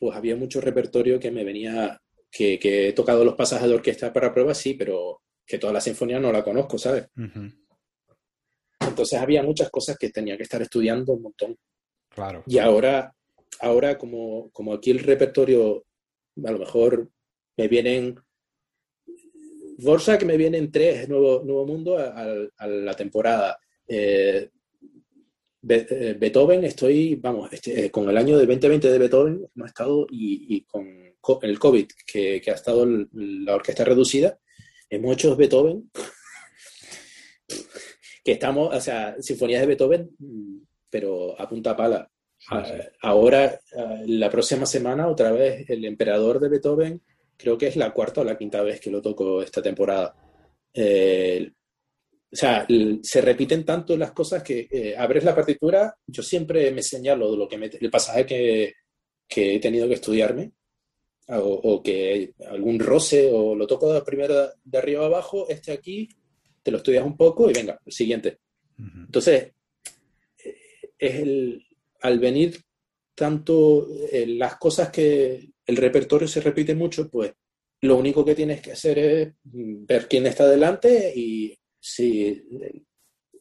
pues 0.00 0.16
había 0.16 0.34
mucho 0.34 0.60
repertorio 0.60 1.20
que 1.20 1.30
me 1.30 1.44
venía, 1.44 2.00
que, 2.28 2.58
he 2.88 2.92
tocado 2.92 3.24
los 3.24 3.34
pasajes 3.34 3.68
de 3.68 3.74
orquesta 3.74 4.12
para 4.12 4.34
pruebas, 4.34 4.58
sí, 4.58 4.74
pero 4.74 5.20
que 5.46 5.58
toda 5.58 5.72
la 5.72 5.80
sinfonía 5.80 6.18
no 6.18 6.32
la 6.32 6.42
conozco, 6.42 6.78
¿sabes? 6.78 7.06
Entonces 8.80 9.20
había 9.20 9.44
muchas 9.44 9.70
cosas 9.70 9.96
que 9.96 10.10
tenía 10.10 10.36
que 10.36 10.42
estar 10.42 10.60
estudiando 10.62 11.12
un 11.12 11.22
montón. 11.22 11.56
Claro. 12.08 12.42
Y 12.46 12.58
ahora 12.58 13.14
ahora 13.60 13.98
como, 13.98 14.50
como 14.50 14.72
aquí 14.72 14.90
el 14.90 15.00
repertorio, 15.00 15.84
a 16.44 16.50
lo 16.50 16.58
mejor 16.58 17.10
me 17.56 17.68
vienen, 17.68 18.18
Borsa 19.78 20.18
que 20.18 20.26
me 20.26 20.36
vienen 20.36 20.70
tres, 20.70 21.08
Nuevo, 21.08 21.42
nuevo 21.44 21.66
Mundo 21.66 21.98
a, 21.98 22.66
la 22.66 22.94
temporada. 22.94 23.58
Eh, 23.86 24.48
eh, 24.48 24.50
Beethoven, 25.62 26.64
estoy, 26.64 27.16
vamos, 27.16 27.52
este, 27.52 27.86
eh, 27.86 27.90
con 27.90 28.08
el 28.08 28.16
año 28.16 28.38
del 28.38 28.46
2020 28.46 28.90
de 28.90 28.98
Beethoven, 28.98 29.46
hemos 29.54 29.68
estado, 29.68 30.06
y, 30.10 30.62
con 30.62 30.86
el 31.42 31.58
COVID, 31.58 31.86
que, 32.06 32.42
ha 32.46 32.54
estado 32.54 32.86
la 33.12 33.54
orquesta 33.54 33.84
reducida, 33.84 34.38
hemos 34.88 35.12
hecho 35.12 35.36
Beethoven, 35.36 35.90
que 38.24 38.32
estamos, 38.32 38.74
o 38.74 38.80
sea, 38.80 39.16
sinfonías 39.20 39.60
de 39.60 39.66
Beethoven, 39.66 40.10
pero 40.88 41.38
a 41.38 41.48
punta 41.48 41.76
pala. 41.76 42.10
Ah, 42.50 42.64
ahora, 43.02 43.60
ah, 43.76 44.00
la 44.06 44.30
próxima 44.30 44.64
semana, 44.64 45.08
otra 45.08 45.30
vez, 45.30 45.68
el 45.68 45.84
emperador 45.84 46.40
de 46.40 46.48
Beethoven, 46.48 47.02
creo 47.36 47.58
que 47.58 47.66
es 47.66 47.76
la 47.76 47.92
cuarta 47.92 48.22
o 48.22 48.24
la 48.24 48.38
quinta 48.38 48.62
vez 48.62 48.80
que 48.80 48.90
lo 48.90 49.02
toco 49.02 49.42
esta 49.42 49.60
temporada. 49.60 50.14
Eh, 50.72 51.52
o 52.32 52.36
sea, 52.36 52.66
se 53.02 53.20
repiten 53.20 53.64
tanto 53.64 53.96
las 53.96 54.12
cosas 54.12 54.42
que 54.42 54.68
eh, 54.70 54.94
abres 54.96 55.24
la 55.24 55.34
partitura, 55.34 55.96
yo 56.06 56.22
siempre 56.22 56.70
me 56.70 56.82
señalo 56.82 57.34
lo 57.34 57.48
que 57.48 57.56
el 57.56 57.90
pasaje 57.90 58.24
que, 58.24 58.74
que, 59.26 59.56
he 59.56 59.58
tenido 59.58 59.88
que 59.88 59.94
estudiarme, 59.94 60.52
o, 61.28 61.82
que 61.82 62.34
algún 62.48 62.78
roce, 62.78 63.30
o 63.32 63.54
lo 63.54 63.66
toco 63.66 63.92
de 63.92 64.02
primero 64.02 64.50
de 64.62 64.78
arriba 64.78 65.06
abajo, 65.06 65.48
este 65.48 65.72
aquí, 65.72 66.08
te 66.62 66.70
lo 66.70 66.78
estudias 66.78 67.04
un 67.04 67.16
poco 67.16 67.50
y 67.50 67.52
venga, 67.52 67.80
el 67.84 67.92
siguiente. 67.92 68.38
Entonces, 68.78 69.52
eh, 70.44 70.56
es 70.98 71.14
el, 71.16 71.66
al 72.00 72.18
venir 72.18 72.60
tanto 73.14 73.88
eh, 74.10 74.26
las 74.26 74.56
cosas 74.56 74.90
que 74.90 75.50
el 75.66 75.76
repertorio 75.76 76.26
se 76.26 76.40
repite 76.40 76.74
mucho, 76.74 77.08
pues 77.08 77.32
lo 77.82 77.96
único 77.96 78.24
que 78.24 78.34
tienes 78.34 78.60
que 78.60 78.72
hacer 78.72 78.98
es 78.98 79.34
mm, 79.44 79.84
ver 79.86 80.08
quién 80.08 80.26
está 80.26 80.48
delante 80.48 81.12
y 81.14 81.56
si 81.80 82.44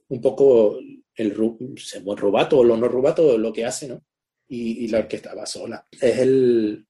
un 0.07 0.22
poco 0.22 0.80
el 1.16 1.36
rubato 1.36 2.57
o 2.57 2.64
lo 2.64 2.78
no 2.78 2.88
rubato 2.88 3.38
lo 3.38 3.52
que 3.53 3.66
hace, 3.66 3.88
¿no? 3.88 4.02
Y, 4.48 4.88
la 4.88 4.99
orquesta 4.99 5.36
va 5.36 5.45
sola. 5.45 5.86
Es 5.91 6.18
el, 6.18 6.88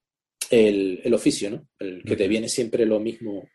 el, 0.49 1.13
oficio, 1.13 1.49
¿no? 1.49 1.67
El 1.77 2.03
que 2.03 2.15
te 2.15 2.27
viene 2.30 2.47
siempre 2.47 2.85
lo 2.85 3.01
mismo. 3.01 3.49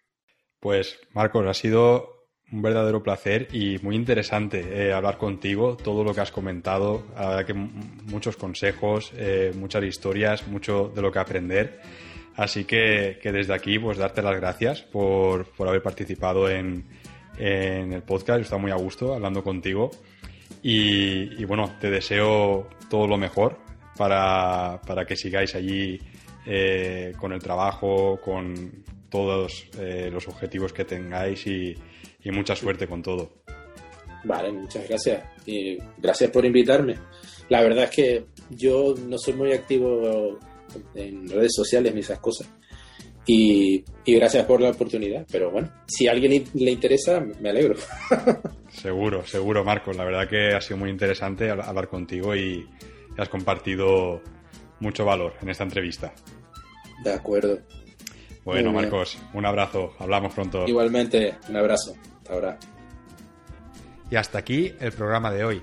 Pues, 0.61 0.99
Marcos, 1.13 1.47
ha 1.47 1.55
sido 1.55 2.15
un 2.53 2.61
verdadero 2.61 3.03
placer 3.03 3.49
y 3.53 3.79
muy 3.79 3.97
interesante 3.97 4.61
eh, 4.61 4.93
hablar 4.93 5.17
contigo, 5.17 5.77
todo 5.77 6.05
lo 6.05 6.15
que 6.15 6.21
has 6.21 6.31
comentado, 6.31 7.07
la 7.15 7.29
verdad 7.29 7.47
que 7.47 7.55
muchos 7.55 8.37
consejos, 8.37 9.13
eh, 9.17 9.53
muchas 9.57 9.85
historias, 9.85 10.47
mucho 10.47 10.93
de 10.95 11.01
lo 11.01 11.11
que 11.11 11.19
aprender. 11.19 11.81
Así 12.37 12.65
que, 12.65 13.19
desde 13.23 13.55
aquí, 13.55 13.79
pues 13.79 13.97
darte 13.97 14.21
las 14.21 14.37
gracias 14.37 14.83
por, 14.83 15.47
haber 15.61 15.83
participado 15.83 16.51
en, 16.51 16.85
el 17.39 18.03
podcast. 18.03 18.41
Está 18.41 18.57
muy 18.57 18.71
a 18.71 18.77
gusto 18.77 19.15
hablando 19.15 19.43
contigo. 19.43 19.91
Y, 20.63 21.45
bueno, 21.45 21.77
te 21.81 21.91
deseo 21.91 22.69
todo 22.89 23.07
lo 23.07 23.17
mejor 23.17 23.59
para, 23.97 24.81
que 25.07 25.17
sigáis 25.17 25.55
allí 25.55 25.99
eh, 26.47 27.13
con 27.19 27.33
el 27.33 27.41
trabajo, 27.41 28.19
con 28.23 28.85
todos 29.11 29.69
los 30.11 30.27
objetivos 30.27 30.73
que 30.73 30.85
tengáis 30.85 31.47
y, 31.47 31.75
y 32.25 32.31
mucha 32.31 32.57
suerte 32.57 32.87
con 32.89 33.03
todo. 33.03 33.31
Vale, 34.25 34.51
muchas 34.51 34.89
gracias. 34.89 35.23
Y 35.47 35.79
gracias 35.99 36.31
por 36.31 36.45
invitarme. 36.45 36.97
La 37.49 37.63
verdad 37.63 37.85
es 37.85 37.91
que 37.91 38.27
yo 38.51 38.95
no 39.07 39.19
soy 39.19 39.35
muy 39.35 39.53
activo 39.53 40.39
en 40.95 41.29
redes 41.29 41.53
sociales 41.55 41.95
ni 41.95 42.01
esas 42.01 42.19
cosas. 42.19 42.49
Y, 43.27 43.85
gracias 44.07 44.45
por 44.45 44.61
la 44.61 44.71
oportunidad. 44.71 45.27
Pero 45.31 45.51
bueno, 45.51 45.71
si 45.87 46.07
a 46.07 46.13
alguien 46.13 46.45
le 46.53 46.71
interesa, 46.71 47.21
me 47.41 47.51
alegro. 47.51 47.77
seguro, 48.71 49.27
seguro, 49.27 49.65
Marcos. 49.65 49.97
La 49.97 50.05
verdad 50.05 50.29
que 50.29 50.55
ha 50.55 50.61
sido 50.61 50.77
muy 50.77 50.91
interesante 50.91 51.51
hablar 51.51 51.89
contigo 51.89 52.35
y 52.37 52.69
has 53.17 53.29
compartido 53.29 54.21
mucho 54.81 55.05
valor 55.05 55.35
en 55.41 55.51
esta 55.51 55.65
entrevista. 55.65 56.13
De 57.03 57.13
acuerdo. 57.13 57.59
Bueno, 58.45 58.73
Marcos, 58.73 59.19
un 59.33 59.47
abrazo. 59.47 59.95
Hablamos 59.99 60.35
pronto. 60.35 60.67
Igualmente, 60.67 61.35
un 61.49 61.57
abrazo 61.57 61.95
ahora. 62.29 62.59
Y 64.11 64.17
hasta 64.17 64.39
aquí 64.39 64.73
el 64.81 64.93
programa 64.93 65.31
de 65.31 65.45
hoy. 65.45 65.63